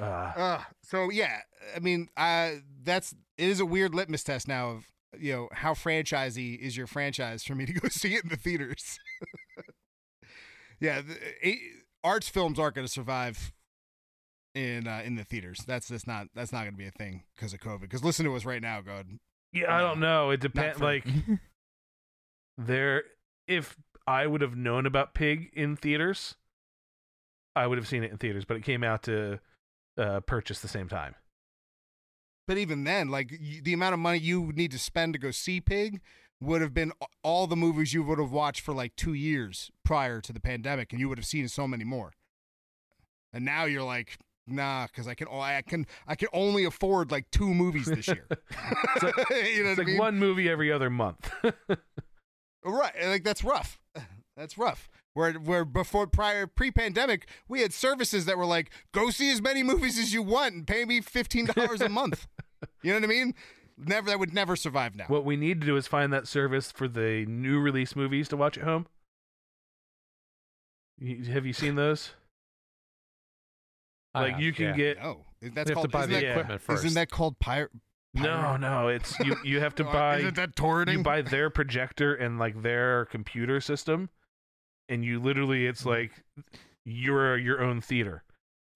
uh, 0.00 0.02
Uh, 0.02 0.62
so 0.82 1.10
yeah, 1.10 1.38
I 1.76 1.78
mean, 1.78 2.08
uh, 2.16 2.52
that's 2.82 3.14
it 3.36 3.48
is 3.48 3.60
a 3.60 3.66
weird 3.66 3.94
litmus 3.94 4.24
test 4.24 4.48
now 4.48 4.70
of 4.70 4.84
you 5.18 5.32
know 5.32 5.48
how 5.52 5.74
franchisey 5.74 6.58
is 6.58 6.76
your 6.76 6.86
franchise 6.86 7.44
for 7.44 7.54
me 7.54 7.66
to 7.66 7.72
go 7.72 7.88
see 7.90 8.14
it 8.14 8.24
in 8.24 8.30
the 8.30 8.36
theaters. 8.36 8.98
yeah, 10.80 11.02
the, 11.02 11.16
it, 11.42 11.58
arts 12.02 12.28
films 12.28 12.58
aren't 12.58 12.74
going 12.74 12.86
to 12.86 12.92
survive 12.92 13.52
in 14.54 14.86
uh, 14.86 15.02
in 15.04 15.14
the 15.16 15.24
theaters. 15.24 15.60
That's 15.66 15.88
just 15.88 16.06
not 16.06 16.28
that's 16.34 16.52
not 16.52 16.60
going 16.62 16.72
to 16.74 16.78
be 16.78 16.86
a 16.86 16.90
thing 16.90 17.22
because 17.34 17.52
of 17.52 17.60
COVID. 17.60 17.80
Because 17.82 18.04
listen 18.04 18.24
to 18.26 18.34
us 18.36 18.44
right 18.44 18.62
now, 18.62 18.80
God. 18.80 19.06
yeah, 19.52 19.74
I 19.74 19.80
don't 19.80 20.00
know. 20.00 20.30
It 20.30 20.40
depends. 20.40 20.78
for- 20.78 20.84
Like 20.84 21.06
there, 22.58 23.04
if 23.46 23.76
I 24.06 24.26
would 24.26 24.40
have 24.40 24.56
known 24.56 24.86
about 24.86 25.14
Pig 25.14 25.50
in 25.54 25.76
theaters, 25.76 26.36
I 27.54 27.66
would 27.66 27.78
have 27.78 27.88
seen 27.88 28.02
it 28.04 28.10
in 28.10 28.18
theaters. 28.18 28.44
But 28.44 28.56
it 28.56 28.64
came 28.64 28.84
out 28.84 29.02
to 29.04 29.40
uh, 29.98 30.20
purchase 30.20 30.60
the 30.60 30.68
same 30.68 30.88
time. 30.88 31.14
But 32.48 32.58
even 32.58 32.84
then, 32.84 33.08
like 33.08 33.30
y 33.30 33.60
the 33.62 33.72
amount 33.72 33.94
of 33.94 34.00
money 34.00 34.18
you 34.18 34.40
would 34.42 34.56
need 34.56 34.72
to 34.72 34.78
spend 34.78 35.12
to 35.14 35.18
go 35.18 35.30
see 35.30 35.60
Pig 35.60 36.00
would 36.40 36.60
have 36.60 36.74
been 36.74 36.92
all 37.22 37.46
the 37.46 37.54
movies 37.54 37.94
you 37.94 38.02
would 38.02 38.18
have 38.18 38.32
watched 38.32 38.60
for 38.62 38.74
like 38.74 38.96
two 38.96 39.12
years 39.14 39.70
prior 39.84 40.20
to 40.20 40.32
the 40.32 40.40
pandemic, 40.40 40.92
and 40.92 41.00
you 41.00 41.08
would 41.08 41.18
have 41.18 41.24
seen 41.26 41.46
so 41.46 41.68
many 41.68 41.84
more. 41.84 42.12
And 43.32 43.44
now 43.44 43.64
you're 43.64 43.84
like, 43.84 44.18
nah, 44.52 44.86
because 44.86 45.08
I 45.08 45.14
can 45.14 45.26
I 45.30 45.62
can 45.62 45.86
I 46.06 46.14
can 46.14 46.28
only 46.32 46.64
afford 46.64 47.10
like 47.10 47.30
two 47.30 47.52
movies 47.52 47.86
this 47.86 48.06
year. 48.08 48.26
It's 48.30 49.02
like- 49.02 49.16
you 49.54 49.64
know 49.64 49.70
It's 49.70 49.78
what 49.78 49.80
I 49.80 49.84
mean? 49.84 49.98
one 49.98 50.18
movie 50.18 50.48
every 50.48 50.70
other 50.70 50.90
month. 50.90 51.30
Uh, 51.44 51.50
right, 52.64 52.92
like 53.04 53.24
that's 53.24 53.42
rough. 53.44 53.80
That's 54.36 54.56
rough. 54.56 54.88
Where 55.12 55.34
where 55.34 55.62
before 55.66 56.06
prior 56.06 56.46
pre-pandemic, 56.46 57.28
we 57.48 57.60
had 57.60 57.74
services 57.74 58.24
that 58.24 58.38
were 58.38 58.46
like, 58.46 58.70
go 58.92 59.10
see 59.10 59.30
as 59.30 59.42
many 59.42 59.62
movies 59.62 59.98
as 59.98 60.14
you 60.14 60.22
want 60.22 60.54
and 60.54 60.66
pay 60.66 60.86
me 60.86 61.02
fifteen 61.02 61.44
dollars 61.46 61.80
a 61.82 61.88
month. 61.90 62.26
You 62.82 62.92
know 62.92 63.00
what 63.00 63.04
I 63.04 63.08
mean? 63.08 63.34
Never 63.76 64.06
that 64.08 64.18
would 64.20 64.32
never 64.32 64.54
survive 64.56 64.94
now. 64.96 65.04
what 65.08 65.24
we 65.24 65.36
need 65.36 65.60
to 65.60 65.66
do 65.66 65.76
is 65.76 65.86
find 65.88 66.12
that 66.12 66.26
service 66.28 66.70
for 66.72 66.86
the 66.88 67.26
new 67.26 67.58
release 67.60 67.94
movies 67.96 68.28
to 68.28 68.36
watch 68.36 68.56
at 68.56 68.64
home. 68.64 68.86
Have 71.28 71.44
you 71.44 71.52
seen 71.52 71.74
those? 71.74 72.14
I 74.14 74.22
Like 74.22 74.38
you 74.38 74.52
can 74.52 74.66
yeah. 74.66 74.76
get 74.76 74.98
No, 74.98 75.24
that's 75.40 75.70
You 75.70 75.74
have 75.74 75.74
called. 75.74 75.84
to 75.84 75.88
buy 75.88 76.00
isn't 76.00 76.10
the 76.10 76.16
that, 76.16 76.22
yeah. 76.22 76.30
equipment 76.32 76.60
first. 76.60 76.84
Isn't 76.84 76.94
that 76.94 77.10
called 77.10 77.38
pirate? 77.38 77.70
no, 78.14 78.56
no. 78.56 78.88
It's 78.88 79.18
you. 79.20 79.36
You 79.44 79.60
have 79.60 79.74
to 79.76 79.84
buy. 79.84 80.18
Isn't 80.18 80.36
that 80.36 80.54
torrenting? 80.54 80.92
you 80.98 81.02
buy 81.02 81.22
their 81.22 81.50
projector 81.50 82.14
and 82.14 82.38
like 82.38 82.62
their 82.62 83.06
computer 83.06 83.60
system 83.60 84.10
and 84.88 85.04
you 85.04 85.20
literally 85.20 85.66
it's 85.66 85.80
mm-hmm. 85.80 85.90
like 85.90 86.24
you're 86.84 87.36
your 87.36 87.62
own 87.62 87.80
theater 87.80 88.22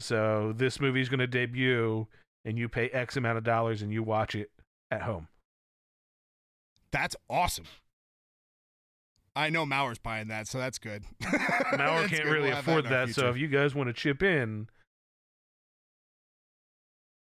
so 0.00 0.52
this 0.56 0.80
movie's 0.80 1.08
going 1.08 1.20
to 1.20 1.26
debut 1.26 2.06
and 2.44 2.58
you 2.58 2.68
pay 2.68 2.88
x 2.88 3.16
amount 3.16 3.38
of 3.38 3.44
dollars 3.44 3.82
and 3.82 3.92
you 3.92 4.02
watch 4.02 4.34
it 4.34 4.50
at 4.90 5.02
home 5.02 5.28
That's 6.92 7.16
awesome. 7.28 7.66
I 9.34 9.50
know 9.50 9.66
Maurer's 9.66 9.98
buying 9.98 10.28
that, 10.28 10.48
so 10.48 10.56
that's 10.56 10.78
good. 10.78 11.04
Maurer 11.76 12.08
can't 12.08 12.22
good. 12.22 12.24
really 12.24 12.48
We'll 12.48 12.58
afford 12.58 12.86
in 12.86 12.92
our 12.92 13.06
that, 13.06 13.14
so 13.14 13.28
if 13.28 13.36
you 13.36 13.48
guys 13.48 13.74
want 13.74 13.88
to 13.88 13.92
chip 13.92 14.22
in 14.22 14.68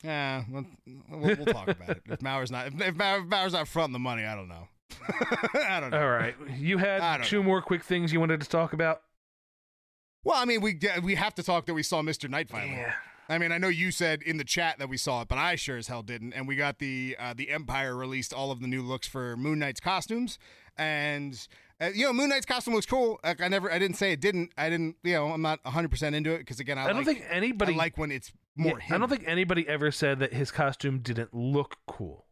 Yeah, 0.04 0.44
we'll, 0.50 0.66
we'll, 1.10 1.36
we'll 1.36 1.46
talk 1.46 1.68
about 1.68 1.90
it. 1.90 2.04
If 2.06 2.22
Maurer's 2.22 2.52
not, 2.52 2.68
if, 2.68 2.82
if 2.82 2.96
Maurer- 2.96 3.20
if 3.20 3.26
Maurer's 3.26 3.54
not 3.54 3.68
fronting 3.68 3.94
the 3.94 4.00
money, 4.00 4.24
I 4.24 4.36
don't 4.36 4.48
know. 4.48 4.68
I 5.68 5.80
don't 5.80 5.92
know. 5.92 6.02
all 6.02 6.10
right 6.10 6.36
you 6.58 6.80
had 6.80 7.24
two 7.24 7.44
more 7.44 7.62
quick 7.62 7.84
things 7.84 8.12
you 8.12 8.20
wanted 8.20 8.42
to 8.42 8.50
talk 8.50 8.74
about 8.74 9.04
Well, 10.24 10.36
I 10.36 10.46
mean, 10.46 10.62
we 10.62 10.80
we 11.04 11.14
have 11.14 11.36
to 11.36 11.44
talk 11.44 11.68
that 11.68 11.76
we 11.76 11.84
saw 11.84 12.02
Mr. 12.02 12.28
Knight 12.28 12.50
finally. 12.50 12.78
yeah 12.78 12.94
I 13.30 13.38
mean, 13.38 13.52
I 13.52 13.60
know 13.60 13.68
you 13.68 13.92
said 13.92 14.24
in 14.24 14.38
the 14.38 14.44
chat 14.44 14.80
that 14.80 14.90
we 14.90 14.98
saw 14.98 15.22
it, 15.22 15.28
but 15.28 15.38
I 15.38 15.56
sure 15.56 15.78
as 15.78 15.88
hell 15.88 16.02
didn't. 16.02 16.34
And 16.34 16.48
we 16.48 16.56
got 16.56 16.80
the 16.80 17.16
uh, 17.20 17.36
the 17.38 17.52
Empire 17.52 17.96
released 17.96 18.34
all 18.34 18.52
of 18.52 18.60
the 18.60 18.68
new 18.68 18.82
looks 18.82 19.08
for 19.08 19.38
Moon 19.38 19.60
Knight's 19.60 19.80
costumes, 19.80 20.40
and 20.78 21.48
uh, 21.80 21.90
you 21.94 22.06
know, 22.06 22.12
Moon 22.12 22.30
Knight's 22.30 22.48
costume 22.48 22.74
looks 22.74 22.88
cool. 22.88 23.20
Like 23.24 23.40
I 23.40 23.48
never, 23.48 23.72
I 23.72 23.78
didn't 23.78 23.98
say 23.98 24.12
it 24.12 24.20
didn't. 24.20 24.52
I 24.58 24.70
didn't. 24.72 24.96
You 25.04 25.14
know, 25.14 25.28
I'm 25.28 25.44
not 25.44 25.64
100 25.64 25.90
percent 25.92 26.16
into 26.16 26.32
it 26.32 26.40
because 26.40 26.60
again, 26.60 26.80
I, 26.80 26.86
i, 26.86 26.88
don't 26.88 26.98
like, 26.98 27.06
think 27.06 27.26
anybody 27.30 27.76
I 27.76 27.78
like 27.78 27.98
when 28.00 28.12
it's 28.12 28.32
more. 28.60 28.80
Yeah. 28.80 28.96
I 28.96 28.98
don't 28.98 29.10
think 29.10 29.24
anybody 29.26 29.68
ever 29.68 29.92
said 29.92 30.20
that 30.20 30.34
his 30.34 30.52
costume 30.52 31.00
didn't 31.00 31.34
look 31.34 31.78
cool. 31.88 32.26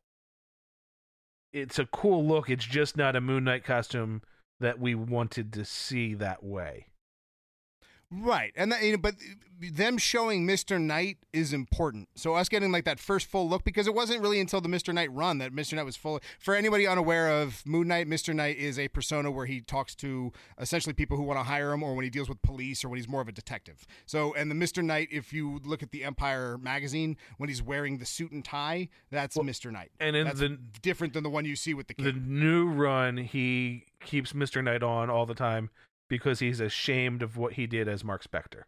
It's 1.53 1.79
a 1.79 1.85
cool 1.85 2.25
look. 2.25 2.49
It's 2.49 2.65
just 2.65 2.97
not 2.97 3.15
a 3.15 3.21
Moon 3.21 3.45
Knight 3.45 3.63
costume 3.63 4.21
that 4.59 4.79
we 4.79 4.95
wanted 4.95 5.53
to 5.53 5.65
see 5.65 6.13
that 6.15 6.43
way. 6.43 6.86
Right, 8.09 8.53
and 8.55 8.71
that, 8.71 8.83
you 8.83 8.93
know, 8.93 8.97
but 8.97 9.15
them 9.59 9.97
showing 9.97 10.47
Mr. 10.47 10.79
Knight 10.79 11.17
is 11.33 11.51
important. 11.51 12.07
So 12.15 12.35
us 12.35 12.47
getting 12.47 12.71
like 12.71 12.85
that 12.85 12.99
first 13.01 13.27
full 13.27 13.49
look 13.49 13.65
because 13.65 13.85
it 13.85 13.93
wasn't 13.93 14.21
really 14.21 14.39
until 14.39 14.61
the 14.61 14.69
Mr. 14.69 14.93
Knight 14.93 15.11
run 15.11 15.39
that 15.39 15.51
Mr. 15.51 15.73
Knight 15.73 15.83
was 15.85 15.97
full. 15.97 16.21
For 16.39 16.55
anybody 16.55 16.87
unaware 16.87 17.29
of 17.29 17.65
Moon 17.65 17.89
Knight, 17.89 18.07
Mr. 18.07 18.33
Knight 18.33 18.57
is 18.57 18.79
a 18.79 18.87
persona 18.87 19.29
where 19.29 19.45
he 19.45 19.59
talks 19.59 19.93
to 19.95 20.31
essentially 20.57 20.93
people 20.93 21.17
who 21.17 21.23
want 21.23 21.37
to 21.37 21.43
hire 21.43 21.73
him, 21.73 21.83
or 21.83 21.95
when 21.95 22.03
he 22.05 22.09
deals 22.09 22.29
with 22.29 22.41
police, 22.43 22.85
or 22.85 22.89
when 22.89 22.97
he's 22.97 23.09
more 23.09 23.19
of 23.19 23.27
a 23.27 23.33
detective. 23.33 23.85
So, 24.05 24.33
and 24.35 24.49
the 24.49 24.55
Mr. 24.55 24.81
Knight, 24.81 25.09
if 25.11 25.33
you 25.33 25.59
look 25.65 25.83
at 25.83 25.91
the 25.91 26.05
Empire 26.05 26.57
magazine, 26.57 27.17
when 27.37 27.49
he's 27.49 27.61
wearing 27.61 27.97
the 27.97 28.05
suit 28.05 28.31
and 28.31 28.45
tie, 28.45 28.87
that's 29.11 29.35
Mr. 29.37 29.69
Knight. 29.69 29.91
and 29.99 30.15
in 30.15 30.27
that's 30.27 30.39
the- 30.39 30.57
different 30.81 31.11
than 31.13 31.23
the 31.23 31.29
one 31.29 31.43
you 31.43 31.57
see 31.57 31.73
with 31.73 31.87
the 31.87 31.95
The 31.97 32.13
new 32.13 32.67
run, 32.69 33.17
he 33.17 33.83
keeps 33.99 34.33
Mister 34.33 34.61
Knight 34.61 34.83
on 34.83 35.09
all 35.09 35.25
the 35.25 35.33
time 35.35 35.71
because 36.07 36.39
he's 36.39 36.59
ashamed 36.59 37.21
of 37.21 37.37
what 37.37 37.53
he 37.53 37.67
did 37.67 37.87
as 37.87 38.03
Mark 38.03 38.23
Spector. 38.23 38.63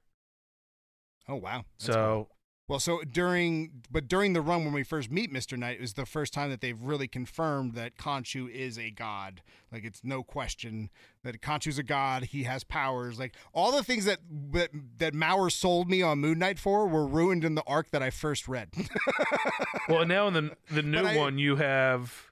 oh 1.27 1.35
wow! 1.35 1.65
That's 1.79 1.85
cool. 1.87 1.93
So 1.93 2.27
Well, 2.67 2.79
so 2.79 3.01
during, 3.01 3.81
but 3.89 4.07
during 4.07 4.33
the 4.33 4.41
run 4.41 4.63
when 4.63 4.73
we 4.73 4.83
first 4.83 5.09
meet 5.11 5.31
Mister 5.31 5.57
Knight 5.57 5.77
it 5.77 5.81
was 5.81 5.93
the 5.93 6.05
first 6.05 6.33
time 6.33 6.49
that 6.51 6.61
they've 6.61 6.79
really 6.79 7.07
confirmed 7.07 7.73
that 7.73 7.97
Khonshu 7.97 8.49
is 8.49 8.77
a 8.77 8.91
god. 8.91 9.41
Like 9.71 9.83
it's 9.83 10.01
no 10.03 10.21
question 10.23 10.89
that 11.23 11.41
Khonshu's 11.41 11.77
a 11.79 11.83
god. 11.83 12.25
He 12.25 12.43
has 12.43 12.63
powers. 12.63 13.17
Like 13.19 13.35
all 13.53 13.71
the 13.71 13.83
things 13.83 14.05
that 14.05 14.19
that, 14.51 14.69
that 14.97 15.13
Mauer 15.13 15.51
sold 15.51 15.89
me 15.89 16.01
on 16.01 16.19
Moon 16.19 16.37
Knight 16.39 16.59
for 16.59 16.87
were 16.87 17.07
ruined 17.07 17.43
in 17.43 17.55
the 17.55 17.63
arc 17.65 17.89
that 17.91 18.03
I 18.03 18.09
first 18.09 18.47
read. 18.47 18.69
Well, 19.87 20.05
now 20.05 20.27
in 20.27 20.33
the 20.35 20.55
the 20.69 20.83
new 20.83 21.03
I- 21.03 21.17
one, 21.17 21.39
you 21.39 21.55
have, 21.55 22.29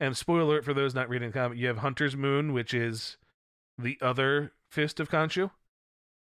and 0.00 0.16
spoiler 0.16 0.40
alert 0.40 0.64
for 0.64 0.72
those 0.72 0.94
not 0.94 1.10
reading 1.10 1.28
the 1.28 1.32
comic, 1.38 1.58
you 1.58 1.66
have 1.66 1.78
Hunter's 1.78 2.16
Moon, 2.16 2.54
which 2.54 2.72
is 2.72 3.18
the 3.78 3.98
other 4.00 4.52
fist 4.70 5.00
of 5.00 5.10
Khonshu. 5.10 5.50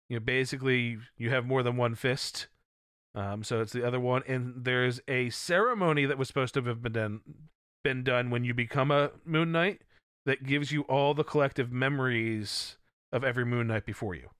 You 0.08 0.16
know, 0.16 0.20
basically, 0.20 0.98
you 1.16 1.30
have 1.30 1.46
more 1.46 1.62
than 1.62 1.76
one 1.76 1.94
fist. 1.94 2.48
Um, 3.14 3.42
so 3.42 3.60
it's 3.60 3.72
the 3.72 3.86
other 3.86 3.98
one, 3.98 4.22
and 4.26 4.64
there's 4.64 5.00
a 5.08 5.30
ceremony 5.30 6.06
that 6.06 6.18
was 6.18 6.28
supposed 6.28 6.54
to 6.54 6.62
have 6.62 6.82
been 6.82 6.92
done, 6.92 7.20
been 7.82 8.04
done 8.04 8.30
when 8.30 8.44
you 8.44 8.54
become 8.54 8.90
a 8.90 9.10
Moon 9.24 9.50
Knight 9.50 9.82
that 10.26 10.44
gives 10.44 10.70
you 10.70 10.82
all 10.82 11.12
the 11.14 11.24
collective 11.24 11.72
memories 11.72 12.76
of 13.12 13.24
every 13.24 13.44
Moon 13.44 13.66
Knight 13.66 13.84
before 13.84 14.14
you. 14.14 14.30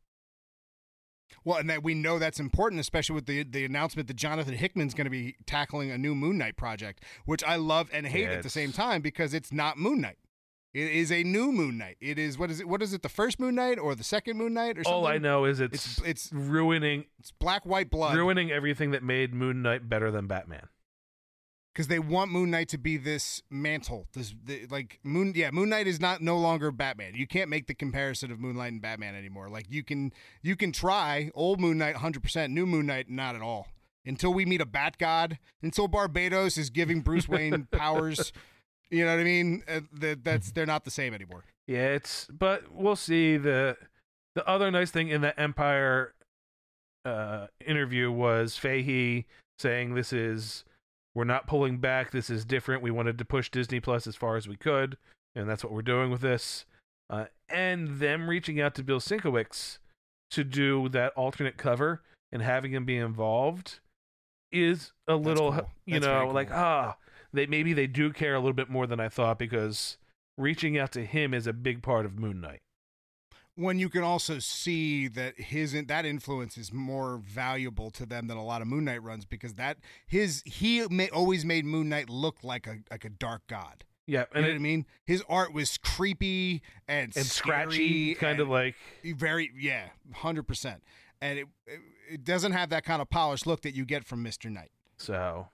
Well, 1.45 1.59
and 1.59 1.71
that 1.71 1.83
we 1.83 1.95
know 1.95 2.19
that's 2.19 2.41
important, 2.41 2.81
especially 2.81 3.15
with 3.15 3.27
the 3.27 3.45
the 3.45 3.65
announcement 3.65 4.09
that 4.09 4.17
Jonathan 4.17 4.55
Hickman's 4.55 4.95
going 4.95 5.07
to 5.07 5.11
be 5.11 5.37
tackling 5.47 5.91
a 5.91 5.99
new 5.99 6.15
Moon 6.15 6.39
Knight 6.39 6.57
project, 6.57 7.05
which 7.25 7.43
I 7.45 7.57
love 7.57 7.89
and 7.93 8.07
hate 8.07 8.25
Yeah, 8.25 8.33
at 8.33 8.43
the 8.43 8.51
same 8.51 8.73
time 8.73 9.01
because 9.01 9.33
it's 9.33 9.53
not 9.53 9.79
Moon 9.79 10.01
Knight. 10.01 10.19
It 10.73 10.91
is 10.91 11.11
a 11.11 11.25
new 11.25 11.51
Moon 11.51 11.79
Knight. 11.79 11.97
It 12.01 12.19
is 12.19 12.39
what 12.39 12.51
is 12.51 12.61
it? 12.61 12.69
What 12.69 12.81
is 12.83 12.93
it? 12.93 13.03
The 13.03 13.09
first 13.09 13.41
Moon 13.41 13.55
Knight 13.57 13.79
or 13.79 13.95
the 13.95 14.05
second 14.05 14.37
Moon 14.39 14.55
Knight 14.55 14.79
or 14.79 14.85
something? 14.85 14.93
All 14.93 15.07
I 15.07 15.19
know 15.19 15.45
is 15.45 15.59
it's 15.61 15.99
It's 15.99 16.01
it's 16.05 16.33
ruining 16.33 17.07
it's 17.19 17.33
black 17.33 17.67
white 17.67 17.91
blood 17.91 18.17
ruining 18.17 18.51
everything 18.53 18.93
that 18.93 19.03
made 19.03 19.35
Moon 19.35 19.63
Knight 19.63 19.89
better 19.89 20.11
than 20.13 20.27
Batman. 20.29 20.69
because 21.73 21.89
they 21.89 21.99
want 21.99 22.31
Moon 22.31 22.51
Knight 22.51 22.69
to 22.69 22.79
be 22.79 22.97
this 22.97 23.43
mantle. 23.51 24.07
This 24.13 24.33
the, 24.45 24.67
like 24.71 25.01
Moon. 25.03 25.33
Yeah, 25.35 25.51
Moon 25.51 25.69
Knight 25.71 25.87
is 25.89 25.99
not 26.01 26.21
no 26.21 26.39
longer 26.39 26.71
Batman. 26.71 27.15
You 27.17 27.27
can't 27.27 27.51
make 27.51 27.67
the 27.67 27.75
comparison 27.75 28.31
of 28.31 28.39
Moon 28.39 28.57
Knight 28.57 28.73
and 28.73 28.83
Batman 28.83 29.15
anymore. 29.17 29.49
Like 29.49 29.67
you 29.69 29.83
can 29.83 30.13
you 30.41 30.55
can 30.55 30.71
try 30.73 31.31
old 31.35 31.61
Moon 31.61 31.79
Knight 31.79 31.95
100, 31.95 32.23
percent 32.23 32.53
new 32.53 32.67
Moon 32.67 32.87
Knight 32.87 33.11
not 33.11 33.35
at 33.35 33.43
all. 33.43 33.67
Until 34.07 34.33
we 34.33 34.47
meet 34.47 34.61
a 34.63 34.67
Bat 34.67 34.97
God, 34.99 35.39
until 35.63 35.87
Barbatos 35.89 36.57
is 36.57 36.71
giving 36.71 37.03
Bruce 37.03 37.29
Wayne 37.29 37.67
powers, 37.73 38.33
you 38.91 39.05
know 39.05 39.13
what 39.15 39.21
I 39.21 39.25
mean? 39.25 39.63
Uh, 39.69 39.81
that 39.93 40.25
that's 40.25 40.53
they're 40.53 40.67
not 40.67 40.85
the 40.85 40.91
same 40.91 41.15
anymore. 41.15 41.45
Yeah, 41.67 41.89
it's 41.89 42.27
but 42.27 42.73
we'll 42.73 42.97
see 42.97 43.37
the 43.37 43.77
the 44.35 44.47
other 44.49 44.71
nice 44.71 44.91
thing 44.91 45.09
in 45.09 45.21
the 45.21 45.39
Empire 45.39 46.15
uh 47.05 47.47
interview 47.67 48.11
was 48.11 48.57
Fahey 48.57 49.27
saying 49.59 49.95
this 49.95 50.13
is 50.13 50.65
we're 51.15 51.25
not 51.25 51.47
pulling 51.47 51.79
back, 51.79 52.13
this 52.13 52.31
is 52.31 52.45
different. 52.45 52.83
We 52.83 52.91
wanted 52.93 53.19
to 53.19 53.25
push 53.25 53.51
Disney 53.51 53.81
Plus 53.81 54.07
as 54.07 54.15
far 54.17 54.37
as 54.37 54.47
we 54.47 54.57
could, 54.57 54.97
and 55.35 55.49
that's 55.49 55.65
what 55.65 55.73
we're 55.73 55.83
doing 55.83 56.11
with 56.11 56.21
this. 56.21 56.67
Uh 57.09 57.27
and 57.49 57.99
them 58.01 58.29
reaching 58.29 58.61
out 58.61 58.75
to 58.77 58.83
Bill 58.85 59.01
Sienkiewicz 59.01 59.79
to 60.31 60.45
do 60.45 60.89
that 60.91 61.13
alternate 61.15 61.57
cover 61.57 62.03
and 62.33 62.43
having 62.43 62.73
him 62.73 62.85
be 62.85 62.97
involved 62.97 63.81
is 64.53 64.93
a 65.09 65.17
little 65.17 65.53
cool. 65.53 65.71
you 65.87 65.95
That's 65.95 66.07
know 66.07 66.25
cool. 66.27 66.33
like 66.35 66.51
ah 66.53 66.97
they 67.33 67.47
maybe 67.47 67.73
they 67.73 67.87
do 67.87 68.13
care 68.13 68.35
a 68.35 68.39
little 68.39 68.53
bit 68.53 68.69
more 68.71 68.87
than 68.87 69.01
I 69.01 69.09
thought 69.09 69.39
because 69.39 69.99
reaching 70.37 70.79
out 70.79 70.93
to 70.93 71.05
him 71.05 71.35
is 71.35 71.47
a 71.47 71.53
big 71.53 71.83
part 71.83 72.07
of 72.07 72.19
Moon 72.19 72.41
Knight. 72.41 72.61
when 73.57 73.79
you 73.79 73.89
can 73.91 74.03
also 74.03 74.39
see 74.39 75.07
that 75.09 75.39
his 75.39 75.73
that 75.87 76.07
influence 76.07 76.57
is 76.57 76.73
more 76.73 77.19
valuable 77.23 77.91
to 77.91 78.07
them 78.07 78.27
than 78.27 78.37
a 78.37 78.45
lot 78.45 78.63
of 78.63 78.69
Moon 78.69 78.85
Knight 78.85 79.03
runs 79.03 79.25
because 79.27 79.55
that 79.55 79.77
his 80.07 80.43
he 80.47 80.87
may, 80.89 81.09
always 81.11 81.45
made 81.45 81.65
Moon 81.65 81.89
Knight 81.89 82.09
look 82.09 82.37
like 82.43 82.67
a 82.67 82.79
like 82.91 83.05
a 83.05 83.11
dark 83.11 83.43
god. 83.49 83.85
Yeah, 84.07 84.21
You 84.21 84.27
and 84.35 84.43
know 84.43 84.49
it, 84.49 84.53
what 84.53 84.57
I 84.57 84.63
mean? 84.63 84.87
His 85.05 85.23
art 85.29 85.53
was 85.53 85.77
creepy 85.79 86.63
and 86.89 87.13
and 87.17 87.27
scratchy, 87.27 88.15
kind 88.15 88.41
of 88.41 88.49
like 88.49 88.75
very 89.05 89.51
yeah, 89.57 89.91
hundred 90.15 90.45
percent. 90.45 90.83
And 91.21 91.39
it, 91.41 91.47
it 91.67 91.81
it 92.15 92.25
doesn't 92.25 92.53
have 92.53 92.71
that 92.71 92.83
kind 92.83 93.03
of 93.03 93.11
polished 93.11 93.47
look 93.47 93.61
that 93.63 93.75
you 93.75 93.85
get 93.85 94.05
from 94.05 94.23
Mister 94.23 94.49
Knight. 94.49 94.71
so. 94.97 95.49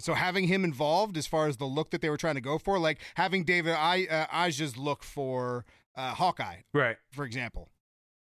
So 0.00 0.14
having 0.14 0.48
him 0.48 0.64
involved 0.64 1.16
as 1.16 1.26
far 1.26 1.46
as 1.46 1.56
the 1.56 1.64
look 1.66 1.90
that 1.90 2.00
they 2.00 2.10
were 2.10 2.16
trying 2.16 2.34
to 2.34 2.40
go 2.40 2.58
for, 2.58 2.78
like 2.78 2.98
having 3.14 3.44
David 3.44 3.74
I 3.74 4.06
uh, 4.06 4.46
Aja's 4.46 4.76
look 4.76 5.02
for 5.04 5.64
uh, 5.96 6.14
Hawkeye, 6.14 6.62
Right. 6.72 6.96
for 7.12 7.24
example 7.24 7.70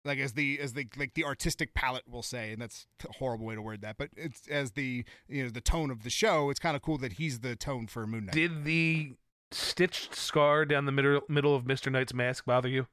like 0.03 0.19
as 0.19 0.33
the 0.33 0.59
as 0.59 0.73
the 0.73 0.89
like 0.97 1.13
the 1.13 1.25
artistic 1.25 1.75
palette 1.75 2.05
will 2.09 2.23
say 2.23 2.53
and 2.53 2.63
that's 2.63 2.87
a 3.07 3.13
horrible 3.19 3.45
way 3.45 3.55
to 3.55 3.61
word 3.61 3.83
that 3.83 3.99
but 3.99 4.09
it's 4.17 4.49
as 4.49 4.71
the 4.71 5.05
you 5.29 5.43
know 5.45 5.51
the 5.51 5.61
tone 5.61 5.91
of 5.91 6.05
the 6.05 6.09
show 6.09 6.49
it's 6.49 6.59
kind 6.59 6.75
of 6.75 6.81
cool 6.81 6.97
that 6.97 7.13
he's 7.13 7.41
the 7.41 7.55
tone 7.55 7.87
for 7.87 8.07
moon 8.07 8.25
knight 8.25 8.35
Did 8.35 8.65
the 8.65 9.13
stitched 9.51 10.15
scar 10.15 10.65
down 10.65 10.87
the 10.87 10.91
middle 10.93 11.21
middle 11.29 11.55
of 11.55 11.67
Mister 11.67 11.91
Knight's 11.91 12.15
mask 12.15 12.47
bother 12.47 12.69
you? 12.71 12.87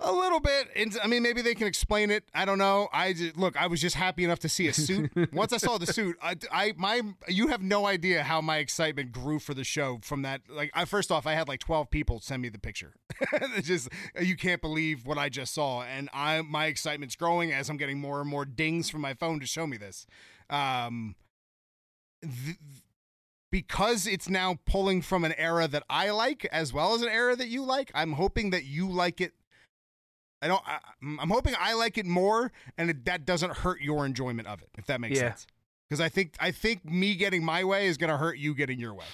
A 0.00 0.12
little 0.12 0.40
bit 0.40 0.68
and 0.74 0.96
i 1.02 1.06
mean 1.06 1.22
maybe 1.22 1.42
they 1.42 1.54
can 1.54 1.66
explain 1.66 2.10
it. 2.10 2.24
I 2.34 2.44
don't 2.44 2.58
know. 2.58 2.88
I 2.92 3.12
just, 3.12 3.36
look 3.36 3.60
i 3.60 3.66
was 3.66 3.80
just 3.80 3.96
happy 3.96 4.24
enough 4.24 4.38
to 4.40 4.48
see 4.48 4.66
a 4.68 4.72
suit. 4.72 5.10
Once 5.32 5.52
i 5.52 5.56
saw 5.56 5.78
the 5.78 5.86
suit 5.86 6.16
I, 6.22 6.36
I 6.50 6.74
my 6.76 7.02
you 7.28 7.48
have 7.48 7.62
no 7.62 7.86
idea 7.86 8.22
how 8.22 8.40
my 8.40 8.58
excitement 8.58 9.12
grew 9.12 9.38
for 9.38 9.54
the 9.54 9.64
show 9.64 10.00
from 10.02 10.22
that 10.22 10.42
like 10.48 10.70
I, 10.74 10.84
first 10.84 11.12
off 11.12 11.26
i 11.26 11.34
had 11.34 11.48
like 11.48 11.60
12 11.60 11.90
people 11.90 12.20
send 12.20 12.42
me 12.42 12.48
the 12.48 12.58
picture. 12.58 12.94
Just 13.62 13.88
you 14.20 14.36
can't 14.36 14.60
believe 14.60 15.06
what 15.06 15.18
i 15.18 15.28
just 15.28 15.54
saw 15.54 15.82
and 15.82 16.08
i 16.12 16.40
my 16.42 16.66
excitement's 16.66 17.16
growing 17.16 17.52
as 17.52 17.68
i'm 17.68 17.76
getting 17.76 18.00
more 18.00 18.20
and 18.20 18.28
more 18.28 18.44
dings 18.44 18.88
from 18.88 19.00
my 19.02 19.14
phone 19.14 19.40
to 19.40 19.46
show 19.46 19.66
me 19.66 19.76
this. 19.76 20.06
Um 20.48 21.14
th- 22.22 22.56
because 23.50 24.06
it's 24.06 24.28
now 24.28 24.58
pulling 24.64 25.02
from 25.02 25.24
an 25.24 25.32
era 25.36 25.66
that 25.68 25.82
I 25.90 26.10
like 26.10 26.44
as 26.52 26.72
well 26.72 26.94
as 26.94 27.02
an 27.02 27.08
era 27.08 27.34
that 27.36 27.48
you 27.48 27.64
like, 27.64 27.90
I'm 27.94 28.12
hoping 28.12 28.50
that 28.50 28.64
you 28.64 28.88
like 28.88 29.20
it. 29.20 29.32
I 30.42 30.48
don't. 30.48 30.62
I, 30.66 30.78
I'm 31.02 31.28
hoping 31.30 31.54
I 31.58 31.74
like 31.74 31.98
it 31.98 32.06
more, 32.06 32.50
and 32.78 32.88
it, 32.90 33.04
that 33.04 33.24
doesn't 33.26 33.52
hurt 33.58 33.80
your 33.80 34.06
enjoyment 34.06 34.48
of 34.48 34.62
it. 34.62 34.68
If 34.78 34.86
that 34.86 35.00
makes 35.00 35.16
Yeah. 35.18 35.30
sense, 35.30 35.46
because 35.88 36.00
I 36.00 36.08
think 36.08 36.34
I 36.40 36.50
think 36.50 36.84
me 36.84 37.14
getting 37.14 37.44
my 37.44 37.62
way 37.64 37.86
is 37.86 37.96
going 37.98 38.10
to 38.10 38.16
hurt 38.16 38.38
you 38.38 38.54
getting 38.54 38.78
your 38.80 38.94
way. 38.94 39.04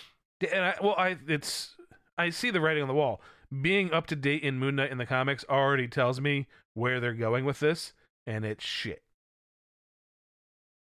And 0.52 0.64
I, 0.64 0.74
well, 0.82 0.94
I 0.96 1.16
it's 1.26 1.74
I 2.16 2.30
see 2.30 2.50
the 2.50 2.60
writing 2.60 2.82
on 2.82 2.88
the 2.88 2.94
wall. 2.94 3.20
Being 3.62 3.92
up 3.92 4.06
to 4.08 4.16
date 4.16 4.42
in 4.42 4.58
Moon 4.58 4.76
Knight 4.76 4.90
in 4.90 4.98
the 4.98 5.06
comics 5.06 5.44
already 5.48 5.88
tells 5.88 6.20
me 6.20 6.46
where 6.74 7.00
they're 7.00 7.12
going 7.14 7.44
with 7.44 7.60
this, 7.60 7.92
and 8.26 8.44
it's 8.44 8.64
shit. 8.64 9.02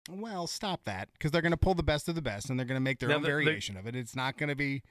Well, 0.09 0.47
stop 0.47 0.83
that 0.83 1.09
because 1.13 1.31
they're 1.31 1.41
going 1.41 1.51
to 1.51 1.57
pull 1.57 1.75
the 1.75 1.83
best 1.83 2.09
of 2.09 2.15
the 2.15 2.21
best, 2.21 2.49
and 2.49 2.59
they're 2.59 2.65
going 2.65 2.75
to 2.75 2.83
make 2.83 2.99
their 2.99 3.09
Now, 3.09 3.15
own 3.15 3.21
the- 3.21 3.27
the- 3.29 3.33
variation 3.33 3.77
of 3.77 3.87
it. 3.87 3.95
It's 3.95 4.15
not 4.15 4.37
going 4.37 4.49
to 4.49 4.55
be 4.55 4.83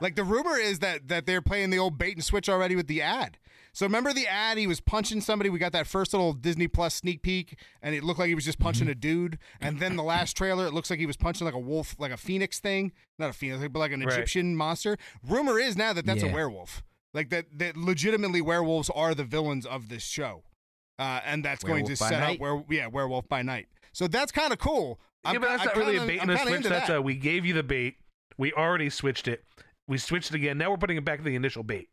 like 0.00 0.16
the 0.16 0.24
rumor 0.24 0.56
is 0.56 0.78
that 0.80 1.08
that 1.08 1.26
they're 1.26 1.42
playing 1.42 1.70
the 1.70 1.78
old 1.78 1.98
bait 1.98 2.14
and 2.16 2.24
switch 2.24 2.48
already 2.48 2.74
with 2.76 2.86
the 2.86 3.02
ad. 3.02 3.38
So 3.74 3.86
remember 3.86 4.12
the 4.12 4.26
ad? 4.26 4.58
He 4.58 4.66
was 4.66 4.80
punching 4.80 5.22
somebody. 5.22 5.48
We 5.48 5.58
got 5.58 5.72
that 5.72 5.86
first 5.86 6.12
little 6.12 6.34
Disney 6.34 6.68
Plus 6.68 6.94
sneak 6.94 7.22
peek, 7.22 7.58
and 7.80 7.94
it 7.94 8.04
looked 8.04 8.18
like 8.18 8.28
he 8.28 8.34
was 8.34 8.44
just 8.44 8.58
punching 8.58 8.86
a 8.88 8.94
dude. 8.94 9.38
And 9.62 9.80
then 9.80 9.96
the 9.96 10.02
last 10.02 10.36
trailer, 10.36 10.66
it 10.66 10.74
looks 10.74 10.90
like 10.90 10.98
he 10.98 11.06
was 11.06 11.16
punching 11.16 11.46
like 11.46 11.54
a 11.54 11.58
wolf, 11.58 11.96
like 11.98 12.12
a 12.12 12.18
phoenix 12.18 12.60
thing, 12.60 12.92
not 13.18 13.30
a 13.30 13.32
phoenix, 13.32 13.66
but 13.72 13.78
like 13.78 13.92
an 13.92 14.00
Right. 14.02 14.12
Egyptian 14.12 14.56
monster. 14.56 14.98
Rumor 15.26 15.58
is 15.58 15.74
now 15.76 15.94
that 15.94 16.04
that's 16.04 16.22
a 16.22 16.28
werewolf. 16.28 16.82
Like 17.14 17.30
that, 17.30 17.46
that 17.58 17.76
legitimately 17.78 18.42
werewolves 18.42 18.90
are 18.90 19.14
the 19.14 19.24
villains 19.24 19.64
of 19.64 19.88
this 19.88 20.02
show, 20.02 20.42
uh, 20.98 21.20
and 21.24 21.42
that's 21.44 21.62
going 21.64 21.86
to 21.86 21.92
Werewolf 21.92 21.98
by 22.00 22.08
set 22.10 22.22
up 22.22 22.38
where 22.40 22.62
yeah, 22.68 22.86
werewolf 22.88 23.26
by 23.28 23.40
night. 23.42 23.68
So 23.92 24.06
that's 24.06 24.32
kind 24.32 24.52
of 24.52 24.58
cool. 24.58 25.00
I'm 25.24 25.34
yeah, 25.34 25.38
but 25.40 25.48
that's 25.48 25.62
ki- 25.62 25.66
not 25.68 25.74
I'm 25.76 25.80
really 25.80 25.98
kinda- 25.98 26.04
a 26.04 26.16
bait 26.16 26.22
and 26.22 26.30
a 26.30 26.38
switch. 26.38 26.62
That's 26.64 26.88
that. 26.88 26.96
a 26.96 27.02
we 27.02 27.14
gave 27.16 27.46
you 27.46 27.54
the 27.54 27.62
bait. 27.62 27.96
We 28.36 28.52
already 28.52 28.90
switched 28.90 29.28
it. 29.28 29.44
We 29.88 29.98
switched 29.98 30.30
it 30.30 30.36
again. 30.36 30.58
Now 30.58 30.70
we're 30.70 30.76
putting 30.76 30.96
it 30.96 31.04
back 31.04 31.18
to 31.18 31.24
the 31.24 31.34
initial 31.34 31.62
bait. 31.62 31.88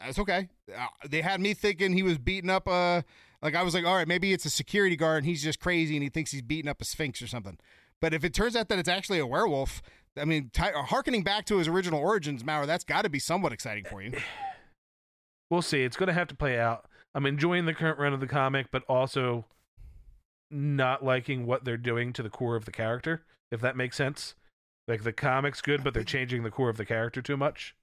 That's 0.00 0.18
okay. 0.18 0.48
Uh, 0.74 0.86
they 1.08 1.22
had 1.22 1.40
me 1.40 1.54
thinking 1.54 1.92
he 1.92 2.02
was 2.02 2.18
beating 2.18 2.50
up 2.50 2.66
a. 2.68 3.04
Like 3.42 3.54
I 3.54 3.62
was 3.62 3.74
like, 3.74 3.84
all 3.84 3.94
right, 3.94 4.08
maybe 4.08 4.32
it's 4.32 4.44
a 4.44 4.50
security 4.50 4.96
guard 4.96 5.18
and 5.18 5.26
he's 5.26 5.42
just 5.42 5.60
crazy 5.60 5.94
and 5.96 6.02
he 6.02 6.08
thinks 6.08 6.32
he's 6.32 6.42
beating 6.42 6.68
up 6.70 6.80
a 6.80 6.84
sphinx 6.84 7.20
or 7.20 7.26
something. 7.26 7.58
But 8.00 8.14
if 8.14 8.24
it 8.24 8.34
turns 8.34 8.56
out 8.56 8.68
that 8.68 8.78
it's 8.78 8.88
actually 8.88 9.18
a 9.18 9.26
werewolf, 9.26 9.82
I 10.16 10.24
mean, 10.24 10.50
ty- 10.52 10.72
harkening 10.74 11.22
back 11.22 11.44
to 11.46 11.58
his 11.58 11.68
original 11.68 12.00
origins, 12.00 12.44
Maurer, 12.44 12.66
that's 12.66 12.84
got 12.84 13.02
to 13.02 13.10
be 13.10 13.18
somewhat 13.18 13.52
exciting 13.52 13.84
for 13.84 14.02
you. 14.02 14.12
We'll 15.48 15.62
see. 15.62 15.84
It's 15.84 15.96
going 15.96 16.08
to 16.08 16.12
have 16.12 16.26
to 16.26 16.34
play 16.34 16.58
out. 16.58 16.86
I'm 17.14 17.24
enjoying 17.24 17.66
the 17.66 17.72
current 17.72 18.00
run 18.00 18.12
of 18.12 18.18
the 18.18 18.26
comic, 18.26 18.66
but 18.72 18.82
also 18.88 19.44
not 20.50 21.04
liking 21.04 21.46
what 21.46 21.64
they're 21.64 21.76
doing 21.76 22.12
to 22.14 22.22
the 22.24 22.30
core 22.30 22.56
of 22.56 22.64
the 22.64 22.72
character. 22.72 23.24
If 23.52 23.60
that 23.60 23.76
makes 23.76 23.96
sense. 23.96 24.34
Like 24.88 25.02
the 25.02 25.12
comic's 25.12 25.60
good, 25.60 25.82
but 25.82 25.94
they're 25.94 26.04
changing 26.04 26.42
the 26.42 26.50
core 26.50 26.68
of 26.68 26.76
the 26.76 26.84
character 26.86 27.20
too 27.20 27.36
much. 27.36 27.74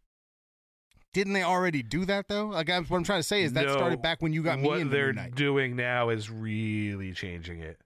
Didn't 1.14 1.34
they 1.34 1.43
already 1.43 1.84
do 1.84 2.06
that 2.06 2.28
though? 2.28 2.47
Like 2.47 2.70
I, 2.70 2.80
what 2.80 2.97
I'm 2.97 3.04
trying 3.04 3.20
to 3.20 3.28
say 3.28 3.43
is 3.43 3.54
that 3.54 3.66
No, 3.66 3.74
started 3.74 4.01
back 4.01 4.21
when 4.21 4.34
you 4.34 4.42
got 4.42 4.59
me 4.59 4.67
what 4.67 4.80
into 4.80 4.96
they're 4.96 5.13
Moon 5.13 5.32
doing 5.36 5.75
now 5.75 6.09
is 6.09 6.30
really 6.30 7.12
changing 7.13 7.59
it. 7.59 7.80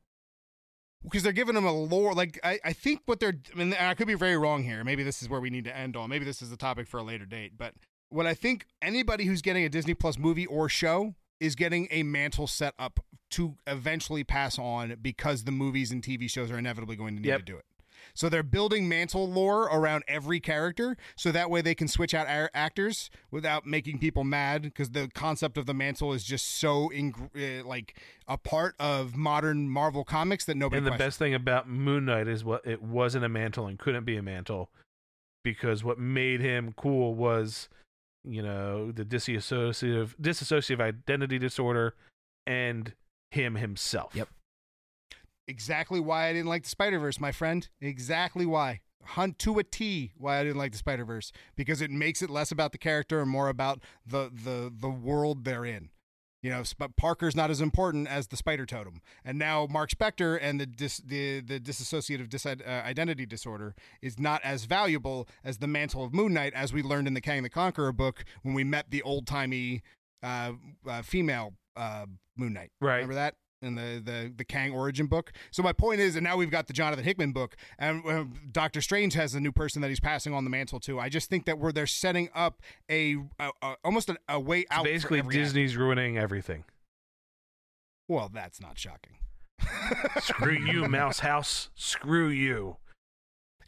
because 1.04 1.24
they're 1.24 1.34
giving 1.34 1.56
him 1.56 1.66
a 1.66 1.72
lore. 1.74 2.14
Like 2.14 2.40
I, 2.44 2.60
I 2.64 2.74
think 2.74 3.02
what 3.06 3.20
they're. 3.20 3.38
I 3.54 3.58
mean, 3.58 3.74
I 3.74 3.94
could 3.96 4.08
be 4.08 4.14
very 4.14 4.38
wrong 4.38 4.64
here. 4.64 4.84
Maybe 4.84 5.04
this 5.04 5.22
is 5.22 5.28
where 5.30 5.42
we 5.42 5.50
need 5.50 5.66
to 5.66 5.76
end 5.76 5.98
on. 5.98 6.10
Maybe 6.10 6.24
this 6.26 6.42
is 6.42 6.52
a 6.52 6.58
topic 6.58 6.88
for 6.88 7.00
a 7.00 7.04
later 7.04 7.26
date. 7.26 7.54
But 7.58 7.74
what 8.10 8.26
I 8.26 8.34
think 8.34 8.66
anybody 8.82 9.26
who's 9.26 9.42
getting 9.42 9.66
a 9.66 9.70
Disney 9.70 9.94
Plus 9.94 10.18
movie 10.18 10.46
or 10.46 10.70
show 10.70 11.16
is 11.42 11.56
getting 11.56 11.88
a 11.92 12.04
mantle 12.04 12.48
set 12.48 12.76
up 12.80 13.02
to 13.32 13.58
eventually 13.68 14.24
pass 14.24 14.58
on 14.58 14.96
because 15.02 15.44
the 15.44 15.52
movies 15.52 15.92
and 15.92 16.02
TV 16.02 16.30
shows 16.30 16.50
are 16.50 16.58
inevitably 16.58 16.96
going 16.96 17.16
to 17.18 17.22
need 17.22 17.28
Yep. 17.28 17.40
to 17.40 17.46
do 17.46 17.58
it. 17.58 17.66
So 18.18 18.30
they're 18.30 18.42
building 18.42 18.90
mantle 18.90 19.30
lore 19.30 19.66
around 19.66 20.04
every 20.08 20.40
character, 20.40 20.98
so 21.16 21.32
that 21.32 21.52
way 21.52 21.62
they 21.62 21.76
can 21.76 21.88
switch 21.88 22.16
out 22.16 22.26
a- 22.26 22.50
actors 22.58 23.12
without 23.30 23.68
making 23.68 24.00
people 24.00 24.24
mad. 24.24 24.64
Because 24.64 24.90
the 24.90 25.08
concept 25.14 25.56
of 25.56 25.68
the 25.68 25.74
mantle 25.76 26.14
is 26.14 26.24
just 26.24 26.48
so 26.60 26.92
ing- 26.92 27.30
uh, 27.36 27.64
like 27.64 27.96
a 28.28 28.36
part 28.36 28.74
of 28.80 29.16
modern 29.16 29.70
Marvel 29.70 30.04
comics 30.04 30.46
that 30.46 30.58
nobody. 30.58 30.80
and 30.80 30.88
the 30.88 30.90
questions. 30.92 31.08
best 31.08 31.20
thing 31.20 31.36
about 31.36 31.70
Moon 31.70 32.06
Knight 32.06 32.28
is 32.28 32.44
what 32.44 32.66
it 32.66 32.82
wasn't 32.82 33.24
a 33.24 33.30
mantle 33.30 33.68
and 33.68 33.78
couldn't 33.78 34.04
be 34.04 34.18
a 34.18 34.24
mantle 34.24 34.72
because 35.44 35.84
what 35.84 36.00
made 36.00 36.42
him 36.42 36.74
cool 36.76 37.14
was, 37.14 37.70
you 38.24 38.42
know, 38.42 38.92
the 38.92 39.06
dissociative 39.06 40.16
dissociative 40.20 40.82
identity 40.82 41.38
disorder 41.38 41.94
and 42.48 42.94
him 43.30 43.56
himself. 43.56 44.16
Yep. 44.16 44.30
Exactly 45.48 46.00
why 46.00 46.28
I 46.28 46.34
didn't 46.34 46.50
like 46.50 46.64
the 46.64 46.70
Spider 46.70 47.00
Verse, 47.00 47.20
my 47.20 47.32
friend. 47.32 47.68
Exactly 47.82 48.46
why. 48.46 48.82
Hunt 49.04 49.40
to 49.40 49.58
a 49.60 49.64
T 49.64 50.12
why 50.18 50.40
I 50.40 50.44
didn't 50.44 50.58
like 50.58 50.74
the 50.74 50.78
Spider 50.78 51.06
Verse 51.06 51.32
because 51.56 51.82
it 51.82 51.92
makes 51.92 52.22
it 52.22 52.30
less 52.30 52.52
about 52.52 52.72
the 52.72 52.78
character 52.78 53.22
and 53.22 53.30
more 53.30 53.50
about 53.50 53.80
the 54.06 54.30
the 54.34 54.72
the 54.76 54.90
world 54.90 55.46
they're 55.46 55.66
in. 55.66 55.90
You 56.44 56.52
know, 56.52 56.64
but 56.78 56.96
Parker's 56.96 57.36
not 57.36 57.50
as 57.50 57.62
important 57.62 58.08
as 58.08 58.28
the 58.28 58.38
spider 58.38 58.68
totem, 58.68 59.02
and 59.26 59.40
now 59.40 59.68
Mark 59.70 59.90
Spector 59.90 60.38
and 60.40 60.60
the 60.60 60.68
dis, 60.68 60.98
the 60.98 61.42
the 61.42 61.60
dissociative 61.60 62.30
dis, 62.30 62.46
uh, 62.46 62.56
identity 62.68 63.26
disorder 63.26 63.76
is 64.04 64.20
not 64.20 64.42
as 64.44 64.66
valuable 64.66 65.28
as 65.44 65.58
the 65.58 65.68
mantle 65.68 66.04
of 66.04 66.14
Moon 66.14 66.34
Knight, 66.34 66.54
as 66.54 66.72
we 66.72 66.84
learned 66.84 67.08
in 67.08 67.16
the 67.16 67.22
Kang 67.22 67.42
the 67.42 67.50
Conqueror 67.50 67.92
book 67.92 68.24
when 68.44 68.54
we 68.54 68.64
met 68.64 68.92
the 68.92 69.02
old 69.02 69.26
timey 69.26 69.82
uh, 70.22 70.52
uh, 70.88 71.02
female 71.02 71.54
uh, 71.76 72.06
Moon 72.38 72.54
Knight. 72.54 72.70
Right. 72.80 72.98
Remember 72.98 73.16
that 73.16 73.36
in 73.62 73.76
the, 73.76 74.02
the 74.04 74.34
the 74.36 74.44
Kang 74.44 74.72
origin 74.72 75.08
book. 75.08 75.32
So 75.52 75.64
my 75.64 75.74
point 75.74 76.00
is, 76.00 76.16
and 76.16 76.24
now 76.24 76.38
we've 76.38 76.52
got 76.52 76.68
the 76.68 76.74
Jonathan 76.74 77.04
Hickman 77.04 77.32
book, 77.32 77.56
and 77.80 78.06
uh, 78.06 78.26
Doctor 78.52 78.82
Strange 78.82 79.14
has 79.14 79.34
a 79.34 79.40
new 79.40 79.52
person 79.52 79.82
that 79.82 79.90
he's 79.90 80.00
passing 80.00 80.34
on 80.34 80.44
the 80.44 80.50
mantle 80.50 80.80
to. 80.82 81.00
I 81.00 81.10
just 81.10 81.30
think 81.30 81.46
that 81.46 81.58
we're 81.58 81.72
they're 81.72 81.88
setting 81.88 82.30
up 82.36 82.62
a, 82.90 83.18
a, 83.40 83.50
a 83.62 83.76
almost 83.84 84.10
a, 84.10 84.18
a 84.30 84.40
way 84.40 84.66
out. 84.72 84.86
So 84.86 84.92
basically, 84.92 85.20
act. 85.20 85.32
Disney's 85.32 85.76
ruining 85.76 86.18
everything. 86.18 86.66
Well, 88.08 88.30
that's 88.34 88.62
not 88.62 88.78
shocking. 88.80 89.18
Screw 90.22 90.58
you, 90.58 90.88
Mouse 90.88 91.20
House. 91.20 91.70
Screw 91.76 92.30
you. 92.30 92.78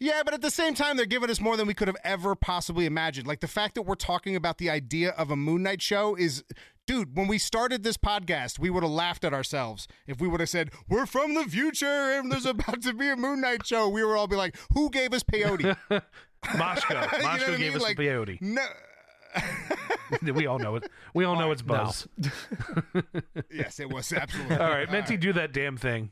Yeah, 0.01 0.21
but 0.23 0.33
at 0.33 0.41
the 0.41 0.51
same 0.51 0.75
time, 0.75 0.95
they're 0.95 1.05
giving 1.05 1.29
us 1.29 1.41
more 1.41 1.57
than 1.57 1.67
we 1.67 1.73
could 1.73 1.89
have 1.89 1.97
ever 2.05 2.33
possibly 2.33 2.85
imagined. 2.85 3.27
Like 3.27 3.41
the 3.41 3.49
fact 3.49 3.75
that 3.75 3.81
we're 3.81 3.95
talking 3.95 4.35
about 4.35 4.57
the 4.57 4.69
idea 4.69 5.09
of 5.09 5.29
a 5.29 5.35
Moon 5.35 5.63
Knight 5.63 5.81
show 5.81 6.15
is, 6.15 6.45
dude, 6.89 7.15
when 7.15 7.27
we 7.27 7.37
started 7.37 7.83
this 7.83 7.97
podcast, 7.97 8.57
we 8.57 8.67
would 8.71 8.81
have 8.81 8.91
laughed 8.91 9.23
at 9.23 9.31
ourselves 9.31 9.87
if 10.07 10.19
we 10.19 10.27
would 10.27 10.39
have 10.39 10.49
said, 10.49 10.71
We're 10.87 11.05
from 11.05 11.35
the 11.35 11.43
future 11.43 11.85
and 11.85 12.31
there's 12.31 12.47
about 12.47 12.81
to 12.81 12.93
be 12.93 13.07
a 13.09 13.15
Moon 13.15 13.41
Knight 13.41 13.67
show. 13.67 13.87
We 13.87 14.03
would 14.03 14.15
all 14.15 14.25
be 14.25 14.35
like, 14.35 14.57
Who 14.73 14.89
gave 14.89 15.13
us 15.13 15.21
peyote? 15.21 15.77
Moshko. 16.45 17.11
You 17.19 17.23
know 17.23 17.29
what 17.29 17.41
I 17.43 17.57
gave 17.57 17.59
mean? 17.59 17.75
us 17.75 17.83
Like, 17.83 17.97
peyote. 17.97 18.41
No. 18.41 18.65
we 20.33 20.47
all 20.47 20.57
know 20.57 20.77
it. 20.77 20.89
We 21.13 21.25
all 21.25 21.37
know 21.37 21.51
it's 21.51 21.63
No. 21.63 21.75
Buzz. 21.75 22.07
yes, 23.51 23.79
it 23.79 23.93
was 23.93 24.11
absolutely. 24.11 24.57
All 24.57 24.71
right, 24.71 24.91
Menti, 24.91 25.15
do 25.15 25.31
that 25.33 25.53
damn 25.53 25.77
thing. 25.77 26.09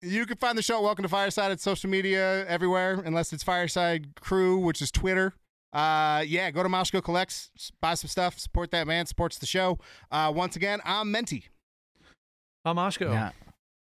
You 0.00 0.24
can 0.24 0.38
find 0.38 0.56
the 0.56 0.62
show 0.62 0.80
Welcome 0.80 1.02
to 1.02 1.08
Fireside 1.10 1.52
at 1.52 1.60
social 1.60 1.90
media 1.90 2.46
everywhere, 2.46 3.02
unless 3.04 3.30
it's 3.34 3.42
Fireside 3.42 4.14
Crew, 4.20 4.56
which 4.56 4.80
is 4.80 4.90
Twitter. 4.90 5.34
Uh, 5.76 6.22
yeah, 6.26 6.50
go 6.50 6.62
to 6.62 6.70
Moshko 6.70 7.02
Collects, 7.02 7.50
buy 7.82 7.92
some 7.92 8.08
stuff, 8.08 8.38
support 8.38 8.70
that 8.70 8.86
man, 8.86 9.04
supports 9.04 9.36
the 9.36 9.44
show. 9.44 9.78
Uh, 10.10 10.32
once 10.34 10.56
again, 10.56 10.80
I'm 10.86 11.10
Menti. 11.10 11.44
I'm 12.64 12.76
Oshko. 12.76 13.10
Now, 13.10 13.32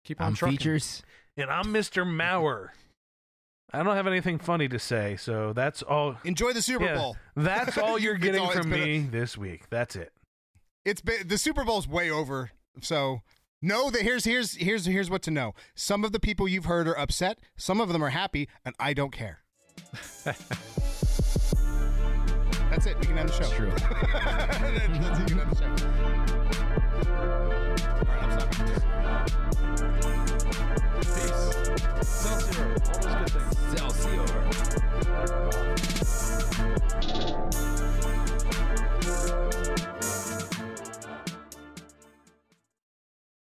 Keep 0.03 0.19
on 0.19 0.27
I'm 0.27 0.33
trucking. 0.33 0.57
features. 0.57 1.03
And 1.37 1.51
I'm 1.51 1.65
Mr. 1.65 2.03
Maurer. 2.05 2.73
I 3.71 3.83
don't 3.83 3.95
have 3.95 4.07
anything 4.07 4.39
funny 4.39 4.67
to 4.69 4.79
say, 4.79 5.15
so 5.15 5.53
that's 5.53 5.83
all. 5.83 6.15
Enjoy 6.23 6.53
the 6.53 6.61
Super 6.61 6.85
yeah, 6.85 6.95
Bowl. 6.95 7.17
That's 7.35 7.77
all 7.77 7.99
you're 7.99 8.15
getting 8.25 8.41
all- 8.41 8.51
from 8.51 8.71
been 8.71 8.81
a- 8.81 8.85
me 8.85 8.99
this 9.11 9.37
week. 9.37 9.69
That's 9.69 9.95
it. 9.95 10.11
It's 10.85 11.01
been 11.01 11.27
the 11.27 11.37
Super 11.37 11.63
Bowl's 11.63 11.87
way 11.87 12.09
over, 12.09 12.49
so 12.81 13.21
know 13.61 13.91
that 13.91 14.01
here's 14.01 14.25
here's 14.25 14.55
here's 14.55 14.85
here's 14.87 15.09
what 15.11 15.21
to 15.23 15.31
know. 15.31 15.53
Some 15.75 16.03
of 16.03 16.13
the 16.13 16.19
people 16.19 16.47
you've 16.47 16.65
heard 16.65 16.87
are 16.87 16.97
upset, 16.97 17.37
some 17.57 17.79
of 17.79 17.89
them 17.89 18.03
are 18.03 18.09
happy, 18.09 18.49
and 18.65 18.73
I 18.79 18.93
don't 18.93 19.11
care. 19.11 19.39
That's 22.75 22.87
it. 22.87 22.99
We 22.99 23.05
can 23.05 23.17
end 23.17 23.29
the 23.29 23.33
show. 23.33 23.43
That's 23.43 23.55
true. 23.55 23.71
That's 23.71 25.19
it. 25.21 25.27
Can 25.27 25.39
end 25.39 25.49
the 25.49 25.55
show. 25.55 25.69
All 27.15 28.03
right, 28.05 28.21
I'm 28.21 28.31
stopping. 28.37 28.67
Peace. 30.99 31.45
All 32.25 32.35
those 32.35 32.47
good 32.49 33.31
things. 35.51 35.64